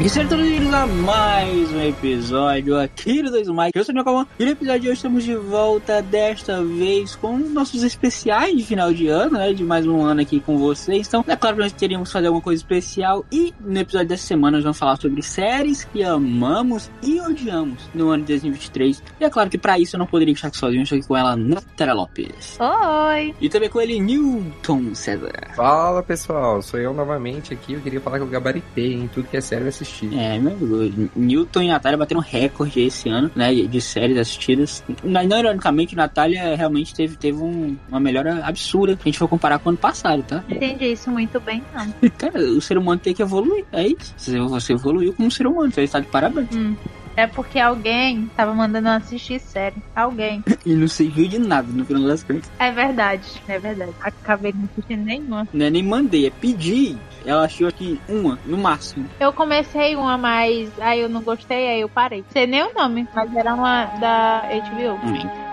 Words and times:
E 0.00 0.08
sejam 0.08 0.28
todos 0.28 0.44
bem-vindos 0.44 0.74
a 0.74 0.86
mais 0.86 1.70
um 1.70 1.80
episódio 1.80 2.78
aqui 2.78 3.22
do 3.22 3.30
Dois 3.30 3.48
Mike. 3.48 3.70
Eu 3.74 3.84
sou 3.84 3.92
o 3.92 3.94
Nilcalman 3.94 4.26
e 4.38 4.44
no 4.44 4.50
episódio 4.50 4.80
de 4.80 4.88
hoje 4.88 4.96
estamos 4.96 5.22
de 5.22 5.36
volta 5.36 6.02
desta 6.02 6.62
vez 6.62 7.14
com 7.14 7.36
nossos 7.36 7.84
especiais 7.84 8.56
de 8.56 8.64
final 8.64 8.92
de 8.92 9.06
ano, 9.06 9.38
né? 9.38 9.52
De 9.52 9.62
mais 9.62 9.86
um 9.86 10.02
ano 10.02 10.20
aqui 10.20 10.40
com 10.40 10.58
vocês. 10.58 11.06
Então, 11.06 11.24
é 11.28 11.36
claro 11.36 11.56
que 11.56 11.62
nós 11.62 11.72
teríamos 11.72 12.08
que 12.08 12.12
fazer 12.12 12.26
alguma 12.26 12.42
coisa 12.42 12.60
especial 12.60 13.24
e 13.30 13.54
no 13.60 13.78
episódio 13.78 14.08
dessa 14.08 14.26
semana 14.26 14.56
nós 14.56 14.64
vamos 14.64 14.78
falar 14.78 14.96
sobre 14.96 15.22
séries 15.22 15.84
que 15.84 16.02
amamos 16.02 16.90
e 17.02 17.20
odiamos 17.20 17.88
no 17.94 18.08
ano 18.08 18.24
de 18.24 18.32
2023. 18.32 19.02
E 19.20 19.24
é 19.24 19.30
claro 19.30 19.50
que 19.50 19.58
para 19.58 19.78
isso 19.78 19.94
eu 19.94 19.98
não 19.98 20.06
poderia 20.06 20.34
estar 20.34 20.52
sozinho, 20.52 20.82
estou 20.82 20.98
aqui 20.98 21.06
com 21.06 21.16
ela, 21.16 21.36
Natália 21.36 21.94
Lopes. 21.94 22.58
Oi! 22.58 23.34
E 23.40 23.48
também 23.48 23.68
com 23.68 23.80
ele, 23.80 24.00
Newton 24.00 24.94
César. 24.94 25.52
Fala 25.54 26.02
pessoal, 26.02 26.60
sou 26.60 26.80
eu 26.80 26.92
novamente 26.92 27.54
aqui. 27.54 27.74
Eu 27.74 27.80
queria 27.80 28.00
falar 28.00 28.18
que 28.18 28.24
eu 28.24 28.28
gabaritei 28.28 28.94
em 28.94 29.06
tudo 29.06 29.28
que 29.28 29.36
é 29.36 29.40
série 29.40 29.62
eu 29.66 29.81
assisti. 29.82 30.10
É. 30.16 30.40
Newton 31.14 31.62
e 31.62 31.68
Natália 31.68 31.98
bateram 31.98 32.20
recorde 32.20 32.80
esse 32.80 33.08
ano, 33.08 33.30
né? 33.34 33.52
De 33.54 33.80
séries 33.80 34.16
assistidas. 34.16 34.82
Não, 35.02 35.22
não 35.24 35.38
ironicamente, 35.38 35.94
Natália 35.94 36.56
realmente 36.56 36.94
teve, 36.94 37.16
teve 37.16 37.38
um, 37.38 37.76
uma 37.88 38.00
melhora 38.00 38.44
absurda. 38.44 38.94
Se 38.94 39.00
a 39.02 39.04
gente 39.04 39.18
for 39.18 39.28
comparar 39.28 39.58
com 39.58 39.68
o 39.68 39.70
ano 39.70 39.78
passado, 39.78 40.22
tá? 40.22 40.44
Entendi 40.48 40.92
isso 40.92 41.10
muito 41.10 41.40
bem, 41.40 41.62
não. 41.74 42.10
Cara, 42.10 42.38
o 42.38 42.60
ser 42.60 42.78
humano 42.78 43.00
tem 43.00 43.14
que 43.14 43.22
evoluir. 43.22 43.64
É 43.72 43.86
isso. 43.86 44.14
Você 44.16 44.72
evoluiu 44.72 45.12
como 45.12 45.30
ser 45.30 45.46
humano. 45.46 45.70
Você 45.72 45.82
está 45.82 46.00
de 46.00 46.06
parabéns. 46.06 46.54
Hum. 46.54 46.74
É 47.16 47.26
porque 47.26 47.58
alguém 47.58 48.30
tava 48.36 48.54
mandando 48.54 48.88
eu 48.88 48.92
assistir 48.92 49.38
série. 49.40 49.76
Alguém. 49.94 50.42
E 50.64 50.74
não 50.74 50.86
serviu 50.86 51.26
de 51.26 51.40
nada 51.40 51.66
no 51.72 51.84
final 51.84 52.04
das 52.04 52.22
contas. 52.22 52.48
É 52.58 52.70
verdade, 52.70 53.42
é 53.48 53.58
verdade. 53.58 53.92
Acabei 54.00 54.52
não 54.52 54.64
assistindo 54.64 55.04
nenhuma. 55.04 55.48
Não 55.52 55.66
é 55.66 55.70
nem 55.70 55.82
mandei, 55.82 56.26
é 56.26 56.30
pedir. 56.30 56.96
Ela 57.24 57.44
achou 57.44 57.66
aqui 57.66 58.00
uma, 58.08 58.38
no 58.46 58.56
máximo. 58.56 59.08
Eu 59.18 59.32
comecei 59.32 59.96
uma, 59.96 60.16
mas 60.16 60.70
aí 60.80 61.00
eu 61.00 61.08
não 61.08 61.20
gostei, 61.20 61.68
aí 61.68 61.80
eu 61.80 61.88
parei. 61.88 62.24
Sei 62.30 62.46
nem 62.46 62.62
o 62.62 62.72
nome, 62.74 63.08
mas 63.12 63.34
era 63.34 63.54
uma 63.54 63.86
da 63.86 64.42
HBO. 64.42 64.94
Hum. 65.04 65.51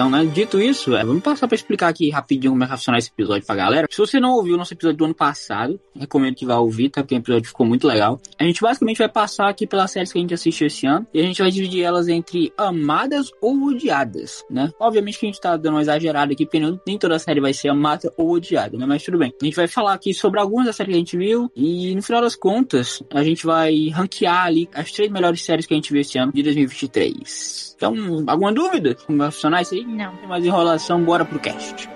Então, 0.00 0.08
né, 0.08 0.24
dito 0.24 0.58
isso, 0.58 0.96
é, 0.96 1.04
vamos 1.04 1.22
passar 1.22 1.46
para 1.46 1.54
explicar 1.54 1.88
aqui 1.88 2.08
rapidinho 2.08 2.52
como 2.52 2.62
é 2.62 2.66
que 2.66 2.70
vai 2.70 2.78
funcionar 2.78 2.98
esse 2.98 3.10
episódio 3.10 3.46
pra 3.46 3.54
galera. 3.54 3.86
Se 3.90 3.98
você 3.98 4.18
não 4.18 4.30
ouviu 4.30 4.54
o 4.54 4.56
nosso 4.56 4.72
episódio 4.72 4.96
do 4.96 5.04
ano 5.04 5.14
passado, 5.14 5.78
recomendo 5.94 6.36
que 6.36 6.46
vá 6.46 6.56
ouvir, 6.56 6.88
tá? 6.88 7.02
Porque 7.02 7.16
o 7.16 7.18
episódio 7.18 7.48
ficou 7.48 7.66
muito 7.66 7.86
legal. 7.86 8.18
A 8.38 8.44
gente 8.44 8.62
basicamente 8.62 8.96
vai 8.96 9.10
passar 9.10 9.50
aqui 9.50 9.66
pelas 9.66 9.90
séries 9.90 10.10
que 10.10 10.18
a 10.18 10.22
gente 10.22 10.32
assistiu 10.32 10.68
esse 10.68 10.86
ano 10.86 11.06
e 11.12 11.20
a 11.20 11.22
gente 11.22 11.42
vai 11.42 11.50
dividir 11.50 11.82
elas 11.82 12.08
entre 12.08 12.50
amadas 12.56 13.30
ou 13.42 13.62
odiadas, 13.64 14.42
né? 14.48 14.72
Obviamente 14.80 15.18
que 15.18 15.26
a 15.26 15.28
gente 15.28 15.38
tá 15.38 15.54
dando 15.58 15.74
uma 15.74 15.82
exagerada 15.82 16.32
aqui, 16.32 16.46
porque 16.46 16.60
nem 16.86 16.98
toda 16.98 17.18
série 17.18 17.38
vai 17.38 17.52
ser 17.52 17.68
amada 17.68 18.10
ou 18.16 18.30
odiada, 18.30 18.78
né? 18.78 18.86
Mas 18.86 19.02
tudo 19.02 19.18
bem. 19.18 19.34
A 19.38 19.44
gente 19.44 19.56
vai 19.56 19.68
falar 19.68 19.92
aqui 19.92 20.14
sobre 20.14 20.40
algumas 20.40 20.64
das 20.64 20.76
séries 20.76 20.92
que 20.92 20.96
a 20.96 20.98
gente 20.98 21.16
viu 21.18 21.52
e 21.54 21.94
no 21.94 22.02
final 22.02 22.22
das 22.22 22.34
contas, 22.34 23.02
a 23.12 23.22
gente 23.22 23.44
vai 23.44 23.90
ranquear 23.90 24.46
ali 24.46 24.66
as 24.72 24.90
três 24.92 25.10
melhores 25.12 25.44
séries 25.44 25.66
que 25.66 25.74
a 25.74 25.76
gente 25.76 25.92
viu 25.92 26.00
esse 26.00 26.18
ano 26.18 26.32
de 26.32 26.42
2023. 26.42 27.69
Então, 27.80 27.94
alguma 28.26 28.52
dúvida? 28.52 28.94
Como 29.06 29.16
vai 29.16 29.30
funcionar 29.30 29.62
isso 29.62 29.72
aí? 29.72 29.86
Não. 29.86 30.14
Sem 30.18 30.28
mais 30.28 30.44
enrolação, 30.44 31.02
bora 31.02 31.24
pro 31.24 31.38
cast. 31.38 31.88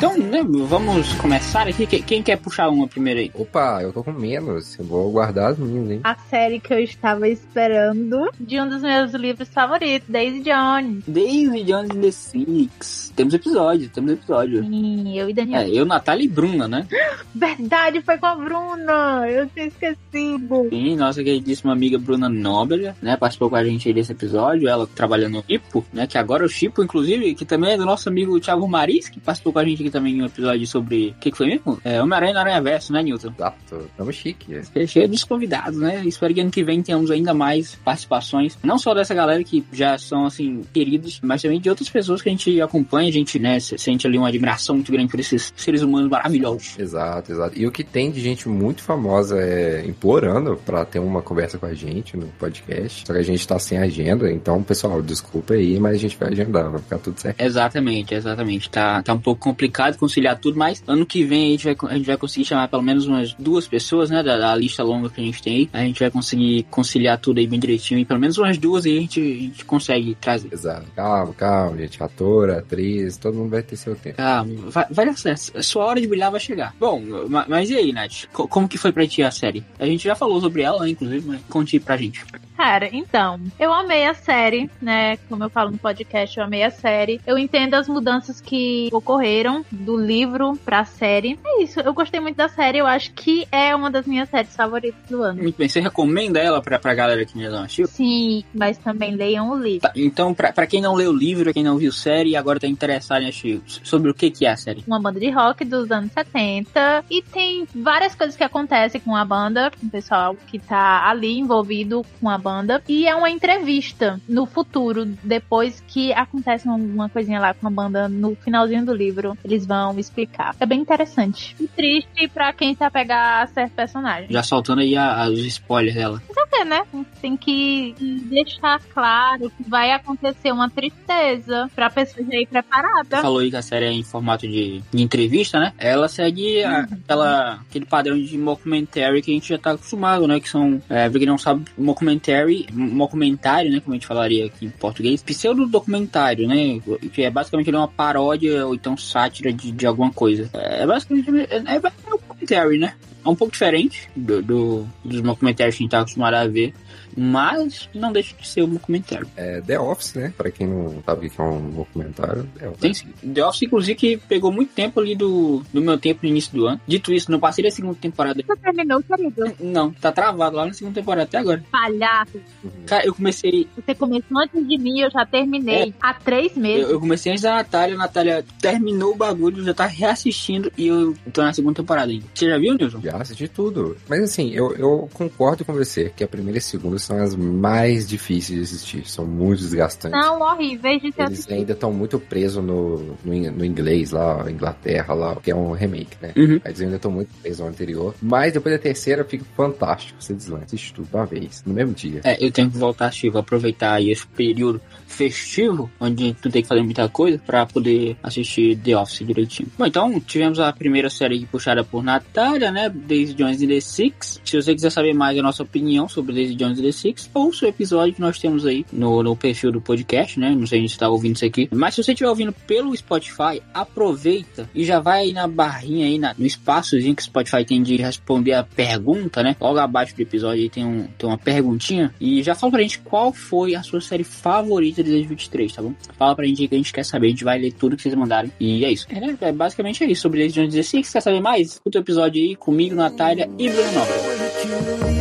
Então, 0.00 0.16
né, 0.16 0.42
vamos 0.42 1.12
começar 1.16 1.68
aqui. 1.68 1.86
Quem, 1.86 2.22
quer 2.22 2.38
puxar 2.38 2.70
uma 2.70 2.88
primeiro 2.88 3.20
aí? 3.20 3.30
Opa, 3.34 3.82
eu 3.82 3.92
tô 3.92 4.02
com 4.02 4.12
menos. 4.12 4.78
Eu 4.78 4.86
vou 4.86 5.10
guardar 5.12 5.50
as 5.50 5.58
minhas, 5.58 5.90
hein? 5.90 6.00
A 6.02 6.14
série 6.14 6.58
que 6.58 6.72
eu 6.72 6.78
estava 6.78 7.28
esperando 7.28 8.30
de 8.40 8.58
um 8.58 8.66
dos 8.66 8.80
meus 8.80 9.12
livros 9.12 9.50
favoritos, 9.50 10.08
Daisy 10.08 10.40
Jones. 10.40 11.04
Daisy 11.06 11.64
Jones 11.64 11.90
and 11.90 12.00
the 12.00 12.10
Six. 12.10 13.12
Temos 13.14 13.34
episódio, 13.34 13.90
temos 13.90 14.12
episódio. 14.12 14.64
Sim, 14.64 15.18
eu 15.18 15.28
e 15.28 15.34
Daniel. 15.34 15.60
É, 15.60 15.68
eu, 15.68 15.84
Natália 15.84 16.24
e 16.24 16.28
Bruna, 16.28 16.66
né? 16.66 16.86
Verdade, 17.34 18.00
foi 18.00 18.16
com 18.16 18.26
a 18.26 18.36
Bruna. 18.36 19.28
Eu 19.28 19.46
tinha 19.48 19.66
esquecido. 19.66 20.66
Sim, 20.70 20.96
nossa 20.96 21.22
queridíssima 21.22 21.74
amiga 21.74 21.98
Bruna 21.98 22.30
Nobel, 22.30 22.94
né? 23.02 23.18
Participou 23.18 23.50
com 23.50 23.56
a 23.56 23.64
gente 23.64 23.86
aí 23.86 23.92
desse 23.92 24.12
episódio. 24.12 24.66
Ela 24.66 24.86
trabalhando 24.86 25.34
no 25.34 25.44
Chipo, 25.46 25.84
né? 25.92 26.06
Que 26.06 26.16
agora 26.16 26.42
é 26.42 26.46
o 26.46 26.48
Chipo, 26.48 26.82
inclusive, 26.82 27.34
que 27.34 27.44
também 27.44 27.72
é 27.72 27.76
do 27.76 27.84
nosso 27.84 28.08
amigo 28.08 28.40
Thiago 28.40 28.66
Maris, 28.66 29.10
que 29.10 29.20
participou 29.20 29.52
com 29.52 29.58
a 29.58 29.64
gente 29.66 29.82
aqui 29.82 29.89
também 29.90 30.20
um 30.22 30.26
episódio 30.26 30.66
sobre. 30.66 31.08
O 31.10 31.20
que, 31.20 31.30
que 31.30 31.36
foi 31.36 31.46
mesmo? 31.46 31.80
É 31.84 32.00
Homem-Aranha 32.02 32.32
no 32.32 32.38
Aranha 32.40 32.62
Verso, 32.62 32.92
né, 32.92 33.02
Newton? 33.02 33.32
Exato, 33.36 33.90
tamo 33.96 34.12
chique. 34.12 34.60
É 34.74 34.86
cheio 34.86 35.08
dos 35.08 35.24
convidados, 35.24 35.78
né? 35.78 36.02
Espero 36.04 36.32
que 36.34 36.40
ano 36.40 36.50
que 36.50 36.64
vem 36.64 36.82
tenhamos 36.82 37.10
ainda 37.10 37.34
mais 37.34 37.74
participações. 37.76 38.58
Não 38.62 38.78
só 38.78 38.94
dessa 38.94 39.14
galera 39.14 39.42
que 39.44 39.64
já 39.72 39.98
são, 39.98 40.26
assim, 40.26 40.62
queridos, 40.72 41.20
mas 41.22 41.42
também 41.42 41.60
de 41.60 41.68
outras 41.68 41.88
pessoas 41.88 42.22
que 42.22 42.28
a 42.28 42.32
gente 42.32 42.60
acompanha. 42.60 43.08
A 43.08 43.12
gente, 43.12 43.38
né, 43.38 43.58
sente 43.60 44.06
ali 44.06 44.18
uma 44.18 44.28
admiração 44.28 44.76
muito 44.76 44.92
grande 44.92 45.10
por 45.10 45.20
esses 45.20 45.52
seres 45.56 45.82
humanos 45.82 46.10
maravilhosos. 46.10 46.78
Exato, 46.78 47.32
exato. 47.32 47.58
E 47.58 47.66
o 47.66 47.72
que 47.72 47.84
tem 47.84 48.10
de 48.10 48.20
gente 48.20 48.48
muito 48.48 48.82
famosa 48.82 49.38
é 49.40 49.84
implorando 49.86 50.56
pra 50.64 50.84
ter 50.84 50.98
uma 50.98 51.22
conversa 51.22 51.58
com 51.58 51.66
a 51.66 51.74
gente 51.74 52.16
no 52.16 52.26
podcast. 52.38 53.06
Só 53.06 53.12
que 53.12 53.18
a 53.18 53.22
gente 53.22 53.46
tá 53.46 53.58
sem 53.58 53.78
agenda, 53.78 54.30
então, 54.30 54.62
pessoal, 54.62 55.02
desculpa 55.02 55.54
aí, 55.54 55.78
mas 55.78 55.96
a 55.96 55.98
gente 55.98 56.16
vai 56.16 56.30
agendar, 56.30 56.70
vai 56.70 56.80
ficar 56.80 56.98
tudo 56.98 57.18
certo. 57.18 57.40
Exatamente, 57.40 58.14
exatamente. 58.14 58.70
Tá, 58.70 59.02
tá 59.02 59.14
um 59.14 59.18
pouco 59.18 59.40
complicado 59.40 59.79
conciliar 59.96 60.38
tudo, 60.38 60.58
mas 60.58 60.82
ano 60.86 61.04
que 61.06 61.24
vem 61.24 61.48
a 61.48 61.50
gente 61.50 61.64
vai, 61.64 61.76
a 61.90 61.94
gente 61.96 62.06
vai 62.06 62.16
conseguir 62.16 62.44
chamar 62.46 62.68
pelo 62.68 62.82
menos 62.82 63.06
umas 63.06 63.32
duas 63.34 63.66
pessoas, 63.68 64.10
né, 64.10 64.22
da, 64.22 64.38
da 64.38 64.54
lista 64.54 64.82
longa 64.82 65.08
que 65.08 65.20
a 65.20 65.24
gente 65.24 65.42
tem 65.42 65.54
aí. 65.56 65.70
A 65.72 65.84
gente 65.84 66.00
vai 66.00 66.10
conseguir 66.10 66.64
conciliar 66.70 67.18
tudo 67.18 67.38
aí 67.38 67.46
bem 67.46 67.58
direitinho 67.60 68.00
e 68.00 68.04
pelo 68.04 68.20
menos 68.20 68.38
umas 68.38 68.58
duas 68.58 68.84
aí 68.86 68.98
a 68.98 69.00
gente, 69.00 69.20
a 69.20 69.24
gente 69.42 69.64
consegue 69.64 70.14
trazer. 70.20 70.52
Exato. 70.52 70.86
Calma, 70.94 71.32
calma, 71.34 71.76
gente. 71.78 72.02
Ator, 72.02 72.50
atriz, 72.50 73.16
todo 73.16 73.34
mundo 73.36 73.50
vai 73.50 73.62
ter 73.62 73.76
seu 73.76 73.94
tempo. 73.96 74.16
Calma, 74.16 74.70
vai, 74.70 74.86
vai 74.90 75.06
dar 75.06 75.16
certo. 75.16 75.56
A 75.56 75.62
sua 75.62 75.84
hora 75.84 76.00
de 76.00 76.06
brilhar 76.06 76.30
vai 76.30 76.40
chegar. 76.40 76.74
Bom, 76.78 77.00
ma- 77.28 77.46
mas 77.48 77.70
e 77.70 77.76
aí, 77.76 77.92
Nath? 77.92 78.26
Co- 78.32 78.48
como 78.48 78.68
que 78.68 78.78
foi 78.78 78.92
pra 78.92 79.06
ti 79.06 79.22
a 79.22 79.30
série? 79.30 79.64
A 79.78 79.86
gente 79.86 80.04
já 80.04 80.14
falou 80.14 80.40
sobre 80.40 80.62
ela, 80.62 80.88
inclusive, 80.88 81.26
mas 81.26 81.40
conte 81.48 81.78
pra 81.80 81.96
gente. 81.96 82.24
Cara, 82.56 82.88
então, 82.92 83.40
eu 83.58 83.72
amei 83.72 84.04
a 84.06 84.12
série, 84.12 84.68
né? 84.82 85.16
Como 85.28 85.42
eu 85.42 85.48
falo 85.48 85.70
no 85.70 85.78
podcast, 85.78 86.36
eu 86.38 86.44
amei 86.44 86.62
a 86.62 86.70
série. 86.70 87.18
Eu 87.26 87.38
entendo 87.38 87.74
as 87.74 87.88
mudanças 87.88 88.38
que 88.40 88.88
ocorreram 88.92 89.59
do 89.70 89.96
livro 89.96 90.58
pra 90.64 90.84
série. 90.84 91.38
É 91.44 91.62
isso, 91.62 91.80
eu 91.80 91.92
gostei 91.92 92.20
muito 92.20 92.36
da 92.36 92.48
série. 92.48 92.78
Eu 92.78 92.86
acho 92.86 93.12
que 93.12 93.46
é 93.50 93.74
uma 93.74 93.90
das 93.90 94.06
minhas 94.06 94.28
séries 94.28 94.54
favoritas 94.54 95.00
do 95.08 95.22
ano. 95.22 95.42
Muito 95.42 95.56
bem, 95.56 95.68
você 95.68 95.80
recomenda 95.80 96.38
ela 96.38 96.60
pra, 96.60 96.78
pra 96.78 96.94
galera 96.94 97.24
que 97.24 97.38
ainda 97.38 97.50
não 97.50 97.64
assistiu? 97.64 97.86
Sim, 97.86 98.44
mas 98.54 98.78
também 98.78 99.14
leiam 99.14 99.50
o 99.50 99.58
livro. 99.58 99.80
Tá, 99.80 99.92
então, 99.94 100.34
pra, 100.34 100.52
pra 100.52 100.66
quem 100.66 100.80
não 100.80 100.94
leu 100.94 101.10
o 101.10 101.16
livro, 101.16 101.52
quem 101.52 101.64
não 101.64 101.78
viu 101.78 101.92
série 101.92 102.30
e 102.30 102.36
agora 102.36 102.60
tá 102.60 102.66
interessado 102.66 103.22
em 103.22 103.28
assistir, 103.28 103.62
sobre 103.82 104.10
o 104.10 104.14
que 104.14 104.30
que 104.30 104.46
é 104.46 104.50
a 104.50 104.56
série? 104.56 104.84
Uma 104.86 105.00
banda 105.00 105.20
de 105.20 105.30
rock 105.30 105.64
dos 105.64 105.90
anos 105.90 106.12
70. 106.12 107.04
E 107.10 107.22
tem 107.22 107.66
várias 107.74 108.14
coisas 108.14 108.36
que 108.36 108.44
acontecem 108.44 109.00
com 109.00 109.14
a 109.16 109.24
banda, 109.24 109.70
com 109.70 109.86
o 109.86 109.90
pessoal 109.90 110.36
que 110.46 110.58
tá 110.58 111.08
ali 111.08 111.38
envolvido 111.38 112.04
com 112.20 112.28
a 112.28 112.38
banda. 112.38 112.82
E 112.88 113.06
é 113.06 113.14
uma 113.14 113.30
entrevista 113.30 114.20
no 114.28 114.46
futuro, 114.46 115.06
depois 115.22 115.82
que 115.86 116.12
acontece 116.12 116.68
alguma 116.68 117.08
coisinha 117.08 117.40
lá 117.40 117.54
com 117.54 117.66
a 117.66 117.70
banda 117.70 118.08
no 118.08 118.34
finalzinho 118.36 118.84
do 118.84 118.94
livro. 118.94 119.36
Eles 119.50 119.66
vão 119.66 119.98
explicar. 119.98 120.54
É 120.60 120.64
bem 120.64 120.80
interessante. 120.80 121.56
E 121.60 121.66
triste 121.66 122.28
pra 122.28 122.52
quem 122.52 122.72
se 122.74 122.84
apegar 122.84 123.42
a 123.42 123.46
certo 123.48 123.72
personagem. 123.72 124.28
Já 124.30 124.42
soltando 124.44 124.80
aí 124.80 124.96
a- 124.96 125.24
a- 125.24 125.28
os 125.28 125.40
spoilers 125.44 125.94
dela. 125.96 126.22
É 126.52 126.58
que, 126.58 126.64
né? 126.64 126.82
Tem 127.22 127.36
que 127.36 127.94
deixar 128.24 128.80
claro 128.92 129.50
que 129.56 129.68
vai 129.68 129.92
acontecer 129.92 130.50
uma 130.52 130.68
tristeza 130.68 131.70
pra 131.74 131.88
pessoa 131.90 132.26
já 132.26 132.36
ir 132.38 132.46
preparada. 132.46 133.20
falou 133.22 133.38
aí 133.38 133.50
que 133.50 133.56
a 133.56 133.62
série 133.62 133.86
é 133.86 133.92
em 133.92 134.02
formato 134.02 134.46
de, 134.48 134.82
de 134.92 135.02
entrevista, 135.02 135.58
né? 135.60 135.72
Ela 135.78 136.08
segue 136.08 136.62
a- 136.64 136.80
aquela, 137.04 137.54
aquele 137.68 137.84
padrão 137.86 138.18
de 138.20 138.36
mockumentary 138.36 139.22
que 139.22 139.30
a 139.30 139.34
gente 139.34 139.48
já 139.48 139.58
tá 139.58 139.72
acostumado, 139.72 140.26
né? 140.26 140.40
Que 140.40 140.48
são, 140.48 140.82
é, 140.88 141.08
pra 141.08 141.18
quem 141.18 141.28
não 141.28 141.38
sabe, 141.38 141.64
mockumentary, 141.78 142.66
mockumentário, 142.72 143.70
né? 143.70 143.80
Como 143.80 143.94
a 143.94 143.96
gente 143.96 144.06
falaria 144.06 144.46
aqui 144.46 144.66
em 144.66 144.70
português, 144.70 145.22
pseudo-documentário, 145.22 146.46
né? 146.48 146.80
Que 147.12 147.22
é 147.22 147.30
basicamente 147.30 147.70
uma 147.70 147.88
paródia 147.88 148.66
ou 148.66 148.74
então 148.74 148.96
sátira 148.96 149.52
de, 149.52 149.70
de 149.72 149.86
alguma 149.86 150.12
coisa. 150.12 150.50
É 150.54 150.86
basicamente, 150.86 151.30
é, 151.30 151.56
é, 151.56 151.76
é 151.76 151.78
um 152.08 152.10
documentary, 152.10 152.78
né? 152.78 152.94
É 153.24 153.28
um 153.28 153.34
pouco 153.34 153.52
diferente 153.52 154.08
do, 154.16 154.40
do- 154.42 154.86
dos 155.04 155.20
documentários 155.20 155.76
que 155.76 155.82
a 155.82 155.84
gente 155.84 155.90
tá 155.90 156.00
acostumado 156.00 156.34
a 156.34 156.46
ver. 156.46 156.72
Mas 157.16 157.88
não 157.94 158.12
deixa 158.12 158.34
de 158.36 158.46
ser 158.46 158.62
um 158.62 158.68
documentário. 158.68 159.26
É 159.36 159.60
The 159.60 159.78
Office, 159.78 160.14
né? 160.14 160.32
Pra 160.36 160.50
quem 160.50 160.66
não 160.66 161.02
sabe 161.04 161.26
o 161.26 161.30
que 161.30 161.40
é 161.40 161.44
um 161.44 161.70
documentário, 161.70 162.48
The 162.58 162.68
Office. 162.68 162.80
Tem 162.80 162.94
sim. 162.94 163.08
The 163.32 163.46
Office, 163.46 163.62
inclusive, 163.62 163.94
que 163.94 164.16
pegou 164.16 164.52
muito 164.52 164.72
tempo 164.72 165.00
ali 165.00 165.14
do, 165.14 165.62
do 165.72 165.80
meu 165.80 165.98
tempo 165.98 166.20
no 166.22 166.28
início 166.28 166.52
do 166.52 166.66
ano. 166.66 166.80
Dito 166.86 167.12
isso, 167.12 167.30
não 167.30 167.40
passei 167.40 167.64
da 167.64 167.70
segunda 167.70 167.94
temporada. 167.94 168.42
Você 168.42 168.56
terminou, 168.56 169.02
querido? 169.02 169.54
Não, 169.60 169.92
tá 169.92 170.12
travado 170.12 170.56
lá 170.56 170.66
na 170.66 170.72
segunda 170.72 170.94
temporada 170.94 171.24
até 171.24 171.38
agora. 171.38 171.62
Palhaço. 171.70 172.40
Cara, 172.86 173.06
eu 173.06 173.14
comecei. 173.14 173.68
Você 173.76 173.94
começou 173.94 174.38
antes 174.38 174.66
de 174.66 174.78
mim, 174.78 175.00
eu 175.00 175.10
já 175.10 175.24
terminei. 175.26 175.94
Há 176.00 176.14
três 176.14 176.56
meses. 176.56 176.84
Eu, 176.84 176.92
eu 176.92 177.00
comecei 177.00 177.32
antes 177.32 177.42
da 177.42 177.54
Natália, 177.54 177.94
a 177.94 177.98
Natália 177.98 178.44
terminou 178.60 179.12
o 179.12 179.16
bagulho, 179.16 179.62
já 179.62 179.74
tá 179.74 179.86
reassistindo 179.86 180.70
e 180.76 180.86
eu 180.86 181.14
tô 181.32 181.42
na 181.42 181.52
segunda 181.52 181.76
temporada 181.76 182.10
ainda. 182.10 182.24
Você 182.34 182.48
já 182.48 182.58
viu, 182.58 182.74
Nilson? 182.74 183.00
Já 183.00 183.16
assisti 183.16 183.48
tudo. 183.48 183.96
Mas 184.08 184.22
assim, 184.22 184.50
eu, 184.50 184.74
eu 184.74 185.08
concordo 185.12 185.64
com 185.64 185.72
você 185.72 186.12
que 186.14 186.24
a 186.24 186.28
primeira 186.28 186.58
e 186.58 186.60
a 186.60 186.62
segunda 186.62 186.98
são 187.02 187.16
as 187.18 187.34
mais 187.34 188.08
difíceis 188.08 188.58
de 188.58 188.64
assistir. 188.64 189.08
São 189.08 189.26
muito 189.26 189.60
desgastantes. 189.60 190.18
Não, 190.18 190.40
horríveis 190.40 191.00
de 191.02 191.12
ser 191.12 191.22
Eles 191.22 191.32
assistido. 191.32 191.56
ainda 191.56 191.72
estão 191.72 191.92
muito 191.92 192.18
presos 192.18 192.64
no, 192.64 192.98
no, 192.98 193.50
no 193.52 193.64
inglês 193.64 194.10
lá, 194.10 194.50
Inglaterra 194.50 195.14
lá, 195.14 195.36
que 195.36 195.50
é 195.50 195.54
um 195.54 195.72
remake, 195.72 196.16
né? 196.20 196.32
Uhum. 196.36 196.60
Eles 196.64 196.80
ainda 196.80 196.96
estão 196.96 197.10
muito 197.10 197.30
presos 197.40 197.60
ao 197.60 197.68
anterior. 197.68 198.14
Mas 198.20 198.52
depois 198.52 198.74
da 198.74 198.80
terceira 198.80 199.24
fica 199.24 199.44
fantástico. 199.56 200.22
Você 200.22 200.34
deslança, 200.34 200.64
assiste 200.66 200.94
tudo 200.94 201.08
uma 201.12 201.26
vez, 201.26 201.62
no 201.66 201.74
mesmo 201.74 201.94
dia. 201.94 202.20
É, 202.24 202.44
eu 202.44 202.50
tenho 202.50 202.70
que 202.70 202.78
voltar 202.78 203.06
a 203.06 203.08
assistir, 203.08 203.30
vou 203.30 203.40
aproveitar 203.40 203.94
aí 203.94 204.10
esse 204.10 204.26
período 204.26 204.80
festivo, 205.10 205.90
onde 206.00 206.32
tu 206.34 206.48
tem 206.50 206.62
que 206.62 206.68
fazer 206.68 206.82
muita 206.82 207.08
coisa, 207.08 207.38
pra 207.44 207.66
poder 207.66 208.16
assistir 208.22 208.76
The 208.78 208.96
Office 208.96 209.26
direitinho. 209.26 209.68
Bom, 209.78 209.86
então 209.86 210.20
tivemos 210.20 210.58
a 210.60 210.72
primeira 210.72 211.10
série 211.10 211.44
puxada 211.46 211.84
por 211.84 212.02
Natália, 212.02 212.70
né? 212.70 212.88
Daisy 212.88 213.34
Jones 213.34 213.62
and 213.62 213.68
the 213.68 213.80
Six. 213.80 214.40
Se 214.44 214.56
você 214.60 214.74
quiser 214.74 214.90
saber 214.90 215.12
mais 215.14 215.38
a 215.38 215.42
nossa 215.42 215.62
opinião 215.62 216.08
sobre 216.08 216.32
Daisy 216.34 216.54
Jones 216.54 216.78
and 216.78 216.82
the 216.82 216.92
Six, 216.92 217.30
ouça 217.34 217.66
o 217.66 217.68
episódio 217.68 218.14
que 218.14 218.20
nós 218.20 218.38
temos 218.38 218.64
aí 218.66 218.84
no, 218.92 219.22
no 219.22 219.36
perfil 219.36 219.72
do 219.72 219.80
podcast, 219.80 220.38
né? 220.38 220.54
Não 220.56 220.66
sei 220.66 220.86
se 220.88 220.98
tá 220.98 221.08
ouvindo 221.08 221.36
isso 221.36 221.44
aqui. 221.44 221.68
Mas 221.72 221.94
se 221.94 222.02
você 222.02 222.12
estiver 222.12 222.28
ouvindo 222.30 222.52
pelo 222.52 222.96
Spotify, 222.96 223.60
aproveita 223.74 224.68
e 224.74 224.84
já 224.84 225.00
vai 225.00 225.20
aí 225.20 225.32
na 225.32 225.46
barrinha 225.46 226.06
aí, 226.06 226.18
na- 226.18 226.34
no 226.38 226.46
espaçozinho 226.46 227.14
que 227.14 227.22
o 227.22 227.24
Spotify 227.24 227.64
tem 227.64 227.82
de 227.82 227.96
responder 227.96 228.54
a 228.54 228.62
pergunta, 228.62 229.42
né? 229.42 229.56
Logo 229.60 229.78
abaixo 229.78 230.14
do 230.14 230.22
episódio 230.22 230.62
aí 230.62 230.70
tem, 230.70 230.84
um, 230.84 231.06
tem 231.18 231.28
uma 231.28 231.38
perguntinha. 231.38 232.14
E 232.20 232.42
já 232.42 232.54
fala 232.54 232.72
pra 232.72 232.82
gente 232.82 232.98
qual 233.00 233.32
foi 233.32 233.74
a 233.74 233.82
sua 233.82 234.00
série 234.00 234.24
favorita 234.24 234.99
2023, 235.02 235.72
tá 235.72 235.82
bom? 235.82 235.94
Fala 236.18 236.34
pra 236.34 236.44
gente 236.44 236.62
aí 236.62 236.68
que 236.68 236.74
a 236.74 236.78
gente 236.78 236.92
quer 236.92 237.04
saber, 237.04 237.28
a 237.28 237.30
gente 237.30 237.44
vai 237.44 237.58
ler 237.58 237.72
tudo 237.72 237.96
que 237.96 238.02
vocês 238.02 238.14
mandarem. 238.14 238.50
E 238.58 238.84
é 238.84 238.90
isso. 238.90 239.06
É? 239.10 239.48
É 239.48 239.52
basicamente 239.52 240.04
é 240.04 240.06
isso 240.06 240.22
sobre 240.22 240.40
Daisy 240.40 240.54
Jones 240.54 240.74
16. 240.74 241.12
Quer 241.12 241.20
saber 241.20 241.40
mais? 241.40 241.72
Escuta 241.72 241.98
o 241.98 242.02
episódio 242.02 242.42
aí 242.42 242.56
comigo, 242.56 242.94
Natália 242.94 243.48
e 243.58 243.68
Bruno 243.68 243.92
Nova. 243.92 245.19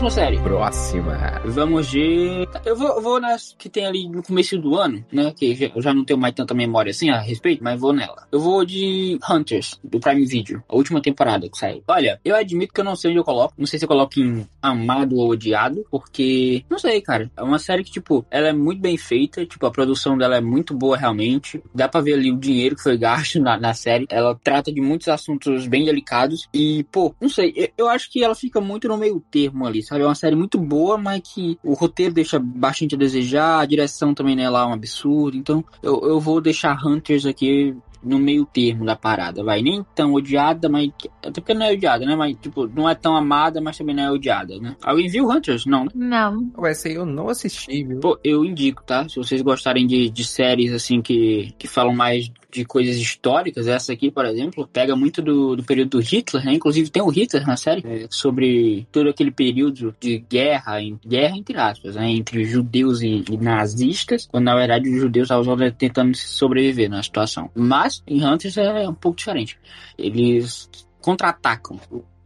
Próxima 0.00 0.24
série. 0.24 0.38
Próxima. 0.38 1.42
Vamos 1.44 1.90
de. 1.90 2.48
Eu 2.64 2.74
vou, 2.74 2.88
eu 2.88 3.02
vou 3.02 3.20
nas 3.20 3.54
que 3.58 3.68
tem 3.68 3.84
ali 3.84 4.08
no 4.08 4.22
começo 4.22 4.56
do 4.56 4.74
ano, 4.76 5.04
né? 5.12 5.30
Que 5.36 5.70
eu 5.74 5.82
já 5.82 5.92
não 5.92 6.06
tenho 6.06 6.18
mais 6.18 6.32
tanta 6.34 6.54
memória 6.54 6.88
assim 6.88 7.10
a 7.10 7.20
respeito, 7.20 7.62
mas 7.62 7.78
vou 7.78 7.92
nela. 7.92 8.26
Eu 8.32 8.40
vou 8.40 8.64
de 8.64 9.18
Hunters, 9.28 9.78
do 9.84 10.00
Prime 10.00 10.24
Video, 10.24 10.64
a 10.66 10.74
última 10.74 11.02
temporada 11.02 11.50
que 11.50 11.58
saiu. 11.58 11.84
Olha, 11.86 12.18
eu 12.24 12.34
admito 12.34 12.72
que 12.72 12.80
eu 12.80 12.84
não 12.84 12.96
sei 12.96 13.10
onde 13.10 13.20
eu 13.20 13.24
coloco. 13.24 13.52
Não 13.58 13.66
sei 13.66 13.78
se 13.78 13.84
eu 13.84 13.88
coloco 13.88 14.18
em 14.18 14.48
amado 14.62 15.16
ou 15.16 15.28
odiado, 15.28 15.84
porque. 15.90 16.64
Não 16.70 16.78
sei, 16.78 17.02
cara. 17.02 17.30
É 17.36 17.42
uma 17.42 17.58
série 17.58 17.84
que, 17.84 17.90
tipo, 17.90 18.24
ela 18.30 18.48
é 18.48 18.54
muito 18.54 18.80
bem 18.80 18.96
feita. 18.96 19.44
Tipo, 19.44 19.66
a 19.66 19.70
produção 19.70 20.16
dela 20.16 20.34
é 20.34 20.40
muito 20.40 20.72
boa 20.72 20.96
realmente. 20.96 21.62
Dá 21.74 21.86
pra 21.90 22.00
ver 22.00 22.14
ali 22.14 22.32
o 22.32 22.38
dinheiro 22.38 22.74
que 22.74 22.82
foi 22.82 22.96
gasto 22.96 23.38
na, 23.38 23.58
na 23.58 23.74
série. 23.74 24.06
Ela 24.08 24.34
trata 24.42 24.72
de 24.72 24.80
muitos 24.80 25.08
assuntos 25.08 25.66
bem 25.66 25.84
delicados. 25.84 26.48
E, 26.54 26.86
pô, 26.90 27.14
não 27.20 27.28
sei. 27.28 27.52
Eu, 27.54 27.68
eu 27.76 27.88
acho 27.90 28.10
que 28.10 28.24
ela 28.24 28.34
fica 28.34 28.62
muito 28.62 28.88
no 28.88 28.96
meio 28.96 29.22
termo 29.30 29.66
ali, 29.66 29.89
sabe? 29.90 30.04
É 30.04 30.06
uma 30.06 30.14
série 30.14 30.36
muito 30.36 30.56
boa, 30.56 30.96
mas 30.96 31.20
que 31.24 31.58
o 31.64 31.74
roteiro 31.74 32.14
deixa 32.14 32.38
bastante 32.38 32.94
a 32.94 32.98
desejar, 32.98 33.58
a 33.58 33.66
direção 33.66 34.14
também 34.14 34.36
não 34.36 34.44
é 34.44 34.48
lá 34.48 34.66
um 34.66 34.72
absurdo. 34.72 35.36
Então, 35.36 35.64
eu, 35.82 36.00
eu 36.04 36.20
vou 36.20 36.40
deixar 36.40 36.78
Hunters 36.86 37.26
aqui 37.26 37.76
no 38.02 38.18
meio 38.18 38.46
termo 38.46 38.84
da 38.86 38.96
parada, 38.96 39.42
vai. 39.42 39.60
Nem 39.60 39.84
tão 39.94 40.14
odiada, 40.14 40.68
mas. 40.68 40.90
Até 41.18 41.40
porque 41.40 41.52
não 41.52 41.66
é 41.66 41.72
odiada, 41.72 42.06
né? 42.06 42.14
Mas, 42.14 42.36
tipo, 42.40 42.66
não 42.68 42.88
é 42.88 42.94
tão 42.94 43.16
amada, 43.16 43.60
mas 43.60 43.76
também 43.76 43.94
não 43.94 44.04
é 44.04 44.10
odiada, 44.12 44.58
né? 44.58 44.76
Alguém 44.80 45.08
viu 45.08 45.28
Hunters? 45.28 45.66
Não, 45.66 45.84
né? 45.84 45.90
Não. 45.94 46.50
Ué, 46.56 46.70
Essa 46.70 46.88
aí 46.88 46.94
eu 46.94 47.04
não 47.04 47.28
assisti, 47.28 47.82
viu? 47.82 48.00
Pô, 48.00 48.18
eu 48.22 48.44
indico, 48.44 48.82
tá? 48.84 49.08
Se 49.08 49.16
vocês 49.16 49.42
gostarem 49.42 49.86
de, 49.86 50.08
de 50.08 50.24
séries, 50.24 50.72
assim, 50.72 51.02
que, 51.02 51.52
que 51.58 51.66
falam 51.66 51.94
mais 51.94 52.30
de 52.50 52.64
coisas 52.64 52.96
históricas, 52.96 53.66
essa 53.66 53.92
aqui, 53.92 54.10
por 54.10 54.24
exemplo, 54.24 54.66
pega 54.66 54.96
muito 54.96 55.22
do, 55.22 55.56
do 55.56 55.62
período 55.64 55.90
do 55.90 56.00
Hitler, 56.00 56.44
né? 56.44 56.54
Inclusive 56.54 56.90
tem 56.90 57.02
o 57.02 57.08
Hitler 57.08 57.46
na 57.46 57.56
série, 57.56 57.82
é, 57.86 58.06
sobre 58.10 58.86
todo 58.90 59.08
aquele 59.08 59.30
período 59.30 59.94
de 60.00 60.18
guerra, 60.18 60.82
em, 60.82 60.98
guerra 61.06 61.36
entre 61.36 61.56
aspas, 61.58 61.94
né? 61.94 62.10
Entre 62.10 62.44
judeus 62.44 63.00
e, 63.02 63.24
e 63.30 63.36
nazistas, 63.36 64.26
quando 64.30 64.44
na 64.44 64.56
verdade 64.56 64.88
os 64.88 65.00
judeus 65.00 65.26
estavam 65.26 65.56
tentando 65.72 66.16
sobreviver 66.16 66.90
na 66.90 67.02
situação. 67.02 67.50
Mas 67.54 68.02
em 68.06 68.24
Hunters 68.24 68.56
é 68.56 68.88
um 68.88 68.94
pouco 68.94 69.18
diferente. 69.18 69.58
Eles 69.96 70.68
contra-atacam 71.00 71.78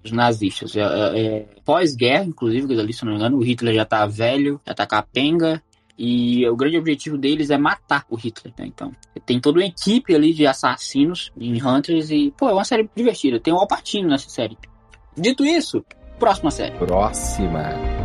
os 0.04 0.12
nazistas. 0.12 0.76
É, 0.76 0.80
é- 0.82 1.26
é 1.26 1.46
pós-guerra, 1.64 2.24
inclusive, 2.24 2.78
ali, 2.78 2.92
se 2.92 3.04
não 3.04 3.12
me 3.12 3.18
engano, 3.18 3.38
o 3.38 3.42
Hitler 3.44 3.74
já 3.74 3.84
tá 3.84 4.06
velho, 4.06 4.60
já 4.66 4.74
tá 4.74 4.86
capenga. 4.86 5.62
E 5.96 6.46
o 6.48 6.56
grande 6.56 6.76
objetivo 6.76 7.16
deles 7.16 7.50
é 7.50 7.58
matar 7.58 8.04
o 8.10 8.16
Hitler, 8.16 8.52
né? 8.58 8.66
Então, 8.66 8.90
tem 9.24 9.40
toda 9.40 9.60
uma 9.60 9.66
equipe 9.66 10.14
ali 10.14 10.32
de 10.32 10.46
assassinos 10.46 11.30
em 11.38 11.62
Hunters 11.64 12.10
e, 12.10 12.32
pô, 12.36 12.48
é 12.48 12.52
uma 12.52 12.64
série 12.64 12.88
divertida. 12.94 13.38
Tem 13.38 13.52
o 13.52 13.58
Alpatino 13.58 14.08
nessa 14.08 14.28
série. 14.28 14.58
Dito 15.16 15.44
isso, 15.44 15.84
próxima 16.18 16.50
série. 16.50 16.76
Próxima. 16.76 18.03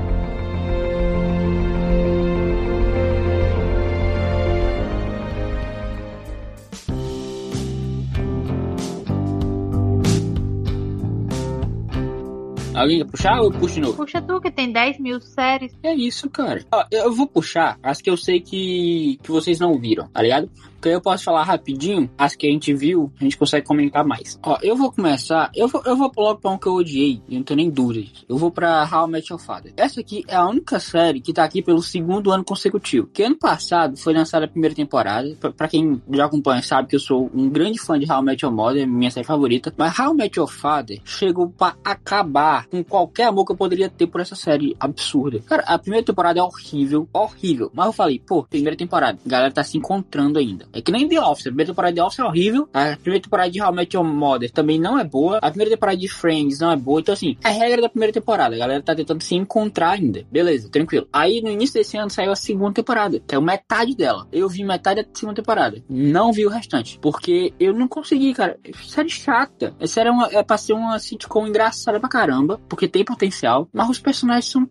Alguém 12.80 13.00
quer 13.00 13.12
puxar 13.12 13.42
ou 13.42 13.48
eu 13.48 13.52
puxo 13.52 13.76
de 13.76 13.81
novo? 13.81 13.98
Puxa 13.98 14.22
tu 14.22 14.40
que 14.40 14.50
tem 14.50 14.72
10 14.72 15.00
mil 15.00 15.20
séries. 15.20 15.78
É 15.84 15.94
isso, 15.94 16.30
cara. 16.30 16.64
Ó, 16.72 16.86
eu 16.90 17.14
vou 17.14 17.28
puxar 17.28 17.78
as 17.84 18.02
que 18.02 18.10
eu 18.10 18.16
sei 18.16 18.40
que, 18.40 19.20
que 19.22 19.30
vocês 19.30 19.60
não 19.60 19.78
viram, 19.78 20.08
tá 20.08 20.22
ligado? 20.22 20.50
Aí 20.84 20.94
eu 20.94 21.02
posso 21.02 21.24
falar 21.24 21.44
rapidinho, 21.44 22.10
as 22.18 22.36
que 22.36 22.48
a 22.48 22.51
gente 22.51 22.74
viu, 22.74 23.12
a 23.20 23.24
gente 23.24 23.38
consegue 23.38 23.65
comentar 23.65 24.06
mais. 24.06 24.39
Ó, 24.44 24.58
eu 24.62 24.75
vou 24.75 24.92
começar, 24.92 25.51
eu 25.56 25.68
vou, 25.68 25.82
eu 25.86 25.96
vou 25.96 26.12
logo 26.18 26.39
pra 26.39 26.51
um 26.51 26.58
que 26.58 26.68
eu 26.68 26.74
odiei, 26.74 27.22
eu 27.30 27.38
não 27.38 27.44
tenho 27.44 27.58
nem 27.58 27.70
dúvidas. 27.70 28.25
Eu 28.27 28.38
vou 28.38 28.51
pra 28.51 28.88
How 28.92 29.08
I 29.08 29.12
Met 29.12 29.32
Your 29.32 29.39
Father. 29.39 29.74
Essa 29.75 30.01
aqui 30.01 30.24
é 30.27 30.36
a 30.36 30.46
única 30.46 30.80
série 30.80 31.22
que 31.22 31.34
tá 31.34 31.44
aqui 31.44 31.62
pelo 31.62 31.82
segundo 31.82 32.32
ano 32.32 32.44
consecutivo. 32.44 33.08
Que 33.13 33.24
ano 33.24 33.38
passado 33.38 33.98
foi 33.98 34.13
lançada 34.13 34.46
a 34.46 34.48
primeira 34.48 34.75
temporada. 34.75 35.36
Pra, 35.39 35.51
pra 35.51 35.68
quem 35.68 36.01
já 36.12 36.25
acompanha 36.25 36.62
sabe 36.62 36.88
que 36.88 36.96
eu 36.96 37.00
sou 37.00 37.30
um 37.34 37.50
grande 37.50 37.80
fã 37.80 37.98
de 38.00 38.10
How 38.12 38.22
I 38.22 38.25
Met 38.25 38.46
Your 38.46 38.53
Mother, 38.53 38.88
minha 38.88 39.12
série 39.12 39.25
favorita. 39.25 39.74
Mas 39.77 39.98
How 39.98 40.13
I 40.13 40.18
Met 40.18 40.39
Your 40.39 40.50
Father 40.50 41.00
chegou 41.03 41.50
pra 41.50 41.75
acabar 41.84 42.68
com 42.68 42.84
qualquer 42.84 43.25
amor 43.25 43.46
que 43.46 43.51
eu 43.51 43.58
poderia 43.58 43.89
ter 43.89 44.08
por 44.08 44.22
essa 44.22 44.36
série 44.36 44.75
absurda. 44.80 45.39
Cara, 45.46 45.63
a 45.63 45.77
primeira 45.77 46.06
temporada 46.06 46.39
é 46.39 46.44
horrível, 46.44 47.08
horrível. 47.13 47.72
Mas 47.74 47.88
eu 47.88 47.94
falei, 47.94 48.20
pô, 48.20 48.44
primeira 48.44 48.77
temporada, 48.77 49.20
a 49.25 49.30
galera 49.30 49.51
tá 49.51 49.63
se 49.63 49.77
encontrando 49.77 50.39
ainda. 50.39 50.68
É 50.74 50.82
que 50.82 50.92
nem 50.92 51.08
The 51.08 51.20
Office, 51.20 51.48
a 51.48 51.50
primeira 51.50 51.72
temporada 51.72 51.94
de 51.94 52.00
The 52.00 52.04
Office 52.06 52.20
é 52.20 52.24
horrível, 52.24 52.70
a 52.74 52.96
primeira 52.98 53.24
temporada 53.24 53.50
de 53.50 53.62
How 53.62 53.72
I 53.72 53.76
Met 53.76 53.96
Your 53.96 54.06
Mother 54.06 54.52
também 54.52 54.80
não 54.80 55.00
é 55.00 55.04
boa, 55.04 55.38
a 55.38 55.50
primeira 55.50 55.72
temporada 55.72 55.98
de 55.98 56.08
Friends 56.08 56.60
não 56.60 56.72
é 56.72 56.76
boa, 56.76 57.00
então 57.00 57.14
assim, 57.14 57.38
é 57.44 57.50
a 57.50 57.52
regra 57.52 57.82
da 57.82 57.90
primeira 57.90 58.14
temporada, 58.14 58.56
a 58.56 58.60
galera 58.60 58.82
tá 58.82 58.96
tentando 58.96 59.24
se 59.24 59.36
encontrar 59.36 59.92
ainda. 59.92 60.26
Beleza, 60.32 60.70
tranquilo. 60.70 61.08
Aí 61.12 61.42
no 61.42 61.50
início 61.50 61.74
desse 61.74 61.98
ano 61.98 62.10
saiu 62.10 62.32
a 62.32 62.36
segunda 62.36 62.74
temporada, 62.74 63.22
saiu 63.30 63.42
metade 63.42 63.96
dela. 63.96 64.28
Eu 64.32 64.48
vi 64.48 64.64
metade 64.64 65.04
da 65.04 65.10
segunda 65.14 65.36
temporada, 65.36 65.84
não 65.90 66.32
vi 66.32 66.46
o 66.46 66.50
restante, 66.50 67.00
porque 67.02 67.54
eu 67.60 67.74
não 67.74 67.88
consegui, 67.88 68.34
cara. 68.34 68.58
Série 68.86 69.10
chata. 69.10 69.76
Essa 69.80 70.02
é, 70.02 70.12
uma, 70.12 70.28
é 70.32 70.44
pra 70.44 70.58
ser 70.58 70.74
uma 70.74 70.98
sitcom 71.00 71.48
engraçada 71.48 72.00
pra 72.00 72.10
caramba, 72.10 72.60
porque 72.70 72.88
tem 72.88 73.04
potencial, 73.04 73.68
mas 73.74 73.90
os 73.90 74.00
personagens 74.00 74.46
são 74.46 74.68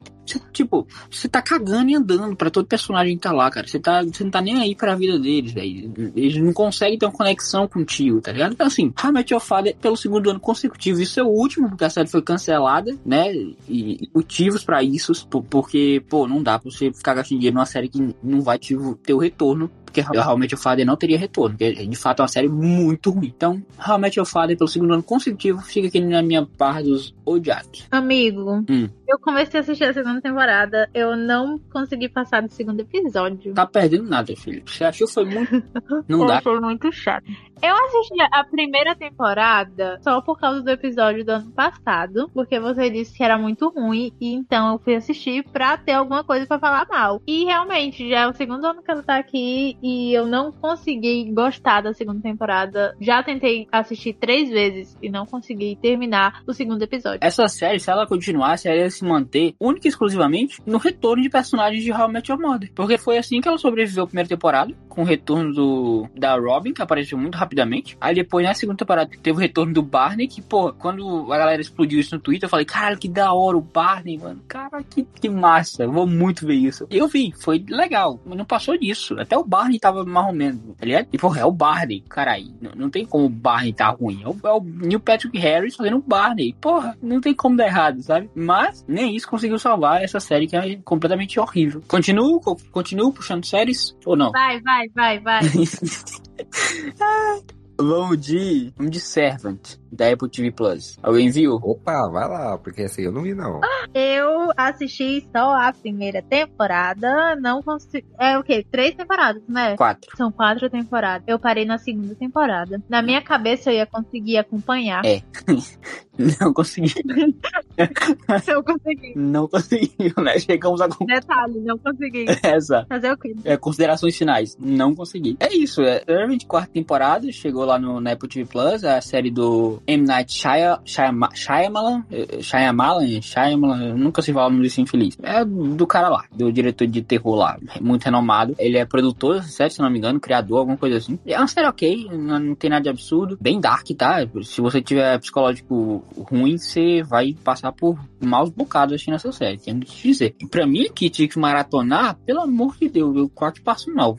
Tipo, 0.52 0.86
você 1.10 1.28
tá 1.28 1.40
cagando 1.40 1.90
e 1.90 1.94
andando 1.94 2.36
pra 2.36 2.50
todo 2.50 2.66
personagem 2.66 3.16
que 3.16 3.22
tá 3.22 3.32
lá, 3.32 3.50
cara. 3.50 3.66
Você 3.66 3.78
tá, 3.78 4.02
você 4.02 4.24
não 4.24 4.30
tá 4.30 4.40
nem 4.40 4.60
aí 4.60 4.74
pra 4.74 4.94
vida 4.94 5.18
deles, 5.18 5.52
velho. 5.52 5.92
Eles 6.14 6.36
não 6.36 6.52
conseguem 6.52 6.98
ter 6.98 7.06
uma 7.06 7.12
conexão 7.12 7.66
contigo, 7.66 8.20
tá 8.20 8.32
ligado? 8.32 8.52
Então, 8.52 8.66
assim, 8.66 8.92
Met 9.12 9.32
Your 9.32 9.40
Father 9.40 9.76
pelo 9.76 9.96
segundo 9.96 10.30
ano 10.30 10.40
consecutivo. 10.40 11.00
Isso 11.00 11.18
é 11.18 11.22
o 11.22 11.28
último, 11.28 11.68
porque 11.68 11.84
a 11.84 11.90
série 11.90 12.08
foi 12.08 12.22
cancelada, 12.22 12.96
né? 13.04 13.32
E, 13.68 14.08
motivos 14.14 14.64
pra 14.64 14.82
isso, 14.82 15.12
por- 15.28 15.42
porque, 15.44 16.02
pô, 16.08 16.26
não 16.26 16.42
dá 16.42 16.58
pra 16.58 16.70
você 16.70 16.92
ficar 16.92 17.14
gastando 17.14 17.38
dinheiro 17.38 17.54
numa 17.56 17.66
série 17.66 17.88
que 17.88 18.14
não 18.22 18.40
vai 18.40 18.58
te 18.58 18.76
ter 19.02 19.14
o 19.14 19.18
retorno 19.18 19.70
porque 19.90 20.00
realmente 20.00 20.54
o 20.54 20.58
Father 20.58 20.84
não 20.86 20.96
teria 20.96 21.18
retorno, 21.18 21.56
porque 21.56 21.86
de 21.86 21.96
fato 21.96 22.20
é 22.20 22.22
uma 22.22 22.28
série 22.28 22.48
muito 22.48 23.10
ruim. 23.10 23.32
Então, 23.34 23.62
realmente 23.78 24.20
o 24.20 24.24
Father, 24.24 24.56
pelo 24.56 24.68
segundo 24.68 24.94
ano 24.94 25.02
consecutivo, 25.02 25.60
fica 25.60 25.88
aqui 25.88 26.00
na 26.00 26.22
minha 26.22 26.46
barra 26.58 26.82
dos 26.82 27.14
odiados. 27.24 27.86
Amigo, 27.90 28.64
Hum. 28.68 28.88
eu 29.06 29.18
comecei 29.18 29.60
a 29.60 29.62
assistir 29.62 29.84
a 29.84 29.92
segunda 29.92 30.20
temporada, 30.20 30.88
eu 30.94 31.16
não 31.16 31.58
consegui 31.72 32.08
passar 32.08 32.42
do 32.42 32.52
segundo 32.52 32.80
episódio. 32.80 33.52
Tá 33.54 33.66
perdendo 33.66 34.04
nada, 34.04 34.34
filho. 34.36 34.62
Você 34.66 34.84
achou 34.84 35.06
que 35.06 35.12
foi 35.14 35.24
muito. 35.24 35.48
Não 36.08 36.26
dá. 36.26 36.38
achei 36.38 36.58
muito 36.60 36.90
chato. 36.92 37.24
Eu 37.60 37.74
assisti 37.86 38.14
a 38.32 38.44
primeira 38.44 38.94
temporada 38.94 39.98
só 40.02 40.20
por 40.20 40.38
causa 40.38 40.62
do 40.62 40.70
episódio 40.70 41.24
do 41.24 41.30
ano 41.30 41.50
passado, 41.50 42.30
porque 42.32 42.60
você 42.60 42.88
disse 42.90 43.16
que 43.16 43.22
era 43.24 43.36
muito 43.36 43.68
ruim, 43.68 44.12
e 44.20 44.32
então 44.32 44.72
eu 44.72 44.78
fui 44.78 44.94
assistir 44.94 45.44
pra 45.52 45.76
ter 45.76 45.92
alguma 45.92 46.22
coisa 46.22 46.46
pra 46.46 46.58
falar 46.58 46.86
mal. 46.88 47.20
E 47.26 47.44
realmente, 47.44 48.08
já 48.08 48.20
é 48.20 48.28
o 48.28 48.32
segundo 48.32 48.64
ano 48.64 48.82
que 48.82 48.90
ela 48.90 49.02
tá 49.02 49.16
aqui 49.16 49.76
e 49.82 50.12
eu 50.12 50.26
não 50.26 50.52
consegui 50.52 51.30
gostar 51.32 51.80
da 51.80 51.92
segunda 51.92 52.20
temporada. 52.20 52.96
Já 53.00 53.22
tentei 53.22 53.66
assistir 53.70 54.14
três 54.14 54.48
vezes 54.48 54.96
e 55.02 55.08
não 55.08 55.26
consegui 55.26 55.76
terminar 55.80 56.42
o 56.46 56.52
segundo 56.52 56.82
episódio. 56.82 57.18
Essa 57.20 57.48
série, 57.48 57.80
se 57.80 57.90
ela 57.90 58.06
continuasse, 58.06 58.68
ela 58.68 58.76
ia 58.76 58.90
se 58.90 59.04
manter 59.04 59.54
única 59.60 59.86
e 59.86 59.90
exclusivamente 59.90 60.60
no 60.66 60.78
retorno 60.78 61.22
de 61.22 61.30
personagens 61.30 61.82
de 61.82 61.92
How 61.92 62.08
I 62.08 62.12
Met 62.12 62.30
Your 62.30 62.40
Mother. 62.40 62.70
Porque 62.74 62.98
foi 62.98 63.18
assim 63.18 63.40
que 63.40 63.48
ela 63.48 63.58
sobreviveu 63.58 64.04
a 64.04 64.06
primeira 64.06 64.28
temporada, 64.28 64.72
com 64.88 65.02
o 65.02 65.04
retorno 65.04 65.52
do, 65.52 66.08
da 66.16 66.36
Robin, 66.36 66.72
que 66.72 66.82
apareceu 66.82 67.16
muito 67.18 67.36
rapidamente. 67.36 67.96
Aí 68.00 68.14
depois, 68.14 68.44
na 68.44 68.54
segunda 68.54 68.78
temporada, 68.78 69.10
teve 69.22 69.36
o 69.36 69.40
retorno 69.40 69.72
do 69.72 69.82
Barney, 69.82 70.26
que, 70.26 70.42
pô, 70.42 70.72
quando 70.72 71.32
a 71.32 71.38
galera 71.38 71.60
explodiu 71.60 72.00
isso 72.00 72.14
no 72.14 72.20
Twitter, 72.20 72.46
eu 72.46 72.50
falei, 72.50 72.66
caralho, 72.66 72.98
que 72.98 73.08
da 73.08 73.32
hora 73.32 73.56
o 73.56 73.60
Barney, 73.60 74.18
mano. 74.18 74.42
Cara, 74.48 74.82
que, 74.82 75.04
que 75.04 75.28
massa, 75.28 75.84
eu 75.84 75.92
vou 75.92 76.06
muito 76.06 76.46
ver 76.46 76.54
isso. 76.54 76.86
E 76.90 76.98
eu 76.98 77.08
vi, 77.08 77.32
foi 77.38 77.64
legal, 77.68 78.20
mas 78.24 78.36
não 78.36 78.44
passou 78.44 78.76
disso. 78.76 79.18
Até 79.18 79.36
o 79.36 79.44
Barney 79.44 79.67
tava 79.76 80.04
mais 80.04 80.28
ou 80.28 80.32
menos, 80.32 80.60
tá 80.76 80.86
ligado? 80.86 81.08
E, 81.12 81.18
porra, 81.18 81.40
é 81.40 81.44
o 81.44 81.50
Barney, 81.50 82.04
caralho. 82.08 82.54
Não, 82.60 82.70
não 82.76 82.88
tem 82.90 83.04
como 83.04 83.24
o 83.24 83.28
Barney 83.28 83.72
tá 83.72 83.88
ruim. 83.88 84.22
É 84.22 84.28
o, 84.28 84.36
é 84.44 84.52
o 84.52 84.60
Neil 84.62 85.00
Patrick 85.00 85.36
Harris 85.36 85.74
fazendo 85.74 85.96
o 85.96 86.02
Barney. 86.06 86.54
Porra, 86.60 86.96
não 87.02 87.20
tem 87.20 87.34
como 87.34 87.56
dar 87.56 87.66
errado, 87.66 88.00
sabe? 88.00 88.30
Mas 88.36 88.84
nem 88.86 89.16
isso 89.16 89.28
conseguiu 89.28 89.58
salvar 89.58 90.04
essa 90.04 90.20
série 90.20 90.46
que 90.46 90.56
é 90.56 90.76
completamente 90.84 91.40
horrível. 91.40 91.82
Continuo, 91.88 92.40
co- 92.40 92.56
continuo 92.70 93.12
puxando 93.12 93.44
séries 93.44 93.96
ou 94.06 94.16
não? 94.16 94.30
Vai, 94.30 94.60
vai, 94.60 94.86
vai, 94.94 95.18
vai. 95.18 95.40
Vamos 97.78 98.20
de. 98.20 98.72
Vamos 98.76 98.90
de 98.90 98.98
Servant, 98.98 99.76
da 99.92 100.10
Apple 100.10 100.28
TV 100.28 100.50
Plus. 100.50 100.98
Alguém 101.00 101.30
viu? 101.30 101.54
Opa, 101.62 102.08
vai 102.08 102.28
lá, 102.28 102.58
porque 102.58 102.82
esse 102.82 103.00
aí 103.00 103.06
eu 103.06 103.12
não 103.12 103.22
vi, 103.22 103.34
não. 103.34 103.60
Eu 103.94 104.50
assisti 104.56 105.24
só 105.32 105.54
a 105.54 105.72
primeira 105.72 106.20
temporada, 106.20 107.36
não 107.36 107.62
consegui. 107.62 108.04
É 108.18 108.36
o 108.36 108.42
quê? 108.42 108.66
Três 108.68 108.96
temporadas, 108.96 109.42
né? 109.48 109.76
Quatro. 109.76 110.16
São 110.16 110.32
quatro 110.32 110.68
temporadas. 110.68 111.22
Eu 111.28 111.38
parei 111.38 111.64
na 111.64 111.78
segunda 111.78 112.16
temporada. 112.16 112.82
Na 112.88 113.00
minha 113.00 113.22
cabeça 113.22 113.70
eu 113.70 113.76
ia 113.76 113.86
conseguir 113.86 114.38
acompanhar. 114.38 115.04
É. 115.04 115.22
Não 116.40 116.52
consegui. 116.52 116.92
Eu 118.48 118.64
consegui. 118.64 119.14
Não 119.14 119.46
conseguiu, 119.46 120.12
né? 120.18 120.36
Chegamos 120.40 120.80
a 120.80 120.88
Detalhe, 120.88 121.60
não 121.60 121.78
consegui. 121.78 122.26
essa. 122.42 122.84
Fazer 122.88 123.12
o 123.12 123.16
quê? 123.16 123.36
É, 123.44 123.56
considerações 123.56 124.16
finais. 124.16 124.56
Não 124.58 124.96
consegui. 124.96 125.36
É 125.38 125.54
isso. 125.54 125.80
É 125.82 126.02
Servant, 126.04 126.44
quarta 126.46 126.72
temporada. 126.72 127.30
Chegou 127.30 127.64
lá 127.68 127.78
no, 127.78 128.00
na 128.00 128.12
Apple 128.12 128.28
TV 128.28 128.44
Plus. 128.46 128.84
A 128.84 129.00
série 129.00 129.30
do 129.30 129.80
M. 129.86 130.04
Night 130.06 130.32
Shyam- 130.32 130.80
Shyama- 130.84 131.30
Shyamalan. 131.34 132.04
eh, 132.10 132.42
Shyamalan. 132.42 133.20
Shyamalan. 133.22 133.88
Eu 133.90 133.96
nunca 133.98 134.22
sei 134.22 134.34
falar 134.34 134.46
o 134.46 134.50
nome 134.50 134.62
desse 134.64 134.80
infeliz. 134.80 135.16
É 135.22 135.44
do 135.44 135.86
cara 135.86 136.08
lá. 136.08 136.24
Do 136.32 136.52
diretor 136.52 136.86
de 136.86 137.02
terror 137.02 137.34
lá. 137.36 137.56
Muito 137.80 138.04
renomado. 138.04 138.54
Ele 138.58 138.78
é 138.78 138.84
produtor 138.84 139.42
série, 139.44 139.70
se 139.70 139.80
não 139.80 139.90
me 139.90 139.98
engano. 139.98 140.18
Criador, 140.20 140.58
alguma 140.58 140.76
coisa 140.76 140.96
assim. 140.96 141.18
É 141.26 141.36
uma 141.38 141.46
série 141.48 141.66
ok. 141.66 142.08
Não, 142.12 142.38
não 142.38 142.54
tem 142.54 142.70
nada 142.70 142.82
de 142.82 142.88
absurdo. 142.88 143.38
Bem 143.40 143.60
dark, 143.60 143.86
tá? 143.96 144.18
Se 144.42 144.60
você 144.60 144.80
tiver 144.82 145.18
psicológico 145.18 146.04
ruim, 146.30 146.56
você 146.58 147.02
vai 147.02 147.34
passar 147.44 147.72
por 147.72 147.98
maus 148.20 148.50
bocados 148.50 148.94
assistindo 148.94 149.14
essa 149.14 149.30
série. 149.32 149.58
Tenho 149.58 149.80
que 149.80 149.86
te 149.86 150.08
dizer. 150.08 150.34
Pra 150.50 150.66
mim, 150.66 150.86
que 150.94 151.08
tinha 151.10 151.28
que 151.28 151.38
maratonar, 151.38 152.16
pelo 152.26 152.40
amor 152.40 152.76
de 152.80 152.88
Deus, 152.88 153.16
eu 153.16 153.28
quase 153.28 153.60
passo 153.60 153.92
mal. 153.94 154.16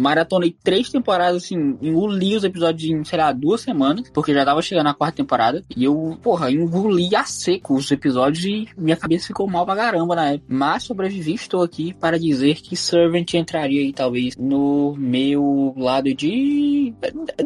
Maratonei 0.00 0.56
três 0.62 0.88
temporadas, 0.88 1.44
assim, 1.44 1.76
engoli 1.82 2.34
os 2.34 2.42
episódios 2.44 2.90
em, 2.90 3.04
sei 3.04 3.18
lá, 3.18 3.32
duas 3.32 3.60
semanas, 3.60 4.10
porque 4.14 4.32
já 4.32 4.44
tava 4.44 4.62
chegando 4.62 4.84
na 4.84 4.94
quarta 4.94 5.16
temporada. 5.16 5.62
E 5.76 5.84
eu, 5.84 6.18
porra, 6.22 6.50
engoli 6.50 7.14
a 7.14 7.24
seco 7.24 7.74
os 7.74 7.90
episódios 7.90 8.44
e 8.44 8.68
minha 8.78 8.96
cabeça 8.96 9.26
ficou 9.26 9.46
mal 9.46 9.66
pra 9.66 9.76
caramba 9.76 10.14
na 10.14 10.30
época. 10.32 10.46
Mas 10.48 10.84
sobrevivi, 10.84 11.34
estou 11.34 11.62
aqui 11.62 11.92
para 11.92 12.18
dizer 12.18 12.56
que 12.56 12.76
Servant 12.76 13.34
entraria 13.34 13.82
aí, 13.82 13.92
talvez, 13.92 14.36
no 14.36 14.94
meu 14.96 15.74
lado 15.76 16.14
de. 16.14 16.94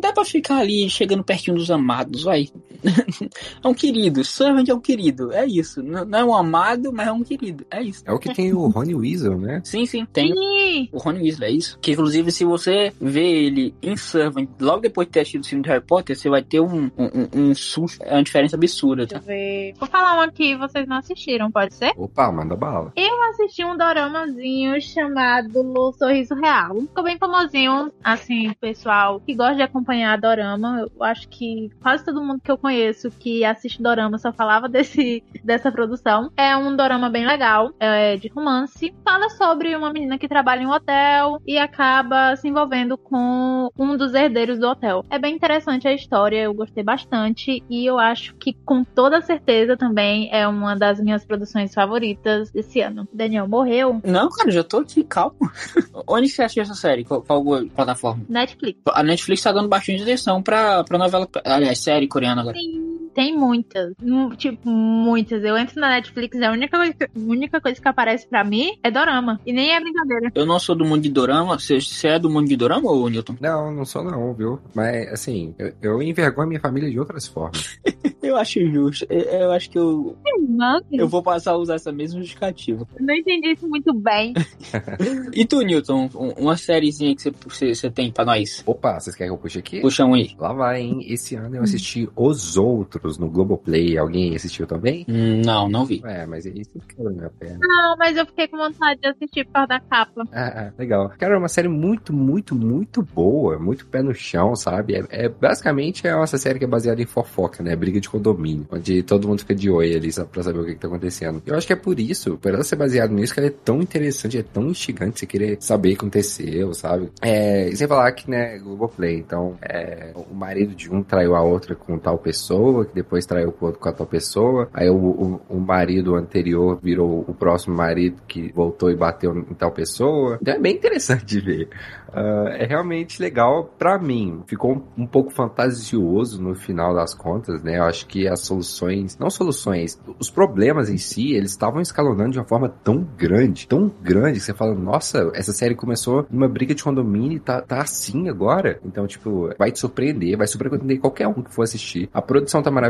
Dá 0.01 0.13
pra 0.13 0.25
ficar 0.25 0.59
ali 0.59 0.89
chegando 0.89 1.25
pertinho 1.25 1.57
dos 1.57 1.71
amados, 1.71 2.23
vai. 2.23 2.49
é 3.63 3.69
um 3.69 3.75
querido. 3.75 4.25
Servant 4.25 4.69
é 4.69 4.75
um 4.75 4.81
querido. 4.81 5.33
É 5.33 5.47
isso. 5.47 5.83
Não 5.83 6.19
é 6.19 6.25
um 6.25 6.35
amado, 6.35 6.93
mas 6.93 7.09
é 7.09 7.13
um 7.13 7.23
querido. 7.23 7.67
É 7.71 7.83
isso. 7.83 8.03
É 8.07 8.13
o 8.13 8.19
que 8.19 8.33
tem 8.33 8.53
o 8.53 8.69
Rony 8.69 8.95
Weasel, 8.95 9.39
né? 9.39 9.61
Sim, 9.65 9.87
sim, 9.87 10.05
tem 10.07 10.35
Sim. 10.35 10.89
o 10.93 10.99
Ron 10.99 11.15
Weasley, 11.15 11.49
é 11.49 11.53
isso? 11.53 11.79
Que 11.81 11.93
inclusive 11.93 12.31
se 12.31 12.45
você 12.45 12.93
vê 13.01 13.47
ele 13.47 13.75
em 13.83 13.97
Servant, 13.97 14.49
logo 14.61 14.81
depois 14.81 15.07
de 15.07 15.13
ter 15.13 15.21
assistido 15.21 15.45
o 15.45 15.49
filme 15.49 15.63
do 15.63 15.69
Harry 15.69 15.85
Potter, 15.85 16.17
você 16.17 16.29
vai 16.29 16.43
ter 16.43 16.61
um, 16.61 16.91
um, 16.99 17.05
um, 17.05 17.29
um 17.33 17.55
susto, 17.55 18.03
é 18.03 18.15
uma 18.15 18.23
diferença 18.23 18.57
absurda, 18.57 19.07
Deixa 19.07 19.21
tá? 19.21 19.79
Vou 19.79 19.89
falar 19.89 20.15
uma 20.15 20.31
que 20.31 20.57
vocês 20.57 20.87
não 20.87 20.97
assistiram, 20.97 21.51
pode 21.51 21.75
ser? 21.75 21.93
Opa, 21.97 22.31
manda 22.31 22.57
bala. 22.57 22.93
Eu 22.97 23.23
assisti 23.31 23.65
um 23.65 23.77
doramazinho 23.77 24.81
chamado 24.81 25.61
O 25.61 25.93
Sorriso 25.93 26.35
Real. 26.35 26.81
Ficou 26.81 27.05
bem 27.05 27.19
famosinho, 27.19 27.93
assim, 28.03 28.53
pessoal 28.61 29.21
que 29.21 29.35
gosta 29.35 29.57
de 29.57 29.63
acompanhar 29.63 30.21
dorama. 30.21 30.87
Eu 30.97 31.05
acho 31.05 31.29
que 31.29 31.71
quase 31.83 32.05
todo 32.05 32.23
mundo 32.23 32.41
que 32.43 32.51
eu 32.51 32.59
conheço 32.59 32.74
que 33.19 33.45
assiste 33.45 33.83
dorama 33.83 34.19
só 34.19 34.33
falava 34.33 34.69
desse, 34.69 35.23
dessa 35.43 35.71
produção. 35.71 36.31
É 36.37 36.57
um 36.57 36.77
dorama 36.77 37.09
bem 37.09 37.27
legal, 37.27 37.73
é 37.79 38.17
de 38.17 38.29
romance. 38.29 38.95
Fala 39.05 39.29
sobre 39.31 39.75
uma 39.77 39.93
menina 39.93 40.19
que 40.19 40.29
trabalha 40.29 40.63
em 40.63 40.67
um 40.67 40.73
hotel 40.73 41.41
e 41.47 41.59
acaba 41.59 42.37
se 42.37 42.49
envolvendo 42.49 42.97
com 42.97 43.71
um 43.79 43.97
dos 43.97 44.15
herdeiros 44.15 44.59
do 44.59 44.67
hotel. 44.67 45.05
É 45.11 45.19
bem 45.19 45.35
interessante 45.35 45.89
a 45.89 45.93
história, 45.93 46.43
eu 46.43 46.55
gostei 46.55 46.83
bastante 46.83 47.63
e 47.69 47.87
eu 47.87 47.99
acho 47.99 48.35
que 48.37 48.55
com 48.65 48.85
toda 48.85 49.21
certeza 49.21 49.77
também 49.77 50.29
é 50.33 50.47
uma 50.47 50.75
das 50.75 51.01
minhas 51.01 51.25
produções 51.25 51.75
favoritas 51.75 52.51
desse 52.51 52.81
ano. 52.81 53.09
Daniel 53.13 53.49
morreu. 53.49 54.01
Não, 54.05 54.29
cara, 54.29 54.51
já 54.51 54.65
tô 54.65 54.79
aqui, 54.79 55.05
calma. 55.05 55.35
Onde 56.07 56.29
você 56.29 56.43
assistiu 56.43 56.63
essa 56.63 56.75
série? 56.75 57.05
Qual, 57.05 57.23
qual 57.23 57.43
plataforma? 57.75 58.25
Netflix. 58.29 58.81
A 58.93 59.03
Netflix 59.03 59.43
tá 59.43 59.53
dando 59.53 59.69
bastante 59.69 60.03
atenção 60.03 60.43
pra, 60.43 60.85
pra 60.85 60.99
novela, 60.99 61.29
aliás, 61.45 61.79
série 61.79 62.09
coreana 62.09 62.43
agora. 62.43 62.57
Sim, 62.57 62.64
Bye. 62.73 62.94
Tem 63.15 63.37
muitas. 63.37 63.93
Mu- 64.03 64.35
Tipo, 64.37 64.69
muitas. 64.69 65.43
Eu 65.45 65.57
entro 65.57 65.81
na 65.81 65.89
Netflix 65.91 66.37
e 66.39 66.45
a 66.45 66.51
única 66.53 66.77
coisa, 66.77 66.93
que- 66.95 67.05
a 67.05 67.09
única 67.17 67.61
coisa 67.61 67.81
que 67.81 67.89
aparece 67.89 68.27
pra 68.29 68.43
mim 68.45 68.73
é 68.83 68.91
dorama. 68.91 69.41
E 69.47 69.53
nem 69.53 69.73
é 69.75 69.81
brincadeira. 69.81 70.31
Eu 70.35 70.45
não 70.47 70.59
sou 70.59 70.75
do 70.75 70.85
mundo 70.85 71.03
de 71.03 71.09
dorama, 71.11 71.59
você, 71.59 71.81
você 71.81 72.09
é 72.09 72.19
do 72.19 72.29
mundo 72.29 72.49
de 72.49 72.57
dorama 72.57 72.91
ou 72.91 73.09
Newton? 73.09 73.37
Não, 73.41 73.73
não 73.73 73.85
sou 73.85 74.03
não, 74.05 74.35
viu? 74.35 74.59
Mas, 74.75 75.09
assim, 75.13 75.55
eu, 75.59 75.73
eu 75.83 76.03
envergonho 76.03 76.47
a 76.47 76.49
minha 76.49 76.61
família 76.61 76.91
de 76.91 76.99
outras 76.99 77.27
formas. 77.27 77.79
Eu 78.25 78.37
acho 78.39 78.59
justo, 78.71 79.07
eu, 79.11 79.21
eu 79.21 79.53
acho 79.53 79.69
que 79.69 79.79
eu, 79.79 80.17
Não, 80.49 80.81
eu 80.91 81.07
vou 81.07 81.23
passar 81.23 81.51
a 81.53 81.59
usar 81.59 81.75
essa 81.75 81.93
mesma 81.93 82.21
justificativa. 82.21 82.89
eu 82.99 83.05
não 83.05 83.15
entendi 83.15 83.53
isso 83.53 83.69
muito 83.69 83.93
bem. 83.93 84.33
E 85.35 85.45
tu, 85.45 85.61
Newton, 85.61 86.09
um- 86.15 86.31
uma 86.45 86.57
sériezinha 86.57 87.15
que 87.15 87.21
você, 87.23 87.31
você, 87.47 87.75
você 87.75 87.91
tem 87.91 88.11
pra 88.11 88.25
nós? 88.25 88.63
Opa, 88.65 88.99
vocês 88.99 89.15
querem 89.15 89.31
que 89.31 89.37
eu 89.37 89.41
puxe 89.43 89.59
aqui? 89.59 89.81
Puxa 89.83 90.07
um 90.07 90.15
aí. 90.15 90.31
Lá 90.39 90.55
vai, 90.55 90.81
hein? 90.81 91.05
Esse 91.07 91.35
ano 91.35 91.57
eu 91.57 91.63
assisti 91.65 92.09
Os 92.17 92.57
Outros 92.57 93.04
no 93.19 93.29
Globoplay. 93.29 93.97
Alguém 93.99 94.35
assistiu 94.35 94.67
também? 94.67 95.05
Hum, 95.09 95.43
Não, 95.45 95.69
não 95.69 95.85
vi. 95.85 96.03
É, 96.05 96.27
mas 96.27 96.45
isso 96.47 96.79
quebra 96.89 97.13
minha 97.13 97.31
perna. 97.31 97.59
Não, 97.61 97.97
mas 97.99 98.17
eu 98.17 98.27
fiquei 98.27 98.49
com 98.49 98.57
vontade 98.57 99.01
de 99.01 99.09
assistir 99.09 99.45
por 99.47 99.53
causa 99.53 99.69
da 99.69 99.81
capa. 99.81 100.23
Ah, 100.33 100.67
ah, 100.69 100.73
legal. 100.79 101.13
Cara, 101.19 101.35
é 101.35 101.39
uma 101.39 101.49
série 101.49 101.69
muito, 101.69 102.13
muito, 102.13 102.55
muito 102.55 103.03
boa. 103.03 103.59
Muito 103.59 103.87
pé 103.87 104.03
no 104.03 104.15
chão, 104.15 104.55
sabe? 104.57 104.95
É, 104.95 105.25
é- 105.25 105.29
basicamente 105.29 106.07
é 106.07 106.15
uma 106.15 106.27
série 106.27 106.59
que 106.59 106.65
é 106.65 106.69
baseada 106.69 107.01
em 107.03 107.07
fofoca, 107.07 107.63
né? 107.63 107.75
Briga 107.77 108.01
de 108.01 108.09
condomínio. 108.09 108.67
Onde 108.71 109.03
todo 109.03 109.29
mundo 109.29 109.41
fica 109.41 109.55
de 109.55 109.71
oi 109.71 109.95
ali 109.95 110.11
só 110.13 110.25
pra 110.25 110.43
saber 110.43 110.59
o 110.61 110.65
que, 110.65 110.75
que 110.75 110.81
tá 110.81 110.89
acontecendo. 110.89 111.43
Eu 111.47 111.57
acho 111.57 111.67
que 111.67 111.73
é 111.73 111.77
por 111.77 111.99
isso, 112.01 112.37
por 112.39 112.53
ela 112.53 112.63
ser 112.65 112.77
baseada 112.77 113.13
nisso, 113.13 113.33
que 113.35 113.41
ela 113.41 113.49
é 113.49 113.55
tão 113.65 113.81
interessante, 113.83 114.39
é 114.39 114.43
tão 114.43 114.69
instigante 114.71 115.21
você 115.21 115.27
querer 115.27 115.57
saber 115.61 115.89
o 115.89 115.93
que 115.93 115.97
aconteceu, 115.99 116.73
sabe? 116.75 117.11
É, 117.21 117.69
e 117.69 117.77
sem 117.77 117.87
falar 117.87 118.11
que, 118.13 118.31
né, 118.31 118.59
Globoplay, 118.59 119.17
então, 119.17 119.57
é, 119.63 120.13
o 120.15 120.35
marido 120.35 120.75
de 120.75 120.91
um 120.93 121.03
traiu 121.03 121.35
a 121.35 121.43
outra 121.43 121.75
com 121.75 121.99
tal 121.99 122.19
pessoa, 122.19 122.85
depois 122.95 123.27
traiu 123.27 123.53
com 123.53 123.73
tal 123.73 124.07
pessoa. 124.07 124.69
Aí 124.73 124.89
o, 124.89 124.97
o, 124.97 125.41
o 125.49 125.61
marido 125.61 126.15
anterior 126.15 126.79
virou 126.83 127.25
o 127.27 127.35
próximo 127.35 127.75
marido 127.75 128.23
que 128.29 128.53
voltou 128.53 128.91
e 128.91 128.97
bateu 128.97 129.37
em 129.37 129.55
tal 129.55 129.73
pessoa. 129.73 130.39
Então 130.41 130.55
é 130.55 130.59
bem 130.59 130.75
interessante 130.77 131.25
de 131.25 131.41
ver. 131.41 131.69
Ah, 132.13 132.55
é 132.59 132.65
realmente 132.65 133.21
legal 133.21 133.75
pra 133.79 133.99
mim. 133.99 134.43
Ficou 134.47 134.75
um, 134.75 135.03
um 135.03 135.07
pouco 135.07 135.31
fantasioso 135.31 136.41
no 136.41 136.55
final 136.55 136.95
das 136.95 137.15
contas, 137.15 137.63
né? 137.63 137.79
Eu 137.79 137.85
acho 137.85 138.05
acho 138.05 138.07
que 138.07 138.29
as 138.29 138.41
soluções, 138.41 139.17
não 139.19 139.31
soluções, 139.31 139.99
os 140.19 140.31
problemas 140.31 140.91
em 140.91 140.99
si, 140.99 141.33
eles 141.33 141.53
estavam 141.53 141.81
escalonando 141.81 142.33
de 142.33 142.39
uma 142.39 142.45
forma 142.45 142.69
tão 142.69 143.07
grande, 143.17 143.67
tão 143.67 143.91
grande, 144.03 144.39
que 144.39 144.45
você 144.45 144.55
fala, 144.55 144.75
nossa, 144.75 145.31
essa 145.35 145.53
série 145.53 145.75
começou 145.75 146.27
numa 146.31 146.49
briga 146.49 146.75
de 146.75 146.83
condomínio 146.83 147.37
e 147.37 147.41
tá, 147.41 147.61
tá 147.61 147.81
assim 147.81 148.29
agora. 148.29 148.79
Então, 148.85 149.07
tipo, 149.07 149.51
vai 149.59 149.71
te 149.71 149.79
surpreender, 149.79 150.37
vai 150.37 150.47
surpreender 150.47 151.01
qualquer 151.01 151.29
um 151.29 151.43
que 151.43 151.53
for 151.53 151.63
assistir. 151.63 152.09
A 152.13 152.21
produção 152.21 152.63
tá 152.63 152.71
maravilhosa, 152.71 152.84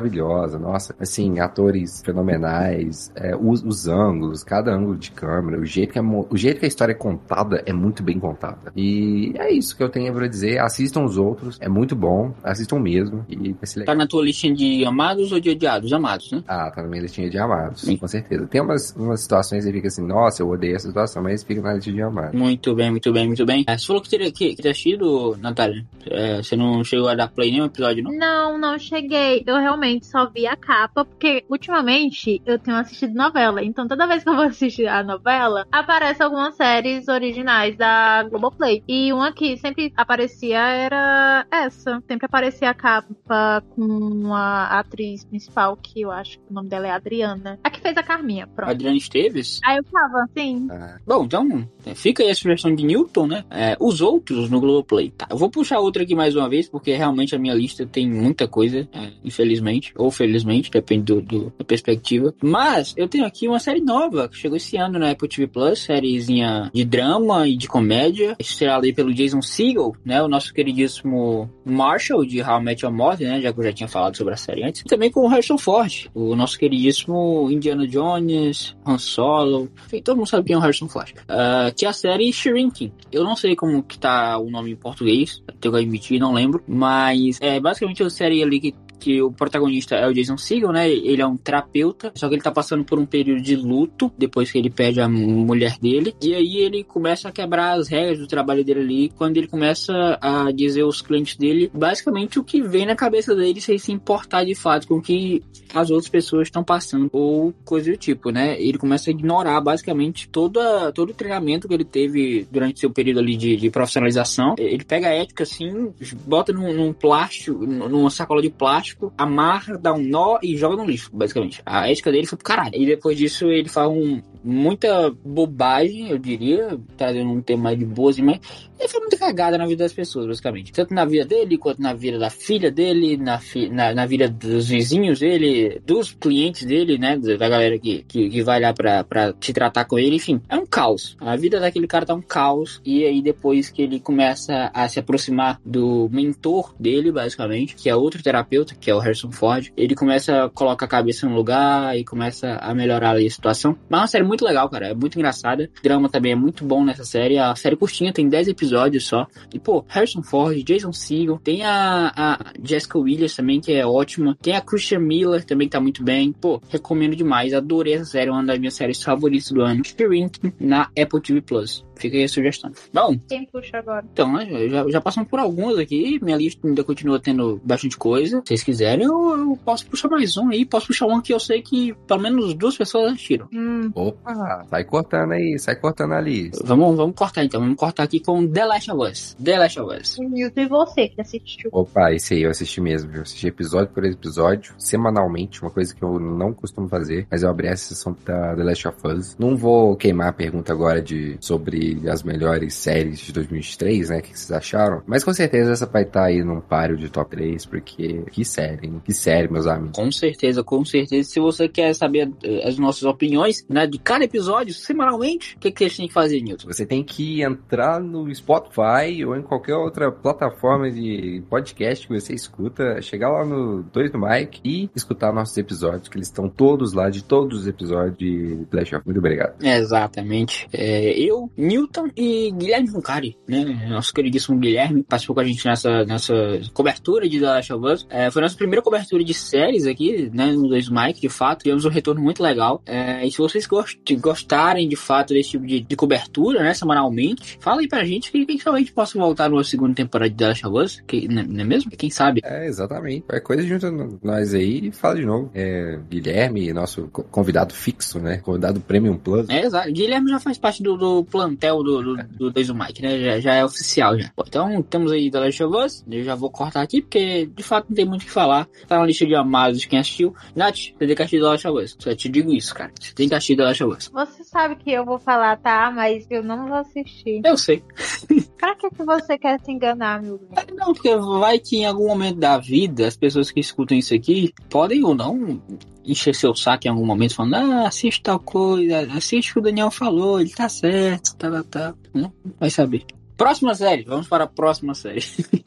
nossa, 0.59 0.95
assim, 0.99 1.39
atores 1.39 2.03
fenomenais, 2.05 3.13
é, 3.15 3.37
os, 3.37 3.63
os, 3.63 3.87
ângulos, 3.89 4.43
cada 4.43 4.73
ângulo 4.73 4.97
de 4.97 5.11
câmera, 5.11 5.61
o 5.61 5.65
jeito, 5.65 5.93
que 5.93 5.99
a, 5.99 6.03
o 6.03 6.37
jeito 6.37 6.59
que 6.61 6.65
a 6.65 6.69
história 6.69 6.93
é 6.93 6.97
contada 6.97 7.63
é 7.67 7.73
muito 7.73 8.03
bem 8.03 8.19
contada. 8.19 8.73
E 8.77 9.33
é 9.37 9.53
isso 9.53 9.77
que 9.77 9.83
eu 9.83 9.89
tenho 9.89 10.13
pra 10.13 10.27
dizer. 10.27 10.59
Assistam 10.59 11.05
os 11.05 11.17
outros, 11.17 11.59
é 11.61 11.69
muito 11.69 11.95
bom, 11.95 12.33
assistam 12.43 12.79
mesmo 12.79 13.25
e 13.29 13.53
vai 13.53 13.67
ser 13.67 13.81
legal. 13.81 13.95
Tá 13.95 13.99
na 13.99 14.07
tua 14.07 14.25
listinha 14.25 14.55
de 14.55 14.85
amados 14.85 15.33
ou 15.33 15.41
de 15.41 15.51
odiados? 15.51 15.93
Amados, 15.93 16.31
né? 16.33 16.43
Ah, 16.47 16.71
tá 16.71 16.83
na 16.83 16.89
minha 16.89 17.03
listinha 17.03 17.29
de 17.29 17.39
amados, 17.39 17.83
Sim. 17.83 17.97
com 17.97 18.09
certeza. 18.09 18.47
Tem 18.47 18.61
umas, 18.61 18.95
umas 18.97 19.21
situações 19.21 19.65
que 19.65 19.73
fica 19.73 19.89
assim, 19.89 20.07
nossa, 20.07 20.43
eu 20.43 20.49
odeio 20.49 20.77
essa 20.77 20.89
situação, 20.89 21.23
mas 21.23 21.43
fica 21.43 21.61
na 21.61 21.75
listinha 21.75 21.97
de 21.97 22.03
amados. 22.03 22.39
Muito 22.39 22.75
bem, 22.75 22.91
muito 22.91 23.13
bem, 23.13 23.27
muito 23.27 23.45
bem. 23.47 23.65
É, 23.67 23.77
você 23.77 23.87
falou 23.87 24.03
que 24.03 24.09
teria 24.09 24.31
que, 24.33 24.55
que 24.55 24.63
ter 24.63 24.71
assistido, 24.71 25.37
Natália. 25.41 25.85
É, 26.11 26.43
você 26.43 26.57
não 26.57 26.83
chegou 26.85 27.09
a 27.09 27.15
dar 27.15 27.29
play 27.29 27.51
nenhum 27.51 27.67
episódio, 27.67 28.03
não? 28.05 28.13
Não, 28.13 28.59
não 28.59 28.79
cheguei. 28.79 29.43
Eu 29.47 29.57
realmente 29.57 29.84
só 30.03 30.29
vi 30.29 30.47
a 30.47 30.57
capa, 30.57 31.05
porque 31.05 31.45
ultimamente 31.49 32.41
eu 32.45 32.59
tenho 32.59 32.77
assistido 32.77 33.15
novela. 33.15 33.63
Então 33.63 33.87
toda 33.87 34.07
vez 34.07 34.23
que 34.23 34.29
eu 34.29 34.35
vou 34.35 34.45
assistir 34.45 34.87
a 34.87 35.03
novela, 35.03 35.67
aparece 35.71 36.23
algumas 36.23 36.55
séries 36.55 37.09
originais 37.09 37.77
da 37.77 38.23
Globoplay. 38.25 38.83
E 38.89 39.13
uma 39.13 39.33
que 39.33 39.57
sempre 39.57 39.93
aparecia 39.97 40.59
era 40.59 41.47
essa. 41.51 42.03
Sempre 42.07 42.27
aparecia 42.27 42.71
a 42.71 42.75
capa 42.75 43.63
com 43.71 44.35
a 44.35 44.79
atriz 44.79 45.25
principal, 45.25 45.77
que 45.77 46.03
eu 46.03 46.11
acho 46.11 46.39
que 46.39 46.45
o 46.51 46.55
nome 46.55 46.69
dela 46.69 46.87
é 46.87 46.91
Adriana. 46.91 47.59
A 47.63 47.71
que 47.71 47.81
fez 47.81 47.97
a 47.97 48.03
Carminha, 48.03 48.47
pronto. 48.47 48.71
Adriana 48.71 48.97
Esteves? 48.97 49.61
Aí 49.65 49.77
eu 49.77 49.85
tava, 49.85 50.29
sim. 50.37 50.69
Ah. 50.71 50.99
Bom, 51.07 51.25
então 51.25 51.69
fica 51.95 52.23
aí 52.23 52.31
a 52.31 52.35
sugestão 52.35 52.75
de 52.75 52.85
Newton, 52.85 53.27
né? 53.27 53.45
É, 53.51 53.77
os 53.81 54.01
outros 54.01 54.51
no 54.51 54.61
Globoplay. 54.61 55.11
Tá, 55.11 55.27
eu 55.31 55.37
vou 55.37 55.51
puxar 55.51 55.79
outra 55.79 56.03
aqui 56.03 56.15
mais 56.15 56.35
uma 56.37 56.49
vez, 56.49 56.69
porque 56.69 56.95
realmente 56.95 57.35
a 57.35 57.39
minha 57.39 57.55
lista 57.55 57.87
tem 57.87 58.09
muita 58.09 58.47
coisa, 58.47 58.89
é, 58.93 59.13
infelizmente, 59.25 59.64
ou 59.97 60.11
felizmente, 60.11 60.71
depende 60.71 61.05
do, 61.05 61.21
do, 61.21 61.53
da 61.59 61.65
perspectiva. 61.65 62.35
Mas 62.43 62.95
eu 62.97 63.09
tenho 63.09 63.25
aqui 63.25 63.49
uma 63.49 63.59
série 63.59 63.81
nova 63.81 64.29
que 64.29 64.37
chegou 64.37 64.57
esse 64.57 64.77
ano 64.77 64.99
na 64.99 65.11
Apple 65.11 65.29
TV 65.29 65.47
Plus, 65.47 65.81
sériezinha 65.81 66.71
de 66.73 66.85
drama 66.85 67.49
e 67.49 67.57
de 67.57 67.69
comédia, 67.69 68.37
estrelada 68.39 68.85
pelo 68.93 69.15
Jason 69.15 69.41
Segel, 69.41 69.95
né? 70.05 70.23
O 70.23 70.29
nosso 70.29 70.53
queridíssimo 70.53 71.51
Marshall 71.65 72.25
de 72.25 72.43
How 72.43 72.61
I 72.61 72.65
Met 72.65 72.85
Your 72.85 72.95
Mother, 72.95 73.29
né? 73.29 73.41
Já 73.41 73.53
que 73.53 73.61
eu 73.61 73.65
já 73.65 73.73
tinha 73.73 73.89
falado 73.89 74.17
sobre 74.17 74.35
a 74.35 74.37
série 74.37 74.65
antes. 74.65 74.83
E 74.83 74.85
também 74.85 75.11
com 75.11 75.21
o 75.21 75.29
Harrison 75.29 75.59
Ford, 75.59 76.09
o 76.15 76.35
nosso 76.37 76.59
queridíssimo 76.59 77.49
Indiana 77.51 77.87
Jones, 77.87 78.77
Han 78.87 78.99
Solo. 78.99 79.71
Enfim, 79.87 80.03
todo 80.03 80.17
mundo 80.17 80.29
sabe 80.29 80.47
quem 80.47 80.55
é 80.55 80.59
o 80.59 80.61
Harrison 80.61 80.89
Ford. 80.89 81.13
Uh, 81.23 81.75
que 81.75 81.87
é 81.87 81.89
a 81.89 81.93
série 81.93 82.33
Shrinking. 82.33 82.93
Eu 83.11 83.25
não 83.25 83.37
sei 83.37 83.57
como 83.57 83.83
que 83.83 83.99
tá 83.99 84.39
o 84.39 84.51
nome 84.51 84.73
em 84.73 84.77
português, 84.77 85.43
tenho 85.61 85.75
que 85.75 85.81
admitir, 85.81 86.19
não 86.19 86.33
lembro. 86.33 86.63
Mas 86.67 87.39
é 87.41 87.59
basicamente 87.61 88.03
uma 88.03 88.11
série 88.11 88.43
ali 88.43 88.61
que 88.61 88.75
que 88.99 89.21
o 89.23 89.31
protagonista 89.31 89.95
é 89.95 90.07
o 90.09 90.13
Jason 90.13 90.37
Segel, 90.37 90.73
né? 90.73 90.91
Ele 90.91 91.21
é 91.21 91.27
um 91.27 91.37
terapeuta, 91.37 92.13
só 92.15 92.29
que 92.29 92.35
ele 92.35 92.43
tá 92.43 92.51
passando 92.51 92.85
por 92.85 92.99
um 92.99 93.07
período 93.07 93.43
de 93.43 93.57
luto 93.57 94.13
depois 94.17 94.51
que 94.51 94.59
ele 94.59 94.71
perde 94.71 95.01
a 95.01 95.09
mulher 95.09 95.79
dele. 95.79 96.15
E 96.23 96.35
aí 96.35 96.57
ele 96.57 96.85
começa 96.85 97.29
a 97.29 97.33
quebrar 97.33 97.79
as 97.79 97.89
regras 97.89 98.19
do 98.19 98.27
trabalho 98.27 98.65
dele 98.65 98.81
ali, 98.81 99.13
quando 99.17 99.37
ele 99.37 99.47
começa 99.47 100.19
a 100.21 100.51
dizer 100.51 100.83
aos 100.83 101.03
clientes 101.03 101.37
dele 101.37 101.71
basicamente 101.73 102.39
o 102.39 102.45
que 102.45 102.63
vem 102.63 102.87
na 102.87 102.97
cabeça 102.97 103.35
dele 103.35 103.61
sem 103.61 103.79
se 103.79 103.93
importar 103.93 104.45
de 104.45 104.55
fato 104.55 104.87
com 104.87 104.95
o 104.95 105.03
que 105.03 105.43
as 105.75 105.91
outras 105.91 106.09
pessoas 106.09 106.49
estão 106.49 106.63
passando 106.63 107.11
ou 107.13 107.53
coisa 107.65 107.91
do 107.91 107.97
tipo, 107.97 108.31
né? 108.31 108.61
Ele 108.61 108.79
começa 108.79 109.11
a 109.11 109.13
ignorar 109.13 109.61
basicamente 109.61 110.29
toda, 110.29 110.93
todo 110.93 111.11
o 111.11 111.15
treinamento 111.15 111.67
que 111.67 111.75
ele 111.75 111.85
teve 111.85 112.47
durante 112.51 112.81
seu 112.81 112.91
período 112.91 113.21
ali 113.21 113.37
de, 113.37 113.57
de 113.57 113.71
profissionalização. 113.71 114.55
Ele 114.57 114.85
pega 114.85 115.09
a 115.09 115.13
ética 115.13 115.43
assim, 115.43 115.93
bota 116.27 116.53
num, 116.53 116.73
num 116.73 116.93
plástico, 116.93 117.67
numa 117.67 118.11
sacola 118.11 118.41
de 118.41 118.51
plástico 118.51 118.84
plástico, 118.85 119.13
amarra, 119.17 119.79
dá 119.79 119.95
um 119.95 120.03
nó 120.03 120.39
e 120.43 120.57
joga 120.57 120.77
no 120.77 120.85
lixo, 120.85 121.11
basicamente. 121.13 121.63
A 121.65 121.89
ética 121.91 122.13
dele 122.13 122.27
foi 122.27 122.37
pro 122.37 122.45
caralho. 122.45 122.75
E 122.75 122.85
depois 122.85 123.17
disso 123.17 123.47
ele 123.51 123.69
faz 123.69 123.89
um, 123.89 124.21
muita 124.45 125.11
bobagem, 125.25 126.11
eu 126.11 126.19
diria, 126.19 126.79
trazendo 126.97 127.31
um 127.31 127.41
tema 127.41 127.75
de 127.75 127.85
boas, 127.85 128.19
mas 128.19 128.41
ele 128.79 128.89
foi 128.89 129.01
muito 129.01 129.17
cagada 129.19 129.57
na 129.57 129.67
vida 129.67 129.85
das 129.85 129.93
pessoas, 129.93 130.27
basicamente. 130.27 130.73
Tanto 130.73 130.93
na 130.93 131.05
vida 131.05 131.25
dele, 131.25 131.57
quanto 131.57 131.81
na 131.81 131.95
vida 131.95 132.19
da 132.19 132.29
filha 132.29 132.71
dele, 132.71 133.17
na, 133.17 133.39
fi, 133.39 133.69
na, 133.69 133.95
na, 133.95 134.05
vida 134.05 134.29
dos 134.29 134.69
vizinhos 134.69 135.21
dele, 135.21 135.81
dos 135.87 136.13
clientes 136.13 136.65
dele, 136.65 136.99
né? 136.99 137.17
Da 137.17 137.49
galera 137.49 137.79
que, 137.79 138.05
que, 138.07 138.29
que 138.29 138.43
vai 138.43 138.61
lá 138.61 138.73
pra, 138.75 139.05
pra 139.05 139.33
te 139.33 139.53
tratar 139.53 139.85
com 139.85 139.99
ele, 139.99 140.17
enfim. 140.17 140.41
É 140.49 140.57
um 140.57 140.67
caos. 140.67 141.17
A 141.21 141.37
vida 141.37 141.61
daquele 141.61 141.87
cara 141.87 142.05
tá 142.05 142.15
um 142.15 142.21
caos. 142.21 142.81
E 142.85 143.05
aí 143.05 143.23
depois 143.23 143.71
que 143.71 143.81
ele 143.81 144.01
começa 144.01 144.71
a 144.75 144.89
se 144.89 144.99
aproximar 144.99 145.61
do 145.65 146.09
mentor 146.13 146.75
dele, 146.79 147.13
basicamente, 147.13 147.77
que 147.77 147.89
é 147.89 147.95
outro 147.95 148.23
terapeuta, 148.23 148.75
que 148.75 148.91
é 148.91 148.95
o 148.95 148.99
Harrison 148.99 149.31
Ford, 149.31 149.73
ele 149.77 149.95
começa 149.95 150.45
a 150.45 150.51
colocar 150.51 150.87
a 150.87 150.89
cabeça 150.89 151.29
no 151.29 151.35
lugar 151.35 151.97
e 151.97 152.05
começa 152.05 152.57
a 152.57 152.75
melhorar 152.75 153.11
ali 153.11 153.27
a 153.27 153.31
situação. 153.31 153.77
Mas 153.89 153.99
é 153.99 154.03
uma 154.03 154.07
série 154.09 154.25
muito 154.25 154.34
legal, 154.43 154.71
cara. 154.71 154.89
É 154.89 154.95
muito 154.95 155.19
engraçada. 155.19 155.71
O 155.79 155.83
drama 155.83 156.09
também 156.09 156.33
é 156.33 156.35
muito 156.35 156.65
bom 156.65 156.83
nessa 156.83 157.05
série. 157.05 157.39
A 157.39 157.55
série 157.55 157.77
curtinha 157.77 158.13
tem 158.13 158.27
10 158.27 158.49
episódios 158.49 159.05
só. 159.05 159.27
E, 159.53 159.59
pô, 159.59 159.85
Harrison 159.87 160.23
Ford, 160.23 160.57
Jason 160.65 160.93
Segel, 160.93 161.39
tem 161.45 161.63
a, 161.63 162.13
a 162.17 162.53
Jessica 162.63 162.99
Williams 162.99 163.37
também, 163.37 163.61
que 163.61 163.73
é 163.73 163.87
ótima. 163.87 164.37
Tem 164.41 164.57
a 164.57 164.61
Christian 164.61 165.01
Miller 165.01 165.45
também, 165.45 165.69
que 165.69 165.73
tá 165.73 165.81
muito 165.81 166.03
bem. 166.03 166.33
Pô, 166.33 166.63
recomendo 166.71 167.15
demais. 167.15 167.53
Adorei 167.53 167.95
essa 167.95 168.07
série, 168.07 168.31
uma 168.31 168.43
das 168.43 168.59
minhas 168.59 168.75
séries 168.75 169.03
favoritas 169.03 169.51
do 169.51 169.61
ano. 169.61 169.85
Shrinking 169.85 170.53
na 170.59 170.89
Apple 170.99 171.21
TV 171.21 171.41
Plus. 171.41 171.85
Fica 171.97 172.17
aí 172.17 172.25
a 172.25 172.29
sugestão. 172.29 172.73
Bom. 172.93 173.19
Quem 173.29 173.47
puxa 173.47 173.79
agora? 173.79 174.05
Então, 174.13 174.33
né, 174.33 174.69
já, 174.69 174.89
já 174.89 175.01
passamos 175.01 175.29
por 175.29 175.39
alguns 175.39 175.79
aqui. 175.79 176.19
Minha 176.23 176.37
lista 176.37 176.67
ainda 176.67 176.83
continua 176.83 177.21
tendo 177.21 177.61
bastante 177.65 177.97
coisa. 177.97 178.39
Se 178.41 178.49
vocês 178.49 178.63
quiserem, 178.63 179.07
eu, 179.07 179.37
eu, 179.37 179.59
posso 179.65 179.87
puxar 179.87 180.09
mais 180.09 180.37
um 180.37 180.51
aí. 180.51 180.65
Posso 180.65 180.89
puxar 180.89 181.07
um 181.07 181.21
que 181.21 181.33
eu 181.33 181.41
sei 181.41 181.63
que 181.63 181.95
pelo 182.07 182.21
menos 182.21 182.55
duas 182.55 182.77
pessoas 182.77 183.13
assistiram. 183.13 183.49
Hum. 183.53 183.91
Opa, 183.95 184.24
sai 184.71 184.85
cortando 184.85 185.33
aí, 185.33 185.59
sai 185.59 185.77
cortando 185.77 186.13
ali. 186.13 186.51
Vamos, 186.65 186.97
vamos 186.97 187.15
cortar 187.15 187.45
então. 187.45 187.61
Vamos 187.61 187.77
cortar 187.77 188.05
aqui 188.05 188.21
com 188.21 188.47
The 188.47 188.65
Last 188.65 188.91
of 188.91 189.11
Us. 189.11 189.37
The 189.43 189.59
Last 189.59 189.81
of 189.81 189.97
Us. 189.97 190.19
E 190.19 190.69
você 190.69 191.09
que 191.09 191.21
assistiu? 191.21 191.71
Opa, 191.73 192.13
esse 192.13 192.35
aí 192.35 192.43
eu 192.43 192.51
assisti 192.51 192.81
mesmo. 192.81 193.15
Eu 193.15 193.23
assisti 193.23 193.47
episódio 193.47 193.93
por 193.93 194.05
episódio, 194.05 194.75
semanalmente, 194.79 195.63
uma 195.63 195.71
coisa 195.71 195.95
que 195.95 196.03
eu 196.03 196.19
não 196.19 196.53
costumo 196.53 196.89
fazer. 196.89 197.27
Mas 197.31 197.43
eu 197.43 197.51
abri 197.51 197.69
a 197.69 197.77
sessão 197.77 198.17
da 198.25 198.55
The 198.55 198.63
Last 198.63 198.89
of 198.89 198.99
Us. 199.07 199.37
Não 199.39 199.57
vou 199.57 199.97
queimar 199.97 200.29
a 200.29 200.33
pergunta 200.33 200.73
agora 200.73 201.03
de 201.03 201.37
sobre 201.41 202.09
as 202.09 202.23
melhores 202.23 202.75
séries 202.75 203.19
de 203.19 203.33
2023, 203.33 204.11
né? 204.11 204.19
O 204.19 204.23
que 204.23 204.39
vocês 204.39 204.53
acharam? 204.53 205.03
Mas 205.07 205.25
com 205.25 205.33
certeza 205.33 205.73
essa 205.73 205.87
vai 205.87 206.03
estar 206.03 206.25
aí 206.25 206.43
num 206.43 206.61
páreo 206.61 206.97
de 206.97 207.09
top 207.09 207.31
3, 207.31 207.67
porque 207.67 208.23
que 208.31 208.45
série, 208.45 208.87
hein? 208.87 209.03
Que 209.05 209.13
série, 209.13 209.51
meus 209.51 209.67
amigos. 209.67 209.97
Com 209.97 210.11
certeza, 210.11 210.63
com 210.63 210.85
certeza. 210.85 211.29
Se 211.29 211.41
você 211.41 211.69
quer 211.69 211.95
saber 211.95 212.31
eh, 212.43 212.67
as 212.67 212.79
nossas 212.79 213.05
opiniões, 213.05 213.65
né, 213.69 213.87
de 213.87 213.99
cada 214.05 214.25
episódio, 214.25 214.75
semanalmente, 214.75 215.57
o 215.57 215.59
que, 215.59 215.73
que 215.73 215.89
você 215.89 215.97
tem 215.97 216.09
que 216.09 216.13
fazer, 216.13 216.41
Nilton? 216.41 216.69
Você 216.69 216.85
tem 216.85 217.03
que 217.03 217.43
entrar 217.43 217.99
no 217.99 218.33
Spotify 218.35 219.25
ou 219.27 219.35
em 219.35 219.43
qualquer 219.43 219.75
outra 219.75 220.13
plataforma 220.13 220.91
de 220.91 221.43
podcast 221.49 222.07
que 222.07 222.13
você 222.13 222.35
escuta, 222.35 223.01
chegar 223.01 223.31
lá 223.31 223.45
no 223.45 223.83
2 223.83 224.13
do 224.13 224.19
Mike 224.19 224.61
e 224.63 224.91
escutar 224.95 225.33
nossos 225.33 225.57
episódios, 225.57 226.09
que 226.09 226.19
eles 226.19 226.29
estão 226.29 226.49
todos 226.49 226.93
lá, 226.93 227.09
de 227.09 227.25
todos 227.25 227.61
os 227.61 227.67
episódios 227.67 228.17
de 228.19 228.67
Flash 228.71 228.93
Off. 228.93 229.07
Muito 229.07 229.19
obrigado. 229.19 229.65
Exatamente. 229.65 230.69
É, 230.73 231.19
eu, 231.19 231.51
Newton 231.57 232.11
e 232.15 232.51
Guilherme 232.51 232.91
Vuncari, 232.91 233.39
né? 233.49 233.87
Nosso 233.89 234.13
queridíssimo 234.13 234.59
Guilherme 234.59 235.03
participou 235.03 235.35
com 235.35 235.41
a 235.41 235.45
gente 235.45 235.65
nessa, 235.65 236.05
nessa 236.05 236.35
cobertura 236.75 237.27
de 237.27 237.41
The 237.41 237.47
Last 237.47 237.73
of 237.73 237.87
Us. 237.87 238.07
É, 238.11 238.31
foi 238.31 238.43
a 238.43 238.45
nossa 238.45 238.57
primeira 238.57 238.83
cobertura 238.83 239.25
de 239.25 239.33
séries 239.33 239.87
aqui, 239.87 240.31
né? 240.33 240.53
No 240.53 240.69
2 240.69 240.91
Mike, 240.91 241.21
de 241.23 241.29
fato. 241.31 241.63
Tivemos 241.63 241.87
um 241.87 241.91
retorno 241.91 242.21
muito 242.21 242.43
legal. 242.43 242.83
É, 242.85 243.27
e 243.27 243.31
se 243.31 243.39
vocês 243.39 243.67
gost 243.67 243.94
gostarem, 244.17 244.89
de 244.89 244.97
fato, 244.97 245.35
desse 245.35 245.51
tipo 245.51 245.67
de, 245.67 245.81
de 245.81 245.97
cobertura, 245.97 246.63
né? 246.63 246.75
Semanalmente, 246.75 247.59
fala 247.61 247.81
aí 247.81 247.89
pra 247.89 248.05
gente 248.05 248.31
que 248.31 248.45
gente 248.85 248.93
possa 248.93 249.19
voltar 249.19 249.49
numa 249.49 249.65
segunda 249.65 249.95
temporada 249.95 250.31
de 250.31 250.37
The 250.37 250.49
Last 250.49 250.67
of 250.67 250.79
Us, 250.79 251.03
que, 251.07 251.29
não 251.29 251.61
é 251.61 251.65
mesmo? 251.65 251.91
Quem 251.91 252.11
sabe? 252.11 252.41
É, 252.45 252.67
exatamente. 252.67 253.25
É 253.31 253.41
coisa 253.41 253.63
junto 253.63 254.19
nós 254.23 254.55
aí 254.55 254.89
e 254.89 254.93
fala 254.93 255.17
de 255.17 255.25
novo. 255.25 255.51
É, 255.55 255.99
Guilherme, 256.09 256.73
nosso 256.73 257.09
convidado 257.09 257.75
fixo, 257.75 258.19
né? 258.19 258.39
Convidado 258.39 258.81
Premium 258.81 259.17
Plus. 259.17 259.49
É, 259.49 259.65
exato. 259.65 259.93
Guilherme 259.93 260.31
já 260.31 260.39
faz 260.39 260.59
parte 260.59 260.83
do, 260.83 260.97
do 260.97 261.25
plantel 261.25 261.83
do, 261.83 262.03
do, 262.03 262.25
do 262.25 262.51
Days 262.51 262.71
Mike, 262.71 263.03
né? 263.03 263.19
Já, 263.19 263.41
já, 263.41 263.55
é 263.55 263.65
oficial 263.65 264.19
já. 264.19 264.31
Bom, 264.37 264.45
então 264.47 264.83
temos 264.83 265.13
aí 265.13 265.31
The 265.31 265.41
Last 265.41 265.63
of 265.63 265.77
Us. 265.77 266.05
Eu 266.11 266.25
já 266.25 266.35
vou 266.35 266.51
cortar 266.51 266.83
aqui 266.83 267.03
porque 267.03 267.47
de 267.47 267.63
fato 267.63 267.87
não 267.89 267.97
tem 267.97 268.05
muito 268.05 268.23
o 268.23 268.25
que 268.27 268.31
falar. 268.31 268.69
Tá 268.87 268.99
na 268.99 269.07
lista 269.07 269.27
de 269.27 269.35
amados 269.35 269.81
de 269.81 269.89
quem 269.89 269.99
assistiu. 269.99 270.35
Nath, 270.55 270.77
você 270.77 271.07
tem 271.07 271.15
que 271.15 271.23
assistir 271.23 271.41
The 271.41 271.47
Last 271.47 271.69
of 271.69 271.83
Us. 271.83 271.97
Só 271.99 272.15
te 272.15 272.29
digo 272.29 272.53
isso, 272.53 272.75
cara. 272.75 272.91
Você 272.99 273.15
tem 273.15 273.29
que 273.29 273.35
assistir 273.35 273.57
The 273.57 273.65
Last 273.65 273.84
Você 274.13 274.45
sabe 274.45 274.77
que 274.77 274.91
eu 274.91 275.05
vou 275.05 275.19
falar, 275.19 275.57
tá? 275.59 275.91
Mas 275.91 276.27
eu 276.31 276.43
não 276.43 276.67
vou 276.67 276.77
assistir. 276.77 277.41
Eu 277.45 277.57
sei. 277.57 277.83
Pra 278.59 278.75
que, 278.77 278.89
que 278.91 279.05
você 279.05 279.37
quer 279.37 279.61
se 279.61 279.71
enganar, 279.71 280.23
meu 280.23 280.39
bem? 280.39 280.75
Não, 280.75 280.95
porque 280.95 281.15
vai 281.17 281.59
que 281.59 281.79
em 281.79 281.87
algum 281.87 282.07
momento 282.07 282.39
da 282.39 282.57
vida, 282.57 283.07
as 283.07 283.17
pessoas 283.17 283.51
que 283.51 283.61
escutam 283.61 283.97
isso 283.97 284.15
aqui 284.15 284.55
podem 284.71 285.05
ou 285.05 285.15
não 285.15 285.61
encher 286.05 286.35
seu 286.35 286.55
saco 286.55 286.87
em 286.87 286.91
algum 286.91 287.05
momento 287.05 287.35
falando, 287.35 287.55
ah, 287.57 287.89
assiste 287.89 288.23
tal 288.23 288.39
coisa, 288.39 289.01
assiste 289.13 289.51
o 289.51 289.55
que 289.55 289.59
o 289.61 289.63
Daniel 289.63 289.91
falou, 289.91 290.41
ele 290.41 290.51
tá 290.51 290.69
certo, 290.69 291.37
tá, 291.37 291.51
tá, 291.51 291.63
tá. 291.63 291.95
Né? 292.13 292.31
Vai 292.59 292.71
saber. 292.71 293.05
Próxima 293.37 293.75
série, 293.75 294.05
vamos 294.05 294.29
para 294.29 294.45
a 294.45 294.47
próxima 294.47 294.95
série. 294.95 295.21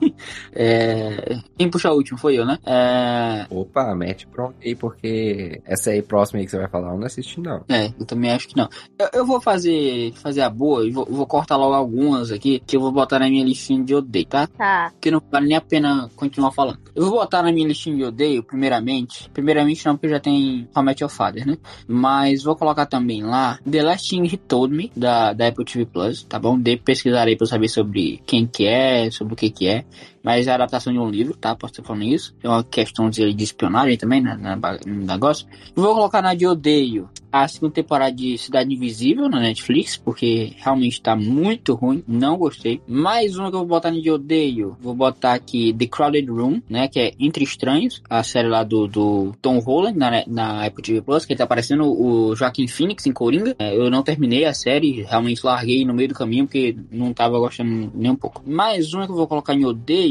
é... 0.53 1.39
Quem 1.58 1.69
puxou 1.69 1.91
a 1.91 1.93
última 1.93 2.17
foi 2.17 2.36
eu, 2.36 2.45
né? 2.45 2.58
É... 2.65 3.45
Opa, 3.49 3.93
mete 3.93 4.25
pronto 4.27 4.56
aí, 4.63 4.73
porque 4.73 5.62
essa 5.65 5.89
aí 5.89 6.01
próxima 6.01 6.39
aí 6.39 6.45
que 6.45 6.51
você 6.51 6.58
vai 6.58 6.69
falar, 6.69 6.91
eu 6.91 6.97
não 6.97 7.06
assisti 7.06 7.41
não. 7.41 7.65
É, 7.67 7.88
eu 7.99 8.06
também 8.06 8.32
acho 8.32 8.47
que 8.47 8.56
não. 8.56 8.69
Eu, 8.97 9.10
eu 9.13 9.25
vou 9.25 9.41
fazer, 9.41 10.13
fazer 10.13 10.41
a 10.41 10.49
boa 10.49 10.88
e 10.88 10.91
vou, 10.91 11.06
vou, 11.06 11.27
cortar 11.27 11.58
logo 11.58 11.73
algumas 11.73 12.32
aqui, 12.32 12.62
que 12.65 12.77
eu 12.77 12.82
vou 12.82 12.91
botar 12.91 13.19
na 13.19 13.30
minha 13.30 13.43
listinha 13.43 13.84
de 13.84 13.93
odeio, 13.93 14.25
tá? 14.25 14.47
Tá. 14.47 14.91
Porque 14.91 15.12
não 15.12 15.21
vale 15.30 15.47
nem 15.47 15.58
a 15.58 15.62
pena 15.62 16.10
continuar 16.15 16.51
falando. 16.51 16.80
Eu 16.95 17.03
vou 17.03 17.19
botar 17.19 17.43
na 17.43 17.51
minha 17.51 17.67
listinha 17.67 17.95
de 17.97 18.03
odeio, 18.06 18.43
primeiramente. 18.43 19.30
Primeiramente 19.32 19.86
não, 19.86 19.95
porque 19.95 20.10
já 20.10 20.19
tem 20.19 20.67
How 20.75 20.84
Met 20.84 21.03
Your 21.03 21.12
Father, 21.12 21.45
né? 21.45 21.58
Mas 21.88 22.43
vou 22.43 22.56
colocar 22.56 22.86
também 22.86 23.23
lá 23.23 23.60
The 23.69 23.84
Last 23.84 24.10
Thing 24.10 24.25
He 24.25 24.38
Told 24.38 24.73
Me, 24.73 24.91
da, 24.95 25.34
da 25.34 25.47
Apple 25.47 25.65
TV 25.65 25.86
Plus, 25.86 26.23
tá 26.23 26.39
bom? 26.39 26.58
De 26.58 26.77
pesquisarei 26.77 27.36
pra 27.36 27.45
saber 27.58 27.67
sobre 27.67 28.22
quem 28.26 28.46
que 28.46 28.65
é, 28.65 29.10
sobre 29.10 29.34
o 29.34 29.38
que 29.38 29.50
que 29.50 29.67
é 29.67 29.84
mas 30.23 30.47
é 30.47 30.51
a 30.51 30.56
adaptação 30.56 30.91
de 30.91 30.99
um 30.99 31.10
livro, 31.10 31.36
tá? 31.36 31.56
Posso 31.56 31.73
estar 31.73 31.84
falando 31.84 32.03
isso. 32.03 32.34
Tem 32.41 32.49
uma 32.49 32.63
questão 32.63 33.10
de, 33.10 33.23
espionagem 33.43 33.97
também 33.97 34.21
né, 34.21 34.38
no 34.86 35.06
negócio. 35.06 35.47
Vou 35.75 35.93
colocar 35.93 36.21
na 36.21 36.34
de 36.34 36.45
odeio 36.45 37.10
a 37.32 37.47
segunda 37.47 37.73
temporada 37.73 38.12
de 38.12 38.38
Cidade 38.38 38.73
Invisível 38.73 39.30
na 39.30 39.39
Netflix, 39.39 39.97
porque 39.97 40.53
realmente 40.58 41.01
tá 41.01 41.15
muito 41.15 41.73
ruim, 41.75 42.03
não 42.08 42.38
gostei. 42.38 42.82
Mais 42.88 43.38
uma 43.38 43.49
que 43.49 43.56
eu 43.56 43.60
vou 43.60 43.67
botar 43.67 43.91
na 43.91 43.99
de 43.99 44.10
odeio, 44.10 44.77
vou 44.80 44.93
botar 44.93 45.34
aqui 45.34 45.73
The 45.73 45.88
Crowded 45.88 46.30
Room, 46.30 46.62
né? 46.69 46.88
Que 46.88 46.99
é 46.99 47.13
Entre 47.19 47.43
Estranhos, 47.43 48.01
a 48.10 48.23
série 48.23 48.47
lá 48.47 48.63
do, 48.63 48.88
do 48.88 49.34
Tom 49.41 49.60
Holland 49.60 49.97
na, 49.97 50.23
na 50.27 50.65
Apple 50.65 50.84
TV 50.84 51.01
Plus, 51.01 51.25
que 51.25 51.36
tá 51.36 51.43
aparecendo 51.43 51.86
o 51.86 52.36
Joaquim 52.36 52.67
Phoenix 52.67 53.06
em 53.06 53.12
Coringa. 53.12 53.56
É, 53.60 53.75
eu 53.75 53.89
não 53.89 54.03
terminei 54.03 54.45
a 54.45 54.53
série, 54.53 55.03
realmente 55.03 55.45
larguei 55.45 55.86
no 55.86 55.93
meio 55.93 56.10
do 56.10 56.15
caminho, 56.15 56.45
porque 56.45 56.75
não 56.91 57.13
tava 57.13 57.38
gostando 57.39 57.91
nem 57.93 58.12
um 58.12 58.15
pouco. 58.15 58.41
Mais 58.45 58.93
uma 58.93 59.06
que 59.06 59.12
eu 59.12 59.17
vou 59.17 59.27
colocar 59.27 59.53
em 59.53 59.65
odeio 59.65 60.07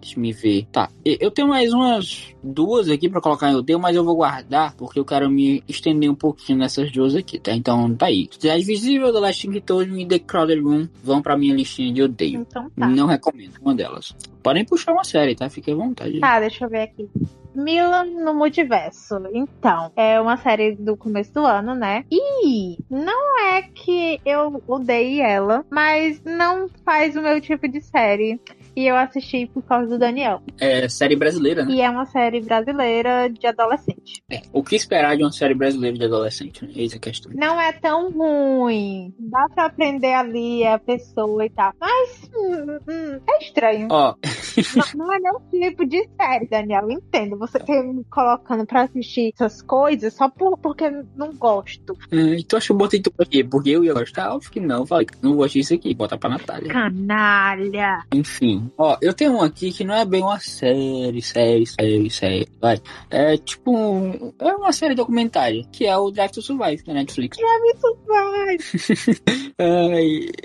Deixa 0.00 0.18
me 0.18 0.32
ver. 0.32 0.66
Tá, 0.72 0.88
eu 1.04 1.30
tenho 1.30 1.48
mais 1.48 1.72
umas 1.72 2.34
duas 2.42 2.88
aqui 2.88 3.08
para 3.08 3.20
colocar 3.20 3.50
em 3.50 3.54
odeio, 3.54 3.78
mas 3.78 3.94
eu 3.94 4.02
vou 4.02 4.16
guardar 4.16 4.74
porque 4.74 4.98
eu 4.98 5.04
quero 5.04 5.28
me 5.28 5.62
estender 5.68 6.10
um 6.10 6.14
pouquinho 6.14 6.58
nessas 6.58 6.90
duas 6.90 7.14
aqui, 7.14 7.38
tá? 7.38 7.52
Então 7.52 7.94
tá 7.94 8.06
aí. 8.06 8.28
Cidade 8.30 8.64
Visível, 8.64 9.12
The 9.12 9.20
Last 9.20 9.48
Me 9.48 9.58
e 9.58 10.06
The 10.06 10.18
Crowded 10.18 10.60
Room 10.60 10.88
vão 11.04 11.20
pra 11.20 11.36
minha 11.36 11.54
listinha 11.54 11.92
de 11.92 12.02
odeio. 12.02 12.40
Então 12.40 12.70
tá. 12.70 12.88
Não 12.88 13.06
recomendo 13.06 13.58
uma 13.60 13.74
delas. 13.74 14.16
Podem 14.42 14.64
puxar 14.64 14.92
uma 14.92 15.04
série, 15.04 15.34
tá? 15.34 15.50
Fique 15.50 15.70
à 15.70 15.74
vontade. 15.74 16.18
Tá, 16.18 16.40
deixa 16.40 16.64
eu 16.64 16.70
ver 16.70 16.82
aqui. 16.82 17.08
Milan 17.54 18.04
no 18.04 18.32
Multiverso. 18.32 19.16
Então, 19.34 19.92
é 19.96 20.20
uma 20.20 20.36
série 20.36 20.76
do 20.76 20.96
começo 20.96 21.34
do 21.34 21.44
ano, 21.44 21.74
né? 21.74 22.04
E 22.10 22.78
não 22.88 23.38
é 23.40 23.62
que 23.62 24.20
eu 24.24 24.62
odeie 24.66 25.20
ela, 25.20 25.64
mas 25.68 26.22
não 26.24 26.68
faz 26.84 27.16
o 27.16 27.22
meu 27.22 27.40
tipo 27.40 27.68
de 27.68 27.80
série 27.80 28.40
e 28.74 28.86
eu 28.86 28.96
assisti 28.96 29.46
por 29.46 29.62
causa 29.62 29.88
do 29.88 29.98
Daniel. 29.98 30.42
É 30.58 30.88
série 30.88 31.16
brasileira, 31.16 31.64
né? 31.64 31.72
E 31.74 31.80
é 31.80 31.90
uma 31.90 32.06
série 32.06 32.40
brasileira 32.40 33.28
de 33.28 33.46
adolescente. 33.46 34.22
É, 34.30 34.42
o 34.52 34.62
que 34.62 34.76
esperar 34.76 35.16
de 35.16 35.22
uma 35.22 35.32
série 35.32 35.54
brasileira 35.54 35.96
de 35.96 36.04
adolescente? 36.04 36.64
Né? 36.64 36.72
Eis 36.74 36.94
a 36.94 36.98
questão. 36.98 37.32
Não 37.34 37.60
é 37.60 37.72
tão 37.72 38.10
ruim. 38.10 39.14
Dá 39.18 39.46
pra 39.54 39.66
aprender 39.66 40.12
ali 40.14 40.66
a 40.66 40.78
pessoa 40.78 41.44
e 41.44 41.50
tal. 41.50 41.72
Mas 41.80 42.30
hum, 42.34 42.78
hum, 42.88 43.20
é 43.28 43.38
estranho. 43.38 43.88
Ó. 43.90 44.14
não, 44.76 45.06
não, 45.06 45.14
é 45.14 45.18
meu 45.18 45.40
tipo 45.50 45.86
de 45.86 46.08
série, 46.20 46.48
Daniel. 46.48 46.90
Entendo. 46.90 47.38
Você 47.38 47.58
quer 47.58 47.82
me 47.82 48.04
colocando 48.04 48.66
pra 48.66 48.82
assistir 48.82 49.32
essas 49.34 49.62
coisas 49.62 50.14
só 50.14 50.28
por, 50.28 50.58
porque 50.58 50.90
não 51.16 51.32
gosto. 51.34 51.96
Hum, 52.12 52.34
então 52.34 52.56
acho 52.56 52.68
que 52.68 52.72
eu 52.72 52.76
botei 52.76 53.00
tu 53.00 53.10
por 53.10 53.26
quê? 53.26 53.44
Porque 53.44 53.70
eu 53.70 53.84
ia 53.84 53.94
gostar? 53.94 54.34
Óbvio 54.34 54.50
que 54.50 54.60
não. 54.60 54.86
Falei, 54.86 55.06
não 55.22 55.36
gosto 55.36 55.54
disso 55.54 55.74
aqui. 55.74 55.94
Bota 55.94 56.16
pra 56.16 56.30
Natália. 56.30 56.72
Canalha. 56.72 58.04
Enfim. 58.12 58.59
Ó, 58.76 58.96
eu 59.00 59.14
tenho 59.14 59.32
um 59.32 59.42
aqui 59.42 59.72
que 59.72 59.84
não 59.84 59.94
é 59.94 60.04
bem 60.04 60.22
uma 60.22 60.38
série, 60.40 61.20
série, 61.22 61.66
série, 61.66 62.10
série, 62.10 62.48
vai. 62.60 62.80
É 63.10 63.36
tipo 63.36 63.76
um, 63.76 64.32
é 64.38 64.54
uma 64.54 64.72
série 64.72 64.94
documentária, 64.94 65.64
que 65.72 65.86
é 65.86 65.96
o 65.96 66.10
Drive 66.10 66.32
to 66.32 66.42
Survive 66.42 66.82
da 66.84 66.94
Netflix. 66.94 67.36
Drive 67.36 67.80
to 67.80 67.98
Survive! 68.06 69.20
é, 69.58 70.40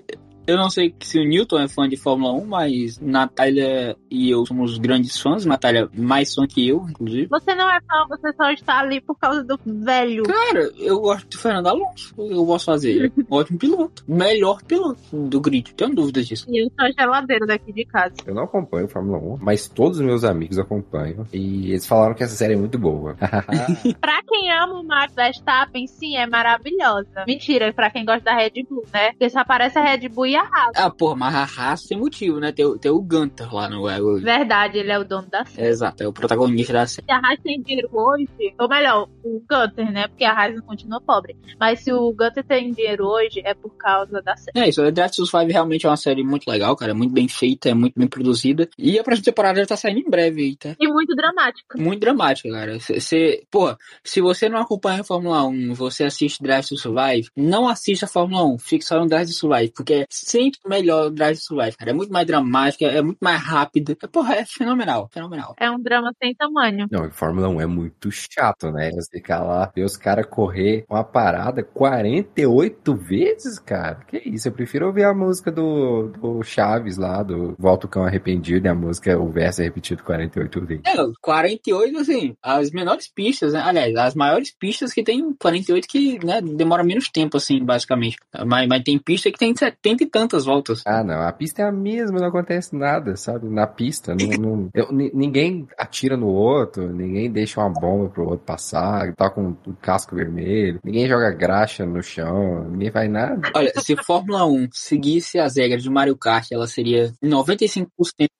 eu 0.47 0.57
não 0.57 0.69
sei 0.69 0.93
se 0.99 1.19
o 1.19 1.23
Newton 1.23 1.59
é 1.59 1.67
fã 1.67 1.87
de 1.87 1.97
Fórmula 1.97 2.33
1, 2.33 2.45
mas 2.45 2.99
Natália 2.99 3.95
e 4.09 4.29
eu 4.29 4.45
somos 4.45 4.77
grandes 4.77 5.19
fãs. 5.19 5.45
Natália 5.45 5.89
mais 5.93 6.33
fã 6.33 6.45
que 6.47 6.67
eu, 6.67 6.85
inclusive. 6.89 7.27
Você 7.27 7.55
não 7.55 7.69
é 7.69 7.79
fã, 7.81 8.05
você 8.07 8.33
só 8.33 8.51
está 8.51 8.79
ali 8.79 9.01
por 9.01 9.17
causa 9.17 9.43
do 9.43 9.59
velho. 9.65 10.23
Cara, 10.23 10.71
eu 10.77 10.99
gosto 10.99 11.27
de 11.27 11.37
Fernando 11.37 11.67
Alonso. 11.67 12.13
Eu 12.17 12.45
posso 12.45 12.65
fazer. 12.65 13.11
Ótimo 13.29 13.57
piloto. 13.57 14.03
Melhor 14.07 14.61
piloto 14.63 14.99
do 15.11 15.39
grid. 15.41 15.73
Tenho 15.73 15.95
dúvidas 15.95 16.27
disso. 16.27 16.45
E 16.49 16.63
eu 16.63 16.69
sou 16.69 16.85
a 16.85 16.91
geladeira 16.91 17.45
daqui 17.45 17.73
de 17.73 17.85
casa. 17.85 18.15
Eu 18.25 18.35
não 18.35 18.43
acompanho 18.43 18.87
Fórmula 18.87 19.17
1, 19.17 19.37
mas 19.41 19.67
todos 19.67 19.99
os 19.99 20.05
meus 20.05 20.23
amigos 20.23 20.59
acompanham. 20.59 21.25
E 21.33 21.71
eles 21.71 21.87
falaram 21.87 22.13
que 22.13 22.23
essa 22.23 22.35
série 22.35 22.53
é 22.53 22.57
muito 22.57 22.77
boa. 22.77 23.15
pra 23.99 24.21
quem 24.27 24.51
ama 24.51 24.79
o 24.79 24.83
Max 24.83 25.13
Verstappen, 25.15 25.87
sim, 25.87 26.15
é 26.15 26.27
maravilhosa. 26.27 27.25
Mentira, 27.27 27.73
pra 27.73 27.89
quem 27.89 28.05
gosta 28.05 28.21
da 28.21 28.35
Red 28.35 28.63
Bull, 28.69 28.85
né? 28.93 29.11
Porque 29.11 29.29
só 29.29 29.39
aparece 29.39 29.77
a 29.79 29.83
Red 29.83 30.07
Bull 30.09 30.27
e 30.27 30.34
a 30.35 30.43
Haas. 30.43 30.71
Ah, 30.75 30.89
porra, 30.89 31.15
mas 31.15 31.35
a 31.35 31.43
Haas 31.43 31.83
tem 31.83 31.97
motivo, 31.97 32.39
né? 32.39 32.51
Tem, 32.51 32.77
tem 32.77 32.91
o 32.91 33.01
Gunter 33.01 33.53
lá 33.53 33.69
no 33.69 33.87
é, 33.87 33.99
Verdade, 34.19 34.77
ele 34.77 34.91
é 34.91 34.99
o 34.99 35.03
dono 35.03 35.27
da 35.29 35.45
série. 35.45 35.67
Exato, 35.67 36.03
é 36.03 36.07
o 36.07 36.13
protagonista 36.13 36.73
da 36.73 36.87
série. 36.87 37.05
Se 37.05 37.11
a 37.11 37.17
Haas 37.17 37.39
tem 37.41 37.61
dinheiro 37.61 37.89
hoje, 37.91 38.27
ou 38.59 38.69
melhor, 38.69 39.07
o 39.23 39.43
Gunter, 39.49 39.91
né? 39.91 40.07
Porque 40.07 40.23
a 40.23 40.49
não 40.49 40.61
continua 40.61 41.01
pobre. 41.01 41.35
Mas 41.59 41.79
se 41.79 41.91
o 41.91 42.11
Gunter 42.11 42.43
tem 42.43 42.71
dinheiro 42.71 43.05
hoje, 43.05 43.41
é 43.43 43.53
por 43.53 43.75
causa 43.75 44.21
da 44.21 44.35
série. 44.35 44.59
É 44.59 44.69
isso, 44.69 44.81
o 44.81 44.91
Drive 44.91 45.11
to 45.11 45.25
Survive 45.25 45.51
realmente 45.51 45.85
é 45.85 45.89
uma 45.89 45.97
série 45.97 46.23
muito 46.23 46.49
legal, 46.49 46.75
cara. 46.75 46.91
É 46.91 46.95
muito 46.95 47.13
bem 47.13 47.27
feita, 47.27 47.69
é 47.69 47.73
muito 47.73 47.93
bem 47.97 48.07
produzida. 48.07 48.69
E 48.77 48.99
a 48.99 49.03
próxima 49.03 49.25
temporada 49.25 49.59
já 49.59 49.65
tá 49.65 49.77
saindo 49.77 49.99
em 49.99 50.09
breve 50.09 50.41
aí, 50.41 50.55
tá? 50.55 50.75
E 50.79 50.87
muito 50.87 51.15
dramática. 51.15 51.77
Muito 51.77 51.99
dramática, 51.99 52.49
cara. 52.49 52.79
Você, 52.79 53.43
pô, 53.49 53.75
se 54.03 54.21
você 54.21 54.49
não 54.49 54.59
acompanha 54.59 55.01
a 55.01 55.03
Fórmula 55.03 55.43
1, 55.45 55.73
você 55.73 56.03
assiste 56.03 56.41
Drive 56.41 56.67
to 56.67 56.77
Survive, 56.77 57.29
não 57.35 57.67
assista 57.67 58.05
a 58.05 58.09
Fórmula 58.09 58.43
1, 58.45 58.57
fique 58.59 58.85
só 58.85 58.99
no 58.99 59.07
Drive 59.07 59.27
to 59.27 59.33
Survive, 59.33 59.71
porque 59.71 60.05
sempre 60.25 60.59
melhor 60.65 61.07
o 61.07 61.09
Drive 61.11 61.37
to 61.37 61.43
Survive, 61.43 61.77
cara. 61.77 61.91
É 61.91 61.93
muito 61.93 62.11
mais 62.11 62.25
dramática, 62.25 62.85
é 62.85 63.01
muito 63.01 63.19
mais 63.21 63.41
rápida. 63.41 63.95
É, 64.01 64.07
porra, 64.07 64.35
é 64.35 64.45
fenomenal, 64.45 65.07
fenomenal. 65.13 65.55
É 65.59 65.69
um 65.69 65.79
drama 65.79 66.11
sem 66.21 66.33
tamanho. 66.33 66.87
Não, 66.91 67.09
Fórmula 67.11 67.47
1 67.47 67.61
é 67.61 67.65
muito 67.65 68.09
chato, 68.11 68.71
né? 68.71 68.91
Você 68.91 69.17
ficar 69.17 69.43
lá, 69.43 69.71
ver 69.73 69.83
os 69.83 69.95
caras 69.95 70.25
correr 70.25 70.85
uma 70.89 71.03
parada 71.03 71.63
48 71.63 72.95
vezes, 72.95 73.59
cara. 73.59 74.03
Que 74.07 74.17
isso, 74.17 74.47
eu 74.47 74.51
prefiro 74.51 74.87
ouvir 74.87 75.03
a 75.03 75.13
música 75.13 75.51
do, 75.51 76.09
do 76.09 76.43
Chaves 76.43 76.97
lá, 76.97 77.21
do 77.21 77.55
Volta 77.59 77.85
o 77.85 77.89
Cão 77.89 78.03
Arrependido, 78.03 78.67
e 78.67 78.69
a 78.69 78.75
música, 78.75 79.17
o 79.19 79.29
verso 79.29 79.61
é 79.61 79.65
repetido 79.65 80.03
48 80.03 80.65
vezes. 80.65 80.83
É, 80.85 80.95
48, 81.21 81.97
assim, 81.99 82.35
as 82.41 82.71
menores 82.71 83.07
pistas, 83.07 83.53
né? 83.53 83.61
Aliás, 83.63 83.95
as 83.95 84.15
maiores 84.15 84.51
pistas 84.51 84.91
que 84.91 85.03
tem 85.03 85.33
48 85.33 85.87
que, 85.87 86.25
né, 86.25 86.41
demora 86.41 86.83
menos 86.83 87.09
tempo, 87.09 87.37
assim, 87.37 87.63
basicamente. 87.63 88.17
Mas, 88.45 88.67
mas 88.67 88.83
tem 88.83 88.97
pista 88.97 89.31
que 89.31 89.37
tem 89.37 89.55
70 89.55 90.03
e 90.03 90.07
tantas 90.15 90.45
voltas. 90.45 90.81
Ah, 90.85 91.03
não, 91.03 91.27
a 91.27 91.33
pista 91.33 91.61
é 91.61 91.65
a 91.65 91.71
mesma, 91.73 92.19
não 92.19 92.27
acontece 92.29 92.73
nada, 92.73 93.17
sabe? 93.17 93.49
Na 93.49 93.67
pista, 93.67 94.15
não, 94.15 94.27
não 94.39 94.69
eu, 94.73 94.89
ninguém 94.89 95.67
atira 95.77 96.15
no 96.15 96.27
outro, 96.27 96.87
ninguém 96.87 97.29
deixa 97.29 97.59
uma 97.59 97.69
bomba 97.69 98.09
pro 98.09 98.23
outro 98.23 98.45
passar, 98.45 99.13
tá 99.13 99.29
com 99.29 99.49
o 99.67 99.73
casco 99.81 100.15
vermelho, 100.15 100.79
ninguém 100.85 101.05
joga 101.05 101.31
graxa 101.31 101.85
no 101.85 102.01
chão, 102.01 102.63
ninguém 102.69 102.91
faz 102.91 103.11
nada. 103.11 103.41
Olha, 103.53 103.73
se 103.77 103.93
Fórmula 103.97 104.45
1 104.45 104.69
seguisse 104.71 105.37
as 105.37 105.57
regras 105.57 105.83
de 105.83 105.89
Mario 105.89 106.15
Kart, 106.15 106.49
ela 106.49 106.65
seria 106.65 107.11
95% 107.21 107.87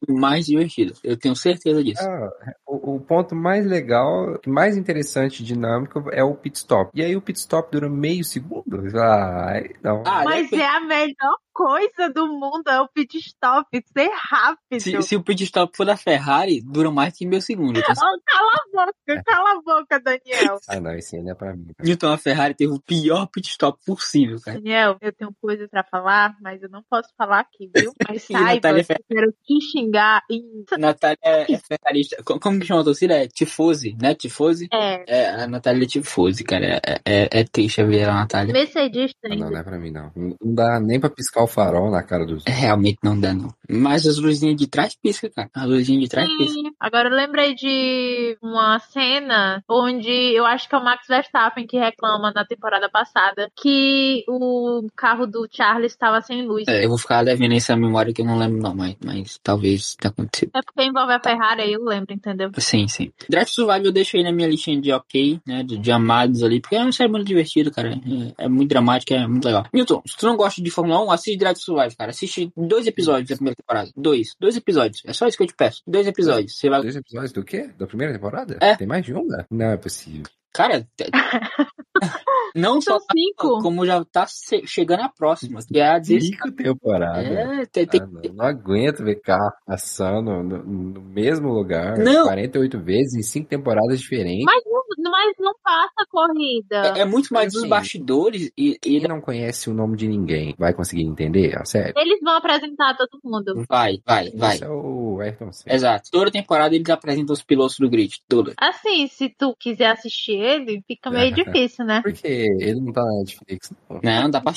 mais 0.07 0.45
divertida. 0.45 0.93
Eu 1.03 1.17
tenho 1.17 1.35
certeza 1.35 1.83
disso. 1.83 2.01
Ah, 2.01 2.29
o, 2.65 2.95
o, 2.95 2.99
ponto 3.01 3.35
mais 3.35 3.65
legal, 3.65 4.39
mais 4.47 4.77
interessante 4.77 5.41
e 5.41 5.45
dinâmico 5.45 6.09
é 6.13 6.23
o 6.23 6.35
pit 6.35 6.57
stop. 6.57 6.89
E 6.93 7.03
aí 7.03 7.17
o 7.17 7.21
pit 7.21 7.37
stop 7.37 7.69
dura 7.69 7.89
meio 7.89 8.23
segundo? 8.23 8.81
Ah, 8.97 9.61
não. 9.83 10.03
Ah, 10.05 10.23
Mas 10.23 10.49
é 10.53 10.65
a 10.65 10.79
melhor 10.79 11.35
coisa 11.55 12.09
do 12.13 12.27
mundo 12.27 12.67
é 12.67 12.81
o 12.81 12.87
pit 12.89 13.17
stop 13.17 13.65
ser 13.97 14.11
rápido. 14.13 14.81
Se, 14.81 15.01
se 15.01 15.15
o 15.15 15.23
pit 15.23 15.43
stop 15.45 15.75
for 15.75 15.85
da 15.85 15.95
Ferrari, 15.95 16.61
dura 16.61 16.91
mais 16.91 17.13
que 17.17 17.25
meio 17.25 17.41
segundo. 17.41 17.79
Então, 17.85 17.95
Oh, 17.97 18.19
cala 18.25 18.51
a 18.51 18.85
boca, 18.91 19.23
cala 19.25 19.51
a 19.51 19.61
boca, 19.61 19.99
Daniel. 19.99 20.59
Ah, 20.67 20.79
não, 20.79 20.91
esse 20.93 21.17
não 21.21 21.31
é 21.31 21.35
pra 21.35 21.55
mim. 21.55 21.67
Newton, 21.81 22.11
a 22.11 22.17
Ferrari 22.17 22.53
teve 22.53 22.73
o 22.73 22.81
pior 22.81 23.25
pit 23.27 23.47
stop 23.49 23.79
possível, 23.85 24.37
cara. 24.41 24.57
Daniel, 24.59 24.97
eu 25.01 25.13
tenho 25.13 25.33
coisa 25.41 25.67
pra 25.69 25.83
falar, 25.83 26.35
mas 26.41 26.61
eu 26.61 26.69
não 26.69 26.83
posso 26.89 27.09
falar 27.17 27.39
aqui, 27.39 27.69
viu? 27.73 27.91
Mas 28.07 28.23
saiba 28.23 28.43
Natália 28.73 28.83
que 28.83 28.93
eu 28.93 28.97
quero 29.09 29.31
te 29.45 29.61
xingar 29.61 30.21
em... 30.29 30.43
Natália 30.77 31.17
é, 31.23 31.53
é 31.53 31.57
ferrarista. 31.59 32.21
Co- 32.23 32.39
Como 32.39 32.59
que 32.59 32.65
chama 32.65 32.81
a 32.81 32.83
torcida? 32.83 33.13
É 33.23 33.27
Tifose, 33.27 33.95
né? 34.01 34.13
Tifose? 34.13 34.67
É, 34.73 35.03
É, 35.07 35.29
a 35.29 35.47
Natália 35.47 35.83
é 35.85 35.87
Tifose, 35.87 36.43
cara. 36.43 36.81
É, 36.85 36.99
é, 37.05 37.39
é 37.39 37.43
triste 37.45 37.81
ver 37.83 38.09
a 38.09 38.13
Natália. 38.13 38.51
Mercedista 38.53 39.17
Ah, 39.27 39.31
ainda. 39.33 39.45
não, 39.45 39.51
não 39.51 39.59
é 39.59 39.63
pra 39.63 39.77
mim, 39.79 39.91
não. 39.91 40.11
Não 40.15 40.35
dá 40.41 40.79
nem 40.79 40.99
pra 40.99 41.09
piscar 41.09 41.43
o 41.45 41.47
farol 41.47 41.89
na 41.89 42.03
cara 42.03 42.25
dos. 42.25 42.43
É, 42.45 42.51
Realmente 42.51 42.99
não 43.03 43.19
dá, 43.19 43.33
não. 43.33 43.53
Mas 43.69 44.05
as 44.05 44.17
luzinhas 44.17 44.55
de 44.55 44.67
trás 44.67 44.95
pisca, 44.95 45.29
cara. 45.29 45.49
As 45.53 45.65
luzinhas 45.65 46.03
de 46.03 46.09
trás 46.09 46.27
pisca. 46.37 46.53
Sim. 46.53 46.71
Agora 46.79 47.09
eu 47.09 47.15
lembrei 47.15 47.55
de 47.55 48.37
uma 48.41 48.79
cena 48.79 49.63
onde 49.69 50.09
eu 50.09 50.45
acho 50.45 50.67
que 50.67 50.75
é 50.75 50.77
o 50.77 50.83
Max 50.83 51.07
Verstappen 51.07 51.65
que 51.65 51.77
reclama 51.77 52.31
na 52.33 52.45
temporada 52.45 52.89
passada 52.89 53.49
que 53.55 54.23
o 54.27 54.87
carro 54.95 55.25
do 55.25 55.47
Charles 55.51 55.91
estava 55.91 56.21
sem 56.21 56.45
luz. 56.45 56.67
É, 56.67 56.85
eu 56.85 56.89
vou 56.89 56.97
ficar 56.97 57.23
devendo 57.23 57.53
essa 57.53 57.75
memória 57.75 58.13
que 58.13 58.21
eu 58.21 58.25
não 58.25 58.37
lembro, 58.37 58.61
não, 58.61 58.75
mas, 58.75 58.95
mas 59.03 59.39
talvez 59.41 59.95
tenha 59.95 60.11
acontecido. 60.11 60.51
É 60.55 60.61
porque 60.61 60.83
envolve 60.83 61.13
a 61.13 61.19
Ferrari, 61.19 61.61
aí 61.61 61.73
eu 61.73 61.83
lembro, 61.83 62.13
entendeu? 62.13 62.51
Sim, 62.57 62.87
sim. 62.87 63.11
Drive 63.29 63.47
to 63.47 63.53
Survive 63.53 63.85
eu 63.85 63.91
deixo 63.91 64.17
aí 64.17 64.23
na 64.23 64.31
minha 64.31 64.47
listinha 64.47 64.79
de 64.79 64.91
ok, 64.91 65.39
né? 65.45 65.63
De, 65.63 65.77
de 65.77 65.91
amados 65.91 66.43
ali, 66.43 66.59
porque 66.59 66.75
é 66.75 66.81
uma 66.81 66.91
série 66.91 67.09
muito 67.09 67.25
divertida, 67.25 67.71
cara. 67.71 67.99
É, 68.37 68.45
é 68.45 68.49
muito 68.49 68.69
dramática, 68.69 69.15
é 69.15 69.27
muito 69.27 69.45
legal. 69.45 69.65
Newton, 69.73 70.01
se 70.05 70.17
tu 70.17 70.25
não 70.25 70.35
gosta 70.35 70.61
de 70.61 70.69
Fórmula 70.69 71.03
1, 71.05 71.11
assiste 71.11 71.34
Drive 71.37 71.55
to 71.55 71.61
Survive, 71.61 71.95
cara. 71.95 72.11
Assiste 72.11 72.51
dois 72.55 72.87
episódios 72.87 73.29
da 73.29 73.35
primeira 73.35 73.55
temporada. 73.55 73.89
Dois. 73.95 74.35
Dois 74.39 74.55
episódios. 74.55 75.01
É 75.05 75.13
só 75.13 75.27
isso 75.27 75.37
que 75.37 75.43
eu 75.43 75.47
te 75.47 75.55
peço. 75.55 75.81
Dois 75.87 76.07
episódios. 76.07 76.57
Você 76.57 76.69
vai. 76.69 76.81
Dois 76.81 76.95
episódios 76.95 77.31
do 77.31 77.43
quê? 77.43 77.69
Da 77.77 77.87
primeira 77.87 78.13
temporada? 78.13 78.57
É. 78.61 78.75
Tem 78.75 78.87
mais 78.87 79.03
de 79.05 79.13
uma? 79.13 79.45
Não 79.49 79.71
é 79.71 79.77
possível. 79.77 80.23
Cara, 80.53 80.87
não 82.55 82.79
só 82.79 82.91
São 82.97 82.99
tá, 82.99 83.13
cinco. 83.13 83.61
como 83.61 83.85
já 83.85 84.03
tá 84.05 84.25
chegando 84.65 85.01
a 85.01 85.09
próxima, 85.09 85.59
que 85.67 85.77
é 85.77 85.85
a 85.85 85.99
16. 85.99 86.27
Cinco 86.31 86.51
temporadas. 86.53 87.25
É, 87.25 87.65
tem, 87.65 87.85
tem, 87.85 88.01
Ah, 88.01 88.07
não, 88.07 88.33
não 88.33 88.45
aguento 88.45 89.03
ver 89.03 89.19
carro 89.19 89.51
passando 89.65 90.41
no, 90.43 90.63
no 90.63 91.01
mesmo 91.01 91.49
lugar 91.49 91.97
Não. 91.97 92.23
48 92.23 92.79
vezes 92.79 93.13
em 93.15 93.21
cinco 93.21 93.49
temporadas 93.49 93.99
diferentes. 93.99 94.45
Mas 94.45 94.63
não, 94.65 94.83
mas 95.09 95.33
não 95.39 95.53
passa 95.63 95.93
a 95.99 96.05
corrida. 96.05 96.97
é, 96.97 97.01
é 97.01 97.05
muito 97.05 97.33
mais 97.33 97.53
dos 97.53 97.67
bastidores 97.67 98.51
e, 98.57 98.77
e 98.85 98.99
Quem 98.99 99.07
não 99.07 99.21
conhece 99.21 99.69
o 99.69 99.73
nome 99.73 99.97
de 99.97 100.07
ninguém 100.07 100.55
vai 100.57 100.73
conseguir 100.73 101.03
entender? 101.03 101.57
A 101.57 101.65
sério? 101.65 101.93
Eles 101.97 102.19
vão 102.21 102.35
apresentar 102.35 102.95
todo 102.95 103.19
mundo. 103.23 103.65
vai, 103.67 103.99
vai, 104.05 104.31
vai. 104.31 104.55
Esse 104.55 104.63
é 104.63 104.69
o 104.69 105.19
Ayrton 105.21 105.51
Senna. 105.51 105.75
Exato. 105.75 106.09
Toda 106.11 106.31
temporada 106.31 106.75
eles 106.75 106.89
apresentam 106.89 107.33
os 107.33 107.43
pilotos 107.43 107.77
do 107.77 107.89
grid. 107.89 108.21
Toda. 108.27 108.53
Assim, 108.57 109.07
se 109.07 109.29
tu 109.29 109.55
quiser 109.59 109.91
assistir 109.91 110.33
ele, 110.33 110.83
fica 110.87 111.09
meio 111.09 111.31
difícil, 111.35 111.85
né? 111.85 112.01
Porque 112.01 112.27
ele 112.27 112.79
não 112.79 112.91
tá 112.91 113.03
na 113.03 113.19
Netflix, 113.19 113.73
não. 113.89 113.99
Não, 114.03 114.29
dá 114.29 114.41
pra. 114.41 114.53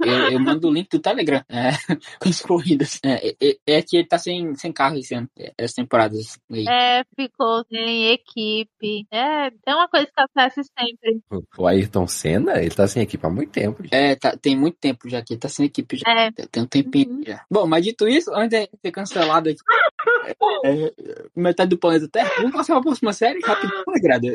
eu, 0.00 0.06
eu, 0.06 0.30
eu 0.32 0.40
mando 0.40 0.68
o 0.68 0.72
link 0.72 0.88
do 0.90 0.98
Telegram 0.98 1.42
é, 1.48 1.70
com 2.20 2.28
as 2.28 2.40
corridas. 2.40 3.00
É, 3.04 3.34
é, 3.40 3.56
é 3.66 3.82
que 3.82 3.96
ele 3.96 4.06
tá 4.06 4.18
sem, 4.18 4.54
sem 4.54 4.72
carro 4.72 4.96
esse 4.96 5.14
ano, 5.14 5.28
é, 5.38 5.52
essas 5.56 5.74
temporadas 5.74 6.38
aí. 6.50 6.64
É, 6.68 7.04
ficou 7.16 7.64
sem 7.68 8.12
equipe. 8.12 9.06
É, 9.10 9.48
é 9.66 9.74
uma 9.78 9.88
coisa 9.88 10.06
que 10.06 10.12
acontece 10.20 10.60
sempre. 10.78 11.20
O 11.56 11.66
Ayrton 11.66 12.06
Senna, 12.06 12.58
ele 12.60 12.70
tá 12.70 12.86
sem 12.86 13.02
equipe 13.02 13.26
há 13.26 13.30
muito 13.30 13.50
tempo. 13.52 13.82
gente. 13.82 13.94
É, 13.94 14.14
tá- 14.16 14.36
tem 14.36 14.56
muito 14.56 14.76
tempo 14.78 15.08
já 15.08 15.22
que 15.22 15.34
ele 15.34 15.40
tá 15.40 15.48
sem 15.48 15.66
equipe 15.66 15.96
já. 15.96 16.04
É. 16.10 16.30
Tem 16.50 16.62
um 16.62 16.66
tempinho 16.66 17.10
Uhum. 17.16 17.22
já. 17.26 17.44
Bom, 17.50 17.66
mas 17.66 17.84
dito 17.84 18.08
isso, 18.08 18.30
antes 18.34 18.58
de 18.60 18.68
ser 18.82 18.90
cancelado 18.90 19.48
aqui, 19.48 19.58
é, 20.64 20.92
metade 21.36 21.70
do 21.70 21.78
planeta 21.78 22.08
Terra, 22.08 22.30
vamos 22.38 22.52
passar 22.52 22.74
pra 22.74 22.82
próxima 22.82 23.12
série 23.12 23.40
rapidão, 23.40 23.82
né, 23.86 24.00
Grada? 24.00 24.26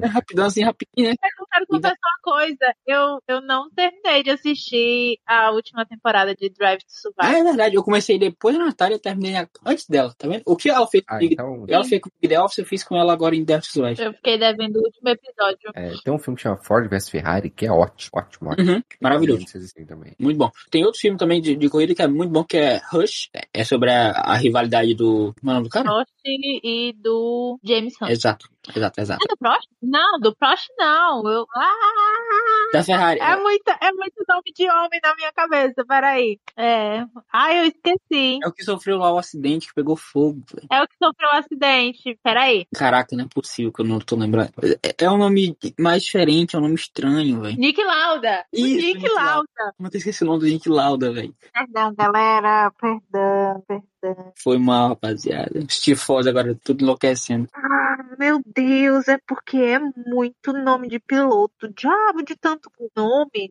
É 0.00 0.06
rapidão 0.06 0.46
assim, 0.46 0.62
rapidinho, 0.62 1.10
né? 1.10 1.14
Eu 1.38 1.46
quero 1.46 1.66
confessar 1.66 1.94
uma 1.94 2.32
coisa. 2.34 2.74
Eu, 2.86 3.18
eu 3.28 3.40
não 3.40 3.70
terminei 3.70 4.22
de 4.22 4.30
assistir 4.30 5.18
a 5.26 5.50
última 5.50 5.84
temporada 5.86 6.34
de 6.34 6.48
Drive 6.50 6.80
to 6.80 6.86
Ah, 7.18 7.26
Survive. 7.26 7.40
é 7.40 7.44
verdade, 7.44 7.74
eu 7.76 7.82
comecei 7.82 8.18
depois 8.18 8.56
da 8.56 8.64
Natália 8.64 8.96
e 8.96 9.00
terminei 9.00 9.34
antes 9.64 9.86
dela, 9.88 10.12
tá 10.16 10.28
vendo? 10.28 10.42
O 10.46 10.56
que 10.56 10.70
ela 10.70 10.86
fez 10.86 11.04
Ah, 11.08 11.18
então. 11.22 11.64
ela 11.68 11.84
fez 11.84 12.00
com 12.00 12.08
o 12.08 12.28
The 12.28 12.40
Office, 12.40 12.58
eu 12.58 12.64
fiz 12.66 12.84
com 12.84 12.96
ela 12.96 13.12
agora 13.12 13.34
em 13.34 13.44
Death 13.44 13.64
Survive. 13.64 14.02
Eu 14.02 14.12
fiquei 14.14 14.38
devendo 14.38 14.76
o 14.76 14.82
último 14.84 15.08
episódio. 15.08 15.70
É, 15.74 15.92
tem 16.04 16.12
um 16.12 16.18
filme 16.18 16.36
que 16.36 16.42
chama 16.42 16.56
Ford 16.56 16.88
vs 16.88 17.08
Ferrari, 17.08 17.50
que 17.50 17.66
é 17.66 17.72
ótimo, 17.72 18.10
ótimo, 18.14 18.50
ótimo. 18.50 18.72
Uhum, 18.72 18.82
maravilhoso. 19.00 19.44
Também. 19.86 20.14
Muito 20.18 20.36
bom. 20.36 20.50
Tem 20.70 20.84
outro 20.84 21.00
filme 21.00 21.16
também 21.18 21.40
de, 21.40 21.56
de 21.56 21.68
corrida 21.68 21.94
que 21.94 22.02
é 22.02 22.06
muito 22.06 22.30
bom, 22.30 22.44
que 22.44 22.56
é 22.56 22.80
Rush. 22.90 23.28
É 23.52 23.64
sobre 23.64 23.90
a, 23.90 24.10
a 24.12 24.36
rivalidade 24.36 24.94
do. 24.98 25.34
Como 25.40 25.50
é 25.50 25.52
o 25.52 25.54
nome 25.54 25.68
do 25.68 25.70
cara? 25.70 25.84
Prost 25.88 26.10
e 26.26 26.92
do 26.92 27.58
James 27.64 27.94
Hunt. 28.02 28.10
Exato, 28.10 28.50
exato, 28.74 29.00
exato. 29.00 29.24
É 29.24 29.28
do 29.28 29.36
Prost? 29.38 29.68
Não, 29.82 30.18
do 30.20 30.36
Prost 30.36 30.68
não. 30.78 31.28
Eu... 31.28 31.46
Ah, 31.54 32.70
Da 32.72 32.82
Ferrari. 32.84 33.20
é, 33.20 33.36
muito, 33.36 33.68
é 33.68 33.92
muito 33.92 34.14
nome 34.28 34.52
de 34.54 34.70
homem 34.70 35.00
na 35.02 35.14
minha 35.16 35.32
cabeça, 35.32 35.84
peraí. 35.86 36.38
É. 36.56 37.04
Ai, 37.32 37.60
eu 37.60 37.64
esqueci. 37.66 38.38
É 38.42 38.48
o 38.48 38.52
que 38.52 38.64
sofreu 38.64 38.98
lá 38.98 39.12
o 39.12 39.18
acidente, 39.18 39.68
que 39.68 39.74
pegou 39.74 39.96
fogo. 39.96 40.42
velho. 40.52 40.66
É 40.70 40.82
o 40.82 40.86
que 40.88 40.94
sofreu 41.02 41.28
o 41.30 41.36
acidente. 41.36 42.18
Peraí. 42.22 42.66
Caraca, 42.74 43.16
não 43.16 43.24
é 43.24 43.28
possível 43.28 43.72
que 43.72 43.80
eu 43.80 43.86
não 43.86 43.98
tô 43.98 44.16
lembrando. 44.16 44.50
É, 44.82 45.04
é 45.04 45.10
um 45.10 45.18
nome 45.18 45.56
mais 45.78 46.02
diferente, 46.04 46.54
é 46.56 46.58
um 46.58 46.62
nome 46.62 46.74
estranho, 46.74 47.40
velho. 47.40 47.56
Nick 47.58 47.82
Lauda. 47.82 48.44
Isso, 48.52 48.64
Nick 48.86 48.98
Nick 48.98 49.08
Lauda. 49.14 49.28
Lauda. 49.58 49.74
Não 49.78 49.90
ter 49.90 49.98
esquecido 49.98 50.28
o 50.28 50.30
nome 50.34 50.40
do 50.46 50.52
Nick 50.52 50.68
Lauda, 50.68 51.12
velho. 51.12 51.34
Perdão, 51.52 51.94
galera. 51.94 52.70
Perdão, 52.80 53.64
perdão. 53.66 54.32
Foi 54.42 54.58
mal, 54.58 54.90
rapaziada. 54.90 55.50
Steve 55.70 55.98
Foz 55.98 56.26
agora 56.26 56.54
tudo 56.62 56.82
enlouquecendo. 56.84 57.48
Ah, 57.54 57.87
meu 58.18 58.40
Deus, 58.44 59.08
é 59.08 59.18
porque 59.26 59.56
é 59.58 59.78
muito 59.78 60.52
nome 60.52 60.88
de 60.88 60.98
piloto. 61.00 61.68
Diabo 61.72 62.22
de 62.22 62.36
tanto 62.36 62.70
nome. 62.96 63.50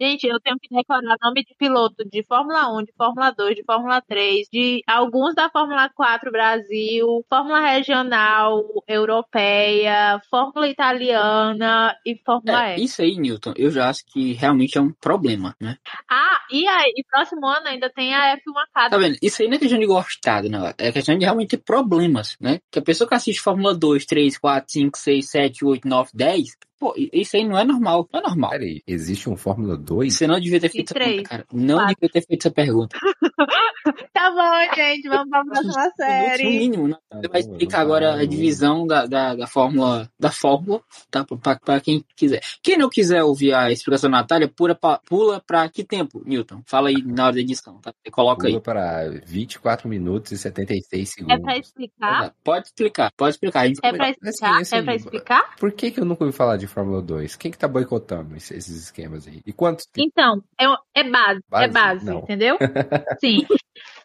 Gente, 0.00 0.26
eu 0.26 0.40
tenho 0.40 0.56
que 0.60 0.68
decorar 0.74 1.16
nome 1.22 1.44
de 1.44 1.54
piloto 1.58 2.04
de 2.08 2.22
Fórmula 2.24 2.68
1, 2.78 2.84
de 2.84 2.92
Fórmula 2.96 3.30
2, 3.30 3.56
de 3.56 3.64
Fórmula 3.64 4.00
3, 4.00 4.46
de 4.52 4.82
alguns 4.86 5.34
da 5.34 5.48
Fórmula 5.50 5.88
4 5.94 6.30
Brasil, 6.30 7.24
Fórmula 7.28 7.60
Regional 7.60 8.62
Europeia, 8.86 10.20
Fórmula 10.30 10.68
Italiana 10.68 11.96
e 12.04 12.16
Fórmula 12.24 12.68
É, 12.70 12.78
E. 12.78 12.84
isso 12.84 13.02
aí, 13.02 13.16
Newton, 13.16 13.52
eu 13.56 13.70
já 13.70 13.88
acho 13.88 14.04
que 14.06 14.32
realmente 14.32 14.78
é 14.78 14.80
um 14.80 14.92
problema, 14.92 15.54
né? 15.60 15.76
Ah, 16.10 16.40
e 16.50 16.66
aí, 16.66 16.92
e 16.96 17.04
próximo 17.04 17.46
ano 17.46 17.66
ainda 17.68 17.90
tem 17.90 18.14
a 18.14 18.36
F1 18.36 18.52
Tá 18.54 18.62
Academy. 18.86 19.02
vendo? 19.04 19.18
Isso 19.22 19.42
aí 19.42 19.48
não 19.48 19.56
é 19.56 19.58
questão 19.58 19.78
de 19.78 19.86
gostar 19.86 20.42
do 20.42 20.48
negócio. 20.48 20.74
É 20.78 20.92
questão 20.92 21.16
de 21.18 21.24
realmente 21.24 21.50
ter 21.50 21.58
problemas, 21.58 22.36
né? 22.40 22.60
Que 22.70 22.78
a 22.78 22.82
pessoa 22.82 23.08
que 23.08 23.14
assiste 23.14 23.40
Fórmula 23.40 23.74
2, 23.76 24.06
3, 24.06 24.38
4, 24.38 24.72
5, 24.72 24.98
6, 24.98 25.30
7, 25.30 25.64
8, 25.64 25.88
9, 25.88 26.10
10, 26.14 26.56
pô, 26.78 26.94
isso 27.12 27.36
aí 27.36 27.46
não 27.46 27.58
é 27.58 27.64
normal. 27.64 28.08
Não 28.12 28.20
é 28.20 28.22
normal. 28.22 28.50
Peraí, 28.50 28.82
existe 28.86 29.28
um 29.28 29.36
Fórmula 29.36 29.76
2? 29.76 30.14
Você 30.14 30.26
não 30.26 30.38
devia 30.40 30.60
ter 30.60 30.68
feito 30.70 30.90
essa 30.92 30.98
pergunta, 31.04 31.28
cara. 31.28 31.46
Não 31.52 31.76
quatro. 31.76 31.94
devia 31.94 32.08
ter 32.12 32.26
feito 32.26 32.40
essa 32.46 32.50
pergunta. 32.54 32.98
Tá 34.12 34.30
bom, 34.30 34.74
gente, 34.74 35.08
vamos 35.08 35.30
pra 35.30 35.44
próxima 35.44 35.84
No 35.84 35.92
série. 35.96 36.44
mínimo, 36.44 36.88
né? 36.88 36.96
Tá 37.08 37.20
Você 37.20 37.28
vai 37.28 37.40
explicar 37.40 37.76
tá 37.78 37.82
agora 37.82 38.12
bom. 38.12 38.18
a 38.18 38.24
divisão 38.26 38.86
da, 38.86 39.06
da, 39.06 39.34
da 39.34 39.46
fórmula, 39.46 40.10
da 40.18 40.30
fórmula, 40.30 40.82
tá? 41.10 41.24
Pra, 41.24 41.56
pra 41.58 41.80
quem 41.80 42.04
quiser. 42.16 42.40
Quem 42.62 42.76
não 42.76 42.90
quiser 42.90 43.22
ouvir 43.22 43.54
a 43.54 43.70
explicação 43.70 44.10
da 44.10 44.18
Natália, 44.18 44.48
pula 44.48 44.74
pra, 44.74 44.98
pula 45.08 45.40
pra 45.46 45.68
que 45.68 45.84
tempo, 45.84 46.22
Newton? 46.26 46.60
Fala 46.66 46.88
aí 46.90 46.96
na 47.02 47.26
hora 47.26 47.34
da 47.34 47.40
edição, 47.40 47.78
tá? 47.80 47.92
Você 48.04 48.10
coloca 48.10 48.46
aí. 48.46 48.52
Pula 48.54 48.62
para 48.62 49.08
24 49.24 49.88
minutos 49.88 50.32
e 50.32 50.38
76 50.38 51.02
É 51.02 51.06
segundos. 51.14 51.40
pra 51.42 51.56
explicar? 51.56 52.34
Pode 52.44 52.66
explicar, 52.66 53.12
pode 53.16 53.30
explicar. 53.36 53.60
A 53.60 53.66
gente 53.68 53.80
É 53.82 53.92
pra 53.92 54.04
Assim, 54.10 54.12
explicar? 54.20 54.60
assim, 54.60 54.76
É 54.76 54.82
pra 54.82 54.94
explicar? 54.96 55.56
Por 55.56 55.72
que, 55.72 55.90
que 55.92 56.00
eu 56.00 56.04
nunca 56.04 56.24
ouvi 56.24 56.36
falar 56.36 56.56
de 56.56 56.66
Fórmula 56.68 57.02
2? 57.02 57.34
Quem 57.36 57.50
que 57.50 57.58
tá 57.58 57.66
boicotando 57.66 58.36
esse- 58.36 58.54
esses 58.56 58.84
esquemas 58.84 59.26
aí? 59.26 59.42
E 59.44 59.52
quantos? 59.52 59.86
que- 59.92 60.02
Então, 60.02 60.42
é, 60.60 60.64
é 61.00 61.04
base, 61.10 61.40
é 61.40 61.50
Base? 61.50 61.72
base, 61.72 62.04
Não. 62.06 62.18
entendeu? 62.20 62.56
Sim. 63.20 63.46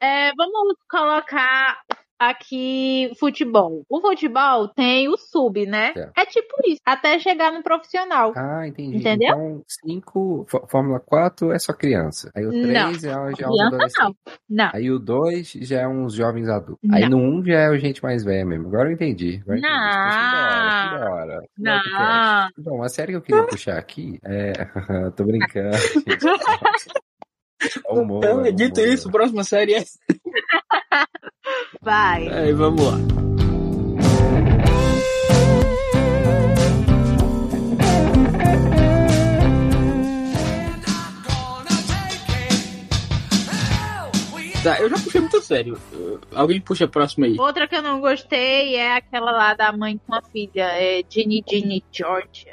É, 0.01 0.31
vamos 0.35 0.75
colocar 0.89 1.79
aqui 2.19 3.11
futebol. 3.19 3.83
O 3.89 4.01
futebol 4.01 4.67
tem 4.69 5.07
o 5.09 5.17
sub, 5.17 5.65
né? 5.65 5.93
É. 5.95 6.11
É 6.21 6.25
tipo 6.25 6.53
isso, 6.67 6.81
até 6.85 7.19
chegar 7.19 7.51
no 7.51 7.61
profissional. 7.63 8.33
Ah, 8.35 8.67
entendi. 8.67 8.97
Entendeu? 8.97 9.29
Então, 9.29 9.63
5, 9.67 10.45
Fórmula 10.69 10.99
4 10.99 11.51
é 11.51 11.59
só 11.59 11.73
criança. 11.73 12.31
Aí 12.35 12.45
o 12.45 12.51
Não. 12.51 12.91
3 12.91 13.01
já, 13.01 13.09
já 13.11 13.17
é 13.17 13.19
uns 13.27 13.35
Criança 13.35 13.67
adolescentes. 13.67 14.15
não. 14.49 14.65
Não. 14.65 14.71
Aí 14.73 14.91
o 14.91 14.99
2 14.99 15.51
já 15.61 15.81
é 15.81 15.87
uns 15.87 16.13
jovens 16.13 16.47
adultos. 16.49 16.79
Não. 16.83 16.97
Aí 16.97 17.09
no 17.09 17.17
1 17.17 17.37
um 17.37 17.45
já 17.45 17.59
é 17.59 17.69
o 17.69 17.77
gente 17.77 18.01
mais 18.03 18.23
velha 18.23 18.45
mesmo. 18.45 18.67
Agora 18.67 18.89
eu 18.89 18.93
entendi. 18.93 19.41
Agora 19.43 19.57
entendi. 19.59 19.73
Não. 19.73 20.87
Então, 20.87 20.99
da 20.99 21.11
hora. 21.11 21.43
Não. 21.57 22.49
Bom, 22.57 22.83
a 22.83 22.89
série 22.89 23.11
que 23.11 23.17
eu 23.17 23.21
queria 23.21 23.45
puxar 23.45 23.77
aqui 23.77 24.19
é. 24.23 24.53
Tô 25.15 25.23
brincando. 25.25 25.77
É 27.85 27.93
humor, 27.93 28.23
Então, 28.23 28.45
é 28.45 28.51
dito 28.51 28.79
humor. 28.79 28.93
isso, 28.93 29.11
próxima 29.11 29.43
série 29.43 29.75
é. 29.75 29.83
Vai. 31.81 32.27
Aí, 32.27 32.53
vamos 32.53 32.83
lá. 32.85 32.97
eu 44.79 44.89
já 44.89 44.95
puxei 44.95 45.21
muito 45.21 45.41
sério. 45.41 45.77
Alguém 46.33 46.61
puxa 46.61 46.85
a 46.85 46.87
próxima 46.87 47.25
aí. 47.25 47.35
Outra 47.37 47.67
que 47.67 47.75
eu 47.75 47.81
não 47.81 47.99
gostei 47.99 48.75
é 48.75 48.95
aquela 48.95 49.31
lá 49.31 49.53
da 49.53 49.71
mãe 49.71 49.99
com 50.05 50.15
a 50.15 50.21
filha, 50.21 50.63
é 50.63 51.03
Ginny 51.09 51.43
Ginny 51.47 51.83
George. 51.91 52.47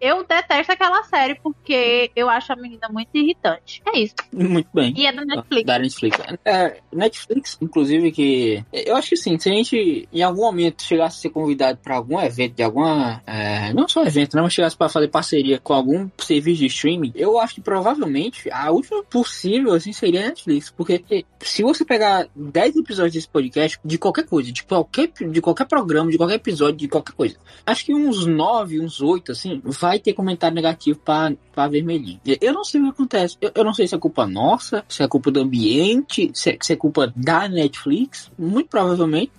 Eu 0.00 0.24
detesto 0.24 0.72
aquela 0.72 1.02
série 1.04 1.34
porque 1.36 2.10
eu 2.14 2.28
acho 2.28 2.52
a 2.52 2.56
menina 2.56 2.88
muito 2.90 3.08
irritante. 3.14 3.82
É 3.86 3.98
isso. 3.98 4.14
Muito 4.32 4.68
bem. 4.72 4.94
E 4.96 5.06
é 5.06 5.12
da 5.12 5.24
Netflix. 5.24 5.66
Da 5.66 5.78
Netflix. 5.78 6.18
É, 6.44 6.80
Netflix, 6.92 7.58
inclusive, 7.60 8.12
que. 8.12 8.64
Eu 8.72 8.96
acho 8.96 9.10
que 9.10 9.16
sim, 9.16 9.38
se 9.38 9.48
a 9.48 9.52
gente 9.52 10.08
em 10.12 10.22
algum 10.22 10.42
momento 10.42 10.82
chegasse 10.82 11.18
a 11.18 11.20
ser 11.22 11.30
convidado 11.30 11.78
para 11.82 11.96
algum 11.96 12.20
evento 12.20 12.54
de 12.54 12.62
alguma. 12.62 13.22
É, 13.26 13.72
não 13.72 13.88
só 13.88 14.04
evento, 14.04 14.36
né? 14.36 14.42
Mas 14.42 14.52
chegasse 14.52 14.76
para 14.76 14.88
fazer 14.88 15.08
parceria 15.08 15.58
com 15.58 15.72
algum 15.72 16.08
serviço 16.18 16.60
de 16.60 16.66
streaming, 16.66 17.12
eu 17.14 17.38
acho 17.38 17.54
que 17.54 17.60
provavelmente 17.60 18.50
a 18.50 18.70
última 18.70 19.02
possível, 19.04 19.72
assim, 19.74 19.92
seria 19.92 20.20
a 20.24 20.28
Netflix. 20.28 20.70
Porque 20.70 21.24
se 21.40 21.62
você 21.62 21.84
pegar 21.84 22.28
10 22.34 22.76
episódios 22.76 23.14
desse 23.14 23.28
podcast, 23.28 23.78
de 23.84 23.98
qualquer 23.98 24.26
coisa, 24.26 24.52
de 24.52 24.62
qualquer, 24.62 25.08
de 25.08 25.40
qualquer 25.40 25.66
programa, 25.66 26.10
de 26.10 26.16
qualquer 26.16 26.34
episódio, 26.34 26.76
de 26.76 26.88
qualquer 26.88 27.12
coisa, 27.12 27.36
acho 27.64 27.84
que 27.84 27.94
uns 27.94 28.26
9, 28.26 28.80
uns 28.80 29.00
8, 29.00 29.32
assim, 29.32 29.60
vai 29.64 29.95
ter 29.98 30.12
comentário 30.12 30.54
negativo 30.54 30.98
pra 31.00 31.68
vermelhinho. 31.68 32.20
Eu 32.40 32.52
não 32.52 32.64
sei 32.64 32.80
o 32.80 32.84
que 32.84 32.90
acontece. 32.90 33.36
Eu, 33.40 33.52
eu 33.54 33.64
não 33.64 33.74
sei 33.74 33.86
se 33.86 33.94
é 33.94 33.98
culpa 33.98 34.26
nossa, 34.26 34.84
se 34.88 35.02
é 35.02 35.08
culpa 35.08 35.30
do 35.30 35.40
ambiente, 35.40 36.30
se, 36.34 36.56
se 36.60 36.72
é 36.72 36.76
culpa 36.76 37.12
da 37.14 37.48
Netflix. 37.48 38.30
Muito 38.38 38.68
provavelmente. 38.68 39.32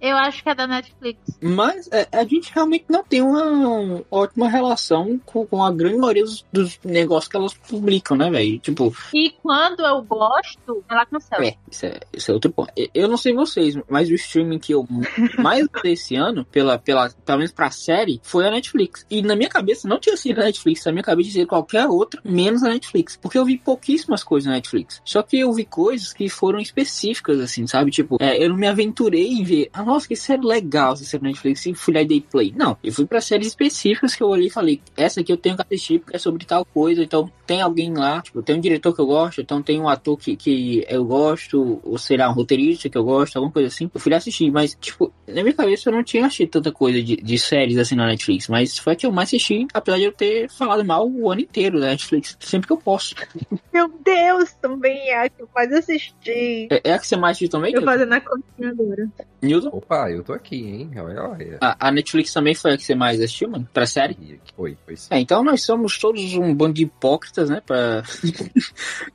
Eu 0.00 0.16
acho 0.16 0.42
que 0.42 0.48
é 0.48 0.54
da 0.54 0.66
Netflix. 0.66 1.20
Mas 1.40 1.88
é, 1.92 2.08
a 2.12 2.24
gente 2.24 2.52
realmente 2.52 2.86
não 2.88 3.02
tem 3.02 3.22
uma 3.22 4.02
ótima 4.10 4.48
relação 4.48 5.20
com, 5.24 5.46
com 5.46 5.62
a 5.62 5.72
grande 5.72 5.96
maioria 5.96 6.24
dos, 6.24 6.44
dos 6.52 6.78
negócios 6.84 7.28
que 7.28 7.36
elas 7.36 7.54
publicam, 7.54 8.16
né, 8.16 8.30
velho? 8.30 8.58
Tipo. 8.58 8.94
E 9.14 9.30
quando 9.42 9.80
eu 9.80 10.02
gosto, 10.02 10.84
ela 10.88 11.06
cancela. 11.06 11.44
É, 11.44 11.56
isso 11.70 11.86
é, 11.86 12.00
isso 12.12 12.30
é 12.30 12.34
outro 12.34 12.52
ponto. 12.52 12.72
Eu 12.94 13.08
não 13.08 13.16
sei 13.16 13.34
vocês, 13.34 13.78
mas 13.88 14.08
o 14.10 14.14
streaming 14.14 14.58
que 14.58 14.72
eu 14.72 14.86
mais 15.38 15.66
usei 15.74 15.92
esse 15.92 16.16
ano, 16.16 16.44
pela, 16.44 16.78
pela, 16.78 17.10
pelo 17.10 17.38
menos 17.38 17.52
pra 17.52 17.70
série, 17.70 18.20
foi 18.22 18.46
a 18.46 18.50
Netflix. 18.50 19.06
E 19.10 19.22
na 19.22 19.36
minha 19.36 19.48
cabeça 19.48 19.88
não 19.88 19.98
tinha 19.98 20.16
sido 20.16 20.40
a 20.40 20.44
Netflix, 20.44 20.84
na 20.84 20.92
minha 20.92 21.04
cabeça 21.04 21.30
tinha 21.30 21.42
sido 21.42 21.48
qualquer 21.48 21.86
outra, 21.86 22.20
menos 22.24 22.62
a 22.62 22.68
Netflix. 22.68 23.16
Porque 23.16 23.38
eu 23.38 23.44
vi 23.44 23.58
pouquíssimas 23.58 24.22
coisas 24.22 24.46
na 24.46 24.54
Netflix. 24.54 25.00
Só 25.04 25.22
que 25.22 25.38
eu 25.38 25.52
vi 25.52 25.64
coisas 25.64 26.12
que 26.12 26.28
foram 26.28 26.58
específicas, 26.58 27.40
assim, 27.40 27.66
sabe? 27.66 27.90
Tipo, 27.90 28.16
é, 28.20 28.42
eu 28.42 28.50
não 28.50 28.56
me 28.56 28.66
aventurei 28.66 29.28
em 29.28 29.42
ver 29.42 29.70
ah, 29.80 29.84
nossa, 29.84 30.06
que 30.06 30.16
série 30.16 30.44
legal 30.44 30.92
essa 30.92 31.04
série 31.04 31.22
Netflix, 31.22 31.66
e 31.66 31.74
fui 31.74 31.94
lá 31.94 32.02
e 32.02 32.06
dei 32.06 32.20
play. 32.20 32.52
Não, 32.56 32.76
eu 32.82 32.92
fui 32.92 33.06
pra 33.06 33.20
séries 33.20 33.48
específicas 33.48 34.14
que 34.14 34.22
eu 34.22 34.28
olhei 34.28 34.48
e 34.48 34.50
falei, 34.50 34.80
essa 34.96 35.20
aqui 35.20 35.32
eu 35.32 35.36
tenho 35.36 35.56
que 35.56 35.62
assistir 35.62 35.98
porque 36.00 36.16
é 36.16 36.18
sobre 36.18 36.44
tal 36.44 36.64
coisa, 36.64 37.02
então 37.02 37.30
tem 37.46 37.60
alguém 37.60 37.92
lá, 37.92 38.20
tipo, 38.22 38.42
tem 38.42 38.56
um 38.56 38.60
diretor 38.60 38.94
que 38.94 39.00
eu 39.00 39.06
gosto, 39.06 39.40
então 39.40 39.62
tem 39.62 39.80
um 39.80 39.88
ator 39.88 40.16
que, 40.16 40.36
que 40.36 40.84
eu 40.88 41.04
gosto, 41.04 41.80
ou 41.82 41.98
sei 41.98 42.16
lá, 42.16 42.30
um 42.30 42.32
roteirista 42.32 42.88
que 42.88 42.96
eu 42.96 43.04
gosto, 43.04 43.36
alguma 43.36 43.52
coisa 43.52 43.68
assim. 43.68 43.90
Eu 43.92 44.00
fui 44.00 44.12
lá 44.12 44.18
assistir, 44.18 44.50
mas, 44.50 44.76
tipo, 44.80 45.12
na 45.26 45.42
minha 45.42 45.54
cabeça 45.54 45.88
eu 45.88 45.92
não 45.92 46.04
tinha 46.04 46.26
assistido 46.26 46.50
tanta 46.50 46.70
coisa 46.70 47.02
de, 47.02 47.16
de 47.16 47.38
séries 47.38 47.78
assim 47.78 47.94
na 47.94 48.06
Netflix, 48.06 48.48
mas 48.48 48.78
foi 48.78 48.92
a 48.92 48.96
que 48.96 49.06
eu 49.06 49.12
mais 49.12 49.28
assisti, 49.28 49.66
apesar 49.72 49.98
de 49.98 50.04
eu 50.04 50.12
ter 50.12 50.48
falado 50.50 50.84
mal 50.84 51.08
o 51.08 51.30
ano 51.30 51.40
inteiro 51.40 51.80
da 51.80 51.88
Netflix, 51.88 52.36
sempre 52.40 52.66
que 52.66 52.72
eu 52.72 52.76
posso. 52.76 53.14
Meu 53.72 53.88
Deus, 54.04 54.52
também 54.60 55.10
é 55.10 55.24
a 55.24 55.28
que 55.28 55.42
eu 55.42 55.48
mais 55.54 55.72
assisti. 55.72 56.68
É, 56.70 56.80
é 56.84 56.92
a 56.92 56.98
que 56.98 57.06
você 57.06 57.16
mais 57.16 57.36
assistiu 57.36 57.50
também? 57.50 57.72
Eu 57.74 57.82
fazendo 57.82 58.12
a 58.12 58.20
continha 58.20 58.70
agora. 58.70 59.08
Newton? 59.42 59.69
Opa, 59.72 60.10
eu 60.10 60.22
tô 60.22 60.32
aqui, 60.32 60.56
hein? 60.56 60.90
Olha, 60.96 61.22
olha. 61.22 61.58
A, 61.60 61.88
a, 61.88 61.90
Netflix 61.90 62.32
também 62.32 62.54
foi 62.54 62.72
a 62.72 62.76
que 62.76 62.82
você 62.82 62.94
mais 62.94 63.20
assistiu, 63.20 63.48
mano? 63.48 63.68
Pra 63.72 63.86
série? 63.86 64.40
Foi, 64.56 64.76
foi 64.84 64.96
sim. 64.96 65.08
É, 65.10 65.20
então 65.20 65.44
nós 65.44 65.62
somos 65.64 65.98
todos 65.98 66.34
um 66.34 66.54
bando 66.54 66.74
de 66.74 66.82
hipócritas, 66.82 67.48
né? 67.48 67.62
Pra... 67.64 68.02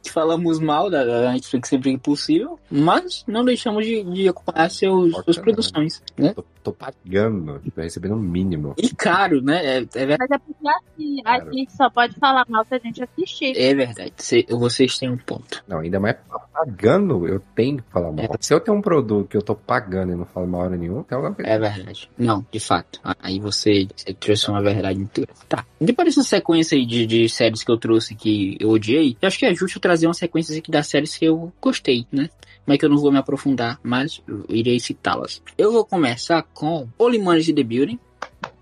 que 0.01 0.09
falamos 0.11 0.59
mal 0.59 0.89
da, 0.89 1.03
da, 1.03 1.33
Netflix 1.33 1.69
sempre 1.69 1.91
que 1.91 1.97
possível, 1.99 2.59
mas 2.69 3.23
não 3.27 3.43
deixamos 3.43 3.85
de, 3.85 4.03
de 4.03 4.29
acompanhar 4.29 4.69
seus, 4.69 5.13
suas 5.23 5.37
produções, 5.37 6.01
né? 6.17 6.33
Tô, 6.33 6.45
tô 6.65 6.73
pagando, 6.73 7.61
tô 7.75 7.81
recebendo 7.81 8.13
o 8.13 8.15
um 8.15 8.19
mínimo. 8.19 8.73
E 8.75 8.89
caro, 8.89 9.39
né? 9.39 9.63
É, 9.63 9.77
é 9.77 10.17
Mas 10.17 10.31
é 10.31 10.37
porque 10.39 10.67
assim, 10.67 11.21
a 11.23 11.39
gente 11.51 11.71
só 11.73 11.89
pode 11.91 12.15
falar 12.15 12.43
mal 12.49 12.65
se 12.65 12.73
a 12.73 12.79
gente 12.79 13.03
assistir. 13.03 13.55
É 13.55 13.73
verdade, 13.75 14.13
Cê, 14.17 14.45
vocês 14.49 14.97
têm 14.97 15.11
um 15.11 15.17
ponto. 15.17 15.63
Não, 15.67 15.79
ainda 15.79 15.99
mais 15.99 16.15
pagando, 16.51 17.27
eu 17.27 17.39
tenho 17.53 17.77
que 17.77 17.83
falar 17.91 18.11
mal. 18.11 18.25
É. 18.25 18.29
Se 18.39 18.53
eu 18.53 18.59
tenho 18.59 18.77
um 18.77 18.81
produto 18.81 19.27
que 19.27 19.37
eu 19.37 19.41
tô 19.43 19.53
pagando 19.53 20.13
e 20.13 20.15
não 20.15 20.25
falo 20.25 20.47
mal 20.47 20.61
hora 20.61 20.75
nenhuma, 20.75 21.03
tem 21.03 21.15
alguma 21.15 21.35
coisa. 21.35 21.51
É 21.51 21.59
verdade. 21.59 22.09
Não, 22.17 22.43
de 22.51 22.59
fato. 22.59 22.99
Aí 23.19 23.39
você, 23.39 23.87
você 23.95 24.13
trouxe 24.13 24.49
uma 24.49 24.61
verdade 24.61 24.99
inteira. 24.99 25.31
Tá. 25.47 25.63
Depois 25.79 26.07
dessa 26.07 26.27
sequência 26.27 26.75
aí 26.75 26.85
de, 26.85 27.05
de 27.05 27.29
séries 27.29 27.63
que 27.63 27.71
eu 27.71 27.77
trouxe 27.77 28.15
que 28.15 28.57
eu 28.59 28.69
odiei, 28.69 29.15
eu 29.21 29.27
acho 29.27 29.37
que 29.37 29.45
é 29.45 29.53
justo 29.53 29.79
trazer 29.79 30.07
uma 30.07 30.13
sequência 30.13 30.57
aqui 30.57 30.71
das 30.71 30.87
séries 30.87 31.15
que 31.15 31.25
eu 31.25 31.53
gostei, 31.61 32.07
né? 32.11 32.29
Mas 32.65 32.77
que 32.77 32.85
eu 32.85 32.89
não 32.89 32.97
vou 32.97 33.11
me 33.11 33.17
aprofundar, 33.17 33.79
mas 33.83 34.21
irei 34.49 34.79
citá-las. 34.79 35.41
Eu 35.57 35.71
vou 35.71 35.85
começar 35.85 36.43
com 36.53 36.87
Olimanes 36.97 37.45
de 37.45 37.53
The 37.53 37.63
Building, 37.63 37.99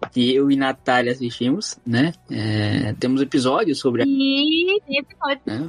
que 0.09 0.33
eu 0.33 0.51
e 0.51 0.55
Natália 0.55 1.11
assistimos, 1.11 1.77
né? 1.85 2.13
É, 2.29 2.93
temos 2.99 3.21
episódios 3.21 3.79
sobre. 3.79 4.03
E 4.03 4.81
tem 4.85 4.97
episódio. 4.99 5.41
Né? 5.45 5.67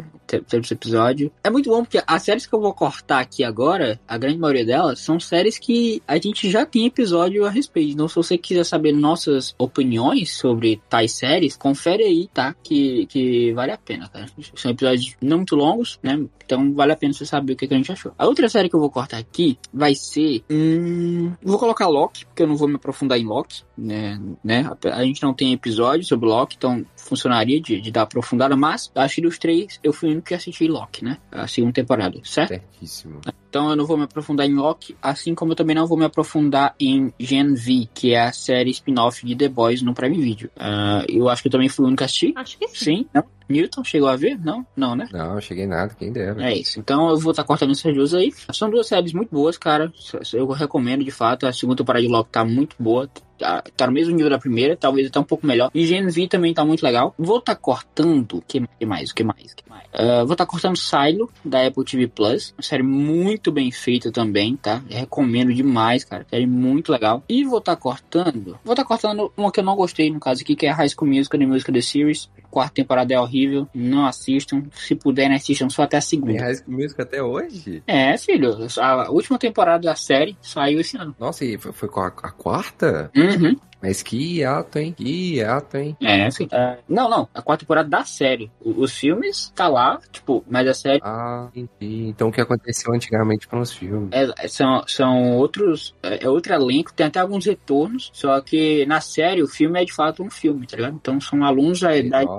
Temos 0.49 0.71
episódio. 0.71 1.33
É 1.43 1.51
muito 1.51 1.71
bom 1.71 1.83
porque 1.83 2.03
as 2.07 2.23
séries 2.23 2.47
que 2.47 2.55
eu 2.55 2.61
vou 2.61 2.73
cortar 2.73 3.21
aqui 3.21 3.45
agora, 3.45 4.01
a 4.07 4.19
grande 4.19 4.39
maioria 4.39 4.65
delas, 4.65 5.01
são 5.01 5.21
séries 5.21 5.59
que 5.59 6.03
a 6.07 6.17
gente 6.17 6.51
já 6.51 6.67
tem 6.67 6.87
episódio 6.87 7.45
a 7.45 7.51
respeito. 7.51 7.93
Então, 7.93 8.09
se 8.09 8.15
você 8.15 8.39
quiser 8.39 8.65
saber 8.65 8.93
nossas 8.93 9.55
opiniões 9.59 10.37
sobre 10.37 10.81
tais 10.89 11.13
séries, 11.13 11.57
confere 11.57 12.05
aí, 12.05 12.29
tá? 12.33 12.55
Que, 12.63 13.07
que 13.07 13.53
vale 13.53 13.73
a 13.73 13.79
pena, 13.79 14.09
cara. 14.09 14.27
São 14.55 14.71
episódios 14.71 15.17
não 15.21 15.39
muito 15.39 15.57
longos, 15.57 15.99
né? 16.03 16.19
Então 16.45 16.73
vale 16.75 16.93
a 16.93 16.97
pena 16.97 17.13
você 17.13 17.25
saber 17.25 17.55
o 17.55 17.57
que, 17.57 17.67
que 17.67 17.75
a 17.75 17.77
gente 17.77 17.93
achou. 17.93 18.13
A 18.19 18.27
outra 18.27 18.49
série 18.49 18.69
que 18.69 18.77
eu 18.77 18.81
vou 18.81 18.91
cortar 18.91 19.19
aqui 19.19 19.59
vai 19.73 19.95
ser. 19.95 20.43
Hum, 20.51 21.33
vou 21.43 21.59
colocar 21.59 21.89
Loki, 21.89 22.27
porque 22.27 22.43
eu 22.43 22.47
não 22.47 22.57
vou 22.57 22.69
me 22.69 22.77
aprofundar 22.77 23.19
em 23.19 23.25
Loki, 23.25 23.63
né? 23.77 24.19
Né? 24.43 24.69
A 24.93 25.05
gente 25.05 25.23
não 25.23 25.35
tem 25.35 25.53
episódio 25.53 26.05
sobre 26.05 26.29
Loki, 26.29 26.57
então 26.57 26.85
funcionaria 27.05 27.61
de, 27.61 27.81
de 27.81 27.91
dar 27.91 28.03
aprofundada, 28.03 28.57
mas 28.57 28.91
acho 28.95 29.17
que 29.17 29.21
dos 29.23 29.39
três 29.39 29.79
eu 29.83 29.93
fui 29.93 30.09
o 30.09 30.13
único 30.13 30.29
que 30.29 30.35
assisti 30.35 30.67
Loki, 30.67 31.05
né? 31.05 31.19
A 31.31 31.47
segunda 31.47 31.73
temporada, 31.73 32.19
certo? 32.25 32.49
Certíssimo. 32.49 33.21
Então 33.49 33.71
eu 33.71 33.77
não 33.77 33.87
vou 33.87 33.97
me 33.97 34.05
aprofundar 34.05 34.47
em 34.47 34.55
Loki, 34.55 34.97
assim 35.01 35.35
como 35.35 35.53
eu 35.53 35.57
também 35.57 35.77
não 35.77 35.87
vou 35.87 35.97
me 35.97 36.05
aprofundar 36.05 36.75
em 36.81 37.13
Gen 37.19 37.55
V, 37.55 37.89
que 37.95 38.13
é 38.13 38.23
a 38.23 38.33
série 38.33 38.71
spin-off 38.71 39.25
de 39.25 39.37
The 39.37 39.49
Boys 39.49 39.83
no 39.83 39.95
Prime 39.95 40.19
Video. 40.19 40.51
Uh, 40.57 41.05
eu 41.09 41.29
acho 41.29 41.43
que 41.43 41.49
eu 41.49 41.53
também 41.53 41.69
fui 41.69 41.85
o 41.85 41.89
único 41.89 42.03
a 42.03 42.07
assistir. 42.07 42.33
Acho 42.37 42.59
que 42.59 42.69
sim. 42.69 42.85
Sim, 42.85 43.07
não? 43.15 43.25
Newton, 43.49 43.85
chegou 43.85 44.09
a 44.09 44.17
ver? 44.17 44.39
Não? 44.43 44.67
Não, 44.75 44.97
né? 44.97 45.07
Não, 45.13 45.41
cheguei 45.41 45.67
nada, 45.67 45.95
quem 45.99 46.13
dera. 46.13 46.43
É 46.43 46.57
isso. 46.57 46.81
Então 46.81 47.09
eu 47.11 47.19
vou 47.19 47.33
estar 47.33 47.43
tá 47.43 47.47
cortando 47.47 47.73
essas 47.73 47.95
duas 47.95 48.15
aí. 48.15 48.33
São 48.53 48.71
duas 48.71 48.87
séries 48.87 49.13
muito 49.13 49.31
boas, 49.31 49.59
cara. 49.59 49.93
Eu 50.33 50.47
recomendo, 50.49 51.05
de 51.05 51.11
fato. 51.11 51.47
A 51.47 51.53
segunda 51.53 51.77
temporada 51.77 52.05
de 52.05 52.11
Loki 52.11 52.31
tá 52.31 52.45
muito 52.45 52.77
boa. 52.79 53.09
Tá, 53.39 53.63
tá 53.77 53.87
no 53.87 53.93
mesmo 53.93 54.15
nível 54.15 54.31
da 54.31 54.39
primeira, 54.39 54.77
talvez 54.77 55.09
até 55.09 55.19
um 55.19 55.25
pouco 55.25 55.47
melhor. 55.47 55.71
E 55.75 55.85
Gen 55.87 56.07
V 56.07 56.29
também 56.29 56.55
tá 56.55 56.65
muito 56.65 56.83
legal. 56.83 56.94
Vou 57.19 57.39
estar 57.39 57.55
tá 57.55 57.61
cortando. 57.61 58.39
O 58.39 58.43
que, 58.43 58.61
mais? 58.85 59.11
O 59.11 59.15
que 59.15 59.25
mais? 59.25 59.55
Que 59.55 59.69
mais? 59.69 59.85
Uh, 59.95 60.25
vou 60.25 60.33
estar 60.33 60.45
tá 60.45 60.47
cortando 60.47 60.77
Silo, 60.77 61.31
da 61.45 61.67
Apple 61.67 61.85
TV 61.85 62.09
Plus. 62.09 62.55
Uma 62.57 62.63
série 62.63 62.83
muito 62.83 63.53
bem 63.53 63.71
feita 63.71 64.11
também, 64.11 64.57
tá? 64.57 64.83
Eu 64.89 64.99
recomendo 64.99 65.53
demais, 65.53 66.05
cara. 66.05 66.27
Série 66.29 66.47
muito 66.47 66.91
legal. 66.91 67.23
E 67.29 67.45
vou 67.45 67.59
estar 67.59 67.77
tá 67.77 67.81
cortando. 67.81 68.59
Vou 68.65 68.73
estar 68.73 68.83
tá 68.83 68.85
cortando 68.85 69.33
uma 69.37 69.51
que 69.51 69.61
eu 69.61 69.65
não 69.65 69.77
gostei, 69.77 70.11
no 70.11 70.21
caso 70.21 70.43
aqui, 70.43 70.55
que 70.55 70.67
é 70.67 70.71
High 70.71 70.89
School 70.89 71.11
Musical, 71.11 71.41
The 71.41 71.47
Musical 71.47 71.75
The 71.75 71.81
Series 71.81 72.29
quarta 72.55 72.75
temporada 72.75 73.13
é 73.13 73.19
horrível. 73.19 73.69
Não 73.75 74.07
assistam. 74.07 74.63
Se 74.73 74.95
puderem, 74.95 75.35
assistam 75.35 75.69
só 75.69 75.83
até 75.83 75.97
a 75.97 76.01
segunda. 76.01 76.33
Tem 76.33 76.41
High 76.41 76.55
School 76.55 76.77
Musical 76.77 77.05
até 77.05 77.23
hoje? 77.23 77.83
É, 77.87 78.17
filho. 78.17 78.57
A 78.81 79.11
última 79.11 79.39
temporada 79.39 79.89
da 79.89 79.97
série 79.97 80.37
saiu 80.41 80.81
esse 80.81 80.97
ano. 80.97 81.15
Nossa, 81.19 81.45
e 81.45 81.59
foi, 81.59 81.73
foi 81.73 81.89
com 81.89 82.01
a, 82.01 82.07
a 82.07 82.31
quarta? 82.31 83.11
Uhum. 83.17 83.57
Mas 83.85 84.03
que 84.03 84.43
ato, 84.43 84.79
hein? 84.79 84.95
Que 84.97 85.43
ato, 85.43 85.77
hein? 85.77 85.95
É, 86.01 86.31
sim. 86.31 86.45
Uh, 86.45 86.83
não, 86.89 87.07
não. 87.07 87.29
A 87.35 87.43
quarta 87.43 87.67
temporada 87.67 87.87
da 87.87 88.03
série. 88.03 88.51
os 88.59 88.97
filmes 88.97 89.53
tá 89.55 89.69
lá, 89.69 90.01
tipo, 90.11 90.43
mas 90.49 90.67
a 90.67 90.73
série. 90.73 91.01
Ah, 91.05 91.51
entendi. 91.55 92.09
Então 92.09 92.29
o 92.29 92.33
que 92.33 92.41
aconteceu 92.41 92.95
antigamente 92.95 93.47
com 93.47 93.61
os 93.61 93.75
filmes? 93.75 94.09
É, 94.11 94.49
são, 94.49 94.83
são 94.87 95.37
outros. 95.37 95.95
É, 96.03 96.25
é 96.25 96.29
outro 96.31 96.55
elenco, 96.55 96.95
tem 96.95 97.05
até 97.05 97.21
alguns 97.21 97.45
retornos. 97.45 98.11
Só 98.15 98.41
que 98.41 98.87
na 98.87 99.03
série 99.03 99.43
o 99.43 99.47
filme 99.47 99.79
é 99.83 99.85
de 99.85 99.93
fato 99.93 100.23
um 100.23 100.31
filme, 100.31 100.67
tá 100.67 100.79
ligado? 100.79 100.95
Então 100.95 101.21
são 101.21 101.45
alunos 101.45 101.81
da 101.81 101.95
idade 101.95 102.31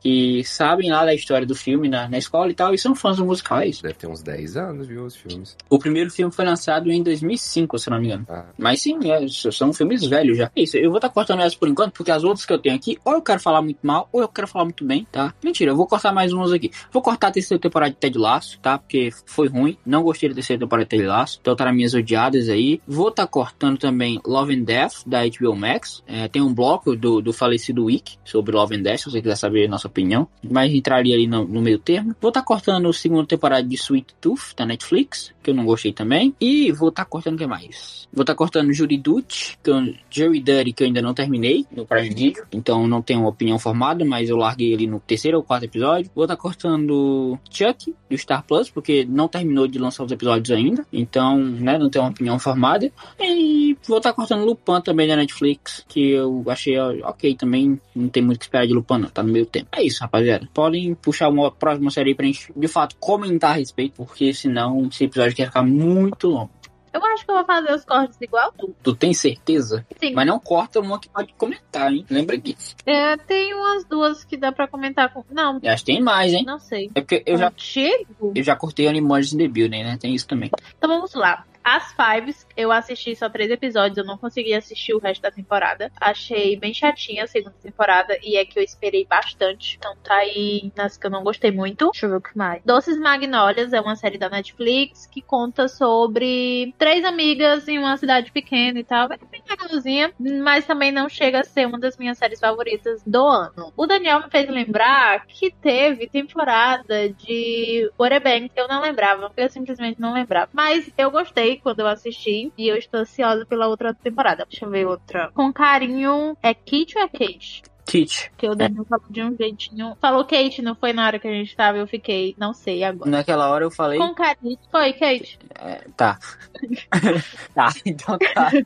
que 0.00 0.42
sabem 0.44 0.90
lá 0.90 1.04
da 1.04 1.14
história 1.14 1.46
do 1.46 1.54
filme 1.54 1.88
na, 1.88 2.08
na 2.08 2.18
escola 2.18 2.50
e 2.50 2.54
tal, 2.54 2.74
e 2.74 2.78
são 2.78 2.94
fãs 2.94 3.16
do 3.16 3.24
musical. 3.24 3.60
É. 3.60 3.70
Deve 3.82 3.94
ter 3.94 4.06
uns 4.06 4.22
10 4.22 4.56
anos, 4.56 4.86
viu, 4.86 5.04
os 5.04 5.16
filmes. 5.16 5.56
O 5.68 5.78
primeiro 5.78 6.10
filme 6.10 6.32
foi 6.32 6.44
lançado 6.44 6.90
em 6.90 7.02
2005, 7.02 7.78
se 7.78 7.90
não 7.90 8.00
me 8.00 8.06
engano. 8.06 8.26
Ah. 8.28 8.44
Mas 8.58 8.82
sim, 8.82 8.98
é, 9.10 9.26
são 9.28 9.72
filmes 9.72 10.04
velhos 10.06 10.36
já. 10.36 10.50
É 10.54 10.62
isso, 10.62 10.76
eu 10.76 10.90
vou 10.90 10.98
estar 10.98 11.08
tá 11.08 11.14
cortando 11.14 11.40
essa 11.40 11.56
por 11.56 11.68
enquanto, 11.68 11.92
porque 11.92 12.10
as 12.10 12.24
outras 12.24 12.44
que 12.44 12.52
eu 12.52 12.58
tenho 12.58 12.74
aqui, 12.74 12.98
ou 13.04 13.14
eu 13.14 13.22
quero 13.22 13.40
falar 13.40 13.62
muito 13.62 13.78
mal, 13.82 14.08
ou 14.12 14.20
eu 14.20 14.28
quero 14.28 14.46
falar 14.46 14.64
muito 14.64 14.84
bem, 14.84 15.06
tá? 15.10 15.34
Mentira, 15.42 15.70
eu 15.70 15.76
vou 15.76 15.86
cortar 15.86 16.12
mais 16.12 16.32
umas 16.32 16.52
aqui. 16.52 16.70
Vou 16.90 17.02
cortar 17.02 17.28
a 17.28 17.30
terceira 17.30 17.60
temporada 17.60 17.92
de 17.92 17.98
Ted 17.98 18.18
Laço, 18.18 18.58
tá? 18.60 18.78
Porque 18.78 19.10
foi 19.26 19.48
ruim. 19.48 19.76
Não 19.84 20.02
gostei 20.02 20.28
da 20.28 20.34
terceira 20.34 20.60
temporada 20.60 20.84
de 20.84 20.90
Ted 20.90 21.06
Laço. 21.06 21.38
Então 21.40 21.54
tá 21.54 21.64
nas 21.64 21.74
minhas 21.74 21.94
odiadas 21.94 22.48
aí. 22.48 22.80
Vou 22.86 23.08
estar 23.08 23.26
tá 23.26 23.28
cortando 23.28 23.78
também 23.78 24.20
Love 24.26 24.54
and 24.54 24.62
Death, 24.64 25.02
da 25.06 25.20
HBO 25.26 25.54
Max. 25.54 26.02
É, 26.06 26.28
tem 26.28 26.42
um 26.42 26.52
bloco 26.52 26.96
do, 26.96 27.20
do 27.20 27.32
falecido 27.32 27.84
Wick 27.84 28.16
sobre 28.24 28.54
Love 28.54 28.76
and 28.76 28.82
Death, 28.82 29.00
se 29.00 29.10
você 29.10 29.20
quiser 29.20 29.36
saber 29.36 29.51
saber 29.52 29.66
a 29.66 29.68
nossa 29.68 29.86
opinião. 29.86 30.26
Mas 30.42 30.72
entraria 30.72 31.14
ali 31.14 31.26
no, 31.26 31.46
no 31.46 31.60
meio 31.60 31.78
termo. 31.78 32.16
Vou 32.20 32.30
estar 32.30 32.40
tá 32.40 32.46
cortando 32.46 32.88
a 32.88 32.92
segunda 32.92 33.26
temporada 33.26 33.62
de 33.62 33.76
Sweet 33.76 34.14
Tooth 34.20 34.54
da 34.56 34.64
Netflix, 34.64 35.32
que 35.42 35.50
eu 35.50 35.54
não 35.54 35.64
gostei 35.64 35.92
também. 35.92 36.34
E 36.40 36.72
vou 36.72 36.88
estar 36.88 37.04
tá 37.04 37.10
cortando 37.10 37.34
o 37.34 37.38
que 37.38 37.46
mais? 37.46 38.08
Vou 38.12 38.22
estar 38.22 38.32
tá 38.34 38.38
cortando 38.38 38.72
Jury 38.72 38.98
Duty, 38.98 39.58
que 39.62 39.70
eu, 39.70 39.94
Jury 40.10 40.40
Duty, 40.40 40.72
que 40.72 40.82
eu 40.82 40.86
ainda 40.86 41.02
não 41.02 41.14
terminei 41.14 41.66
no 41.70 41.86
Prime 41.86 42.08
Video. 42.08 42.44
Então 42.52 42.86
não 42.86 43.02
tenho 43.02 43.20
uma 43.20 43.28
opinião 43.28 43.58
formada, 43.58 44.04
mas 44.04 44.28
eu 44.28 44.36
larguei 44.36 44.74
ali 44.74 44.86
no 44.86 45.00
terceiro 45.00 45.38
ou 45.38 45.42
quarto 45.42 45.64
episódio. 45.64 46.10
Vou 46.14 46.24
estar 46.24 46.36
tá 46.36 46.42
cortando 46.42 47.38
Chuck, 47.50 47.94
do 48.08 48.18
Star 48.18 48.44
Plus, 48.44 48.70
porque 48.70 49.04
não 49.08 49.28
terminou 49.28 49.66
de 49.66 49.78
lançar 49.78 50.04
os 50.04 50.12
episódios 50.12 50.50
ainda. 50.50 50.86
Então, 50.92 51.38
né, 51.38 51.78
não 51.78 51.90
tenho 51.90 52.04
uma 52.04 52.10
opinião 52.10 52.38
formada. 52.38 52.90
E 53.20 53.76
vou 53.86 53.98
estar 53.98 54.10
tá 54.10 54.16
cortando 54.16 54.44
Lupin 54.44 54.80
também 54.82 55.08
da 55.08 55.16
Netflix, 55.16 55.84
que 55.88 56.10
eu 56.10 56.44
achei 56.46 56.78
ok 56.78 57.34
também. 57.34 57.80
Não 57.94 58.08
tem 58.08 58.22
muito 58.22 58.38
que 58.38 58.44
esperar 58.44 58.66
de 58.66 58.74
Lupin, 58.74 58.98
não. 58.98 59.08
Tá 59.08 59.22
no 59.22 59.32
meio 59.42 59.46
tempo. 59.46 59.68
É 59.72 59.82
isso, 59.82 60.00
rapaziada. 60.00 60.48
Podem 60.54 60.94
puxar 60.94 61.28
uma 61.28 61.50
próxima 61.50 61.90
série 61.90 62.14
pra 62.14 62.26
gente, 62.26 62.52
de 62.54 62.68
fato, 62.68 62.96
comentar 62.98 63.50
a 63.50 63.54
respeito, 63.54 63.94
porque 63.96 64.32
senão 64.32 64.86
esse 64.86 65.04
episódio 65.04 65.36
quer 65.36 65.46
ficar 65.46 65.62
muito 65.62 66.28
longo. 66.28 66.50
Eu 66.92 67.02
acho 67.06 67.24
que 67.24 67.30
eu 67.30 67.36
vou 67.36 67.44
fazer 67.46 67.72
os 67.72 67.84
cortes 67.86 68.18
igual 68.20 68.52
tu. 68.52 68.74
Tu 68.82 68.94
tem 68.94 69.14
certeza? 69.14 69.86
Sim. 69.98 70.12
Mas 70.12 70.26
não 70.26 70.38
corta 70.38 70.78
uma 70.78 71.00
que 71.00 71.08
pode 71.08 71.32
comentar, 71.38 71.90
hein? 71.90 72.04
Lembra 72.10 72.36
disso. 72.36 72.76
É, 72.84 73.16
tem 73.16 73.54
umas 73.54 73.86
duas 73.86 74.24
que 74.24 74.36
dá 74.36 74.52
pra 74.52 74.68
comentar 74.68 75.10
com. 75.10 75.24
Não. 75.30 75.58
Eu 75.62 75.72
acho 75.72 75.86
que 75.86 75.92
tem 75.92 76.02
mais, 76.02 76.34
hein? 76.34 76.44
Não 76.44 76.58
sei. 76.58 76.90
É 76.94 77.00
porque 77.00 77.22
eu 77.24 77.38
já. 77.38 77.50
Chego? 77.56 78.32
Eu 78.34 78.42
já 78.42 78.54
cortei 78.54 78.86
Animals 78.88 79.32
in 79.32 79.38
the 79.38 79.48
Building, 79.48 79.84
né? 79.84 79.96
Tem 79.98 80.14
isso 80.14 80.28
também. 80.28 80.50
Então 80.76 80.90
vamos 80.90 81.14
lá. 81.14 81.46
As 81.64 81.92
Fives, 81.92 82.46
eu 82.56 82.72
assisti 82.72 83.14
só 83.14 83.28
três 83.28 83.50
episódios, 83.50 83.96
eu 83.96 84.04
não 84.04 84.18
consegui 84.18 84.54
assistir 84.54 84.94
o 84.94 84.98
resto 84.98 85.22
da 85.22 85.30
temporada. 85.30 85.90
Achei 86.00 86.56
bem 86.56 86.74
chatinha 86.74 87.24
a 87.24 87.26
segunda 87.26 87.56
temporada 87.62 88.18
e 88.22 88.36
é 88.36 88.44
que 88.44 88.58
eu 88.58 88.62
esperei 88.62 89.06
bastante. 89.06 89.76
Então 89.78 89.94
tá 90.02 90.16
aí 90.16 90.72
nas 90.76 90.96
que 90.96 91.06
eu 91.06 91.10
não 91.10 91.22
gostei 91.22 91.50
muito. 91.50 91.90
Deixa 91.92 92.06
eu 92.06 92.10
ver 92.10 92.16
o 92.16 92.20
que 92.20 92.36
mais. 92.36 92.62
Doces 92.64 92.98
Magnólias 92.98 93.72
é 93.72 93.80
uma 93.80 93.96
série 93.96 94.18
da 94.18 94.28
Netflix 94.28 95.06
que 95.06 95.22
conta 95.22 95.68
sobre 95.68 96.74
três 96.78 97.04
amigas 97.04 97.68
em 97.68 97.78
uma 97.78 97.96
cidade 97.96 98.32
pequena 98.32 98.80
e 98.80 98.84
tal. 98.84 99.12
É 99.12 99.18
bem 99.30 99.42
legalzinha, 99.48 100.12
mas 100.18 100.66
também 100.66 100.90
não 100.90 101.08
chega 101.08 101.40
a 101.40 101.44
ser 101.44 101.66
uma 101.66 101.78
das 101.78 101.96
minhas 101.96 102.18
séries 102.18 102.40
favoritas 102.40 103.02
do 103.06 103.24
ano. 103.24 103.72
O 103.76 103.86
Daniel 103.86 104.20
me 104.20 104.30
fez 104.30 104.48
lembrar 104.48 105.26
que 105.26 105.50
teve 105.50 106.08
temporada 106.08 107.08
de 107.10 107.90
Waterbank. 107.98 108.50
Eu 108.56 108.68
não 108.68 108.80
lembrava, 108.80 109.32
eu 109.36 109.48
simplesmente 109.48 110.00
não 110.00 110.12
lembrava. 110.12 110.50
Mas 110.52 110.90
eu 110.96 111.10
gostei 111.10 111.51
quando 111.56 111.80
eu 111.80 111.86
assisti 111.86 112.52
e 112.56 112.68
eu 112.68 112.76
estou 112.76 113.00
ansiosa 113.00 113.44
pela 113.46 113.68
outra 113.68 113.92
temporada. 113.94 114.46
Deixa 114.48 114.64
eu 114.64 114.70
ver 114.70 114.86
outra. 114.86 115.30
Com 115.34 115.52
carinho, 115.52 116.36
é 116.42 116.54
Kit 116.54 116.96
ou 116.96 117.04
é 117.04 117.08
Kate? 117.08 117.62
Kit. 117.84 118.30
Que 118.36 118.48
o 118.48 118.54
Daniel 118.54 118.84
falou 118.84 119.06
de 119.10 119.22
um 119.22 119.36
jeitinho. 119.36 119.96
Falou 120.00 120.24
Kate, 120.24 120.62
não 120.62 120.74
foi 120.74 120.92
na 120.92 121.06
hora 121.06 121.18
que 121.18 121.28
a 121.28 121.32
gente 121.32 121.54
tava, 121.54 121.78
eu 121.78 121.86
fiquei, 121.86 122.34
não 122.38 122.54
sei 122.54 122.84
agora. 122.84 123.10
Naquela 123.10 123.50
hora 123.50 123.64
eu 123.64 123.70
falei. 123.70 123.98
Com 123.98 124.14
carinho. 124.14 124.58
Foi, 124.70 124.92
Kate. 124.92 125.38
É, 125.56 125.84
tá. 125.96 126.18
tá, 127.54 127.68
então 127.84 128.18
tá. 128.18 128.50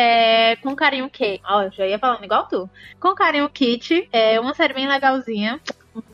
É, 0.00 0.54
com 0.56 0.76
carinho 0.76 1.10
Kate. 1.10 1.42
Ó, 1.44 1.68
já 1.70 1.84
ia 1.84 1.98
falando 1.98 2.22
igual 2.22 2.46
tu. 2.46 2.70
Com 3.00 3.16
carinho 3.16 3.50
Kit. 3.50 4.08
É 4.12 4.38
uma 4.38 4.54
série 4.54 4.72
bem 4.72 4.86
legalzinha. 4.86 5.60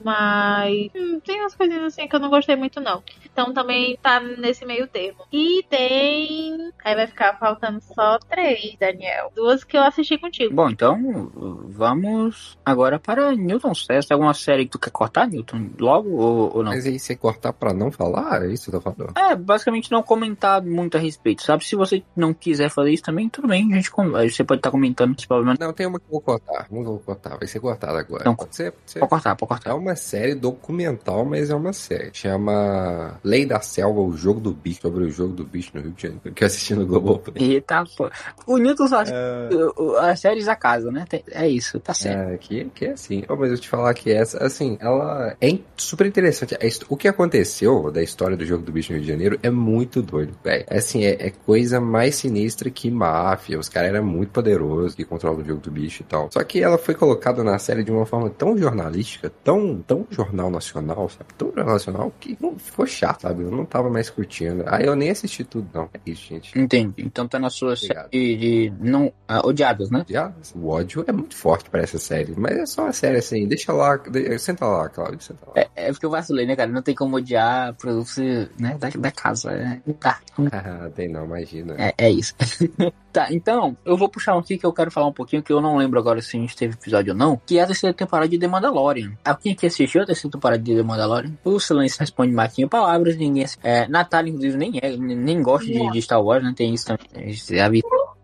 Mas 0.03 0.91
hum, 0.95 1.21
tem 1.21 1.41
umas 1.41 1.55
coisinhas 1.55 1.85
assim 1.85 2.09
que 2.09 2.17
eu 2.17 2.21
não 2.21 2.31
gostei 2.31 2.57
muito, 2.57 2.81
não. 2.81 3.03
Então 3.35 3.53
também 3.53 3.99
tá 4.01 4.21
nesse 4.21 4.65
meio 4.65 4.87
termo. 4.87 5.25
E 5.33 5.65
tem. 5.69 6.73
Aí 6.85 6.95
vai 6.95 7.07
ficar 7.09 7.37
faltando 7.37 7.81
só 7.81 8.17
três, 8.21 8.77
Daniel. 8.79 9.33
Duas 9.35 9.65
que 9.65 9.77
eu 9.77 9.83
assisti 9.83 10.17
contigo. 10.17 10.55
Bom, 10.55 10.71
então 10.71 11.31
vamos 11.69 12.57
agora 12.65 12.99
para 13.01 13.33
Newton 13.33 13.75
César. 13.75 14.07
Tem 14.07 14.15
alguma 14.15 14.35
série 14.35 14.67
que 14.67 14.71
tu 14.71 14.79
quer 14.79 14.91
cortar, 14.91 15.27
Newton? 15.27 15.71
Logo 15.81 16.11
ou, 16.11 16.57
ou 16.57 16.63
não? 16.63 16.71
Mas 16.71 16.87
aí 16.87 16.97
você 16.97 17.17
cortar 17.17 17.53
pra 17.53 17.75
não 17.75 17.91
falar? 17.91 18.45
É 18.45 18.53
isso 18.53 18.71
que 18.71 18.77
eu 18.77 18.81
tô 18.81 18.93
falando? 18.93 19.19
É, 19.19 19.35
basicamente 19.35 19.91
não 19.91 20.03
comentar 20.03 20.63
muito 20.63 20.97
a 20.97 21.01
respeito, 21.01 21.43
sabe? 21.43 21.65
Se 21.65 21.75
você 21.75 22.05
não 22.15 22.33
quiser 22.33 22.71
fazer 22.71 22.93
isso 22.93 23.03
também, 23.03 23.29
tudo 23.29 23.49
bem. 23.49 23.73
A 23.73 23.77
gente, 23.77 23.91
você 23.91 24.45
pode 24.45 24.61
estar 24.61 24.69
tá 24.69 24.71
comentando 24.71 25.17
esse 25.19 25.27
problema. 25.27 25.57
Não, 25.59 25.73
tem 25.73 25.89
uma 25.89 25.99
que 25.99 26.07
eu 26.07 26.13
vou 26.13 26.21
cortar. 26.21 26.69
Não 26.71 26.85
vou 26.85 27.01
cortar. 27.01 27.37
Vai 27.37 27.49
ser 27.49 27.59
cortada 27.59 27.99
agora. 27.99 28.23
Então, 28.23 28.37
pode 28.37 28.55
ser? 28.55 28.73
Pode 28.73 29.09
cortar, 29.09 29.35
pode 29.35 29.49
cortar. 29.49 29.71
É 29.71 29.75
uma 29.75 29.97
série 29.97 30.37
documental, 30.37 31.25
mas 31.25 31.51
é 31.51 31.55
uma 31.55 31.73
série. 31.73 32.11
Chama 32.13 33.19
Lei 33.25 33.47
da 33.47 33.61
Selva, 33.61 34.01
o 34.01 34.17
jogo 34.17 34.39
do 34.39 34.53
bicho, 34.53 34.83
sobre 34.83 35.05
o 35.05 35.11
jogo 35.11 35.33
do 35.33 35.45
bicho 35.45 35.71
no 35.75 35.81
Rio 35.81 35.93
de 35.93 36.03
Janeiro, 36.03 36.33
que 36.33 36.45
eu 36.45 36.47
assisti 36.47 36.75
no 36.75 36.87
Globoplay. 36.87 37.55
Eita, 37.55 37.85
pô. 37.97 38.11
O 38.47 38.59
Newton 38.59 38.87
só 38.87 39.03
é... 39.03 40.11
as 40.11 40.21
séries 40.21 40.47
da 40.47 40.55
casa, 40.55 40.91
né? 40.91 41.05
É 41.31 41.49
isso, 41.49 41.81
tá 41.81 41.95
certo. 41.95 42.33
É, 42.33 42.37
que, 42.37 42.65
que 42.67 42.85
é 42.87 42.91
assim. 42.93 43.25
Oh, 43.29 43.37
mas 43.37 43.51
eu 43.51 43.59
te 43.59 43.69
falar 43.69 43.95
que 43.95 44.13
essa, 44.13 44.45
assim, 44.45 44.77
ela 44.81 45.37
é 45.41 45.59
super 45.77 46.07
interessante. 46.07 46.57
O 46.89 46.97
que 46.97 47.09
aconteceu 47.09 47.91
da 47.91 48.03
história 48.03 48.37
do 48.37 48.45
jogo 48.45 48.65
do 48.65 48.73
bicho 48.73 48.93
no 48.93 48.99
Rio 48.99 49.07
de 49.07 49.13
Janeiro 49.13 49.39
é 49.43 49.51
muito 49.51 50.03
doido, 50.03 50.35
velho. 50.43 50.65
É 50.69 50.79
assim, 50.79 51.05
é, 51.05 51.27
é, 51.27 51.31
coisa 51.31 51.81
mais 51.81 52.17
sinistra 52.17 52.69
que 52.71 52.91
máfia. 52.91 53.59
Os 53.59 53.69
caras 53.69 53.91
eram 53.91 54.05
muito 54.05 54.31
poderosos 54.31 54.95
que 54.95 55.05
controlam 55.05 55.41
o 55.41 55.45
jogo 55.45 55.61
do 55.61 55.71
bicho 55.71 56.03
e 56.03 56.05
tal. 56.05 56.29
Só 56.33 56.43
que 56.45 56.63
ela 56.63 56.77
foi 56.77 56.95
colocada 56.95 57.43
na 57.43 57.59
série 57.59 57.85
de 57.85 57.91
uma 57.91 58.05
forma 58.05 58.29
tão 58.31 58.57
jornalística, 58.57 59.31
tão, 59.43 59.83
tão 59.87 60.07
jornal 60.11 60.51
nacional, 60.51 61.09
sabe? 61.09 61.33
Tão 61.37 61.49
jornal 61.49 61.75
nacional 61.75 62.13
que 62.21 62.37
não 62.41 62.59
ficou 62.59 62.87
chato, 62.87 63.14
sabe? 63.19 63.43
Eu 63.43 63.51
não 63.51 63.65
tava 63.65 63.91
mais 63.91 64.11
curtindo. 64.11 64.65
Ah, 64.67 64.81
eu 64.81 64.95
nem 64.95 65.11
assisti 65.11 65.45
tudo, 65.45 65.69
não. 65.73 65.89
É 65.93 66.01
isso, 66.07 66.29
gente. 66.29 66.59
Entendi. 66.59 66.95
Então 66.99 67.27
tá 67.27 67.39
na 67.39 67.51
sua 67.51 67.77
série 67.77 68.37
de 68.37 68.73
não 68.81 69.07
uh, 69.07 69.47
odiadas, 69.47 69.91
né? 69.91 70.01
Odiadas. 70.01 70.53
O 70.55 70.69
ódio 70.69 71.05
é 71.07 71.13
muito 71.13 71.37
forte 71.37 71.69
para 71.71 71.83
essa 71.83 71.99
série, 71.99 72.35
mas 72.37 72.57
é 72.57 72.67
só 72.67 72.83
uma 72.83 72.93
série 72.93 73.19
assim. 73.19 73.47
Deixa 73.47 73.73
lá, 73.73 73.97
de... 73.97 74.39
senta 74.39 74.67
lá, 74.67 74.89
Claudio, 74.89 75.21
senta 75.21 75.47
lá. 75.47 75.53
É, 75.57 75.69
é 75.77 75.93
porque 75.93 76.07
eu 76.07 76.11
vacilei, 76.11 76.47
né, 76.47 76.57
cara? 76.57 76.71
Não 76.71 76.83
tem 76.83 76.95
como 76.95 77.17
odiar 77.17 77.75
produtos, 77.75 78.17
né, 78.17 78.77
da, 78.79 78.89
da 78.91 79.11
casa, 79.11 79.51
né? 79.51 79.83
Tá. 80.01 80.21
Ah, 80.53 80.91
tem 80.95 81.09
não, 81.09 81.25
imagina. 81.25 81.75
É, 81.79 81.95
é 81.99 82.11
isso. 82.11 82.35
tá, 83.15 83.33
então, 83.33 83.77
eu 83.85 83.97
vou 83.97 84.09
puxar 84.09 84.35
um 84.35 84.41
aqui 84.41 84.59
que 84.59 84.67
eu 84.67 84.73
quero 84.73 84.91
falar 84.91 85.07
um 85.07 85.13
pouquinho, 85.13 85.43
que 85.43 85.53
eu 85.53 85.61
não 85.61 85.77
lembro 85.77 85.99
agora 86.01 86.21
se 86.21 86.37
a 86.37 86.41
gente 86.41 86.57
teve 86.57 86.75
episódio 86.75 87.13
ou 87.13 87.19
não, 87.19 87.41
que 87.47 87.59
é 87.59 87.63
a 87.63 87.67
terceira 87.67 87.95
temporada 87.95 88.29
de 88.29 88.39
The 88.39 88.49
Mandalorian. 88.49 89.13
Alguém 89.25 89.55
que 89.55 89.67
assistiu 89.67 90.03
a 90.03 90.07
terceira 90.07 90.33
temporada 90.33 90.61
de 90.61 90.75
The 90.75 90.83
Mandalorian? 90.83 91.33
O 91.45 91.61
silêncio 91.61 92.01
responde 92.01 92.33
Marquinho 92.33 92.69
palavras, 92.69 93.17
ninguém... 93.17 93.47
É, 93.63 93.87
Natália, 93.87 94.31
inclusive, 94.31 94.57
nem 94.57 94.73
é, 94.83 94.97
nem 94.97 95.41
gosta 95.43 95.67
de, 95.67 95.91
de, 95.91 96.03
Star 96.03 96.23
Wars, 96.23 96.43
né? 96.43 96.53
Tem 96.57 96.75
isso 96.75 96.87
também. 96.87 97.33
Já 97.33 97.69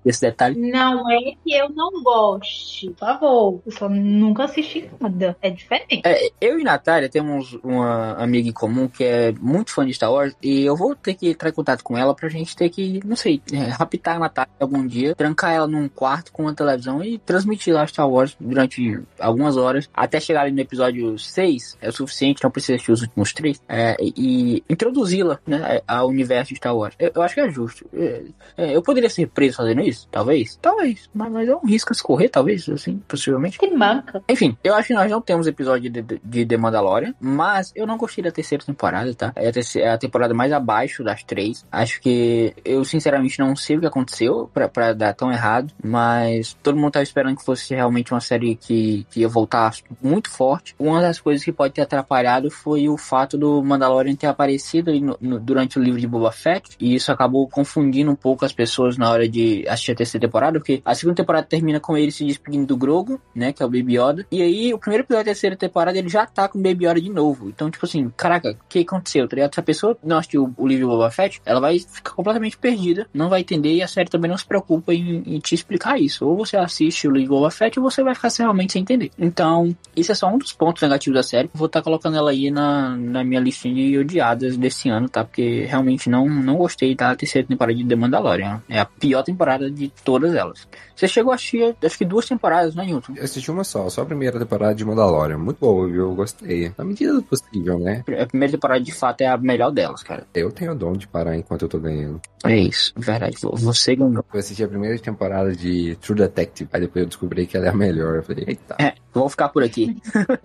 vi 0.04 0.10
esse 0.10 0.20
detalhe. 0.20 0.58
Não 0.70 1.10
é 1.10 1.18
que 1.44 1.52
eu 1.52 1.68
não 1.70 2.02
goste, 2.02 2.90
por 2.90 2.98
favor. 2.98 3.62
Eu 3.64 3.72
só 3.72 3.88
nunca 3.88 4.44
assisti 4.44 4.90
nada. 5.00 5.36
É 5.40 5.50
diferente. 5.50 6.02
É, 6.04 6.30
eu 6.40 6.58
e 6.58 6.64
Natália 6.64 7.08
temos 7.08 7.58
uma 7.62 8.12
amiga 8.14 8.48
em 8.48 8.52
comum 8.52 8.88
que 8.88 9.04
é 9.04 9.32
muito 9.32 9.72
fã 9.72 9.86
de 9.86 9.94
Star 9.94 10.12
Wars 10.12 10.34
e 10.42 10.64
eu 10.64 10.76
vou 10.76 10.94
ter 10.94 11.14
que 11.14 11.30
entrar 11.30 11.50
em 11.50 11.52
contato 11.52 11.82
com 11.82 11.96
ela 11.96 12.14
pra 12.14 12.28
gente 12.28 12.56
ter 12.56 12.68
que, 12.68 13.00
não 13.04 13.16
sei, 13.16 13.42
é, 13.52 13.56
raptar 13.56 14.16
a 14.16 14.20
Natália 14.20 14.50
algum 14.58 14.86
dia, 14.86 15.14
trancar 15.14 15.52
ela 15.52 15.66
num 15.66 15.88
quarto 15.88 16.32
com 16.32 16.42
uma 16.42 16.54
televisão 16.54 17.02
e 17.02 17.18
transmitir 17.18 17.74
lá 17.74 17.86
Star 17.86 18.08
Wars 18.08 18.36
durante 18.40 19.00
algumas 19.18 19.56
horas 19.56 19.88
até 19.94 20.20
chegar 20.20 20.42
ali 20.42 20.52
no 20.52 20.60
episódio 20.60 21.18
6 21.18 21.78
é 21.80 21.88
o 21.88 21.92
suficiente, 21.92 22.42
não 22.42 22.50
precisa 22.50 22.74
assistir 22.74 22.92
os 22.92 23.02
últimos 23.02 23.32
três 23.32 23.60
é, 23.68 23.96
e 24.00 24.62
introduzi-la 24.68 25.38
né, 25.46 25.80
ao 25.86 26.08
universo 26.08 26.50
de 26.50 26.56
Star 26.56 26.76
Wars. 26.76 26.94
Eu, 26.98 27.12
eu 27.14 27.22
acho 27.22 27.34
que 27.34 27.40
é 27.40 27.50
justo. 27.50 27.86
É, 27.92 28.22
é 28.56 28.76
eu 28.76 28.82
poderia 28.82 29.10
ser 29.10 29.26
preso 29.28 29.56
fazendo 29.56 29.80
isso 29.82 29.89
isso? 29.90 30.08
Talvez? 30.10 30.58
Talvez. 30.60 31.08
Mas, 31.14 31.32
mas 31.32 31.48
é 31.48 31.54
um 31.54 31.66
risco 31.66 31.92
a 31.92 31.94
se 31.94 32.02
correr, 32.02 32.28
talvez, 32.28 32.68
assim, 32.68 33.02
possivelmente. 33.06 33.58
Que 33.58 33.70
manca. 33.70 34.22
Enfim, 34.28 34.56
eu 34.64 34.74
acho 34.74 34.88
que 34.88 34.94
nós 34.94 35.10
não 35.10 35.20
temos 35.20 35.46
episódio 35.46 35.90
de, 35.90 36.02
de, 36.02 36.20
de 36.22 36.46
The 36.46 36.56
Mandalorian, 36.56 37.14
mas 37.20 37.72
eu 37.74 37.86
não 37.86 37.96
gostei 37.96 38.24
da 38.24 38.30
terceira 38.30 38.64
temporada, 38.64 39.14
tá? 39.14 39.32
É 39.36 39.48
a, 39.48 39.52
terceira, 39.52 39.88
é 39.88 39.92
a 39.92 39.98
temporada 39.98 40.34
mais 40.34 40.52
abaixo 40.52 41.04
das 41.04 41.22
três. 41.22 41.64
Acho 41.70 42.00
que 42.00 42.54
eu, 42.64 42.84
sinceramente, 42.84 43.38
não 43.38 43.54
sei 43.54 43.76
o 43.76 43.80
que 43.80 43.86
aconteceu 43.86 44.50
pra, 44.52 44.68
pra 44.68 44.92
dar 44.92 45.14
tão 45.14 45.30
errado, 45.32 45.72
mas 45.82 46.56
todo 46.62 46.76
mundo 46.76 46.92
tava 46.92 47.02
esperando 47.02 47.36
que 47.36 47.44
fosse 47.44 47.74
realmente 47.74 48.12
uma 48.12 48.20
série 48.20 48.54
que, 48.56 49.06
que 49.10 49.20
ia 49.20 49.28
voltar 49.28 49.74
muito 50.02 50.30
forte. 50.30 50.74
Uma 50.78 51.00
das 51.00 51.20
coisas 51.20 51.44
que 51.44 51.52
pode 51.52 51.74
ter 51.74 51.82
atrapalhado 51.82 52.50
foi 52.50 52.88
o 52.88 52.96
fato 52.96 53.36
do 53.36 53.62
Mandalorian 53.62 54.14
ter 54.14 54.26
aparecido 54.26 54.92
no, 55.00 55.16
no, 55.20 55.40
durante 55.40 55.78
o 55.78 55.82
livro 55.82 56.00
de 56.00 56.06
Boba 56.06 56.32
Fett, 56.32 56.76
e 56.78 56.94
isso 56.94 57.10
acabou 57.10 57.48
confundindo 57.48 58.10
um 58.10 58.16
pouco 58.16 58.44
as 58.44 58.52
pessoas 58.52 58.96
na 58.96 59.10
hora 59.10 59.28
de 59.28 59.64
assistir 59.80 59.92
a 59.92 59.96
terceira 59.96 60.26
temporada, 60.26 60.58
porque 60.58 60.82
a 60.84 60.94
segunda 60.94 61.16
temporada 61.16 61.46
termina 61.46 61.80
com 61.80 61.96
ele 61.96 62.12
se 62.12 62.24
despedindo 62.24 62.66
do 62.66 62.76
Grogu, 62.76 63.20
né, 63.34 63.52
que 63.52 63.62
é 63.62 63.66
o 63.66 63.68
Baby 63.68 63.98
Yoda, 63.98 64.26
e 64.30 64.42
aí 64.42 64.74
o 64.74 64.78
primeiro 64.78 65.04
episódio 65.04 65.24
da 65.24 65.30
terceira 65.30 65.56
temporada 65.56 65.98
ele 65.98 66.08
já 66.08 66.26
tá 66.26 66.48
com 66.48 66.58
o 66.58 66.62
Baby 66.62 66.86
Yoda 66.86 67.00
de 67.00 67.10
novo. 67.10 67.48
Então, 67.48 67.70
tipo 67.70 67.84
assim, 67.84 68.10
caraca, 68.16 68.52
o 68.52 68.68
que 68.68 68.80
aconteceu, 68.80 69.26
tá 69.26 69.34
ligado? 69.34 69.54
Se 69.54 69.60
a 69.60 69.62
pessoa 69.62 69.96
não 70.04 70.18
assistiu 70.18 70.52
o 70.56 70.66
livro 70.66 70.88
Boba 70.88 71.10
Fett, 71.10 71.40
ela 71.44 71.60
vai 71.60 71.78
ficar 71.78 72.12
completamente 72.12 72.56
perdida, 72.58 73.08
não 73.12 73.28
vai 73.28 73.40
entender 73.40 73.74
e 73.74 73.82
a 73.82 73.88
série 73.88 74.08
também 74.08 74.30
não 74.30 74.38
se 74.38 74.46
preocupa 74.46 74.92
em, 74.92 75.22
em 75.26 75.38
te 75.38 75.54
explicar 75.54 75.98
isso. 75.98 76.26
Ou 76.26 76.36
você 76.36 76.56
assiste 76.56 77.08
o 77.08 77.10
livro 77.10 77.36
Boba 77.36 77.50
Fett 77.50 77.78
ou 77.78 77.90
você 77.90 78.02
vai 78.02 78.14
ficar 78.14 78.30
realmente 78.38 78.72
sem 78.72 78.82
entender. 78.82 79.10
Então, 79.18 79.74
isso 79.96 80.12
é 80.12 80.14
só 80.14 80.28
um 80.28 80.38
dos 80.38 80.52
pontos 80.52 80.82
negativos 80.82 81.16
da 81.16 81.22
série. 81.22 81.50
Vou 81.54 81.66
estar 81.66 81.80
tá 81.80 81.84
colocando 81.84 82.16
ela 82.16 82.30
aí 82.30 82.50
na, 82.50 82.96
na 82.96 83.24
minha 83.24 83.40
listinha 83.40 83.74
de 83.74 83.98
odiadas 83.98 84.56
desse 84.56 84.88
ano, 84.88 85.08
tá? 85.08 85.24
Porque 85.24 85.64
realmente 85.64 86.08
não, 86.08 86.28
não 86.28 86.56
gostei 86.56 86.94
da 86.94 87.14
terceira 87.14 87.46
temporada 87.46 87.76
de 87.76 87.84
The 87.84 87.96
Mandalorian. 87.96 88.62
É 88.68 88.78
a 88.78 88.84
pior 88.84 89.22
temporada 89.22 89.69
de 89.70 89.92
todas 90.04 90.34
elas. 90.34 90.66
Você 90.94 91.08
chegou 91.08 91.32
a 91.32 91.34
assistir, 91.34 91.74
acho 91.82 91.96
que 91.96 92.04
duas 92.04 92.26
temporadas, 92.26 92.74
né, 92.74 92.84
Newton? 92.84 93.14
Eu 93.16 93.24
assisti 93.24 93.50
uma 93.50 93.64
só, 93.64 93.88
só 93.88 94.02
a 94.02 94.06
primeira 94.06 94.38
temporada 94.38 94.74
de 94.74 94.84
Mandalorian. 94.84 95.38
Muito 95.38 95.58
boa, 95.58 95.86
viu? 95.86 96.10
Eu 96.10 96.14
gostei. 96.14 96.72
Na 96.76 96.84
medida 96.84 97.14
do 97.14 97.22
possível, 97.22 97.78
né? 97.78 98.04
A 98.20 98.26
primeira 98.26 98.52
temporada, 98.52 98.80
de 98.80 98.92
fato, 98.92 99.22
é 99.22 99.26
a 99.26 99.36
melhor 99.38 99.70
delas, 99.70 100.02
cara. 100.02 100.26
Eu 100.34 100.50
tenho 100.52 100.72
o 100.72 100.74
dom 100.74 100.92
de 100.92 101.08
parar 101.08 101.36
enquanto 101.36 101.62
eu 101.62 101.68
tô 101.68 101.78
ganhando. 101.78 102.20
É 102.44 102.56
isso, 102.56 102.92
verdade. 102.96 103.36
Você 103.40 103.94
ganhou. 103.96 104.24
Eu 104.32 104.40
assisti 104.40 104.64
a 104.64 104.68
primeira 104.68 104.98
temporada 104.98 105.54
de 105.54 105.96
True 105.96 106.18
Detective, 106.18 106.70
aí 106.72 106.80
depois 106.80 107.02
eu 107.02 107.08
descobri 107.08 107.46
que 107.46 107.56
ela 107.56 107.66
é 107.66 107.68
a 107.70 107.74
melhor. 107.74 108.16
Eu 108.16 108.22
falei, 108.22 108.44
eita. 108.46 108.76
É, 108.78 108.94
vou 109.12 109.28
ficar 109.28 109.50
por 109.50 109.62
aqui. 109.62 109.96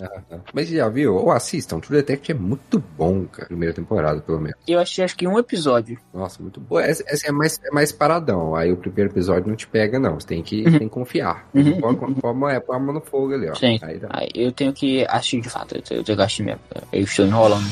Mas 0.53 0.67
já 0.67 0.89
viu? 0.89 1.15
Ou 1.15 1.31
assistam, 1.31 1.79
True 1.79 1.97
Detective 1.97 2.37
é 2.37 2.41
muito 2.41 2.83
bom, 2.97 3.25
cara. 3.25 3.47
Primeira 3.47 3.73
temporada, 3.73 4.19
pelo 4.21 4.39
menos. 4.39 4.57
Eu 4.67 4.79
achei 4.79 5.05
acho 5.05 5.15
que 5.15 5.27
um 5.27 5.39
episódio. 5.39 5.97
Nossa, 6.13 6.41
muito 6.41 6.59
bom. 6.59 6.79
Essa, 6.79 7.03
essa 7.07 7.27
é, 7.27 7.31
mais, 7.31 7.59
é 7.63 7.71
mais 7.71 7.91
paradão. 7.91 8.55
Aí 8.55 8.71
o 8.71 8.77
primeiro 8.77 9.11
episódio 9.15 9.47
não 9.47 9.55
te 9.55 9.67
pega, 9.67 9.97
não. 9.97 10.19
Você 10.19 10.27
tem 10.27 10.43
que, 10.43 10.63
uhum. 10.65 10.71
tem 10.71 10.87
que 10.87 10.89
confiar. 10.89 11.47
Uhum. 11.53 11.79
Põe, 11.79 11.95
põe, 11.95 12.53
é, 12.53 12.59
põe 12.59 12.75
a 12.75 12.79
mão 12.79 12.93
no 12.93 13.01
fogo 13.01 13.33
ali, 13.33 13.49
ó. 13.49 13.55
Sim. 13.55 13.79
Aí, 13.81 14.01
aí 14.09 14.29
eu 14.35 14.51
tenho 14.51 14.73
que 14.73 15.05
assistir 15.07 15.41
de 15.41 15.49
fato. 15.49 15.75
Eu 15.75 16.03
tenho 16.03 16.03
que 16.03 16.11
assistir 16.23 16.43
mesmo. 16.43 16.61
Eu 16.91 17.01
estou 17.01 17.25
enrolando. 17.25 17.65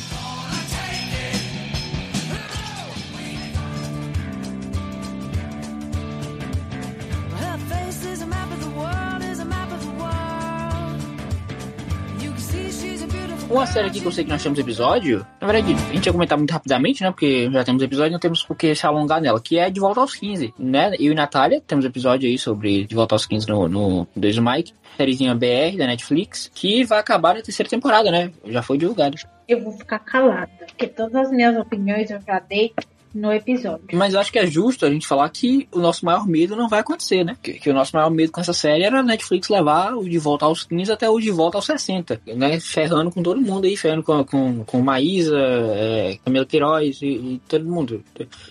Uma 13.53 13.67
série 13.67 13.87
aqui 13.87 14.01
que 14.01 14.07
eu 14.07 14.11
sei 14.11 14.23
que 14.23 14.31
nós 14.31 14.41
temos 14.41 14.57
episódio, 14.57 15.23
na 15.39 15.45
verdade, 15.45 15.75
a 15.75 15.93
gente 15.93 16.07
ia 16.07 16.11
comentar 16.11 16.35
muito 16.35 16.49
rapidamente, 16.49 17.03
né? 17.03 17.11
Porque 17.11 17.51
já 17.51 17.63
temos 17.63 17.83
episódio, 17.83 18.11
não 18.11 18.19
temos 18.19 18.43
por 18.43 18.57
que 18.57 18.73
se 18.73 18.83
alongar 18.83 19.21
nela, 19.21 19.39
que 19.39 19.59
é 19.59 19.69
De 19.69 19.79
Volta 19.79 19.99
aos 19.99 20.15
15, 20.15 20.55
né? 20.57 20.95
Eu 20.99 21.11
e 21.11 21.15
Natália 21.15 21.61
temos 21.61 21.85
episódio 21.85 22.27
aí 22.27 22.35
sobre 22.35 22.85
De 22.85 22.95
Volta 22.95 23.13
aos 23.13 23.27
15 23.27 23.47
no, 23.47 23.69
no 23.69 24.07
Desde 24.15 24.41
Mike, 24.41 24.73
sériezinha 24.97 25.35
BR 25.35 25.77
da 25.77 25.85
Netflix, 25.85 26.49
que 26.51 26.83
vai 26.83 26.97
acabar 26.97 27.35
na 27.35 27.43
terceira 27.43 27.69
temporada, 27.69 28.09
né? 28.09 28.31
Já 28.43 28.63
foi 28.63 28.75
divulgado. 28.79 29.17
Eu 29.47 29.61
vou 29.61 29.73
ficar 29.73 29.99
calada, 29.99 30.49
porque 30.65 30.87
todas 30.87 31.13
as 31.13 31.29
minhas 31.29 31.55
opiniões 31.55 32.09
eu 32.09 32.19
já 32.21 32.39
dei 32.39 32.73
no 33.13 33.31
episódio. 33.31 33.85
Mas 33.93 34.13
eu 34.13 34.19
acho 34.19 34.31
que 34.31 34.39
é 34.39 34.47
justo 34.47 34.85
a 34.85 34.89
gente 34.89 35.05
falar 35.05 35.29
que 35.29 35.67
o 35.71 35.79
nosso 35.79 36.05
maior 36.05 36.27
medo 36.27 36.55
não 36.55 36.67
vai 36.67 36.79
acontecer, 36.79 37.23
né? 37.23 37.37
Que, 37.41 37.53
que 37.53 37.69
o 37.69 37.73
nosso 37.73 37.95
maior 37.95 38.09
medo 38.09 38.31
com 38.31 38.41
essa 38.41 38.53
série 38.53 38.83
era 38.83 38.99
a 38.99 39.03
Netflix 39.03 39.49
levar 39.49 39.93
o 39.93 40.07
de 40.07 40.17
volta 40.17 40.45
aos 40.45 40.63
15 40.63 40.91
até 40.91 41.09
o 41.09 41.19
de 41.19 41.29
volta 41.29 41.57
aos 41.57 41.65
60, 41.65 42.21
né? 42.35 42.59
Ferrando 42.59 43.11
com 43.11 43.21
todo 43.21 43.39
mundo 43.39 43.65
aí, 43.65 43.77
ferrando 43.77 44.03
com, 44.03 44.23
com, 44.23 44.63
com 44.63 44.81
Maísa, 44.81 45.37
é, 45.37 46.17
Camila 46.25 46.45
Queiroz 46.45 47.01
e, 47.01 47.05
e, 47.05 47.41
todo 47.47 47.65
mundo. 47.65 48.03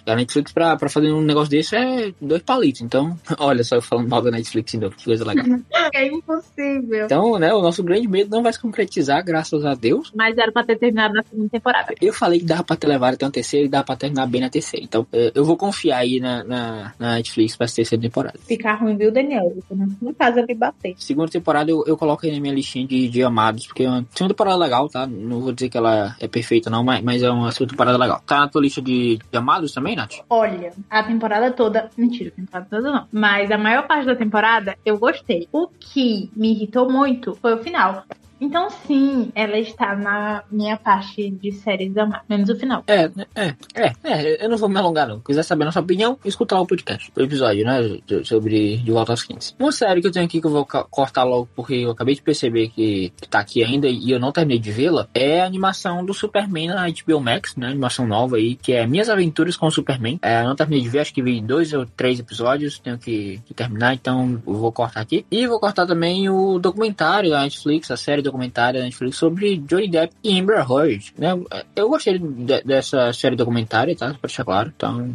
A 0.07 0.15
Netflix 0.15 0.53
pra, 0.53 0.77
pra 0.77 0.89
fazer 0.89 1.13
um 1.13 1.23
negócio 1.23 1.51
desse 1.51 1.75
é 1.75 2.13
dois 2.21 2.43
palitos. 2.43 2.83
Então, 2.83 3.19
olha 3.39 3.65
só 3.65 3.77
eu 3.77 3.83
falando 3.83 4.09
mal 4.09 4.23
da 4.23 4.31
Netflix 4.31 4.75
ainda, 4.75 4.91
que 4.91 5.05
coisa 5.05 5.25
legal. 5.25 5.45
é 5.95 6.07
impossível. 6.07 7.07
Então, 7.07 7.39
né, 7.39 7.53
o 7.53 7.63
nosso 7.63 7.83
grande 7.83 8.07
medo 8.07 8.31
não 8.31 8.43
vai 8.43 8.53
se 8.53 8.61
concretizar, 8.61 9.25
graças 9.25 9.65
a 9.65 9.75
Deus. 9.75 10.13
Mas 10.15 10.39
era 10.39 10.53
pra 10.53 10.65
ter 10.65 10.79
terminado 10.79 11.15
na 11.15 11.23
segunda 11.23 11.49
temporada. 11.49 11.95
Eu 12.01 12.13
falei 12.13 12.39
que 12.39 12.47
dava 12.47 12.63
pra 12.63 12.77
ter 12.77 12.87
levado 12.87 13.15
até 13.15 13.25
uma 13.25 13.33
terceira 13.33 13.67
e 13.67 13.69
dava 13.69 13.85
pra 13.85 13.97
terminar 13.97 14.27
bem 14.27 14.41
na 14.41 14.52
terceira. 14.53 14.85
Então, 14.85 15.07
é, 15.13 15.33
eu 15.35 15.45
vou 15.45 15.57
confiar 15.57 15.99
aí 15.99 16.21
na, 16.21 16.45
na, 16.45 16.93
na 16.99 17.15
Netflix 17.15 17.57
pra 17.57 17.67
terceira 17.67 18.01
temporada. 18.01 18.39
Ficar 18.47 18.75
ruim, 18.75 18.97
viu, 18.97 19.11
Daniel? 19.11 19.53
Não 20.01 20.15
faz 20.15 20.37
eu 20.37 20.47
me 20.47 20.55
bater. 20.55 20.95
Segunda 20.99 21.31
temporada 21.31 21.71
eu, 21.71 21.85
eu 21.87 21.97
coloco 21.97 22.27
aí 22.27 22.33
na 22.33 22.41
minha 22.41 22.55
listinha 22.55 22.87
de, 22.87 23.09
de 23.09 23.23
amados, 23.23 23.67
porque 23.67 23.85
é 23.85 23.89
uma 23.89 24.07
segunda 24.11 24.35
temporada 24.35 24.57
legal, 24.57 24.89
tá? 24.89 25.07
Não 25.07 25.41
vou 25.41 25.53
dizer 25.53 25.69
que 25.69 25.79
ela 25.79 26.15
é 26.21 26.29
perfeita, 26.29 26.71
não, 26.71 26.85
mas, 26.85 27.03
mas 27.03 27.23
é 27.23 27.31
uma 27.31 27.51
segunda 27.51 27.71
temporada 27.73 27.99
legal. 27.99 28.23
Tá 28.27 28.41
na 28.41 28.49
tua 28.49 28.61
lista 28.61 28.83
de, 28.83 29.19
de 29.31 29.39
amados 29.39 29.73
também, 29.73 29.97
Nath? 29.97 30.21
Olha, 30.29 30.73
a 30.91 31.03
temporada 31.03 31.51
toda. 31.51 31.91
Mentira, 31.97 32.31
a 32.31 32.37
temporada 32.37 32.67
toda 32.71 32.93
não. 32.93 33.07
Mas 33.11 33.51
a 33.51 33.59
maior 33.59 33.87
parte 33.87 34.07
da 34.07 34.15
temporada 34.15 34.77
eu 34.85 34.99
gostei. 34.99 35.49
O 35.53 35.69
que 35.69 36.31
me 36.37 36.53
irritou 36.53 36.91
muito 36.91 37.35
foi 37.37 37.55
o 37.55 37.59
final. 37.59 38.05
Então, 38.43 38.69
sim, 38.71 39.31
ela 39.37 39.57
está 39.57 39.95
na 39.95 40.43
minha 40.51 40.77
parte 40.77 41.31
de 41.31 41.53
séries 41.53 41.95
da 41.95 42.05
Marvel, 42.05 42.27
menos 42.29 42.49
o 42.51 42.57
final. 42.57 42.83
É, 42.89 43.05
é, 43.37 43.55
é, 43.73 43.93
é, 44.03 44.45
eu 44.45 44.51
não 44.51 44.59
vou 44.59 44.69
me 44.69 44.77
alongar, 44.79 45.07
não. 45.07 45.21
Quiser 45.21 45.45
saber 45.45 45.63
a 45.63 45.67
nossa 45.67 45.79
opinião, 45.79 46.19
escuta 46.25 46.57
lá 46.57 46.61
o 46.61 46.67
podcast, 46.67 47.13
o 47.17 47.23
episódio, 47.23 47.65
né, 47.65 48.01
sobre 48.25 48.79
De 48.79 48.91
Volta 48.91 49.13
aos 49.13 49.23
15. 49.23 49.55
Uma 49.61 49.71
série 49.71 50.01
que 50.01 50.09
eu 50.09 50.13
tenho 50.13 50.25
aqui 50.27 50.41
que 50.41 50.47
eu 50.49 50.51
vou 50.51 50.67
cortar 50.67 51.23
logo 51.23 51.49
porque 51.55 51.75
eu 51.75 51.93
acabei 51.93 52.17
de 52.17 52.23
perceber 52.23 52.71
que, 52.71 53.13
tá 53.31 53.39
aqui 53.39 53.63
ainda 53.63 53.87
e 53.87 54.11
eu 54.11 54.19
não 54.19 54.33
terminei 54.33 54.59
de 54.59 54.73
vê-la, 54.73 55.07
é 55.15 55.41
a 55.41 55.47
animação 55.47 56.05
do 56.05 56.13
Superman 56.13 56.67
na 56.67 56.89
HBO 56.89 57.21
Max, 57.21 57.55
né, 57.55 57.69
animação 57.69 58.09
nova 58.09 58.39
aí, 58.39 58.57
que 58.57 58.73
é 58.73 58.85
Minhas 58.89 59.09
Aventuras 59.09 59.57
com 59.57 59.69
o 59.69 59.71
Superman. 59.71 60.19
É, 60.21 60.41
eu 60.41 60.49
não 60.49 60.57
terminei 60.57 60.83
de 60.83 60.89
ver, 60.89 60.99
acho 60.99 61.15
que 61.15 61.23
vi 61.23 61.41
dois 61.41 61.73
ou 61.73 61.87
três 61.87 62.19
episódios, 62.19 62.81
tenho 62.81 62.99
que, 62.99 63.41
que 63.47 63.55
terminar, 63.55 63.95
então 63.95 64.43
vou 64.45 64.73
cortar 64.73 65.01
aqui. 65.01 65.25
E 65.31 65.47
vou 65.47 65.61
cortar 65.61 65.87
também 65.87 66.29
o 66.29 66.59
documentário 66.59 67.31
da 67.31 67.43
Netflix, 67.43 67.89
a 67.93 67.97
série 67.97 68.21
do 68.21 68.32
documentária 68.33 68.81
da 68.81 68.87
Netflix 68.87 69.17
sobre 69.17 69.59
Johnny 69.59 69.89
Depp 69.89 70.15
e 70.25 70.41
Amber 70.41 70.59
Heard, 70.59 71.15
né? 71.19 71.31
Eu 71.77 71.89
gostei 71.89 72.19
de, 72.19 72.63
dessa 72.63 73.13
série 73.13 73.37
documentária, 73.37 73.95
tá? 73.95 74.11
Pra 74.11 74.27
deixar 74.27 74.45
claro. 74.45 74.73
Então, 74.75 75.15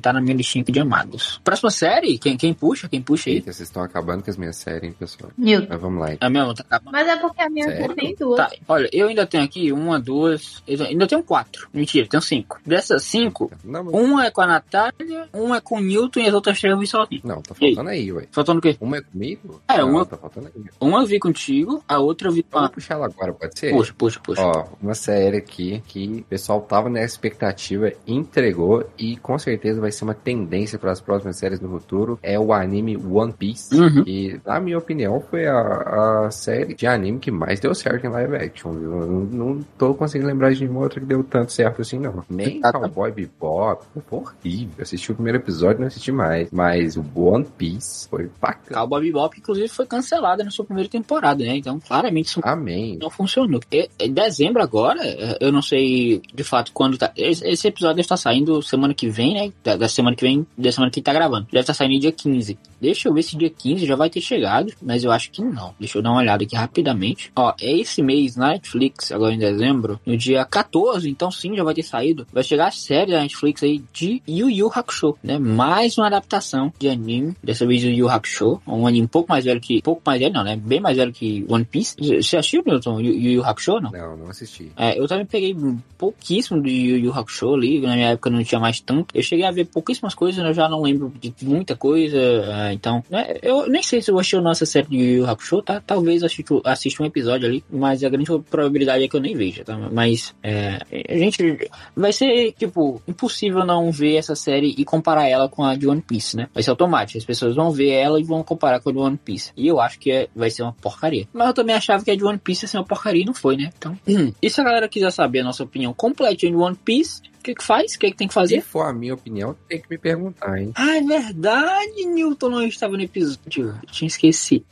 tá 0.00 0.12
na 0.12 0.20
minha 0.20 0.36
listinha 0.36 0.64
de 0.64 0.80
amados. 0.80 1.40
Próxima 1.42 1.70
série? 1.70 2.18
Quem, 2.18 2.36
quem 2.36 2.54
puxa? 2.54 2.88
Quem 2.88 3.02
puxa 3.02 3.30
aí? 3.30 3.36
Eita, 3.36 3.52
vocês 3.52 3.68
estão 3.68 3.82
acabando 3.82 4.22
com 4.22 4.30
as 4.30 4.36
minhas 4.36 4.56
séries, 4.56 4.84
hein, 4.84 4.94
pessoal? 4.98 5.30
Newton. 5.36 5.66
Mas 5.68 5.80
vamos 5.80 6.00
lá. 6.00 6.16
A 6.20 6.30
minha 6.30 6.54
tá 6.54 6.62
acabando. 6.62 6.92
Mas 6.92 7.08
é 7.08 7.16
porque 7.16 7.42
a 7.42 7.50
minha 7.50 7.66
Sério? 7.66 7.94
tem 7.94 8.14
duas. 8.14 8.36
Tá, 8.36 8.50
olha, 8.68 8.88
eu 8.92 9.08
ainda 9.08 9.26
tenho 9.26 9.44
aqui 9.44 9.72
uma, 9.72 10.00
duas. 10.00 10.62
Ainda 10.68 11.06
tenho 11.06 11.22
quatro. 11.22 11.68
Mentira, 11.72 12.06
tenho 12.08 12.22
cinco. 12.22 12.60
Dessas 12.64 13.02
cinco, 13.02 13.50
não, 13.64 13.84
mas... 13.84 13.94
uma 13.94 14.26
é 14.26 14.30
com 14.30 14.40
a 14.40 14.46
Natália, 14.46 15.28
uma 15.32 15.56
é 15.56 15.60
com 15.60 15.76
o 15.76 15.80
Newton 15.80 16.20
e 16.20 16.28
as 16.28 16.34
outras 16.34 16.60
três 16.60 16.72
eu 16.72 16.78
vi 16.78 16.86
sozinho. 16.86 17.20
Não, 17.24 17.42
tá 17.42 17.54
faltando 17.54 17.90
aí, 17.90 18.12
ué. 18.12 18.26
Faltando 18.30 18.58
o 18.58 18.62
quê? 18.62 18.76
Uma 18.80 18.98
é 18.98 19.00
comigo? 19.02 19.60
É, 19.68 19.78
não, 19.78 19.90
uma. 19.90 20.06
Tá 20.06 20.16
faltando 20.16 20.50
aí. 20.54 20.64
Uma 20.80 21.00
eu 21.00 21.06
vi 21.06 21.18
contigo, 21.18 21.82
a 21.88 21.98
outra 21.98 22.28
eu 22.28 22.32
vi 22.32 22.42
com 22.54 22.58
a. 22.58 22.62
Vou 22.62 22.70
puxar 22.70 22.94
ela 22.94 23.06
agora, 23.06 23.32
pode 23.32 23.58
ser? 23.58 23.72
Puxa, 23.72 23.94
puxa, 23.96 24.20
puxa. 24.20 24.42
Ó, 24.42 24.64
uma 24.80 24.94
série 24.94 25.36
aqui 25.36 25.82
que 25.86 26.20
o 26.20 26.24
pessoal 26.24 26.60
tava 26.62 26.88
na 26.88 27.02
expectativa, 27.02 27.92
entregou 28.06 28.88
e 28.98 29.16
com 29.16 29.38
certeza 29.38 29.80
vai 29.80 29.90
ser 29.90 30.04
uma 30.04 30.14
tendência 30.14 30.78
para 30.78 30.92
as 30.92 31.00
próximas 31.00 31.36
séries 31.36 31.60
no 31.60 31.68
futuro. 31.68 32.18
É 32.22 32.38
o 32.38 32.52
anime 32.52 32.96
One 32.96 33.32
Piece. 33.32 33.74
Uhum. 33.74 34.04
E, 34.06 34.40
na 34.44 34.60
minha 34.60 34.78
opinião, 34.78 35.20
foi 35.20 35.46
a, 35.46 36.26
a 36.26 36.30
série 36.30 36.74
de 36.74 36.86
anime 36.86 37.18
que 37.18 37.30
mais 37.30 37.60
deu 37.60 37.74
certo 37.74 38.06
em 38.06 38.10
live 38.10 38.36
action. 38.36 38.72
Viu? 38.72 39.00
Eu 39.00 39.06
não, 39.06 39.54
não 39.54 39.62
tô 39.76 39.94
conseguindo 39.94 40.28
lembrar 40.28 40.52
de 40.52 40.60
nenhuma 40.60 40.80
outra 40.80 41.00
que 41.00 41.06
deu 41.06 41.22
tanto 41.24 41.52
certo 41.52 41.82
assim, 41.82 41.98
não. 41.98 42.24
Nem 42.28 42.60
ah, 42.62 42.72
Cowboy 42.72 43.10
Bebop. 43.10 43.84
Foi 43.92 44.18
horrível. 44.18 44.74
Assisti 44.80 45.12
o 45.12 45.14
primeiro 45.14 45.38
episódio 45.38 45.78
e 45.78 45.80
não 45.80 45.86
assisti 45.88 46.12
mais. 46.12 46.50
Mas 46.50 46.96
o 46.96 47.04
One 47.14 47.46
Piece 47.58 48.08
foi 48.08 48.30
bacana. 48.40 48.80
Cowboy 48.80 49.02
Bebop, 49.02 49.38
inclusive, 49.38 49.68
foi 49.68 49.86
cancelada 49.86 50.44
na 50.44 50.50
sua 50.50 50.64
primeira 50.64 50.88
temporada, 50.88 51.42
né? 51.42 51.56
Então, 51.56 51.78
claramente, 51.80 52.26
isso 52.26 52.40
Amém. 52.44 52.98
não 53.00 53.08
funcionou. 53.08 53.60
Em 53.98 54.12
dezembro 54.12 54.62
agora, 54.62 55.00
eu 55.40 55.50
não 55.50 55.62
sei 55.62 56.20
de 56.32 56.44
fato 56.44 56.72
quando 56.74 56.98
tá. 56.98 57.10
Esse 57.16 57.68
episódio 57.68 57.96
deve 57.96 58.02
estar 58.02 58.18
saindo 58.18 58.60
semana 58.62 58.92
que 58.92 59.08
vem, 59.08 59.32
né? 59.32 59.52
Da, 59.64 59.76
da 59.76 59.88
semana 59.88 60.14
que 60.14 60.22
vem, 60.22 60.46
da 60.56 60.70
semana 60.70 60.90
que 60.90 61.00
tá 61.00 61.12
gravando. 61.12 61.46
Deve 61.46 61.60
estar 61.60 61.72
saindo 61.72 61.98
dia 61.98 62.12
15. 62.12 62.58
Deixa 62.78 63.08
eu 63.08 63.14
ver 63.14 63.22
se 63.22 63.34
dia 63.34 63.48
15 63.48 63.86
já 63.86 63.96
vai 63.96 64.10
ter 64.10 64.20
chegado, 64.20 64.70
mas 64.82 65.04
eu 65.04 65.10
acho 65.10 65.30
que 65.30 65.42
não. 65.42 65.74
Deixa 65.80 65.96
eu 65.96 66.02
dar 66.02 66.10
uma 66.10 66.20
olhada 66.20 66.44
aqui 66.44 66.54
rapidamente. 66.54 67.32
Ó, 67.34 67.54
é 67.58 67.78
esse 67.78 68.02
mês 68.02 68.36
na 68.36 68.48
Netflix, 68.48 69.10
agora 69.10 69.32
em 69.32 69.38
dezembro, 69.38 69.98
no 70.04 70.14
dia 70.14 70.44
14, 70.44 71.08
então 71.08 71.30
sim, 71.30 71.56
já 71.56 71.64
vai 71.64 71.72
ter 71.72 71.82
saído. 71.82 72.26
Vai 72.30 72.42
chegar 72.42 72.66
a 72.66 72.70
série 72.70 73.12
da 73.12 73.22
Netflix 73.22 73.62
aí 73.62 73.82
de 73.90 74.22
Yu 74.28 74.50
Yu 74.50 74.70
Hakusho, 74.74 75.16
né? 75.22 75.38
Mais 75.38 75.96
uma 75.96 76.08
adaptação 76.08 76.70
de 76.78 76.90
anime, 76.90 77.34
dessa 77.42 77.64
vez 77.66 77.82
Yu 77.82 77.90
Yu 77.90 78.08
Hakusho, 78.08 78.60
um 78.66 78.86
anime 78.86 79.06
um 79.06 79.08
pouco 79.08 79.30
mais 79.30 79.46
velho 79.46 79.60
que, 79.60 79.80
pouco 79.80 80.02
mais 80.04 80.20
velho 80.20 80.34
não, 80.34 80.44
né? 80.44 80.56
Bem 80.56 80.80
mais 80.80 80.96
velho 80.96 81.12
que 81.12 81.46
One 81.48 81.64
Piece. 81.64 81.96
Você 82.28 82.36
assistiu, 82.36 82.62
Milton, 82.64 83.00
Yu 83.00 83.14
Yu 83.14 83.44
Hakusho, 83.44 83.80
não? 83.80 83.90
Não, 83.90 84.16
não 84.16 84.28
assisti. 84.28 84.72
É, 84.76 84.98
eu 84.98 85.06
também 85.06 85.26
peguei 85.26 85.56
pouquíssimo 85.96 86.62
de 86.62 86.70
Yu 86.70 86.98
Yu 86.98 87.12
Hakusho 87.12 87.54
ali, 87.54 87.80
na 87.80 87.94
minha 87.94 88.08
época 88.10 88.30
não 88.30 88.42
tinha 88.42 88.60
mais 88.60 88.80
tanto. 88.80 89.14
Eu 89.14 89.22
cheguei 89.22 89.44
a 89.44 89.50
ver 89.50 89.66
pouquíssimas 89.66 90.14
coisas, 90.14 90.44
eu 90.44 90.52
já 90.52 90.68
não 90.68 90.82
lembro 90.82 91.12
de 91.20 91.32
muita 91.42 91.76
coisa, 91.76 92.16
é, 92.18 92.72
então, 92.72 93.02
né, 93.10 93.36
eu 93.42 93.68
nem 93.68 93.82
sei 93.82 94.00
se 94.02 94.10
eu 94.10 94.18
achei 94.18 94.38
a 94.38 94.42
nossa 94.42 94.66
série 94.66 94.88
de 94.88 94.96
Yu 94.96 95.18
Yu 95.18 95.26
Hakusho, 95.26 95.62
tá? 95.62 95.80
Talvez 95.80 96.22
assista, 96.22 96.54
assista 96.64 97.02
um 97.02 97.06
episódio 97.06 97.48
ali, 97.48 97.64
mas 97.70 98.02
a 98.02 98.08
grande 98.08 98.30
probabilidade 98.50 99.04
é 99.04 99.08
que 99.08 99.16
eu 99.16 99.20
nem 99.20 99.34
veja, 99.34 99.64
tá? 99.64 99.76
Mas, 99.76 100.34
é, 100.42 100.78
a 101.08 101.16
gente, 101.16 101.70
vai 101.96 102.12
ser, 102.12 102.52
tipo, 102.52 103.02
impossível 103.06 103.64
não 103.64 103.90
ver 103.90 104.16
essa 104.16 104.34
série 104.34 104.74
e 104.76 104.84
comparar 104.84 105.28
ela 105.28 105.48
com 105.48 105.64
a 105.64 105.74
de 105.74 105.86
One 105.86 106.00
Piece, 106.00 106.36
né? 106.36 106.48
Vai 106.52 106.62
ser 106.62 106.70
automático, 106.70 107.18
as 107.18 107.24
pessoas 107.24 107.54
vão 107.54 107.70
ver 107.70 107.90
ela 107.90 108.20
e 108.20 108.24
vão 108.24 108.42
comparar 108.42 108.80
com 108.80 108.90
a 108.90 108.92
de 108.92 108.98
One 108.98 109.16
Piece. 109.16 109.52
E 109.56 109.66
eu 109.66 109.80
acho 109.80 109.98
que 109.98 110.10
é, 110.10 110.28
vai 110.34 110.50
ser 110.50 110.62
uma 110.62 110.72
porcaria. 110.72 111.26
Mas 111.32 111.48
eu 111.48 111.54
também 111.54 111.74
achava 111.74 112.04
que 112.04 112.10
de 112.16 112.24
One 112.24 112.38
Piece 112.38 112.64
ia 112.64 112.68
ser 112.68 112.78
uma 112.78 112.84
porcaria 112.84 113.22
e 113.22 113.26
não 113.26 113.34
foi, 113.34 113.56
né? 113.56 113.70
Então, 113.76 113.98
e 114.40 114.50
se 114.50 114.60
a 114.60 114.64
galera 114.64 114.88
quiser 114.88 115.10
saber 115.10 115.40
a 115.40 115.44
nossa 115.44 115.62
opinião 115.62 115.92
completa 115.92 116.46
de 116.46 116.54
One 116.54 116.76
Piece, 116.84 117.22
que, 117.44 117.54
que 117.54 117.62
faz? 117.64 117.94
O 117.94 117.98
que, 117.98 118.10
que 118.10 118.16
tem 118.16 118.26
que 118.26 118.34
Se 118.34 118.40
fazer? 118.40 118.60
for 118.62 118.86
a 118.86 118.92
minha 118.92 119.14
opinião, 119.14 119.54
tem 119.68 119.80
que 119.80 119.86
me 119.90 119.98
perguntar, 119.98 120.58
hein? 120.58 120.72
Ah, 120.74 120.96
é 120.96 121.02
verdade, 121.02 122.06
Newton 122.06 122.48
não 122.50 122.62
estava 122.62 122.96
no 122.96 123.02
episódio. 123.02 123.68
Eu 123.82 123.90
tinha 123.90 124.08
esquecido. 124.08 124.64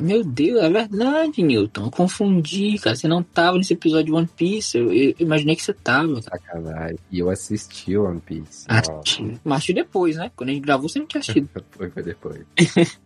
Meu 0.00 0.24
Deus, 0.24 0.62
é 0.62 0.70
verdade, 0.70 1.42
Newton. 1.42 1.84
Eu 1.84 1.90
confundi, 1.90 2.78
cara. 2.78 2.96
Você 2.96 3.06
não 3.06 3.20
estava 3.20 3.56
nesse 3.58 3.74
episódio 3.74 4.06
de 4.06 4.12
One 4.12 4.28
Piece. 4.36 4.76
Eu, 4.78 4.92
eu 4.92 5.14
imaginei 5.18 5.54
que 5.54 5.62
você 5.62 5.72
estava. 5.72 6.20
Sacanagem. 6.22 6.98
E 7.10 7.18
eu 7.18 7.30
assisti 7.30 7.96
One 7.96 8.20
Piece. 8.20 8.64
Ah, 8.68 8.82
Ó, 8.88 9.02
Mas 9.44 9.56
assisti 9.58 9.74
depois, 9.74 10.16
né? 10.16 10.30
Quando 10.34 10.50
a 10.50 10.52
gente 10.52 10.62
gravou, 10.62 10.88
você 10.88 10.98
não 10.98 11.06
tinha 11.06 11.20
assistido. 11.20 11.48
foi, 11.70 11.90
foi 11.90 12.02
depois. 12.02 12.40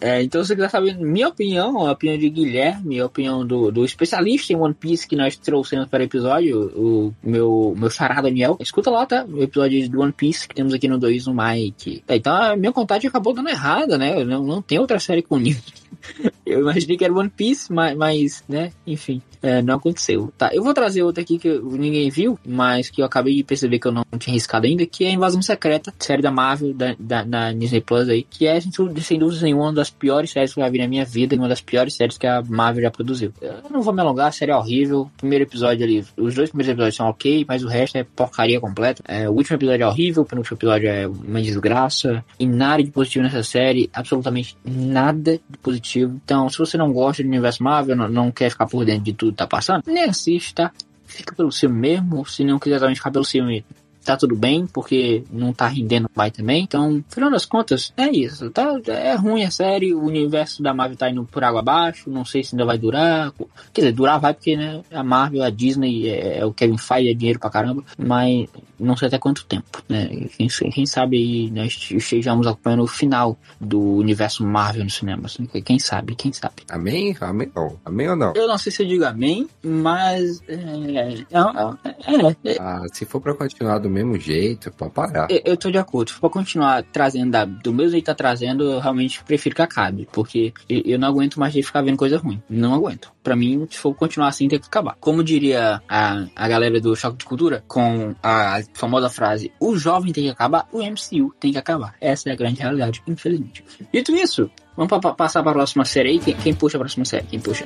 É, 0.00 0.22
então, 0.22 0.42
se 0.42 0.48
você 0.48 0.56
quiser 0.56 0.70
saber 0.70 0.96
minha 0.96 1.28
opinião, 1.28 1.86
a 1.86 1.92
opinião 1.92 2.18
de 2.18 2.28
Guilherme, 2.28 3.00
a 3.00 3.06
opinião 3.06 3.46
do, 3.46 3.70
do 3.70 3.84
especialista 3.84 4.52
em 4.52 4.56
One 4.56 4.74
Piece 4.74 5.06
que 5.06 5.16
nós 5.16 5.36
trouxemos 5.36 5.88
para 5.88 6.00
o 6.02 6.04
episódio, 6.04 6.72
o 6.76 7.14
meu, 7.22 7.74
meu 7.76 7.90
chará 7.90 8.20
Daniel, 8.46 8.56
escuta 8.60 8.90
lá, 8.90 9.04
tá? 9.04 9.24
O 9.28 9.42
episódio 9.42 9.88
do 9.90 10.00
One 10.00 10.12
Piece 10.12 10.48
que 10.48 10.54
temos 10.54 10.72
aqui 10.72 10.88
no 10.88 10.98
2 10.98 11.26
no 11.26 11.34
Mike. 11.34 12.02
Tá, 12.06 12.16
então, 12.16 12.34
a 12.34 12.56
minha 12.56 12.72
contagem 12.72 13.08
acabou 13.08 13.34
dando 13.34 13.48
errada, 13.48 13.98
né? 13.98 14.24
Não, 14.24 14.44
não 14.44 14.62
tem 14.62 14.78
outra 14.78 15.00
série 15.00 15.22
com 15.22 15.38
nível. 15.38 15.62
Eu 16.46 16.60
imaginei 16.60 16.96
que 16.96 17.04
era 17.04 17.12
One 17.12 17.28
Piece, 17.28 17.72
mas, 17.72 17.96
mas 17.96 18.44
né, 18.48 18.70
enfim, 18.86 19.20
é, 19.42 19.60
não 19.60 19.74
aconteceu. 19.74 20.32
Tá, 20.38 20.50
eu 20.54 20.62
vou 20.62 20.72
trazer 20.72 21.02
outra 21.02 21.22
aqui 21.22 21.38
que 21.38 21.58
ninguém 21.58 22.08
viu, 22.08 22.38
mas 22.46 22.88
que 22.88 23.02
eu 23.02 23.06
acabei 23.06 23.34
de 23.34 23.44
perceber 23.44 23.78
que 23.78 23.86
eu 23.86 23.92
não 23.92 24.04
tinha 24.18 24.34
riscado 24.34 24.66
ainda, 24.66 24.86
que 24.86 25.04
é 25.04 25.08
a 25.08 25.12
Invasão 25.12 25.42
Secreta, 25.42 25.92
série 25.98 26.22
da 26.22 26.30
Marvel, 26.30 26.72
da, 26.72 26.94
da, 26.98 27.24
da 27.24 27.52
Disney 27.52 27.80
Plus 27.80 28.08
aí, 28.08 28.22
que 28.22 28.46
é, 28.46 28.60
sem 28.60 29.18
dúvida 29.18 29.42
nenhuma, 29.42 29.64
uma 29.64 29.72
das 29.72 29.90
piores 29.90 30.30
séries 30.30 30.54
que 30.54 30.60
eu 30.60 30.64
já 30.64 30.70
vi 30.70 30.78
na 30.78 30.88
minha 30.88 31.04
vida, 31.04 31.36
uma 31.36 31.48
das 31.48 31.60
piores 31.60 31.94
séries 31.94 32.16
que 32.16 32.26
a 32.26 32.42
Marvel 32.42 32.82
já 32.82 32.90
produziu. 32.90 33.32
Eu 33.40 33.70
não 33.70 33.82
vou 33.82 33.92
me 33.92 34.00
alongar, 34.00 34.28
a 34.28 34.32
série 34.32 34.52
é 34.52 34.56
horrível, 34.56 35.10
primeiro 35.16 35.44
episódio 35.44 35.84
ali, 35.84 36.04
os 36.16 36.34
dois 36.34 36.50
primeiros 36.50 36.72
episódios 36.72 36.96
são 36.96 37.08
ok, 37.08 37.44
mas 37.46 37.62
o 37.62 37.68
resto 37.68 37.98
é 37.98 38.04
porcaria 38.04 38.60
completa. 38.60 39.02
É, 39.06 39.28
o 39.28 39.32
último 39.32 39.56
episódio 39.56 39.84
é 39.84 39.88
horrível, 39.88 40.22
o 40.22 40.26
penúltimo 40.26 40.56
episódio 40.56 40.88
é 40.88 41.06
uma 41.06 41.42
desgraça, 41.42 42.24
e 42.38 42.46
nada 42.46 42.82
de 42.82 42.90
positivo 42.90 43.24
nessa 43.24 43.42
série, 43.42 43.90
absolutamente 43.92 44.56
nada 44.64 45.32
de 45.48 45.58
positivo. 45.58 45.75
Então, 46.24 46.48
se 46.48 46.58
você 46.58 46.76
não 46.76 46.92
gosta 46.92 47.22
do 47.22 47.28
universo 47.28 47.62
Marvel, 47.62 47.96
não, 47.96 48.08
não 48.08 48.30
quer 48.30 48.50
ficar 48.50 48.66
por 48.66 48.84
dentro 48.84 49.04
de 49.04 49.12
tudo 49.12 49.32
que 49.32 49.38
tá 49.38 49.46
passando, 49.46 49.82
nem 49.86 50.04
assista, 50.04 50.72
fica 51.04 51.34
pelo 51.34 51.52
filme 51.52 51.78
mesmo, 51.78 52.24
se 52.26 52.44
não 52.44 52.58
quiser 52.58 52.78
também 52.78 52.94
ficar 52.94 53.10
pelo 53.10 53.24
filme, 53.24 53.64
tá 54.06 54.16
tudo 54.16 54.36
bem, 54.36 54.66
porque 54.66 55.24
não 55.30 55.52
tá 55.52 55.66
rendendo 55.66 56.10
mais 56.14 56.32
também. 56.32 56.62
Então, 56.62 57.02
final 57.08 57.30
das 57.30 57.44
contas, 57.44 57.92
é 57.96 58.08
isso. 58.08 58.50
Tá, 58.50 58.80
é 58.86 59.14
ruim 59.14 59.44
a 59.44 59.50
série, 59.50 59.94
o 59.94 60.02
universo 60.02 60.62
da 60.62 60.72
Marvel 60.72 60.96
tá 60.96 61.10
indo 61.10 61.24
por 61.24 61.44
água 61.44 61.60
abaixo, 61.60 62.10
não 62.10 62.24
sei 62.24 62.42
se 62.42 62.54
ainda 62.54 62.64
vai 62.64 62.78
durar. 62.78 63.32
Quer 63.72 63.82
dizer, 63.82 63.92
durar 63.92 64.20
vai 64.20 64.34
porque, 64.34 64.56
né, 64.56 64.82
a 64.92 65.02
Marvel, 65.02 65.42
a 65.42 65.50
Disney, 65.50 66.08
é, 66.08 66.38
é 66.38 66.44
o 66.44 66.52
Kevin 66.52 66.78
Feige, 66.78 67.10
é 67.10 67.14
dinheiro 67.14 67.38
pra 67.38 67.50
caramba, 67.50 67.82
mas 67.98 68.48
não 68.78 68.96
sei 68.96 69.08
até 69.08 69.18
quanto 69.18 69.44
tempo, 69.46 69.82
né. 69.88 70.08
Quem, 70.36 70.48
quem 70.48 70.86
sabe 70.86 71.16
aí 71.16 71.50
nós 71.50 71.90
estejamos 71.90 72.46
acompanhando 72.46 72.84
o 72.84 72.86
final 72.86 73.36
do 73.60 73.80
universo 73.80 74.44
Marvel 74.44 74.84
no 74.84 74.90
cinema, 74.90 75.22
assim, 75.26 75.46
quem 75.46 75.78
sabe, 75.78 76.14
quem 76.14 76.32
sabe. 76.32 76.62
Amém? 76.70 77.16
Amém 77.20 77.50
não. 77.54 77.78
Amém 77.84 78.08
ou 78.08 78.16
não? 78.16 78.32
Eu 78.34 78.46
não 78.46 78.58
sei 78.58 78.70
se 78.70 78.82
eu 78.82 78.86
digo 78.86 79.04
amém, 79.04 79.48
mas 79.62 80.42
é, 80.46 80.54
é, 80.54 81.26
é, 81.30 82.52
é, 82.52 82.56
Ah, 82.60 82.82
se 82.92 83.04
for 83.04 83.20
pra 83.20 83.34
continuar 83.34 83.78
do 83.78 83.88
mesmo 83.96 84.18
jeito, 84.18 84.70
pode 84.72 84.92
parar. 84.92 85.26
Eu, 85.30 85.40
eu 85.44 85.56
tô 85.56 85.70
de 85.70 85.78
acordo. 85.78 86.10
Se 86.10 86.16
for 86.16 86.30
continuar 86.30 86.82
trazendo 86.84 87.30
da- 87.30 87.44
do 87.44 87.72
mesmo 87.72 87.90
jeito 87.92 88.04
que 88.04 88.10
tá 88.10 88.14
trazendo, 88.14 88.64
eu 88.64 88.78
realmente 88.80 89.22
prefiro 89.24 89.54
que 89.56 89.62
acabe. 89.62 90.08
Porque 90.12 90.52
eu, 90.68 90.82
eu 90.84 90.98
não 90.98 91.08
aguento 91.08 91.40
mais 91.40 91.52
de 91.52 91.62
ficar 91.62 91.82
vendo 91.82 91.96
coisa 91.96 92.18
ruim. 92.18 92.42
Não 92.48 92.74
aguento. 92.74 93.10
Pra 93.22 93.34
mim, 93.34 93.66
se 93.70 93.78
for 93.78 93.94
continuar 93.94 94.28
assim, 94.28 94.46
tem 94.48 94.58
que 94.58 94.66
acabar. 94.66 94.96
Como 95.00 95.24
diria 95.24 95.80
a, 95.88 96.24
a 96.36 96.48
galera 96.48 96.80
do 96.80 96.94
Choque 96.94 97.18
de 97.18 97.24
Cultura, 97.24 97.64
com 97.66 98.14
a 98.22 98.60
famosa 98.74 99.08
frase: 99.10 99.50
o 99.60 99.76
jovem 99.76 100.12
tem 100.12 100.24
que 100.24 100.30
acabar, 100.30 100.68
o 100.72 100.78
MCU 100.82 101.34
tem 101.40 101.50
que 101.52 101.58
acabar. 101.58 101.94
Essa 102.00 102.28
é 102.30 102.32
a 102.32 102.36
grande 102.36 102.60
realidade, 102.60 103.02
infelizmente. 103.06 103.64
Dito 103.92 104.14
isso, 104.14 104.50
vamos 104.76 104.90
pa- 104.90 105.14
passar 105.14 105.42
para 105.42 105.50
a 105.52 105.54
próxima 105.54 105.84
série 105.84 106.10
aí. 106.10 106.18
Quem, 106.18 106.36
quem 106.36 106.54
puxa 106.54 106.76
a 106.76 106.80
próxima 106.80 107.04
série? 107.04 107.26
Quem 107.26 107.40
puxa? 107.40 107.64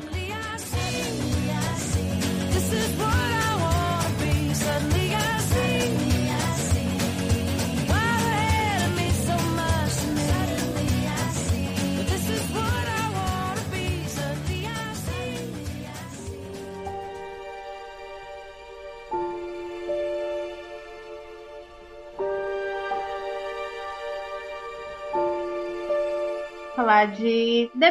Falar 26.80 27.14
de 27.14 27.70
The 27.78 27.90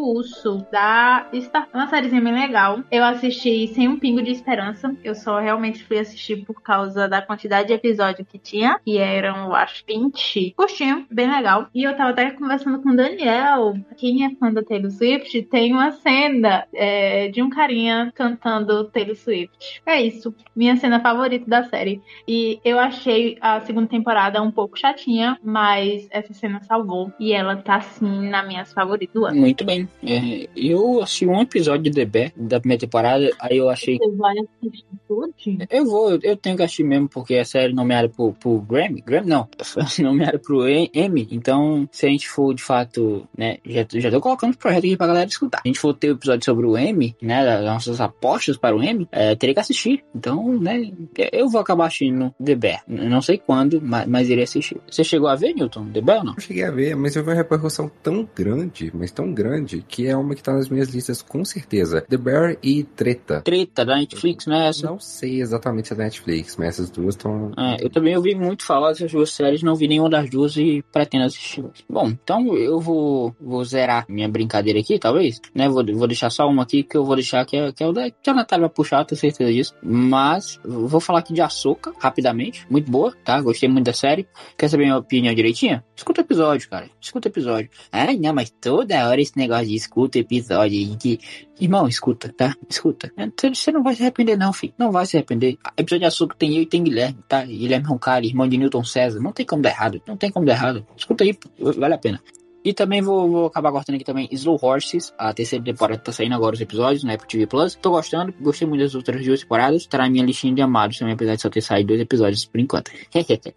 o 0.00 0.16
urso 0.16 0.66
da 0.70 1.26
Star. 1.34 1.68
Uma 1.72 1.88
sériezinha 1.88 2.20
bem 2.20 2.34
legal. 2.34 2.80
Eu 2.90 3.04
assisti 3.04 3.68
sem 3.68 3.88
um 3.88 3.98
pingo 3.98 4.22
de 4.22 4.30
esperança. 4.30 4.94
Eu 5.02 5.14
só 5.14 5.38
realmente 5.38 5.82
fui 5.84 5.98
assistir 5.98 6.44
por 6.44 6.60
causa 6.62 7.08
da 7.08 7.22
quantidade 7.22 7.68
de 7.68 7.74
episódio 7.74 8.24
que 8.24 8.38
tinha, 8.38 8.78
que 8.84 8.98
eram, 8.98 9.46
eu 9.46 9.54
acho, 9.54 9.84
20. 9.86 10.54
Curtinho, 10.56 11.06
bem 11.10 11.30
legal. 11.30 11.68
E 11.74 11.84
eu 11.84 11.96
tava 11.96 12.10
até 12.10 12.30
conversando 12.30 12.80
com 12.82 12.90
o 12.90 12.96
Daniel, 12.96 13.74
quem 13.96 14.24
é 14.24 14.34
fã 14.36 14.52
da 14.52 14.62
Taylor 14.62 14.90
Swift, 14.90 15.42
tem 15.44 15.72
uma 15.72 15.92
cena 15.92 16.66
é, 16.74 17.28
de 17.28 17.42
um 17.42 17.48
carinha 17.48 18.12
cantando 18.14 18.84
Taylor 18.84 19.16
Swift. 19.16 19.82
É 19.86 20.00
isso. 20.00 20.34
Minha 20.54 20.76
cena 20.76 21.00
favorita 21.00 21.48
da 21.48 21.64
série. 21.64 22.00
E 22.28 22.60
eu 22.64 22.78
achei 22.78 23.38
a 23.40 23.60
segunda 23.60 23.88
temporada 23.88 24.42
um 24.42 24.50
pouco 24.50 24.78
chatinha, 24.78 25.38
mas 25.42 26.06
essa 26.10 26.32
cena 26.34 26.60
salvou. 26.62 27.12
E 27.18 27.32
ela 27.32 27.56
tá, 27.56 27.76
assim, 27.76 28.28
nas 28.28 28.46
minhas 28.46 28.72
favoritas 28.72 29.14
do 29.14 29.24
ano. 29.24 29.40
Muito 29.40 29.64
bem. 29.64 29.85
É, 30.02 30.48
eu 30.56 31.02
assisti 31.02 31.26
um 31.26 31.40
episódio 31.40 31.84
de 31.84 31.90
The 31.90 32.04
Bear 32.04 32.32
da 32.36 32.60
primeira 32.60 32.80
temporada, 32.80 33.30
aí 33.40 33.56
eu 33.58 33.68
achei 33.68 33.98
Você 33.98 34.10
vai 34.16 34.34
assistir 34.38 34.84
tudo? 35.08 35.32
Eu 35.70 35.84
vou, 35.84 36.18
eu- 36.22 36.36
tenho 36.36 36.56
que 36.56 36.62
assistir 36.62 36.84
mesmo, 36.84 37.08
porque 37.08 37.34
a 37.36 37.44
série 37.44 37.72
nomeada 37.72 38.08
pro, 38.08 38.32
pro 38.32 38.58
Grammy, 38.60 39.00
Grammy 39.00 39.28
não, 39.28 39.48
nomeada 39.98 40.38
pro 40.38 40.68
Emmy, 40.68 41.28
então 41.30 41.88
se 41.92 42.06
a 42.06 42.08
gente 42.08 42.28
for 42.28 42.54
de 42.54 42.62
fato, 42.62 43.26
né, 43.36 43.58
já, 43.64 43.86
já 43.90 44.10
tô 44.10 44.20
colocando 44.20 44.54
o 44.54 44.58
projeto 44.58 44.84
aqui 44.84 44.96
pra 44.96 45.06
galera 45.06 45.28
escutar. 45.28 45.58
Se 45.58 45.62
a 45.64 45.68
gente 45.68 45.78
for 45.80 45.94
ter 45.94 46.10
o 46.10 46.14
episódio 46.14 46.44
sobre 46.44 46.66
o 46.66 46.76
Emmy, 46.76 47.14
né, 47.22 47.44
das 47.44 47.64
nossas 47.64 48.00
apostas 48.00 48.56
para 48.56 48.76
o 48.76 48.82
Emmy, 48.82 49.08
é, 49.12 49.34
teria 49.34 49.54
que 49.54 49.60
assistir. 49.60 50.04
Então, 50.14 50.58
né, 50.58 50.90
eu 51.32 51.48
vou 51.48 51.60
acabar 51.60 51.86
assistindo 51.86 52.34
The 52.42 52.54
Bear. 52.54 52.82
Não 52.86 53.20
sei 53.22 53.38
quando, 53.38 53.80
mas, 53.82 54.06
mas 54.06 54.28
irei 54.28 54.44
assistir. 54.44 54.76
Você 54.90 55.02
chegou 55.04 55.28
a 55.28 55.34
ver, 55.36 55.54
Newton, 55.54 55.86
The 55.92 56.00
Bear 56.00 56.18
ou 56.18 56.24
não? 56.24 56.34
Eu 56.34 56.40
cheguei 56.40 56.64
a 56.64 56.70
ver, 56.70 56.94
mas 56.96 57.16
eu 57.16 57.22
vi 57.22 57.30
uma 57.30 57.36
repercussão 57.36 57.90
tão 58.02 58.28
grande, 58.34 58.90
mas 58.94 59.10
tão 59.10 59.32
grande, 59.32 59.75
que 59.82 60.06
é 60.06 60.16
uma 60.16 60.34
que 60.34 60.42
tá 60.42 60.52
nas 60.52 60.68
minhas 60.68 60.88
listas 60.88 61.22
com 61.22 61.44
certeza. 61.44 62.02
The 62.02 62.16
Bear 62.16 62.56
e 62.62 62.84
Treta. 62.84 63.40
Treta 63.42 63.84
da 63.84 63.96
Netflix, 63.96 64.46
né, 64.46 64.68
essa? 64.68 64.86
Não 64.86 64.98
sei 64.98 65.40
exatamente 65.40 65.88
se 65.88 65.94
é 65.94 65.96
da 65.96 66.04
Netflix, 66.04 66.56
mas 66.56 66.68
essas 66.68 66.90
duas 66.90 67.14
estão. 67.14 67.52
É, 67.56 67.84
eu 67.84 67.90
também 67.90 68.16
ouvi 68.16 68.34
muito 68.34 68.64
falar 68.64 68.90
dessas 68.90 69.12
duas 69.12 69.30
séries, 69.30 69.62
não 69.62 69.74
vi 69.74 69.88
nenhuma 69.88 70.10
das 70.10 70.28
duas 70.30 70.56
e 70.56 70.84
pretendo 70.92 71.24
assistir. 71.24 71.64
Bom, 71.88 72.08
então 72.08 72.56
eu 72.56 72.80
vou, 72.80 73.34
vou 73.40 73.64
zerar 73.64 74.04
minha 74.08 74.28
brincadeira 74.28 74.78
aqui, 74.78 74.98
talvez, 74.98 75.40
né? 75.54 75.68
Vou, 75.68 75.84
vou 75.94 76.06
deixar 76.06 76.30
só 76.30 76.48
uma 76.48 76.62
aqui 76.62 76.82
que 76.82 76.96
eu 76.96 77.04
vou 77.04 77.16
deixar 77.16 77.44
que 77.44 77.56
é, 77.56 77.72
que 77.72 77.82
é 77.82 77.86
o 77.86 77.92
da 77.92 78.10
que 78.10 78.30
a 78.30 78.34
Natália 78.34 78.66
vai 78.66 78.74
puxar, 78.74 79.04
tenho 79.04 79.18
certeza 79.18 79.52
disso. 79.52 79.74
Mas 79.82 80.58
vou 80.64 81.00
falar 81.00 81.20
aqui 81.20 81.32
de 81.32 81.40
Açúcar, 81.40 81.92
rapidamente. 81.98 82.66
Muito 82.68 82.90
boa, 82.90 83.14
tá? 83.24 83.40
Gostei 83.40 83.68
muito 83.68 83.86
da 83.86 83.92
série. 83.92 84.26
Quer 84.56 84.68
saber 84.68 84.84
minha 84.84 84.98
opinião 84.98 85.34
direitinha? 85.34 85.84
Escuta 85.94 86.20
o 86.20 86.24
episódio, 86.24 86.68
cara. 86.68 86.88
Escuta 87.00 87.28
o 87.28 87.30
episódio. 87.30 87.70
Ai, 87.90 88.16
não, 88.16 88.34
mas 88.34 88.50
toda 88.50 89.08
hora 89.08 89.20
esse 89.20 89.36
negócio 89.36 89.55
escuta 89.64 90.18
episódio 90.18 90.78
aí 90.78 90.96
que 90.96 91.18
Irmão, 91.58 91.88
escuta, 91.88 92.30
tá? 92.36 92.54
Escuta. 92.68 93.10
Você- 93.16 93.54
Você 93.54 93.72
não 93.72 93.82
vai 93.82 93.94
se 93.94 94.02
arrepender, 94.02 94.36
não, 94.36 94.52
filho. 94.52 94.74
Não 94.76 94.92
vai 94.92 95.06
se 95.06 95.16
arrepender. 95.16 95.56
Episódio 95.76 96.00
de 96.00 96.04
açúcar 96.04 96.36
tem 96.36 96.54
eu 96.56 96.62
e 96.62 96.66
tem 96.66 96.84
Guilherme, 96.84 97.18
tá? 97.26 97.44
Guilherme 97.44 97.86
Roncari, 97.86 98.28
irmão 98.28 98.46
de 98.46 98.58
Newton 98.58 98.84
César. 98.84 99.20
Não 99.20 99.32
tem 99.32 99.46
como 99.46 99.62
dar 99.62 99.70
errado. 99.70 100.02
Não 100.06 100.16
tem 100.18 100.30
como 100.30 100.44
dar 100.44 100.52
errado. 100.52 100.86
Escuta 100.96 101.24
aí, 101.24 101.34
vale 101.58 101.94
a 101.94 101.98
pena. 101.98 102.20
E 102.62 102.74
também 102.74 103.00
vou, 103.00 103.30
vou 103.30 103.46
acabar 103.46 103.70
cortando 103.70 103.94
aqui 103.94 104.04
também 104.04 104.28
Slow 104.32 104.58
Horses. 104.60 105.14
A 105.16 105.32
terceira 105.32 105.64
temporada 105.64 106.00
tá 106.02 106.10
saindo 106.10 106.34
agora 106.34 106.56
os 106.56 106.60
episódios 106.60 107.04
na 107.04 107.14
Apple 107.14 107.28
TV 107.28 107.46
Plus. 107.46 107.76
Tô 107.76 107.90
gostando, 107.90 108.34
gostei 108.40 108.66
muito 108.66 108.80
das 108.82 108.94
outras 108.96 109.24
duas 109.24 109.40
temporadas. 109.40 109.88
Na 109.92 110.10
minha 110.10 110.24
listinha 110.24 110.52
de 110.52 110.60
amados 110.62 110.98
também, 110.98 111.14
apesar 111.14 111.36
de 111.36 111.42
só 111.42 111.48
ter 111.48 111.60
saído 111.60 111.88
dois 111.88 112.00
episódios 112.00 112.44
por 112.44 112.58
enquanto. 112.60 112.90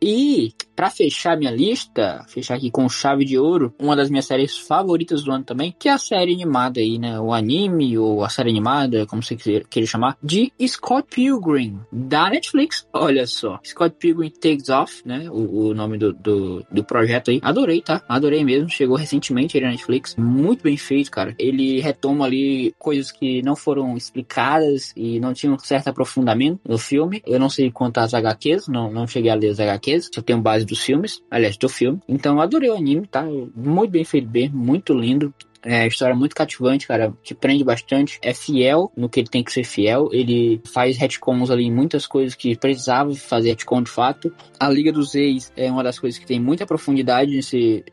e 0.00 0.52
Pra 0.74 0.90
fechar 0.90 1.36
minha 1.36 1.50
lista, 1.50 2.24
fechar 2.28 2.54
aqui 2.54 2.70
com 2.70 2.88
chave 2.88 3.24
de 3.24 3.38
ouro, 3.38 3.74
uma 3.78 3.96
das 3.96 4.10
minhas 4.10 4.26
séries 4.26 4.56
favoritas 4.56 5.22
do 5.22 5.32
ano 5.32 5.44
também, 5.44 5.74
que 5.78 5.88
é 5.88 5.92
a 5.92 5.98
série 5.98 6.32
animada 6.32 6.80
aí, 6.80 6.98
né? 6.98 7.20
O 7.20 7.32
anime 7.32 7.96
ou 7.98 8.24
a 8.24 8.28
série 8.28 8.50
animada, 8.50 9.06
como 9.06 9.22
você 9.22 9.36
queira 9.36 9.86
chamar, 9.86 10.16
de 10.22 10.52
Scott 10.66 11.06
Pilgrim, 11.10 11.78
da 11.90 12.30
Netflix. 12.30 12.86
Olha 12.92 13.26
só, 13.26 13.60
Scott 13.64 13.96
Pilgrim 13.98 14.30
Takes 14.30 14.68
Off, 14.68 15.02
né? 15.06 15.28
O, 15.30 15.68
o 15.68 15.74
nome 15.74 15.98
do, 15.98 16.12
do, 16.12 16.64
do 16.70 16.84
projeto 16.84 17.30
aí. 17.30 17.40
Adorei, 17.42 17.80
tá? 17.80 18.02
Adorei 18.08 18.44
mesmo. 18.44 18.68
Chegou 18.68 18.96
recentemente 18.96 19.56
aí 19.56 19.62
na 19.62 19.70
Netflix. 19.70 20.16
Muito 20.16 20.62
bem 20.62 20.76
feito, 20.76 21.10
cara. 21.10 21.34
Ele 21.38 21.80
retoma 21.80 22.24
ali 22.24 22.74
coisas 22.78 23.10
que 23.10 23.42
não 23.42 23.56
foram 23.56 23.96
explicadas 23.96 24.92
e 24.96 25.20
não 25.20 25.32
tinham 25.32 25.58
certo 25.58 25.88
aprofundamento 25.88 26.60
no 26.66 26.78
filme. 26.78 27.22
Eu 27.26 27.38
não 27.38 27.48
sei 27.48 27.70
quanto 27.70 27.98
às 27.98 28.14
HQs, 28.14 28.68
não, 28.68 28.90
não 28.90 29.06
cheguei 29.06 29.30
a 29.30 29.34
ler 29.34 29.48
as 29.48 29.60
HQs, 29.60 30.10
só 30.14 30.22
tenho 30.22 30.40
base 30.40 30.61
dos 30.64 30.82
filmes, 30.82 31.22
aliás, 31.30 31.56
do 31.56 31.68
filme. 31.68 32.00
Então, 32.08 32.40
adorei 32.40 32.70
o 32.70 32.76
anime, 32.76 33.06
tá? 33.06 33.24
Muito 33.54 33.90
bem 33.90 34.04
feito, 34.04 34.28
bem, 34.28 34.48
muito 34.48 34.92
lindo. 34.94 35.32
É, 35.64 35.82
a 35.82 35.86
história 35.86 36.12
é 36.12 36.16
muito 36.16 36.34
cativante, 36.34 36.86
cara. 36.86 37.12
Te 37.22 37.34
prende 37.34 37.64
bastante. 37.64 38.18
É 38.22 38.34
fiel 38.34 38.90
no 38.96 39.08
que 39.08 39.20
ele 39.20 39.28
tem 39.28 39.44
que 39.44 39.52
ser 39.52 39.64
fiel. 39.64 40.08
Ele 40.12 40.60
faz 40.72 40.96
retcons 40.96 41.50
ali 41.50 41.64
em 41.64 41.72
muitas 41.72 42.06
coisas 42.06 42.34
que 42.34 42.56
precisava 42.56 43.14
fazer 43.14 43.50
retcon 43.50 43.82
de 43.82 43.90
fato. 43.90 44.32
A 44.58 44.68
Liga 44.68 44.92
dos 44.92 45.14
Reis 45.14 45.52
é 45.56 45.70
uma 45.70 45.82
das 45.82 45.98
coisas 45.98 46.18
que 46.18 46.26
tem 46.26 46.40
muita 46.40 46.66
profundidade 46.66 47.34
nesse, 47.34 47.84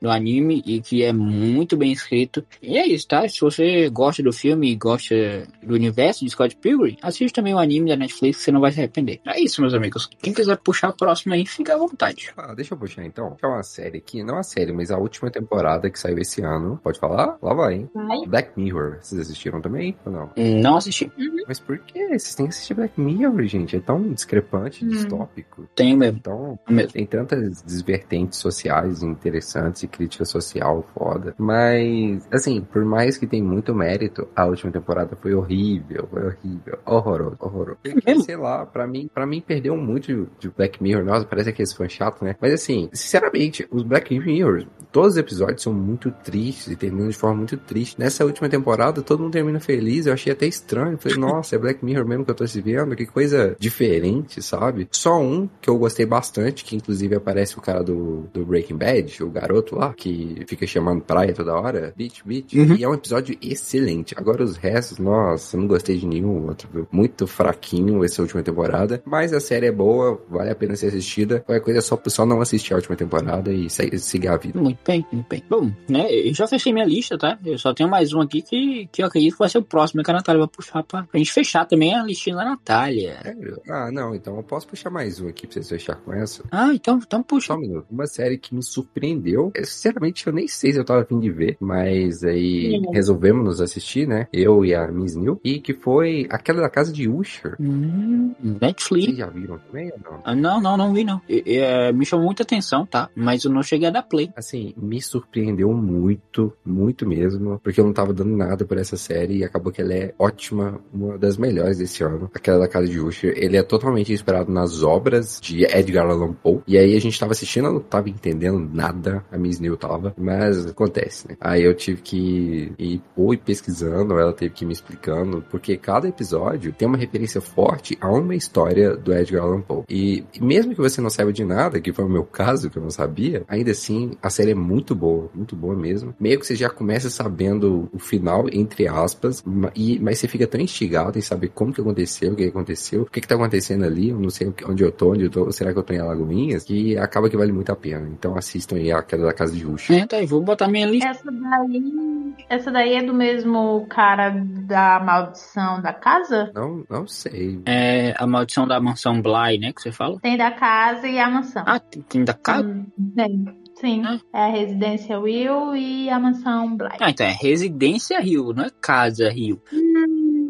no 0.00 0.10
anime 0.10 0.62
e 0.66 0.80
que 0.80 1.02
é 1.02 1.12
muito 1.12 1.76
bem 1.76 1.92
escrito. 1.92 2.44
E 2.62 2.78
é 2.78 2.86
isso, 2.86 3.06
tá? 3.06 3.28
Se 3.28 3.40
você 3.40 3.88
gosta 3.90 4.22
do 4.22 4.32
filme 4.32 4.70
e 4.70 4.76
gosta 4.76 5.14
do 5.62 5.74
universo 5.74 6.24
de 6.24 6.30
Scott 6.30 6.56
Pilgrim, 6.56 6.96
assiste 7.02 7.34
também 7.34 7.54
o 7.54 7.58
anime 7.58 7.90
da 7.90 7.96
Netflix 7.96 8.38
que 8.38 8.44
você 8.44 8.52
não 8.52 8.60
vai 8.60 8.72
se 8.72 8.78
arrepender. 8.78 9.20
É 9.26 9.40
isso, 9.40 9.60
meus 9.60 9.74
amigos. 9.74 10.08
Quem 10.22 10.32
quiser 10.32 10.56
puxar 10.58 10.90
o 10.90 10.96
próximo 10.96 11.34
aí, 11.34 11.46
fica 11.46 11.74
à 11.74 11.78
vontade. 11.78 12.30
Ah, 12.36 12.54
deixa 12.54 12.74
eu 12.74 12.78
puxar 12.78 13.04
então. 13.04 13.36
É 13.42 13.46
uma 13.46 13.62
série 13.62 13.98
aqui, 13.98 14.22
não 14.22 14.38
a 14.38 14.42
série, 14.42 14.72
mas 14.72 14.90
a 14.90 14.98
última 14.98 15.30
temporada 15.30 15.90
que 15.90 15.98
saiu 15.98 16.18
esse 16.18 16.42
ano. 16.42 16.78
Pode 16.82 16.98
falar? 16.98 17.09
Lá 17.10 17.54
vai, 17.54 17.74
hein? 17.74 17.90
Vai. 17.94 18.26
Black 18.26 18.50
Mirror. 18.56 18.98
Vocês 19.00 19.20
assistiram 19.20 19.60
também 19.60 19.96
ou 20.04 20.12
não? 20.12 20.30
Não 20.36 20.76
assisti. 20.76 21.10
Mas 21.46 21.58
por 21.58 21.78
que? 21.78 22.08
Vocês 22.08 22.34
têm 22.34 22.46
que 22.46 22.50
assistir 22.50 22.74
Black 22.74 23.00
Mirror, 23.00 23.42
gente. 23.44 23.76
É 23.76 23.80
tão 23.80 24.12
discrepante, 24.12 24.84
Hum. 24.84 24.88
distópico. 24.88 25.66
Tenho 25.74 25.96
mesmo. 25.96 26.18
Então, 26.18 26.58
mesmo. 26.68 26.92
tem 26.92 27.06
tantas 27.06 27.62
desvertentes 27.62 28.38
sociais 28.38 29.02
interessantes 29.02 29.82
e 29.82 29.88
crítica 29.88 30.24
social 30.24 30.86
foda. 30.94 31.34
Mas, 31.38 32.26
assim, 32.32 32.60
por 32.60 32.84
mais 32.84 33.16
que 33.16 33.26
tem 33.26 33.42
muito 33.42 33.74
mérito, 33.74 34.28
a 34.34 34.44
última 34.46 34.70
temporada 34.72 35.16
foi 35.16 35.34
horrível, 35.34 36.06
foi 36.10 36.22
horrível, 36.26 36.78
horroroso, 36.86 37.36
horroroso. 37.40 37.78
mesmo? 38.06 38.22
Sei 38.22 38.36
lá, 38.36 38.64
pra 38.66 38.86
mim, 38.86 39.08
pra 39.12 39.26
mim 39.26 39.40
perdeu 39.40 39.76
muito 39.76 40.28
de 40.38 40.48
Black 40.50 40.82
Mirror. 40.82 41.04
Nossa, 41.04 41.24
parece 41.26 41.52
que 41.52 41.62
esse 41.62 41.74
foi 41.76 41.88
chato, 41.88 42.24
né? 42.24 42.36
Mas 42.40 42.52
assim, 42.52 42.88
sinceramente, 42.92 43.66
os 43.70 43.82
Black 43.82 44.18
Mirror, 44.18 44.64
todos 44.92 45.12
os 45.12 45.16
episódios 45.18 45.62
são 45.62 45.72
muito 45.72 46.10
tristes 46.10 46.68
e 46.72 46.76
terminam 46.76 46.99
de 47.08 47.16
forma 47.16 47.36
muito 47.36 47.56
triste. 47.56 47.98
Nessa 47.98 48.24
última 48.24 48.48
temporada, 48.48 49.02
todo 49.02 49.22
mundo 49.22 49.32
termina 49.32 49.60
feliz. 49.60 50.06
Eu 50.06 50.12
achei 50.12 50.32
até 50.32 50.46
estranho. 50.46 50.98
Falei, 50.98 51.16
nossa, 51.18 51.56
é 51.56 51.58
Black 51.58 51.84
Mirror 51.84 52.06
mesmo 52.06 52.24
que 52.24 52.30
eu 52.30 52.34
tô 52.34 52.46
se 52.46 52.60
vendo? 52.60 52.94
Que 52.96 53.06
coisa 53.06 53.56
diferente, 53.58 54.42
sabe? 54.42 54.88
Só 54.90 55.20
um 55.20 55.48
que 55.60 55.68
eu 55.70 55.78
gostei 55.78 56.04
bastante, 56.06 56.64
que 56.64 56.76
inclusive 56.76 57.14
aparece 57.16 57.58
o 57.58 57.60
cara 57.62 57.82
do, 57.82 58.24
do 58.32 58.44
Breaking 58.44 58.76
Bad, 58.76 59.22
o 59.22 59.30
garoto 59.30 59.76
lá, 59.76 59.92
que 59.94 60.42
fica 60.46 60.66
chamando 60.66 61.00
praia 61.02 61.32
toda 61.32 61.54
hora. 61.54 61.92
Beach, 61.96 62.22
beach. 62.24 62.58
Uhum. 62.58 62.74
E 62.76 62.84
é 62.84 62.88
um 62.88 62.94
episódio 62.94 63.36
excelente. 63.42 64.14
Agora 64.16 64.42
os 64.42 64.56
restos, 64.56 64.98
nossa, 64.98 65.56
eu 65.56 65.60
não 65.60 65.68
gostei 65.68 65.96
de 65.96 66.06
nenhum 66.06 66.46
outro. 66.46 66.68
viu? 66.72 66.86
Muito 66.90 67.26
fraquinho 67.26 68.04
essa 68.04 68.22
última 68.22 68.42
temporada. 68.42 69.02
Mas 69.04 69.32
a 69.32 69.40
série 69.40 69.66
é 69.66 69.72
boa, 69.72 70.20
vale 70.28 70.50
a 70.50 70.54
pena 70.54 70.76
ser 70.76 70.88
assistida. 70.88 71.40
Qualquer 71.40 71.62
coisa 71.62 71.78
é 71.78 71.82
só, 71.82 72.00
só 72.06 72.26
não 72.26 72.40
assistir 72.40 72.72
a 72.72 72.76
última 72.76 72.96
temporada 72.96 73.52
e 73.52 73.68
se- 73.70 73.98
seguir 73.98 74.28
a 74.28 74.36
vida. 74.36 74.60
Muito 74.60 74.78
bem, 74.86 75.04
muito 75.12 75.26
bem. 75.28 75.42
Bom, 75.48 75.70
né, 75.88 76.06
eu 76.12 76.34
já 76.34 76.46
fechei 76.46 76.72
minha 76.72 76.84
lista, 76.90 77.16
tá? 77.18 77.38
Eu 77.44 77.58
só 77.58 77.72
tenho 77.72 77.88
mais 77.88 78.12
um 78.12 78.20
aqui 78.20 78.42
que, 78.42 78.88
que 78.92 79.02
eu 79.02 79.06
acredito 79.06 79.32
que 79.34 79.38
vai 79.38 79.48
ser 79.48 79.58
o 79.58 79.62
próximo 79.62 80.02
que 80.02 80.10
a 80.10 80.14
Natália 80.14 80.40
vai 80.40 80.48
puxar 80.48 80.82
pra, 80.82 81.04
pra 81.04 81.18
gente 81.18 81.32
fechar 81.32 81.64
também 81.64 81.94
a 81.94 82.02
listinha 82.02 82.36
da 82.36 82.44
Natália. 82.44 83.18
Sério? 83.22 83.60
Ah, 83.68 83.90
não, 83.92 84.14
então 84.14 84.36
eu 84.36 84.42
posso 84.42 84.66
puxar 84.66 84.90
mais 84.90 85.20
um 85.20 85.28
aqui 85.28 85.46
pra 85.46 85.54
vocês 85.54 85.68
fechar 85.68 85.96
com 85.96 86.12
essa. 86.12 86.42
Ah, 86.50 86.72
então, 86.74 86.98
então 87.02 87.22
puxa. 87.22 87.48
Só 87.48 87.54
um 87.54 87.60
minuto. 87.60 87.86
Uma 87.90 88.06
série 88.06 88.36
que 88.38 88.54
me 88.54 88.62
surpreendeu. 88.62 89.50
Eu, 89.54 89.64
sinceramente, 89.64 90.26
eu 90.26 90.32
nem 90.32 90.46
sei 90.48 90.72
se 90.72 90.78
eu 90.78 90.84
tava 90.84 91.02
afim 91.02 91.18
de 91.20 91.30
ver, 91.30 91.56
mas 91.60 92.22
aí 92.24 92.78
Hum. 92.80 92.90
resolvemos 92.92 93.44
nos 93.44 93.60
assistir, 93.60 94.06
né? 94.06 94.26
Eu 94.32 94.64
e 94.64 94.74
a 94.74 94.86
Miss 94.88 95.14
New. 95.16 95.40
E 95.44 95.60
que 95.60 95.74
foi 95.74 96.26
aquela 96.30 96.60
da 96.60 96.68
casa 96.70 96.92
de 96.92 97.08
Usher. 97.08 97.56
Hum, 97.60 98.34
Netflix. 98.60 99.06
Vocês 99.06 99.16
já 99.18 99.26
viram 99.28 99.58
também 99.58 99.90
ou 99.92 99.98
não? 100.12 100.20
Ah, 100.24 100.34
não, 100.34 100.60
não, 100.60 100.76
não 100.76 100.92
vi 100.92 101.04
não. 101.04 101.20
E- 101.28 101.42
e, 101.46 101.56
é, 101.58 101.92
me 101.92 102.04
chamou 102.04 102.26
muita 102.26 102.42
atenção, 102.42 102.84
tá? 102.86 103.08
Mas 103.14 103.44
eu 103.44 103.50
não 103.50 103.62
cheguei 103.62 103.88
a 103.88 103.90
dar 103.90 104.02
play. 104.02 104.30
Assim, 104.36 104.72
me 104.76 105.00
surpreendeu 105.00 105.72
muito, 105.72 106.52
muito 106.64 106.79
mesmo, 107.06 107.60
porque 107.62 107.80
eu 107.80 107.84
não 107.84 107.92
tava 107.92 108.12
dando 108.12 108.36
nada 108.36 108.64
por 108.64 108.78
essa 108.78 108.96
série 108.96 109.38
e 109.38 109.44
acabou 109.44 109.72
que 109.72 109.80
ela 109.80 109.94
é 109.94 110.14
ótima, 110.18 110.80
uma 110.92 111.18
das 111.18 111.36
melhores 111.36 111.78
desse 111.78 112.02
ano. 112.02 112.30
Aquela 112.34 112.60
da 112.60 112.68
Casa 112.68 112.86
de 112.86 113.00
Usher, 113.00 113.34
ele 113.36 113.56
é 113.56 113.62
totalmente 113.62 114.12
inspirado 114.12 114.52
nas 114.52 114.82
obras 114.82 115.38
de 115.40 115.64
Edgar 115.64 116.08
Allan 116.08 116.32
Poe. 116.32 116.60
E 116.66 116.76
aí 116.78 116.96
a 116.96 117.00
gente 117.00 117.18
tava 117.18 117.32
assistindo, 117.32 117.66
eu 117.66 117.72
não 117.74 117.80
tava 117.80 118.08
entendendo 118.08 118.58
nada, 118.72 119.24
a 119.30 119.38
Miss 119.38 119.60
New 119.60 119.76
tava, 119.76 120.14
mas 120.16 120.66
acontece, 120.66 121.28
né? 121.28 121.36
Aí 121.40 121.64
eu 121.64 121.74
tive 121.74 122.02
que 122.02 122.72
ir 122.78 123.02
ou 123.16 123.34
ir 123.34 123.38
pesquisando, 123.38 124.14
ou 124.14 124.20
ela 124.20 124.32
teve 124.32 124.54
que 124.54 124.64
ir 124.64 124.66
me 124.66 124.72
explicando, 124.72 125.44
porque 125.50 125.76
cada 125.76 126.08
episódio 126.08 126.72
tem 126.72 126.86
uma 126.86 126.98
referência 126.98 127.40
forte 127.40 127.96
a 128.00 128.10
uma 128.10 128.34
história 128.34 128.96
do 128.96 129.12
Edgar 129.12 129.44
Allan 129.44 129.60
Poe. 129.60 129.84
E 129.88 130.24
mesmo 130.40 130.74
que 130.74 130.80
você 130.80 131.00
não 131.00 131.10
saiba 131.10 131.32
de 131.32 131.44
nada, 131.44 131.80
que 131.80 131.92
foi 131.92 132.04
o 132.04 132.08
meu 132.08 132.24
caso, 132.24 132.70
que 132.70 132.78
eu 132.78 132.82
não 132.82 132.90
sabia, 132.90 133.44
ainda 133.48 133.70
assim 133.70 134.12
a 134.22 134.30
série 134.30 134.52
é 134.52 134.54
muito 134.54 134.94
boa, 134.94 135.30
muito 135.34 135.56
boa 135.56 135.76
mesmo. 135.76 136.14
Meio 136.18 136.38
que 136.38 136.46
você 136.46 136.54
já 136.60 136.70
começa 136.70 137.10
sabendo 137.10 137.88
o 137.92 137.98
final, 137.98 138.46
entre 138.52 138.86
aspas, 138.86 139.42
e, 139.74 139.98
mas 139.98 140.18
você 140.18 140.28
fica 140.28 140.46
tão 140.46 140.60
instigado 140.60 141.18
em 141.18 141.22
saber 141.22 141.48
como 141.48 141.72
que 141.72 141.80
aconteceu, 141.80 142.32
o 142.32 142.36
que 142.36 142.44
aconteceu, 142.44 143.02
o 143.02 143.06
que 143.06 143.20
que 143.20 143.28
tá 143.28 143.34
acontecendo 143.34 143.84
ali, 143.84 144.10
eu 144.10 144.18
não 144.18 144.30
sei 144.30 144.52
onde 144.66 144.82
eu 144.82 144.92
tô, 144.92 145.12
onde 145.12 145.24
eu 145.24 145.30
tô, 145.30 145.50
será 145.50 145.72
que 145.72 145.78
eu 145.78 145.82
tô 145.82 145.92
em 145.92 145.98
Alagoinhas, 145.98 146.64
que 146.64 146.96
acaba 146.98 147.28
que 147.28 147.36
vale 147.36 147.52
muito 147.52 147.70
a 147.70 147.76
pena. 147.76 148.08
Então 148.08 148.36
assistam 148.36 148.76
aí 148.76 148.92
a 148.92 149.02
queda 149.02 149.24
da 149.24 149.32
casa 149.32 149.54
de 149.54 149.66
Usher. 149.66 150.02
É, 150.02 150.06
tá 150.06 150.16
aí, 150.16 150.26
vou 150.26 150.42
botar 150.42 150.68
minha 150.68 150.86
lista. 150.86 151.08
Essa 151.08 151.30
daí. 151.30 152.34
Essa 152.48 152.70
daí 152.70 152.94
é 152.94 153.02
do 153.02 153.14
mesmo 153.14 153.86
cara 153.88 154.30
da 154.30 155.00
maldição 155.00 155.80
da 155.80 155.92
casa? 155.92 156.50
Não, 156.54 156.84
não 156.88 157.06
sei. 157.06 157.60
É 157.66 158.14
a 158.16 158.26
maldição 158.26 158.66
da 158.66 158.80
mansão 158.80 159.20
Bly, 159.20 159.58
né? 159.58 159.72
Que 159.72 159.82
você 159.82 159.92
fala? 159.92 160.18
Tem 160.20 160.36
da 160.36 160.50
casa 160.50 161.06
e 161.06 161.18
a 161.18 161.28
mansão. 161.28 161.62
Ah, 161.66 161.78
tem, 161.78 162.02
tem 162.02 162.24
da 162.24 162.34
casa? 162.34 162.68
Hum, 162.68 162.86
Tem. 163.14 163.59
Sim. 163.80 164.02
Ah. 164.04 164.20
É 164.32 164.38
a 164.44 164.48
residência 164.48 165.18
Will 165.18 165.74
e 165.74 166.10
a 166.10 166.18
mansão 166.18 166.76
Bly. 166.76 166.96
Ah, 167.00 167.10
então 167.10 167.26
é 167.26 167.32
Residência 167.32 168.20
Rio, 168.20 168.52
não 168.52 168.64
é 168.64 168.70
Casa 168.80 169.30
Rio. 169.30 169.60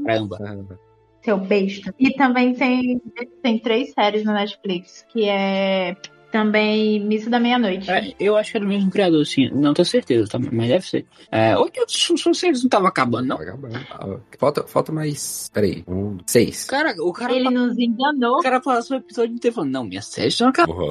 Caramba. 0.04 0.38
Ah, 0.40 0.76
Seu 1.22 1.38
besta. 1.38 1.94
E 1.98 2.12
também 2.14 2.54
tem, 2.54 3.00
tem 3.42 3.58
três 3.58 3.92
séries 3.92 4.24
na 4.24 4.34
Netflix, 4.34 5.06
que 5.10 5.28
é 5.28 5.96
também 6.30 7.00
Missa 7.00 7.28
da 7.28 7.40
Meia-Noite. 7.40 7.90
É, 7.90 8.14
eu 8.18 8.36
acho 8.36 8.52
que 8.52 8.56
é 8.56 8.60
do 8.60 8.66
mesmo 8.66 8.90
criador, 8.90 9.24
sim. 9.26 9.50
Não 9.50 9.74
tenho 9.74 9.86
certeza, 9.86 10.28
tá? 10.28 10.38
mas 10.38 10.68
deve 10.68 10.86
ser. 10.86 11.06
É, 11.30 11.56
hoje 11.56 11.72
os 11.86 12.26
os 12.26 12.38
seres 12.38 12.60
não 12.60 12.66
estavam 12.66 12.88
acabando, 12.88 13.28
não. 13.28 13.36
tá 13.36 13.42
acabando. 13.42 14.24
Falta, 14.38 14.62
falta 14.66 14.92
mais. 14.92 15.50
Peraí. 15.52 15.84
Um, 15.86 16.18
seis. 16.26 16.64
Cara, 16.64 16.94
o 16.98 17.12
cara, 17.12 17.32
Ele 17.32 17.50
nos 17.50 17.78
enganou. 17.78 18.38
o 18.38 18.42
cara 18.42 18.60
passou 18.60 18.96
o 18.96 19.00
episódio 19.00 19.34
inteiro 19.34 19.54
falando, 19.54 19.72
não, 19.72 19.84
minhas 19.84 20.06
séries 20.06 20.34
estão 20.34 20.48
acabando. 20.48 20.86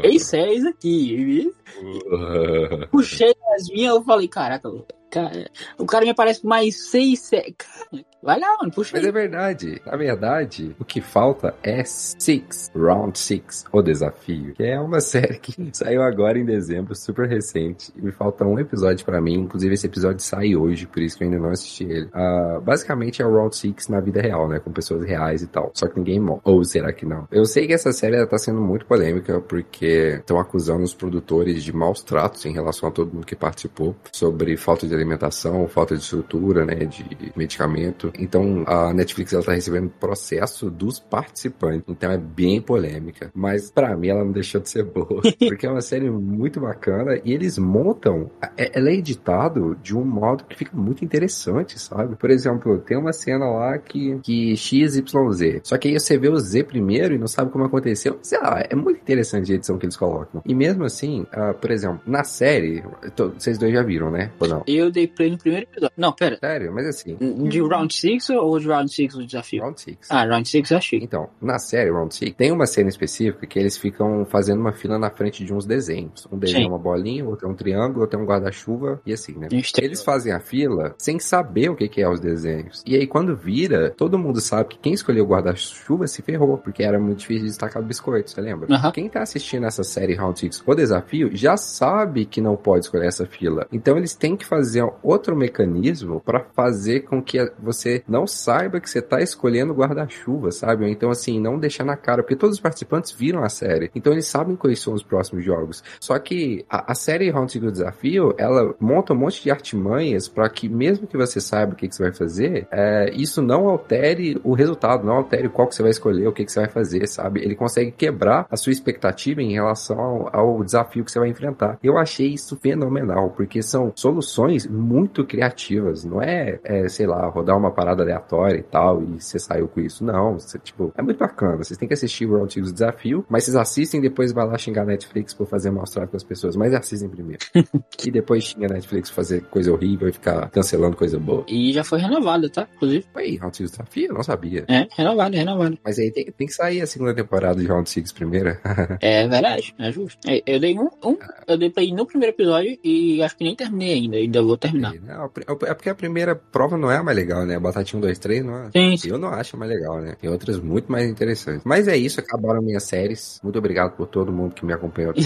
Três 0.00 0.22
séries 0.22 0.64
aqui. 0.64 1.52
Puxei 2.90 3.34
as 3.54 3.68
minhas, 3.68 3.94
eu 3.94 4.02
falei, 4.02 4.28
caraca, 4.28 4.68
cara, 5.12 5.50
o 5.78 5.86
cara 5.86 6.04
me 6.04 6.10
aparece 6.10 6.44
mais 6.44 6.90
seis. 6.90 7.30
Cara, 7.30 8.04
vai 8.22 8.40
lá, 8.40 8.56
mano, 8.58 8.72
puxa 8.72 8.92
Mas 8.94 9.04
aí. 9.04 9.08
é 9.08 9.12
verdade. 9.12 9.82
Na 9.84 9.96
verdade, 9.96 10.74
o 10.80 10.84
que 10.84 11.00
falta 11.00 11.54
é 11.62 11.84
Six, 11.84 12.70
Round 12.74 13.18
Six, 13.18 13.64
O 13.72 13.82
Desafio, 13.82 14.54
que 14.54 14.62
é 14.64 14.80
uma 14.80 15.00
série 15.02 15.38
que 15.38 15.54
saiu 15.72 16.02
agora 16.02 16.38
em 16.38 16.44
dezembro, 16.44 16.94
super 16.94 17.28
recente. 17.28 17.92
E 17.96 18.00
me 18.00 18.12
falta 18.12 18.44
um 18.44 18.58
episódio 18.58 19.04
pra 19.04 19.20
mim. 19.20 19.34
Inclusive, 19.34 19.74
esse 19.74 19.86
episódio 19.86 20.20
sai 20.20 20.56
hoje, 20.56 20.86
por 20.86 21.02
isso 21.02 21.18
que 21.18 21.24
eu 21.24 21.28
ainda 21.28 21.40
não 21.40 21.50
assisti 21.50 21.84
ele. 21.84 22.08
Ah, 22.12 22.60
basicamente 22.62 23.20
é 23.20 23.26
o 23.26 23.34
Round 23.34 23.54
Six 23.54 23.88
na 23.88 24.00
vida 24.00 24.20
real, 24.20 24.48
né? 24.48 24.58
Com 24.58 24.72
pessoas 24.72 25.04
reais 25.04 25.42
e 25.42 25.46
tal. 25.46 25.70
Só 25.74 25.86
que 25.88 25.98
ninguém 25.98 26.18
morre. 26.18 26.40
Ou 26.44 26.64
será 26.64 26.92
que 26.92 27.04
não? 27.04 27.28
Eu 27.30 27.44
sei 27.44 27.66
que 27.66 27.72
essa 27.72 27.92
série 27.92 28.24
tá 28.26 28.38
sendo 28.38 28.60
muito 28.60 28.86
polêmica, 28.86 29.40
porque 29.40 30.16
estão 30.20 30.38
acusando 30.38 30.84
os 30.84 30.94
produtores 30.94 31.62
de 31.62 31.72
maus 31.72 32.02
tratos 32.02 32.46
em 32.46 32.52
relação 32.52 32.88
a 32.88 32.92
todo 32.92 33.12
mundo 33.12 33.26
que 33.26 33.36
participou, 33.36 33.94
sobre 34.12 34.56
falta 34.56 34.86
de 34.86 34.94
alimentação, 35.02 35.66
falta 35.68 35.94
de 35.96 36.02
estrutura, 36.02 36.64
né, 36.64 36.74
de 36.76 37.04
medicamento. 37.36 38.12
Então 38.18 38.64
a 38.66 38.92
Netflix 38.92 39.32
ela 39.32 39.42
tá 39.42 39.52
recebendo 39.52 39.90
processo 40.00 40.70
dos 40.70 40.98
participantes. 40.98 41.84
Então 41.88 42.10
é 42.10 42.18
bem 42.18 42.60
polêmica. 42.60 43.30
Mas 43.34 43.70
pra 43.70 43.96
mim 43.96 44.08
ela 44.08 44.24
não 44.24 44.32
deixou 44.32 44.60
de 44.60 44.68
ser 44.68 44.84
boa. 44.84 45.22
porque 45.48 45.66
é 45.66 45.70
uma 45.70 45.80
série 45.80 46.10
muito 46.10 46.60
bacana 46.60 47.20
e 47.24 47.32
eles 47.32 47.58
montam. 47.58 48.30
é- 48.56 48.70
Ela 48.78 48.90
é 48.90 48.94
editado 48.94 49.76
de 49.82 49.96
um 49.96 50.04
modo 50.04 50.44
que 50.44 50.56
fica 50.56 50.76
muito 50.76 51.04
interessante, 51.04 51.78
sabe? 51.78 52.16
Por 52.16 52.30
exemplo, 52.30 52.78
tem 52.78 52.96
uma 52.96 53.12
cena 53.12 53.46
lá 53.46 53.78
que, 53.78 54.18
que 54.22 54.56
XYZ. 54.56 55.60
Só 55.62 55.76
que 55.78 55.88
aí 55.88 55.98
você 55.98 56.16
vê 56.18 56.28
o 56.28 56.36
Z 56.38 56.64
primeiro 56.64 57.14
e 57.14 57.18
não 57.18 57.26
sabe 57.26 57.50
como 57.50 57.64
aconteceu. 57.64 58.18
Sei 58.22 58.38
lá, 58.40 58.62
é 58.68 58.74
muito 58.74 59.00
interessante 59.00 59.52
a 59.52 59.54
edição 59.54 59.78
que 59.78 59.84
eles 59.86 59.96
colocam. 59.96 60.42
E 60.46 60.54
mesmo 60.54 60.84
assim, 60.84 61.26
ah, 61.32 61.54
por 61.54 61.70
exemplo, 61.70 62.00
na 62.06 62.24
série, 62.24 62.82
to- 63.14 63.32
vocês 63.38 63.58
dois 63.58 63.72
já 63.72 63.82
viram, 63.82 64.10
né? 64.10 64.30
Ou 64.38 64.48
não? 64.48 64.62
Eu 64.66 64.90
dei 64.92 65.06
play 65.06 65.30
no 65.30 65.38
primeiro 65.38 65.66
episódio. 65.70 65.94
Não, 65.96 66.12
pera. 66.12 66.38
Sério, 66.38 66.72
mas 66.72 66.86
assim, 66.86 67.16
De 67.48 67.60
Round 67.60 67.92
6 67.92 68.30
ou 68.30 68.58
de 68.58 68.68
Round 68.68 68.92
6 68.92 69.14
do 69.14 69.26
desafio? 69.26 69.62
Round 69.62 69.80
6. 69.80 69.98
Ah, 70.10 70.24
Round 70.24 70.48
6 70.48 70.70
eu 70.70 70.76
achei. 70.78 71.00
Então, 71.02 71.28
na 71.40 71.58
série 71.58 71.90
Round 71.90 72.14
6, 72.14 72.34
tem 72.34 72.52
uma 72.52 72.66
cena 72.66 72.88
específica 72.88 73.46
que 73.46 73.58
eles 73.58 73.76
ficam 73.76 74.24
fazendo 74.24 74.60
uma 74.60 74.72
fila 74.72 74.98
na 74.98 75.10
frente 75.10 75.44
de 75.44 75.52
uns 75.52 75.66
desenhos. 75.66 76.26
Um 76.30 76.38
desenho 76.38 76.66
é 76.66 76.68
uma 76.68 76.78
bolinha, 76.78 77.24
outro 77.24 77.48
é 77.48 77.50
um 77.50 77.54
triângulo, 77.54 78.02
outro 78.02 78.18
é 78.18 78.22
um 78.22 78.26
guarda-chuva 78.26 79.00
e 79.04 79.12
assim, 79.12 79.32
né? 79.32 79.48
Exterior. 79.50 79.88
Eles 79.88 80.02
fazem 80.02 80.32
a 80.32 80.40
fila 80.40 80.94
sem 80.98 81.18
saber 81.18 81.70
o 81.70 81.76
que, 81.76 81.88
que 81.88 82.00
é 82.00 82.08
os 82.08 82.20
desenhos. 82.20 82.82
E 82.86 82.96
aí, 82.96 83.06
quando 83.06 83.36
vira, 83.36 83.90
todo 83.90 84.18
mundo 84.18 84.40
sabe 84.40 84.70
que 84.70 84.78
quem 84.78 84.92
escolheu 84.92 85.24
o 85.24 85.28
guarda-chuva 85.28 86.06
se 86.06 86.22
ferrou, 86.22 86.58
porque 86.58 86.82
era 86.82 86.98
muito 86.98 87.18
difícil 87.18 87.44
de 87.44 87.48
destacar 87.48 87.82
o 87.82 87.86
biscoito, 87.86 88.30
você 88.30 88.40
lembra? 88.40 88.68
Quem 88.92 89.08
tá 89.08 89.22
assistindo 89.22 89.66
essa 89.66 89.82
série 89.82 90.14
Round 90.14 90.38
6 90.38 90.62
o 90.66 90.74
desafio 90.74 91.30
já 91.34 91.56
sabe 91.56 92.24
que 92.24 92.40
não 92.40 92.56
pode 92.56 92.86
escolher 92.86 93.06
essa 93.06 93.26
fila. 93.26 93.66
Então 93.72 93.96
eles 93.96 94.14
têm 94.14 94.36
que 94.36 94.46
fazer 94.46 94.81
outro 95.02 95.36
mecanismo 95.36 96.20
para 96.20 96.40
fazer 96.40 97.00
com 97.00 97.22
que 97.22 97.38
você 97.58 98.02
não 98.08 98.26
saiba 98.26 98.80
que 98.80 98.88
você 98.88 99.02
tá 99.02 99.20
escolhendo 99.20 99.74
guarda-chuva, 99.74 100.50
sabe? 100.50 100.84
Ou 100.84 100.90
então 100.90 101.10
assim, 101.10 101.40
não 101.40 101.58
deixar 101.58 101.84
na 101.84 101.96
cara, 101.96 102.22
porque 102.22 102.36
todos 102.36 102.56
os 102.56 102.60
participantes 102.60 103.12
viram 103.12 103.42
a 103.42 103.48
série. 103.48 103.90
Então 103.94 104.12
eles 104.12 104.26
sabem 104.26 104.56
quais 104.56 104.80
são 104.80 104.94
os 104.94 105.02
próximos 105.02 105.44
jogos. 105.44 105.82
Só 106.00 106.18
que 106.18 106.64
a, 106.68 106.92
a 106.92 106.94
série 106.94 107.32
6 107.32 107.56
do 107.56 107.72
desafio, 107.72 108.34
ela 108.38 108.74
monta 108.80 109.12
um 109.12 109.16
monte 109.16 109.42
de 109.42 109.50
artimanhas 109.50 110.28
para 110.28 110.48
que 110.48 110.68
mesmo 110.68 111.06
que 111.06 111.16
você 111.16 111.40
saiba 111.40 111.72
o 111.72 111.76
que, 111.76 111.88
que 111.88 111.94
você 111.94 112.02
vai 112.04 112.12
fazer, 112.12 112.66
é, 112.70 113.10
isso 113.14 113.42
não 113.42 113.68
altere 113.68 114.40
o 114.42 114.54
resultado, 114.54 115.04
não 115.04 115.14
altere 115.14 115.48
qual 115.48 115.68
que 115.68 115.74
você 115.74 115.82
vai 115.82 115.90
escolher, 115.90 116.26
o 116.26 116.32
que, 116.32 116.44
que 116.44 116.52
você 116.52 116.60
vai 116.60 116.68
fazer, 116.68 117.06
sabe? 117.06 117.40
Ele 117.40 117.54
consegue 117.54 117.90
quebrar 117.90 118.46
a 118.50 118.56
sua 118.56 118.72
expectativa 118.72 119.42
em 119.42 119.52
relação 119.52 119.98
ao, 119.98 120.36
ao 120.36 120.64
desafio 120.64 121.04
que 121.04 121.10
você 121.10 121.18
vai 121.18 121.28
enfrentar. 121.28 121.78
Eu 121.82 121.98
achei 121.98 122.28
isso 122.28 122.56
fenomenal, 122.56 123.30
porque 123.30 123.62
são 123.62 123.92
soluções 123.94 124.66
muito 124.72 125.24
criativas, 125.24 126.04
não 126.04 126.22
é, 126.22 126.58
é, 126.64 126.88
sei 126.88 127.06
lá, 127.06 127.26
rodar 127.28 127.56
uma 127.56 127.70
parada 127.70 128.02
aleatória 128.02 128.58
e 128.58 128.62
tal, 128.62 129.02
e 129.02 129.20
você 129.20 129.38
saiu 129.38 129.68
com 129.68 129.80
isso. 129.80 130.04
Não, 130.04 130.38
você, 130.38 130.58
tipo, 130.58 130.92
é 130.96 131.02
muito 131.02 131.18
bacana. 131.18 131.58
Vocês 131.58 131.78
têm 131.78 131.86
que 131.86 131.94
assistir 131.94 132.26
o 132.26 132.36
Round 132.36 132.52
6 132.52 132.66
do 132.66 132.72
desafio, 132.72 133.24
mas 133.28 133.44
vocês 133.44 133.56
assistem 133.56 134.00
e 134.00 134.02
depois 134.02 134.32
vai 134.32 134.46
lá 134.46 134.56
xingar 134.56 134.82
a 134.82 134.86
Netflix 134.86 135.34
por 135.34 135.46
fazer 135.46 135.70
maus 135.70 135.90
tratos 135.90 136.10
com 136.10 136.16
as 136.16 136.24
pessoas, 136.24 136.56
mas 136.56 136.74
assistem 136.74 137.08
primeiro. 137.08 137.44
e 138.04 138.10
depois 138.10 138.44
xinga 138.44 138.66
a 138.66 138.74
Netflix 138.74 139.10
por 139.10 139.16
fazer 139.16 139.42
coisa 139.44 139.72
horrível 139.72 140.08
e 140.08 140.12
ficar 140.12 140.48
cancelando 140.50 140.96
coisa 140.96 141.18
boa. 141.18 141.44
E 141.48 141.72
já 141.72 141.84
foi 141.84 142.00
renovada, 142.00 142.48
tá? 142.48 142.66
Inclusive. 142.76 143.04
Foi 143.12 143.36
Round 143.36 143.56
6 143.56 143.70
do 143.70 143.72
desafio? 143.72 144.08
Eu 144.08 144.14
não 144.14 144.22
sabia. 144.22 144.64
É, 144.68 144.88
renovada, 144.96 145.36
renovada. 145.36 145.78
Mas 145.84 145.98
aí 145.98 146.10
tem, 146.10 146.24
tem 146.24 146.46
que 146.46 146.54
sair 146.54 146.80
a 146.80 146.86
segunda 146.86 147.14
temporada 147.14 147.60
de 147.60 147.66
Round 147.66 147.88
6 147.88 148.12
primeira. 148.12 148.60
É 149.00 149.26
verdade, 149.26 149.74
é 149.78 149.90
justo. 149.90 150.18
É, 150.26 150.42
Eu 150.46 150.60
dei 150.60 150.78
um, 150.78 150.88
um, 151.04 151.16
eu 151.46 151.56
dei 151.56 151.70
play 151.70 151.92
no 151.92 152.06
primeiro 152.06 152.34
episódio 152.34 152.78
e 152.82 153.22
acho 153.22 153.36
que 153.36 153.44
nem 153.44 153.54
terminei 153.54 153.94
ainda, 153.94 154.16
ainda 154.16 154.42
vou 154.42 154.56
terminar. 154.62 154.94
Não, 154.94 155.24
é 155.24 155.74
porque 155.74 155.90
a 155.90 155.94
primeira 155.94 156.34
prova 156.34 156.76
não 156.76 156.90
é 156.90 156.96
a 156.96 157.02
mais 157.02 157.16
legal, 157.16 157.44
né? 157.44 157.58
Batatinha 157.58 157.98
1, 157.98 158.00
2, 158.00 158.18
3 158.18 158.44
não 158.44 158.58
é. 158.58 158.70
Sim, 158.70 158.96
sim. 158.96 159.10
Eu 159.10 159.18
não 159.18 159.28
acho 159.30 159.56
mais 159.56 159.70
legal, 159.70 160.00
né? 160.00 160.14
Tem 160.20 160.30
outras 160.30 160.60
muito 160.60 160.90
mais 160.90 161.08
interessantes. 161.08 161.62
Mas 161.64 161.88
é 161.88 161.96
isso, 161.96 162.20
acabaram 162.20 162.62
minhas 162.62 162.84
séries. 162.84 163.40
Muito 163.42 163.58
obrigado 163.58 163.96
por 163.96 164.06
todo 164.06 164.32
mundo 164.32 164.54
que 164.54 164.64
me 164.64 164.72
acompanhou. 164.72 165.12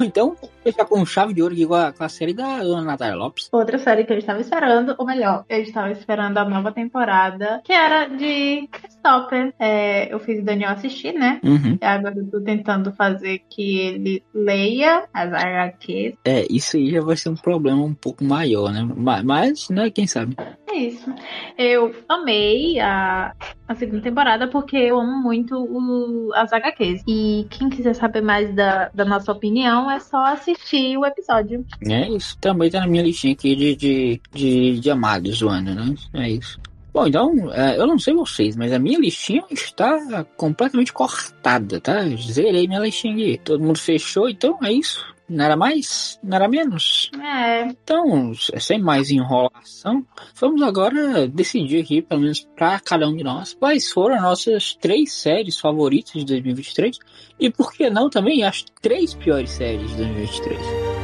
Então, 0.00 0.36
fechar 0.62 0.84
com 0.84 1.04
chave 1.04 1.34
de 1.34 1.42
ouro 1.42 1.52
aqui 1.52 1.66
com 1.66 1.74
a, 1.74 1.92
com 1.92 2.04
a 2.04 2.08
série 2.08 2.32
da 2.32 2.62
Dona 2.62 2.82
Natália 2.82 3.16
Lopes. 3.16 3.48
Outra 3.52 3.78
série 3.78 4.04
que 4.04 4.12
eu 4.12 4.18
estava 4.18 4.40
esperando, 4.40 4.94
ou 4.98 5.04
melhor, 5.04 5.44
eu 5.48 5.60
estava 5.62 5.90
esperando 5.90 6.38
a 6.38 6.44
nova 6.44 6.72
temporada, 6.72 7.60
que 7.64 7.72
era 7.72 8.06
de 8.06 8.68
Stopper. 8.88 9.52
É, 9.58 10.12
eu 10.12 10.18
fiz 10.20 10.40
o 10.40 10.44
Daniel 10.44 10.70
assistir, 10.70 11.12
né? 11.12 11.40
Uhum. 11.42 11.78
E 11.80 11.84
Agora 11.84 12.14
eu 12.16 12.30
tô 12.30 12.40
tentando 12.40 12.92
fazer 12.92 13.42
que 13.50 13.78
ele 13.78 14.22
leia 14.32 15.04
as 15.12 15.32
HQs. 15.32 16.14
É, 16.24 16.46
isso 16.50 16.76
aí 16.76 16.90
já 16.90 17.00
vai 17.00 17.16
ser 17.16 17.28
um 17.28 17.36
problema 17.36 17.82
um 17.90 17.94
pouco 17.94 18.24
maior, 18.24 18.72
né? 18.72 18.86
Mas, 19.24 19.68
né, 19.68 19.90
quem 19.90 20.06
sabe? 20.06 20.36
É 20.68 20.76
isso. 20.76 21.12
Eu 21.58 21.94
amei 22.08 22.78
a, 22.80 23.34
a 23.66 23.74
segunda 23.74 24.02
temporada 24.02 24.46
porque 24.48 24.76
eu 24.76 24.98
amo 25.00 25.20
muito 25.22 25.56
o- 25.56 26.32
as 26.34 26.52
HQs. 26.52 27.02
E 27.08 27.46
quem 27.50 27.68
quiser 27.68 27.94
saber 27.94 28.20
mais 28.22 28.54
da, 28.54 28.88
da 28.94 29.04
nossa 29.04 29.32
opinião 29.32 29.90
é 29.90 29.98
só 30.00 30.24
assistir 30.26 30.96
o 30.96 31.04
episódio. 31.04 31.64
É 31.84 32.08
isso. 32.08 32.38
Também 32.40 32.70
tá 32.70 32.80
na 32.80 32.86
minha 32.86 33.02
listinha 33.02 33.32
aqui 33.32 33.54
de, 33.56 33.76
de, 33.76 34.20
de, 34.32 34.80
de 34.80 34.90
amados 34.90 35.38
do 35.40 35.48
ano, 35.48 35.74
né? 35.74 35.94
É 36.14 36.30
isso. 36.30 36.58
Bom, 36.92 37.06
então, 37.06 37.52
é, 37.52 37.78
eu 37.78 37.86
não 37.86 37.98
sei 38.00 38.12
vocês, 38.14 38.56
mas 38.56 38.72
a 38.72 38.78
minha 38.78 38.98
listinha 38.98 39.44
está 39.50 40.24
completamente 40.36 40.92
cortada, 40.92 41.80
tá? 41.80 42.00
Zerei 42.16 42.66
minha 42.66 42.80
listinha 42.80 43.12
aqui. 43.14 43.40
Todo 43.44 43.62
mundo 43.62 43.78
fechou, 43.78 44.28
então 44.28 44.58
é 44.62 44.72
isso. 44.72 45.04
Nada 45.30 45.56
mais, 45.56 46.18
nada 46.24 46.48
menos. 46.48 47.08
É, 47.22 47.62
Então, 47.62 48.32
sem 48.34 48.80
mais 48.80 49.10
enrolação, 49.12 50.04
vamos 50.34 50.60
agora 50.60 51.28
decidir 51.28 51.82
aqui, 51.82 52.02
pelo 52.02 52.22
menos 52.22 52.40
para 52.56 52.80
cada 52.80 53.08
um 53.08 53.16
de 53.16 53.22
nós, 53.22 53.54
quais 53.54 53.92
foram 53.92 54.16
as 54.16 54.22
nossas 54.22 54.74
três 54.74 55.12
séries 55.12 55.56
favoritas 55.56 56.14
de 56.14 56.24
2023 56.24 56.98
e 57.38 57.48
por 57.48 57.72
que 57.72 57.88
não 57.88 58.10
também 58.10 58.42
as 58.42 58.64
três 58.82 59.14
piores 59.14 59.50
séries 59.50 59.90
de 59.90 59.96
2023. 59.98 60.99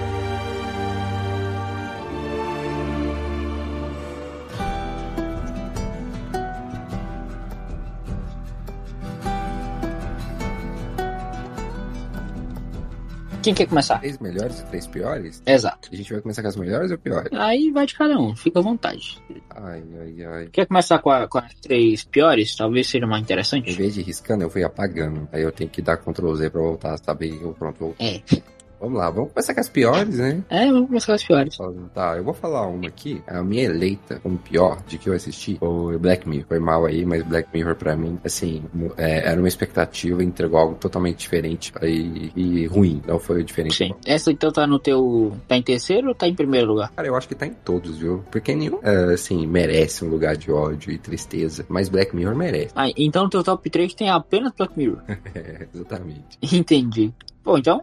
Quem 13.46 13.54
quer 13.54 13.66
começar? 13.68 14.00
Três 14.00 14.18
melhores 14.18 14.58
e 14.58 14.64
três 14.66 14.86
piores? 14.88 15.40
Exato. 15.46 15.88
A 15.92 15.94
gente 15.94 16.12
vai 16.12 16.20
começar 16.20 16.42
com 16.42 16.48
as 16.48 16.56
melhores 16.56 16.90
ou 16.90 16.98
piores? 16.98 17.30
Aí 17.32 17.70
vai 17.70 17.86
de 17.86 17.94
cada 17.94 18.18
um, 18.18 18.34
fica 18.34 18.58
à 18.58 18.62
vontade. 18.62 19.22
Ai, 19.54 19.84
ai, 20.00 20.24
ai. 20.24 20.48
Quer 20.50 20.66
começar 20.66 20.98
com, 20.98 21.10
a- 21.10 21.28
com 21.28 21.38
as 21.38 21.54
três 21.54 22.02
piores? 22.02 22.56
Talvez 22.56 22.88
seja 22.88 23.06
mais 23.06 23.20
Em 23.20 23.24
interessante. 23.24 23.70
vez 23.72 23.94
de 23.94 24.02
riscando, 24.02 24.42
eu 24.42 24.50
fui 24.50 24.64
apagando. 24.64 25.28
Aí 25.32 25.42
eu 25.42 25.52
tenho 25.52 25.70
que 25.70 25.80
dar 25.80 25.96
Ctrl 25.96 26.34
Z 26.34 26.50
pra 26.50 26.60
voltar, 26.60 26.98
sabe? 26.98 27.38
Eu, 27.40 27.52
pronto. 27.54 27.94
É. 28.00 28.20
Vamos 28.80 28.98
lá, 28.98 29.10
vamos 29.10 29.32
começar 29.32 29.54
com 29.54 29.60
as 29.60 29.68
piores, 29.68 30.18
né? 30.18 30.42
É, 30.50 30.66
vamos 30.66 30.88
começar 30.88 31.06
com 31.06 31.12
as 31.12 31.24
piores. 31.24 31.58
Tá, 31.94 32.16
eu 32.16 32.24
vou 32.24 32.34
falar 32.34 32.66
uma 32.66 32.88
aqui. 32.88 33.22
A 33.26 33.42
minha 33.42 33.64
eleita 33.64 34.20
como 34.20 34.36
pior 34.38 34.82
de 34.86 34.98
que 34.98 35.08
eu 35.08 35.14
assisti 35.14 35.56
foi 35.58 35.98
Black 35.98 36.28
Mirror. 36.28 36.46
Foi 36.48 36.58
mal 36.58 36.84
aí, 36.84 37.04
mas 37.04 37.22
Black 37.22 37.48
Mirror 37.52 37.74
pra 37.74 37.96
mim, 37.96 38.18
assim, 38.24 38.62
é, 38.96 39.30
era 39.30 39.40
uma 39.40 39.48
expectativa, 39.48 40.22
entregou 40.22 40.58
algo 40.58 40.74
totalmente 40.74 41.18
diferente 41.18 41.72
e, 41.82 42.32
e 42.36 42.66
ruim. 42.66 43.02
Não 43.06 43.18
foi 43.18 43.42
diferente. 43.42 43.76
Sim. 43.76 43.94
Essa 44.04 44.30
então 44.30 44.52
tá 44.52 44.66
no 44.66 44.78
teu. 44.78 45.32
Tá 45.48 45.56
em 45.56 45.62
terceiro 45.62 46.08
ou 46.08 46.14
tá 46.14 46.28
em 46.28 46.34
primeiro 46.34 46.68
lugar? 46.68 46.92
Cara, 46.94 47.08
eu 47.08 47.16
acho 47.16 47.28
que 47.28 47.34
tá 47.34 47.46
em 47.46 47.54
todos, 47.54 47.98
viu? 47.98 48.24
Porque 48.30 48.54
nenhum, 48.54 48.78
é, 48.82 49.14
assim, 49.14 49.46
merece 49.46 50.04
um 50.04 50.08
lugar 50.08 50.36
de 50.36 50.50
ódio 50.50 50.92
e 50.92 50.98
tristeza. 50.98 51.64
Mas 51.68 51.88
Black 51.88 52.14
Mirror 52.14 52.36
merece. 52.36 52.72
Ah, 52.74 52.90
então 52.96 53.24
no 53.24 53.30
teu 53.30 53.42
top 53.42 53.68
3 53.70 53.94
tem 53.94 54.10
apenas 54.10 54.52
Black 54.56 54.76
Mirror. 54.76 55.02
É, 55.34 55.66
exatamente. 55.74 56.38
Entendi. 56.40 57.12
Bom, 57.46 57.56
então 57.58 57.80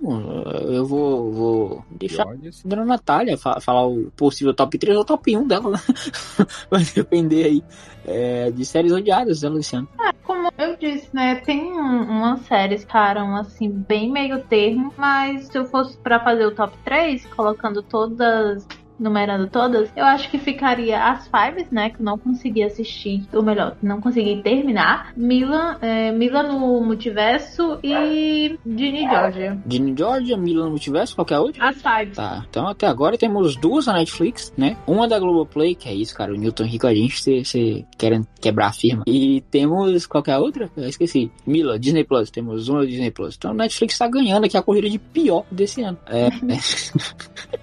eu 0.68 0.86
vou, 0.86 1.32
vou 1.32 1.86
deixar 1.90 2.24
a 2.24 2.36
dona 2.66 2.84
Natália 2.84 3.38
fa- 3.38 3.62
falar 3.62 3.88
o 3.88 4.12
possível 4.12 4.54
top 4.54 4.78
3 4.78 4.98
ou 4.98 5.06
top 5.06 5.38
1 5.38 5.48
dela, 5.48 5.70
né? 5.72 5.78
Vai 6.70 6.84
depender 6.84 7.46
aí 7.46 7.64
é, 8.06 8.52
de 8.52 8.66
séries 8.66 8.92
odiadas, 8.92 9.42
né, 9.42 9.48
Luciano? 9.48 9.88
como 10.24 10.50
eu 10.58 10.76
disse, 10.76 11.08
né? 11.14 11.36
Tem 11.36 11.62
um- 11.72 12.04
umas 12.10 12.42
séries 12.42 12.82
que 12.82 12.88
ficaram 12.88 13.38
assim, 13.38 13.70
bem 13.70 14.12
meio 14.12 14.44
termo, 14.44 14.94
mas 14.98 15.48
se 15.48 15.58
eu 15.58 15.64
fosse 15.64 15.98
pra 15.98 16.20
fazer 16.20 16.46
o 16.46 16.54
top 16.54 16.78
3, 16.84 17.26
colocando 17.28 17.82
todas. 17.82 18.68
Numerando 19.00 19.48
todas, 19.48 19.92
eu 19.96 20.06
acho 20.06 20.30
que 20.30 20.38
ficaria 20.38 21.04
as 21.12 21.28
Fives, 21.28 21.70
né? 21.72 21.90
Que 21.90 22.00
eu 22.00 22.06
não 22.06 22.18
consegui 22.18 22.64
assistir, 22.64 23.24
ou 23.34 23.44
melhor, 23.44 23.76
não 23.82 24.00
consegui 24.00 24.42
terminar. 24.42 25.14
Mila, 25.16 25.78
é, 25.82 26.12
Mila 26.12 26.44
no 26.44 26.82
Multiverso 26.82 27.80
e 27.84 28.58
Ginny 28.66 29.08
Georgia. 29.10 29.58
Ginny 29.68 29.96
Georgia, 29.98 30.38
Milan 30.38 30.70
Multiverso, 30.70 31.16
qualquer 31.16 31.40
outra? 31.40 31.70
As 31.70 31.82
Fives. 31.82 32.16
Tá, 32.16 32.46
então 32.50 32.68
até 32.68 32.88
agora 32.88 33.18
temos 33.18 33.56
duas 33.56 33.88
na 33.88 33.94
Netflix, 33.94 34.54
né? 34.58 34.78
Uma 34.88 35.08
da 35.08 35.20
Globoplay, 35.20 35.76
que 35.76 35.90
é 35.90 35.94
isso, 35.94 36.16
cara, 36.16 36.34
o 36.34 36.38
Newton 36.38 36.66
Rico 36.66 36.88
a 36.88 36.94
gente, 36.94 37.44
você 37.44 37.86
querendo 37.98 38.28
quebrar 38.40 38.68
a 38.68 38.74
firma. 38.74 39.04
E 39.08 39.42
temos 39.50 40.06
qualquer 40.06 40.38
outra? 40.38 40.70
Eu 40.76 40.88
esqueci. 40.88 41.32
Mila, 41.46 41.80
Disney 41.80 42.04
Plus, 42.04 42.30
temos 42.30 42.70
uma 42.70 42.86
Disney 42.86 43.12
Plus. 43.12 43.36
Então 43.36 43.52
a 43.52 43.54
Netflix 43.54 43.98
tá 43.98 44.08
ganhando 44.08 44.46
aqui 44.46 44.58
a 44.58 44.62
corrida 44.62 44.90
de 44.90 45.00
pior 45.00 45.46
desse 45.52 45.82
ano. 45.82 45.98
É, 46.08 46.30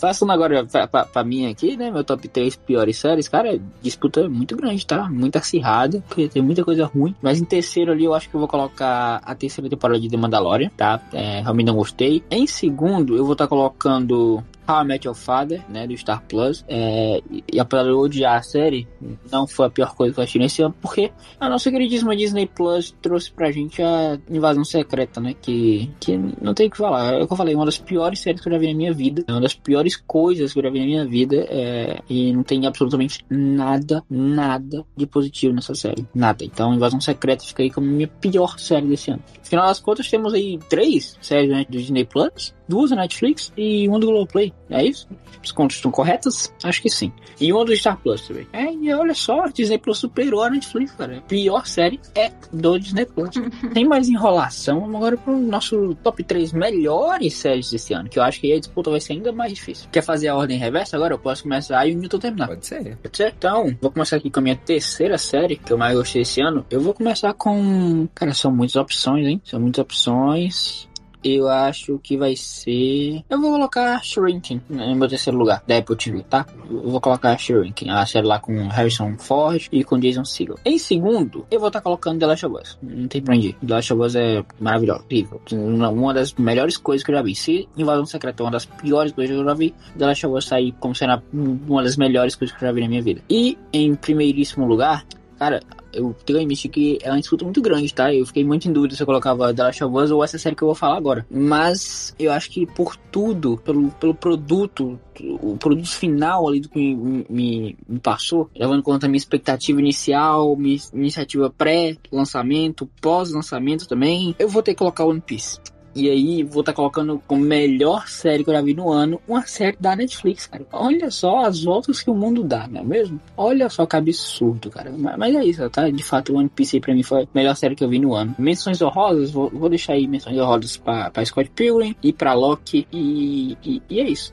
Passando 0.00 0.32
agora 0.32 0.64
pra, 0.64 0.86
pra, 0.86 1.04
pra 1.04 1.24
mim 1.24 1.46
aqui, 1.46 1.76
né? 1.76 1.90
Meu 1.90 2.04
top 2.04 2.28
3 2.28 2.56
piores 2.56 2.98
séries, 2.98 3.28
cara, 3.28 3.60
disputa 3.82 4.28
muito 4.28 4.56
grande, 4.56 4.86
tá? 4.86 5.08
Muito 5.08 5.36
acirrada, 5.36 6.02
porque 6.08 6.28
tem 6.28 6.42
muita 6.42 6.64
coisa 6.64 6.86
ruim. 6.86 7.14
Mas 7.20 7.40
em 7.40 7.44
terceiro 7.44 7.92
ali, 7.92 8.04
eu 8.04 8.14
acho 8.14 8.28
que 8.28 8.34
eu 8.34 8.40
vou 8.40 8.48
colocar 8.48 9.20
a 9.24 9.34
terceira 9.34 9.68
temporada 9.68 10.00
de 10.00 10.08
The 10.08 10.16
Mandalorian, 10.16 10.70
tá? 10.76 11.00
É, 11.12 11.40
realmente 11.40 11.66
não 11.66 11.76
gostei. 11.76 12.22
Em 12.30 12.46
segundo, 12.46 13.16
eu 13.16 13.24
vou 13.24 13.32
estar 13.32 13.48
colocando 13.48 14.42
How 14.70 14.82
I 14.82 14.84
Met 14.86 15.06
Your 15.06 15.16
Father, 15.16 15.64
né, 15.68 15.86
do 15.86 15.96
Star 15.96 16.22
Plus. 16.28 16.64
É, 16.68 17.20
e- 17.52 17.58
apesar 17.58 17.84
de 17.84 17.90
eu 17.90 17.98
odiar 17.98 18.38
a 18.38 18.42
série, 18.42 18.86
não 19.30 19.46
foi 19.46 19.66
a 19.66 19.70
pior 19.70 19.94
coisa 19.94 20.14
que 20.14 20.20
eu 20.20 20.24
achei 20.24 20.40
nesse 20.40 20.62
ano, 20.62 20.74
porque 20.80 21.10
a 21.38 21.48
nossa 21.48 21.70
queridíssima 21.70 22.16
Disney 22.16 22.46
Plus 22.46 22.94
trouxe 23.02 23.30
pra 23.32 23.50
gente 23.50 23.82
a 23.82 24.18
Invasão 24.30 24.64
Secreta, 24.64 25.20
né, 25.20 25.34
que, 25.40 25.90
que 25.98 26.16
não 26.40 26.54
tem 26.54 26.68
o 26.68 26.70
que 26.70 26.76
falar. 26.76 27.14
É 27.14 27.22
o 27.22 27.26
que 27.26 27.32
eu 27.32 27.36
falei, 27.36 27.54
uma 27.54 27.64
das 27.64 27.78
piores 27.78 28.20
séries 28.20 28.40
que 28.40 28.48
eu 28.48 28.52
já 28.52 28.58
vi 28.58 28.68
na 28.68 28.74
minha 28.74 28.92
vida, 28.92 29.24
é 29.26 29.32
uma 29.32 29.40
das 29.40 29.54
piores 29.54 29.96
coisas 29.96 30.52
que 30.52 30.58
eu 30.58 30.62
já 30.62 30.70
vi 30.70 30.80
na 30.80 30.86
minha 30.86 31.06
vida, 31.06 31.36
é, 31.48 32.00
e 32.08 32.32
não 32.32 32.42
tem 32.42 32.66
absolutamente 32.66 33.24
nada, 33.28 34.04
nada 34.08 34.84
de 34.96 35.06
positivo 35.06 35.54
nessa 35.54 35.74
série. 35.74 36.06
Nada. 36.14 36.44
Então, 36.44 36.74
Invasão 36.74 37.00
Secreta 37.00 37.44
fica 37.44 37.62
aí 37.62 37.70
como 37.70 37.86
a 37.86 37.90
minha 37.90 38.08
pior 38.08 38.58
série 38.58 38.86
desse 38.86 39.10
ano. 39.10 39.22
Afinal 39.42 39.66
das 39.66 39.80
contas, 39.80 40.08
temos 40.08 40.32
aí 40.32 40.58
três 40.68 41.16
séries 41.20 41.50
né, 41.50 41.66
do 41.68 41.76
Disney 41.78 42.04
Plus, 42.04 42.54
duas 42.70 42.90
da 42.90 42.96
Netflix 42.96 43.52
e 43.56 43.88
uma 43.88 43.98
do 43.98 44.06
Globoplay. 44.06 44.52
É 44.70 44.84
isso? 44.84 45.08
As 45.42 45.50
contas 45.50 45.76
estão 45.76 45.90
corretas? 45.90 46.52
Acho 46.62 46.80
que 46.80 46.88
sim. 46.88 47.12
E 47.40 47.52
uma 47.52 47.64
do 47.64 47.74
Star 47.74 47.98
Plus 47.98 48.28
também. 48.28 48.46
É, 48.52 48.72
e 48.72 48.92
olha 48.92 49.14
só, 49.14 49.46
Disney 49.48 49.78
Plus 49.78 49.98
superou 49.98 50.42
a 50.42 50.50
Netflix, 50.50 50.92
cara. 50.92 51.18
A 51.18 51.20
pior 51.22 51.66
série 51.66 51.98
é 52.14 52.30
do 52.52 52.78
Disney 52.78 53.06
Plus. 53.06 53.30
Tem 53.74 53.84
mais 53.84 54.08
enrolação. 54.08 54.80
Vamos 54.80 54.94
agora 54.94 55.16
pro 55.16 55.36
nosso 55.36 55.94
top 55.96 56.22
3 56.22 56.52
melhores 56.52 57.34
séries 57.34 57.70
desse 57.70 57.92
ano, 57.92 58.08
que 58.08 58.18
eu 58.18 58.22
acho 58.22 58.40
que 58.40 58.46
aí 58.46 58.58
a 58.58 58.60
disputa 58.60 58.90
vai 58.90 59.00
ser 59.00 59.14
ainda 59.14 59.32
mais 59.32 59.52
difícil. 59.52 59.88
Quer 59.90 60.02
fazer 60.02 60.28
a 60.28 60.36
ordem 60.36 60.58
reversa 60.58 60.96
agora? 60.96 61.14
Eu 61.14 61.18
posso 61.18 61.42
começar 61.42 61.84
e 61.86 61.94
o 61.94 61.98
Newton 61.98 62.18
terminar. 62.18 62.46
Pode 62.46 62.66
ser. 62.66 62.96
Pode 62.98 63.16
ser? 63.16 63.34
Então, 63.36 63.76
vou 63.80 63.90
começar 63.90 64.16
aqui 64.16 64.30
com 64.30 64.38
a 64.38 64.42
minha 64.42 64.56
terceira 64.56 65.18
série, 65.18 65.56
que 65.56 65.72
eu 65.72 65.78
mais 65.78 65.96
gostei 65.96 66.22
esse 66.22 66.40
ano. 66.40 66.64
Eu 66.70 66.80
vou 66.80 66.94
começar 66.94 67.32
com. 67.34 68.06
Cara, 68.14 68.32
são 68.32 68.52
muitas 68.52 68.76
opções, 68.76 69.26
hein? 69.26 69.40
São 69.44 69.58
muitas 69.58 69.82
opções. 69.82 70.89
Eu 71.22 71.48
acho 71.48 71.98
que 71.98 72.16
vai 72.16 72.34
ser. 72.36 73.22
Eu 73.28 73.40
vou 73.40 73.52
colocar 73.52 74.02
Shrinking 74.02 74.60
no 74.68 74.96
meu 74.96 75.08
terceiro 75.08 75.38
lugar, 75.38 75.62
da 75.66 75.78
Apple 75.78 75.96
TV, 75.96 76.22
tá? 76.28 76.46
Eu 76.70 76.90
vou 76.90 77.00
colocar 77.00 77.36
Shrinking, 77.36 77.90
a 77.90 78.06
série 78.06 78.26
lá 78.26 78.38
com 78.38 78.68
Harrison 78.68 79.16
Ford 79.18 79.68
e 79.70 79.84
com 79.84 79.98
Jason 79.98 80.24
Segel. 80.24 80.58
Em 80.64 80.78
segundo, 80.78 81.46
eu 81.50 81.58
vou 81.58 81.68
estar 81.68 81.80
colocando 81.80 82.18
The 82.20 82.26
Last 82.26 82.46
of 82.46 82.56
Us. 82.56 82.78
Não 82.82 83.08
tem 83.08 83.22
pra 83.22 83.34
onde 83.34 83.48
ir. 83.48 83.52
The 83.54 83.74
Last 83.74 83.92
of 83.92 84.02
Us 84.02 84.14
é 84.14 84.44
maravilhoso. 84.58 85.04
Uma 85.52 86.14
das 86.14 86.32
melhores 86.34 86.76
coisas 86.76 87.04
que 87.04 87.10
eu 87.10 87.16
já 87.16 87.22
vi. 87.22 87.34
Se 87.34 87.68
Invasão 87.76 88.06
Secreta 88.06 88.42
é 88.42 88.44
uma 88.44 88.52
das 88.52 88.66
piores 88.66 89.12
coisas 89.12 89.34
que 89.34 89.40
eu 89.40 89.44
já 89.44 89.54
vi, 89.54 89.74
The 89.98 90.06
Last 90.06 90.26
of 90.26 90.36
Us 90.36 90.46
tá 90.46 90.56
aí 90.56 90.72
como 90.72 90.94
sendo 90.94 91.22
uma 91.32 91.82
das 91.82 91.96
melhores 91.96 92.34
coisas 92.34 92.56
que 92.56 92.64
eu 92.64 92.68
já 92.68 92.72
vi 92.72 92.80
na 92.80 92.88
minha 92.88 93.02
vida. 93.02 93.20
E 93.28 93.58
em 93.72 93.94
primeiríssimo 93.94 94.66
lugar, 94.66 95.04
cara, 95.38 95.60
eu 95.92 96.14
tenho 96.24 96.38
que 96.38 96.44
admitir 96.44 96.70
que 96.70 96.98
é 97.02 97.10
uma 97.10 97.20
disputa 97.20 97.44
muito 97.44 97.60
grande, 97.60 97.92
tá? 97.92 98.12
Eu 98.12 98.26
fiquei 98.26 98.44
muito 98.44 98.68
em 98.68 98.72
dúvida 98.72 98.94
se 98.94 99.02
eu 99.02 99.06
colocava 99.06 99.52
The 99.52 99.62
Last 99.62 99.84
of 99.84 99.96
Us 99.96 100.10
ou 100.10 100.24
essa 100.24 100.38
série 100.38 100.54
que 100.54 100.62
eu 100.62 100.68
vou 100.68 100.74
falar 100.74 100.96
agora. 100.96 101.26
Mas 101.30 102.14
eu 102.18 102.32
acho 102.32 102.50
que 102.50 102.66
por 102.66 102.96
tudo, 102.96 103.56
pelo, 103.58 103.90
pelo 103.92 104.14
produto, 104.14 104.98
o 105.42 105.56
produto 105.56 105.88
final 105.88 106.48
ali 106.48 106.60
do 106.60 106.68
que 106.68 106.78
me, 106.78 107.26
me, 107.28 107.76
me 107.88 107.98
passou, 107.98 108.50
levando 108.54 108.80
em 108.80 108.82
conta 108.82 109.06
a 109.06 109.08
minha 109.08 109.18
expectativa 109.18 109.80
inicial, 109.80 110.56
minha 110.56 110.78
iniciativa 110.92 111.50
pré-lançamento, 111.50 112.88
pós-lançamento 113.00 113.86
também, 113.86 114.34
eu 114.38 114.48
vou 114.48 114.62
ter 114.62 114.72
que 114.72 114.78
colocar 114.78 115.04
One 115.04 115.20
Piece. 115.20 115.58
E 115.94 116.08
aí, 116.08 116.44
vou 116.44 116.60
estar 116.60 116.72
colocando 116.72 117.20
como 117.26 117.42
melhor 117.42 118.06
série 118.06 118.44
que 118.44 118.50
eu 118.50 118.54
já 118.54 118.62
vi 118.62 118.74
no 118.74 118.90
ano, 118.90 119.20
uma 119.26 119.42
série 119.42 119.76
da 119.80 119.96
Netflix, 119.96 120.46
cara. 120.46 120.64
Olha 120.72 121.10
só 121.10 121.44
as 121.46 121.64
voltas 121.64 122.00
que 122.00 122.10
o 122.10 122.14
mundo 122.14 122.44
dá, 122.44 122.68
não 122.68 122.80
é 122.80 122.84
mesmo? 122.84 123.20
Olha 123.36 123.68
só 123.68 123.84
que 123.86 123.96
absurdo, 123.96 124.70
cara. 124.70 124.92
Mas, 124.92 125.34
é 125.34 125.44
isso, 125.44 125.68
tá? 125.68 125.90
De 125.90 126.02
fato, 126.02 126.34
One 126.36 126.48
Piece 126.48 126.76
aí 126.76 126.80
pra 126.80 126.94
mim 126.94 127.02
foi 127.02 127.22
a 127.24 127.28
melhor 127.34 127.56
série 127.56 127.74
que 127.74 127.82
eu 127.82 127.88
vi 127.88 127.98
no 127.98 128.14
ano. 128.14 128.34
Menções 128.38 128.80
honrosas, 128.80 129.30
vou, 129.32 129.50
vou 129.50 129.68
deixar 129.68 129.94
aí 129.94 130.06
menções 130.06 130.38
honrosas 130.38 130.76
pra, 130.76 131.10
pra 131.10 131.24
Scott 131.24 131.50
Pilgrim 131.50 131.96
e 132.02 132.12
pra 132.12 132.34
Loki. 132.34 132.86
E, 132.92 133.56
e, 133.64 133.82
e 133.90 134.00
é 134.00 134.08
isso. 134.08 134.32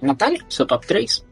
Natália, 0.00 0.40
seu 0.48 0.66
top 0.66 0.86
3? 0.86 1.24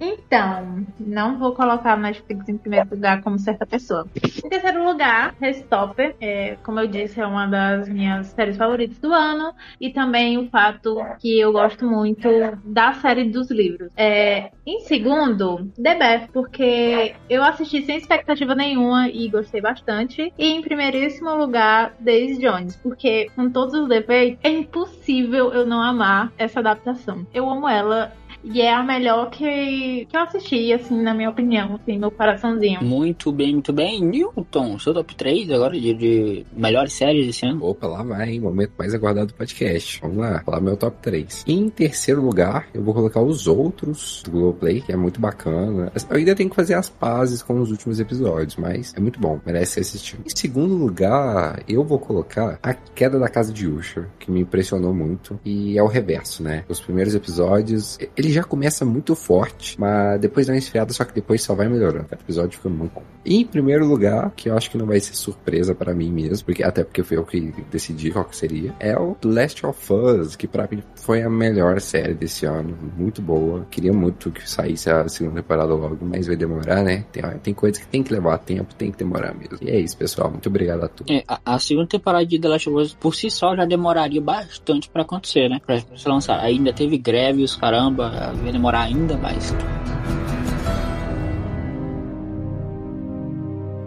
Então, 0.00 0.86
não 0.98 1.38
vou 1.38 1.54
colocar 1.54 1.96
Netflix 1.96 2.48
em 2.48 2.56
primeiro 2.56 2.88
lugar 2.90 3.22
como 3.22 3.38
certa 3.38 3.66
pessoa. 3.66 4.06
Em 4.44 4.48
terceiro 4.48 4.84
lugar, 4.84 5.34
Restopper. 5.40 6.14
É, 6.20 6.56
como 6.62 6.80
eu 6.80 6.86
disse, 6.86 7.20
é 7.20 7.26
uma 7.26 7.46
das 7.46 7.88
minhas 7.88 8.28
séries 8.28 8.56
favoritas 8.56 8.98
do 8.98 9.12
ano. 9.12 9.52
E 9.80 9.90
também 9.90 10.38
o 10.38 10.48
fato 10.48 10.98
que 11.18 11.38
eu 11.38 11.52
gosto 11.52 11.86
muito 11.86 12.28
da 12.64 12.92
série 12.94 13.24
dos 13.24 13.50
livros. 13.50 13.90
É, 13.96 14.50
em 14.66 14.80
segundo, 14.80 15.70
The 15.82 15.94
Beth, 15.94 16.28
porque 16.32 17.14
eu 17.28 17.42
assisti 17.42 17.82
sem 17.82 17.96
expectativa 17.96 18.54
nenhuma 18.54 19.08
e 19.08 19.28
gostei 19.28 19.60
bastante. 19.60 20.32
E 20.38 20.46
em 20.46 20.62
primeiríssimo 20.62 21.34
lugar, 21.34 21.94
Daisy 22.00 22.40
Jones, 22.40 22.76
porque 22.76 23.30
com 23.34 23.50
todos 23.50 23.74
os 23.74 23.88
defeitos, 23.88 24.38
é 24.42 24.50
impossível 24.50 25.52
eu 25.52 25.66
não 25.66 25.82
amar 25.82 26.32
essa 26.38 26.60
adaptação. 26.60 27.26
Eu 27.32 27.48
amo 27.48 27.68
ela 27.68 28.12
e 28.42 28.60
é 28.60 28.72
a 28.72 28.82
melhor 28.82 29.30
que, 29.30 30.06
que 30.06 30.16
eu 30.16 30.20
assisti, 30.20 30.72
assim, 30.72 31.00
na 31.02 31.14
minha 31.14 31.30
opinião, 31.30 31.74
assim, 31.74 31.98
meu 31.98 32.10
coraçãozinho. 32.10 32.82
Muito 32.82 33.32
bem, 33.32 33.52
muito 33.52 33.72
bem. 33.72 34.02
Newton, 34.02 34.78
seu 34.78 34.94
top 34.94 35.14
3 35.14 35.50
agora 35.50 35.78
de, 35.78 35.94
de 35.94 36.46
melhores 36.52 36.92
séries 36.92 37.26
desse 37.26 37.46
ano? 37.46 37.64
Opa, 37.64 37.86
lá 37.86 38.02
vai, 38.02 38.30
hein? 38.30 38.40
Momento 38.40 38.72
mais 38.78 38.94
aguardado 38.94 39.28
do 39.28 39.34
podcast. 39.34 40.00
Vamos 40.00 40.18
lá, 40.18 40.40
falar 40.44 40.60
meu 40.60 40.76
top 40.76 40.96
3. 41.02 41.44
Em 41.46 41.68
terceiro 41.68 42.22
lugar, 42.22 42.68
eu 42.72 42.82
vou 42.82 42.94
colocar 42.94 43.20
os 43.20 43.46
outros 43.46 44.22
do 44.24 44.30
Globoplay, 44.30 44.80
que 44.80 44.92
é 44.92 44.96
muito 44.96 45.20
bacana. 45.20 45.92
Eu 46.08 46.16
ainda 46.16 46.34
tenho 46.34 46.48
que 46.50 46.56
fazer 46.56 46.74
as 46.74 46.88
pazes 46.88 47.42
com 47.42 47.60
os 47.60 47.70
últimos 47.70 48.00
episódios, 48.00 48.56
mas 48.56 48.94
é 48.96 49.00
muito 49.00 49.20
bom, 49.20 49.40
merece 49.44 49.74
ser 49.74 49.80
assistido. 49.80 50.22
Em 50.24 50.36
segundo 50.36 50.74
lugar, 50.74 51.62
eu 51.68 51.84
vou 51.84 51.98
colocar 51.98 52.58
A 52.62 52.72
Queda 52.72 53.18
da 53.18 53.28
Casa 53.28 53.52
de 53.52 53.66
Usher, 53.66 54.06
que 54.18 54.30
me 54.30 54.40
impressionou 54.40 54.94
muito. 54.94 55.38
E 55.44 55.76
é 55.76 55.82
o 55.82 55.86
reverso, 55.86 56.42
né? 56.42 56.64
Os 56.68 56.80
primeiros 56.80 57.14
episódios, 57.14 57.98
ele 58.16 58.27
já 58.32 58.44
começa 58.44 58.84
muito 58.84 59.14
forte, 59.14 59.78
mas 59.78 60.20
depois 60.20 60.46
dá 60.46 60.52
uma 60.52 60.58
esfriada, 60.58 60.92
só 60.92 61.04
que 61.04 61.14
depois 61.14 61.42
só 61.42 61.54
vai 61.54 61.68
melhorando. 61.68 62.06
Cada 62.08 62.22
episódio 62.22 62.56
fica 62.56 62.68
muito 62.68 62.92
em 63.24 63.44
primeiro 63.44 63.86
lugar, 63.86 64.32
que 64.34 64.48
eu 64.48 64.56
acho 64.56 64.70
que 64.70 64.78
não 64.78 64.86
vai 64.86 64.98
ser 65.00 65.14
surpresa 65.14 65.74
para 65.74 65.94
mim 65.94 66.10
mesmo, 66.10 66.46
porque 66.46 66.62
até 66.62 66.82
porque 66.82 67.02
foi 67.02 67.18
eu 67.18 67.24
que 67.24 67.52
decidi 67.70 68.10
qual 68.10 68.24
que 68.24 68.34
seria, 68.34 68.74
é 68.80 68.96
o 68.98 69.16
Last 69.22 69.66
of 69.66 69.92
Us, 69.92 70.34
que 70.34 70.46
pra 70.46 70.66
mim 70.70 70.82
foi 70.94 71.22
a 71.22 71.28
melhor 71.28 71.80
série 71.80 72.14
desse 72.14 72.46
ano, 72.46 72.76
muito 72.96 73.20
boa. 73.20 73.66
Queria 73.70 73.92
muito 73.92 74.30
que 74.30 74.48
saísse 74.48 74.90
a 74.90 75.06
segunda 75.08 75.42
temporada 75.42 75.74
logo, 75.74 75.98
mas 76.00 76.26
vai 76.26 76.36
demorar, 76.36 76.82
né? 76.82 77.04
Tem, 77.12 77.22
tem 77.42 77.54
coisas 77.54 77.78
que 77.78 77.86
tem 77.86 78.02
que 78.02 78.12
levar 78.12 78.38
tempo, 78.38 78.74
tem 78.74 78.90
que 78.90 78.98
demorar 78.98 79.34
mesmo. 79.34 79.58
E 79.60 79.70
é 79.70 79.78
isso, 79.78 79.96
pessoal. 79.96 80.30
Muito 80.30 80.48
obrigado 80.48 80.84
a 80.84 80.88
todos. 80.88 81.14
É, 81.14 81.22
a, 81.28 81.40
a 81.44 81.58
segunda 81.58 81.86
temporada 81.86 82.24
de 82.24 82.38
The 82.38 82.48
Last 82.48 82.70
of 82.70 82.78
Us 82.78 82.94
por 82.94 83.14
si 83.14 83.30
só 83.30 83.54
já 83.54 83.64
demoraria 83.64 84.20
bastante 84.20 84.88
pra 84.88 85.02
acontecer, 85.02 85.48
né? 85.48 85.60
Pra, 85.64 85.80
pra 85.80 86.12
lançar. 86.12 86.40
Ainda 86.40 86.72
teve 86.72 86.96
greve, 86.96 87.42
os 87.42 87.56
caramba, 87.56 88.08
vai 88.42 88.52
demorar 88.52 88.82
ainda 88.82 89.16
mais. 89.16 89.54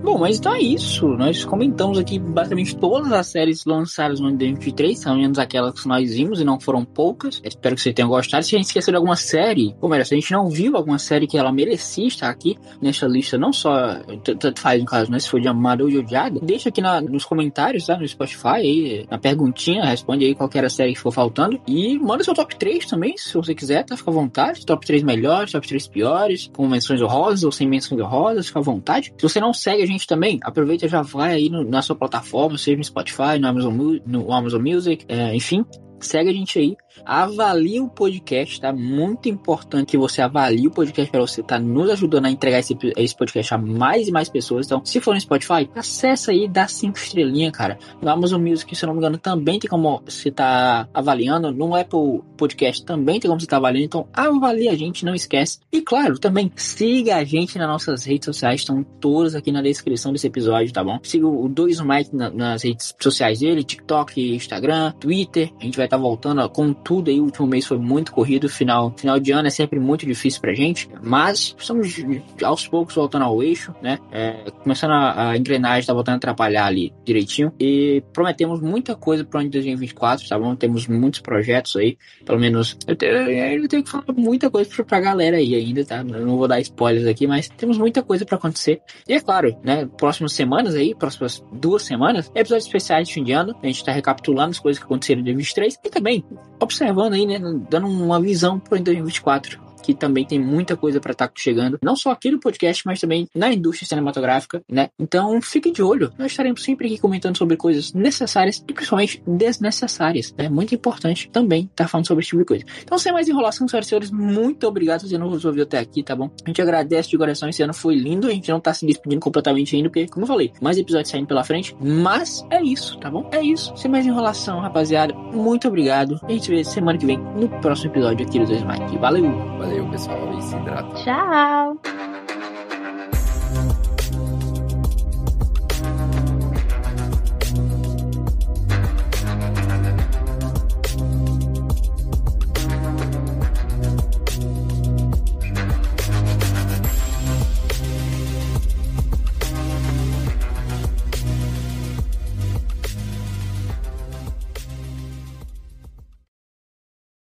Bom, 0.03 0.17
mas 0.17 0.39
então 0.39 0.53
é 0.55 0.59
isso. 0.59 1.07
Nós 1.09 1.45
comentamos 1.45 1.97
aqui 1.99 2.17
basicamente 2.17 2.75
todas 2.75 3.11
as 3.11 3.27
séries 3.27 3.63
lançadas 3.65 4.19
no 4.19 4.27
ano 4.27 4.35
de 4.37 4.45
2023, 4.45 5.03
pelo 5.03 5.17
menos 5.17 5.37
aquelas 5.37 5.79
que 5.79 5.87
nós 5.87 6.15
vimos 6.15 6.41
e 6.41 6.43
não 6.43 6.59
foram 6.59 6.83
poucas. 6.83 7.39
Espero 7.43 7.75
que 7.75 7.81
vocês 7.81 7.93
tenham 7.93 8.09
gostado. 8.09 8.43
Se 8.43 8.55
a 8.55 8.57
gente 8.57 8.65
esqueceu 8.67 8.91
de 8.91 8.95
alguma 8.97 9.15
série, 9.15 9.75
ou 9.79 9.87
melhor, 9.87 10.03
se 10.03 10.15
a 10.15 10.17
gente 10.19 10.31
não 10.31 10.49
viu 10.49 10.75
alguma 10.75 10.97
série 10.97 11.27
que 11.27 11.37
ela 11.37 11.51
merecia 11.51 12.07
estar 12.07 12.29
aqui 12.29 12.57
nessa 12.81 13.05
lista, 13.05 13.37
não 13.37 13.53
só, 13.53 13.99
tanto 14.23 14.59
faz 14.59 14.79
no 14.79 14.87
caso, 14.87 15.11
né, 15.11 15.19
se 15.19 15.29
for 15.29 15.39
de 15.39 15.47
amada 15.47 15.83
ou 15.83 15.89
de 15.89 15.99
odiada, 15.99 16.39
deixa 16.41 16.69
aqui 16.69 16.81
na- 16.81 16.99
nos 16.99 17.23
comentários, 17.23 17.85
tá, 17.85 17.95
no 17.95 18.07
Spotify, 18.07 18.47
aí, 18.47 19.05
na 19.09 19.19
perguntinha, 19.19 19.85
responde 19.85 20.25
aí 20.25 20.33
qual 20.33 20.49
que 20.49 20.57
era 20.57 20.65
a 20.67 20.69
série 20.69 20.93
que 20.93 20.99
for 20.99 21.11
faltando. 21.11 21.61
E 21.67 21.97
manda 21.99 22.23
seu 22.23 22.33
top 22.33 22.55
3 22.55 22.87
também, 22.87 23.15
se 23.17 23.33
você 23.35 23.53
quiser, 23.53 23.85
tá? 23.85 23.95
Fica 23.95 24.09
à 24.09 24.13
vontade. 24.13 24.65
Top 24.65 24.83
3 24.83 25.03
melhores, 25.03 25.51
top 25.51 25.67
3 25.67 25.85
piores, 25.87 26.49
com 26.51 26.67
menções 26.67 27.01
honrosas 27.03 27.43
ou 27.43 27.51
sem 27.51 27.67
menções 27.67 28.01
honrosas, 28.01 28.47
fica 28.47 28.59
à 28.59 28.63
vontade. 28.63 29.13
Se 29.15 29.23
você 29.23 29.39
não 29.39 29.53
segue 29.53 29.83
a 29.83 29.85
gente 29.85 29.90
também, 29.99 30.39
aproveita 30.43 30.87
já 30.87 31.01
vai 31.01 31.33
aí 31.33 31.49
no- 31.49 31.63
na 31.63 31.81
sua 31.81 31.95
plataforma, 31.95 32.57
seja 32.57 32.77
no 32.77 32.83
Spotify, 32.83 33.37
no 33.39 33.47
Amazon, 33.47 33.97
no 34.05 34.31
Amazon 34.31 34.61
Music, 34.61 35.05
é, 35.07 35.35
enfim. 35.35 35.65
Segue 35.99 36.29
a 36.29 36.33
gente 36.33 36.57
aí, 36.57 36.75
avalie 37.05 37.79
o 37.79 37.87
podcast, 37.87 38.59
tá? 38.59 38.71
Muito 38.71 39.29
importante 39.29 39.91
que 39.91 39.97
você 39.97 40.21
avalie 40.21 40.67
o 40.67 40.71
podcast 40.71 41.11
para 41.11 41.21
você 41.21 41.41
estar 41.41 41.59
nos 41.59 41.89
ajudando 41.89 42.25
a 42.25 42.31
entregar 42.31 42.59
esse, 42.59 42.77
esse 42.97 43.15
podcast 43.15 43.53
a 43.53 43.57
mais 43.57 44.07
e 44.07 44.11
mais 44.11 44.29
pessoas. 44.29 44.65
Então, 44.65 44.83
se 44.85 44.99
for 44.99 45.13
no 45.13 45.21
Spotify, 45.21 45.69
acessa 45.75 46.31
aí, 46.31 46.47
dá 46.47 46.67
cinco 46.67 46.97
estrelinhas, 46.97 47.51
cara. 47.51 47.77
No 48.01 48.09
Amazon 48.09 48.41
Music, 48.41 48.75
se 48.75 48.83
eu 48.83 48.87
não 48.87 48.93
me 48.93 48.99
engano, 48.99 49.17
também 49.17 49.59
tem 49.59 49.69
como 49.69 50.01
você 50.05 50.31
tá 50.31 50.87
avaliando. 50.93 51.51
No 51.51 51.75
Apple 51.75 52.21
Podcast 52.37 52.85
também 52.85 53.19
tem 53.19 53.29
como 53.29 53.39
você 53.39 53.47
tá 53.47 53.57
avaliando. 53.57 53.85
Então, 53.85 54.07
avalie 54.13 54.69
a 54.69 54.75
gente, 54.75 55.05
não 55.05 55.15
esquece. 55.15 55.59
E 55.71 55.81
claro, 55.81 56.19
também 56.19 56.51
siga 56.55 57.15
a 57.17 57.23
gente 57.23 57.57
nas 57.57 57.67
nossas 57.67 58.03
redes 58.03 58.25
sociais, 58.25 58.61
estão 58.61 58.83
todas 58.83 59.35
aqui 59.35 59.51
na 59.51 59.61
descrição 59.61 60.11
desse 60.11 60.27
episódio, 60.27 60.71
tá 60.73 60.83
bom? 60.83 60.99
Siga 61.03 61.27
o 61.27 61.47
Dois 61.47 61.79
Mike 61.79 62.15
na- 62.15 62.29
nas 62.29 62.63
redes 62.63 62.93
sociais 62.99 63.39
dele, 63.39 63.63
TikTok, 63.63 64.35
Instagram, 64.35 64.91
Twitter. 64.99 65.51
A 65.59 65.63
gente 65.63 65.77
vai 65.77 65.85
estar 65.85 65.97
tá 65.97 66.01
voltando 66.01 66.47
com 66.49 66.73
tudo 66.73 66.90
aí. 67.09 67.19
O 67.19 67.25
último 67.25 67.47
mês 67.47 67.65
foi 67.65 67.77
muito 67.77 68.11
corrido. 68.11 68.49
Final, 68.49 68.93
final 68.97 69.19
de 69.19 69.31
ano 69.31 69.47
é 69.47 69.51
sempre 69.51 69.79
muito 69.79 70.05
difícil 70.05 70.41
pra 70.41 70.53
gente. 70.53 70.89
Mas 71.01 71.55
estamos 71.57 71.95
aos 72.43 72.67
poucos 72.67 72.95
voltando 72.95 73.23
ao 73.23 73.41
eixo, 73.41 73.73
né? 73.81 73.99
É, 74.11 74.43
começando 74.63 74.91
a, 74.91 75.29
a 75.29 75.37
engrenagem 75.37 75.87
tá 75.87 75.93
voltando 75.93 76.15
a 76.15 76.17
atrapalhar 76.17 76.65
ali 76.65 76.93
direitinho. 77.05 77.53
E 77.59 78.03
prometemos 78.13 78.59
muita 78.61 78.95
coisa 78.95 79.23
pro 79.23 79.39
ano 79.39 79.49
de 79.49 79.57
2024, 79.57 80.27
tá 80.27 80.37
bom? 80.37 80.55
Temos 80.55 80.87
muitos 80.87 81.19
projetos 81.19 81.75
aí. 81.75 81.97
Pelo 82.25 82.39
menos 82.39 82.77
eu, 82.87 82.95
te, 82.95 83.05
eu 83.05 83.67
tenho 83.67 83.83
que 83.83 83.89
falar 83.89 84.05
muita 84.15 84.49
coisa 84.49 84.69
pra, 84.69 84.83
pra 84.83 84.99
galera 84.99 85.37
aí 85.37 85.55
ainda, 85.55 85.85
tá? 85.85 85.97
Eu 85.97 86.25
não 86.25 86.37
vou 86.37 86.47
dar 86.47 86.59
spoilers 86.59 87.07
aqui, 87.07 87.27
mas 87.27 87.49
temos 87.49 87.77
muita 87.77 88.01
coisa 88.01 88.25
pra 88.25 88.37
acontecer. 88.37 88.81
E 89.07 89.13
é 89.13 89.19
claro, 89.19 89.55
né? 89.63 89.87
Próximas 89.97 90.33
semanas 90.33 90.75
aí, 90.75 90.95
próximas 90.95 91.43
duas 91.51 91.83
semanas, 91.83 92.31
episódios 92.35 92.65
especiais 92.65 93.07
de 93.07 93.13
fim 93.13 93.23
de 93.23 93.31
ano. 93.31 93.55
A 93.61 93.67
gente 93.67 93.83
tá 93.83 93.91
recapitulando 93.91 94.51
as 94.51 94.59
coisas 94.59 94.79
que 94.79 94.85
aconteceram 94.85 95.21
em 95.21 95.25
2023 95.25 95.79
e 95.83 95.89
também 95.89 96.23
observando 96.71 97.13
aí, 97.13 97.25
né? 97.25 97.39
Dando 97.69 97.87
uma 97.87 98.19
visão 98.19 98.61
de 98.71 98.83
2024 98.83 99.70
que 99.81 99.93
também 99.93 100.25
tem 100.25 100.39
muita 100.39 100.75
coisa 100.75 100.99
para 100.99 101.11
estar 101.11 101.27
tá 101.27 101.33
chegando, 101.35 101.79
não 101.83 101.95
só 101.95 102.11
aqui 102.11 102.31
no 102.31 102.39
podcast, 102.39 102.85
mas 102.85 102.99
também 102.99 103.27
na 103.35 103.51
indústria 103.51 103.87
cinematográfica, 103.87 104.61
né? 104.69 104.89
Então, 104.99 105.41
fique 105.41 105.71
de 105.71 105.81
olho. 105.81 106.11
Nós 106.17 106.31
estaremos 106.31 106.63
sempre 106.63 106.87
aqui 106.87 106.97
comentando 106.97 107.37
sobre 107.37 107.57
coisas 107.57 107.93
necessárias 107.93 108.63
e 108.67 108.73
principalmente 108.73 109.21
desnecessárias. 109.25 110.33
É 110.37 110.43
né? 110.43 110.49
muito 110.49 110.73
importante 110.75 111.29
também 111.31 111.63
estar 111.63 111.85
tá 111.85 111.87
falando 111.87 112.07
sobre 112.07 112.21
esse 112.21 112.29
tipo 112.29 112.41
de 112.41 112.45
coisa. 112.45 112.65
Então, 112.83 112.97
sem 112.97 113.11
mais 113.11 113.27
enrolação, 113.27 113.67
senhoras 113.67 113.87
e 113.87 113.89
senhores, 113.89 114.11
muito 114.11 114.67
obrigado 114.67 115.07
se 115.07 115.17
não 115.17 115.29
nos 115.29 115.45
ouviu 115.45 115.63
até 115.63 115.79
aqui, 115.79 116.03
tá 116.03 116.15
bom? 116.15 116.29
A 116.45 116.49
gente 116.49 116.61
agradece 116.61 117.09
de 117.09 117.17
coração. 117.17 117.49
Esse 117.49 117.63
ano 117.63 117.73
foi 117.73 117.95
lindo. 117.95 118.27
A 118.27 118.31
gente 118.31 118.49
não 118.49 118.59
tá 118.59 118.73
se 118.73 118.85
despedindo 118.85 119.19
completamente 119.19 119.75
ainda, 119.75 119.89
porque, 119.89 120.07
como 120.07 120.23
eu 120.23 120.27
falei, 120.27 120.51
mais 120.61 120.77
episódios 120.77 121.09
saindo 121.09 121.27
pela 121.27 121.43
frente. 121.43 121.75
Mas 121.79 122.45
é 122.49 122.61
isso, 122.61 122.97
tá 122.99 123.09
bom? 123.09 123.29
É 123.31 123.41
isso. 123.41 123.75
Sem 123.75 123.89
mais 123.89 124.05
enrolação, 124.05 124.59
rapaziada. 124.59 125.13
Muito 125.13 125.67
obrigado. 125.67 126.19
A 126.23 126.31
gente 126.31 126.45
se 126.45 126.51
vê 126.51 126.63
semana 126.63 126.97
que 126.97 127.05
vem 127.05 127.17
no 127.17 127.49
próximo 127.61 127.91
episódio 127.91 128.25
aqui 128.25 128.39
do 128.39 128.45
Dois 128.45 128.63
Mike. 128.63 128.97
Valeu! 128.97 129.70
Valeu, 129.71 129.87
pessoal, 129.89 130.33
e 130.37 130.41
se 130.41 130.53
hidrata. 130.53 130.95
Tchau! 130.95 132.10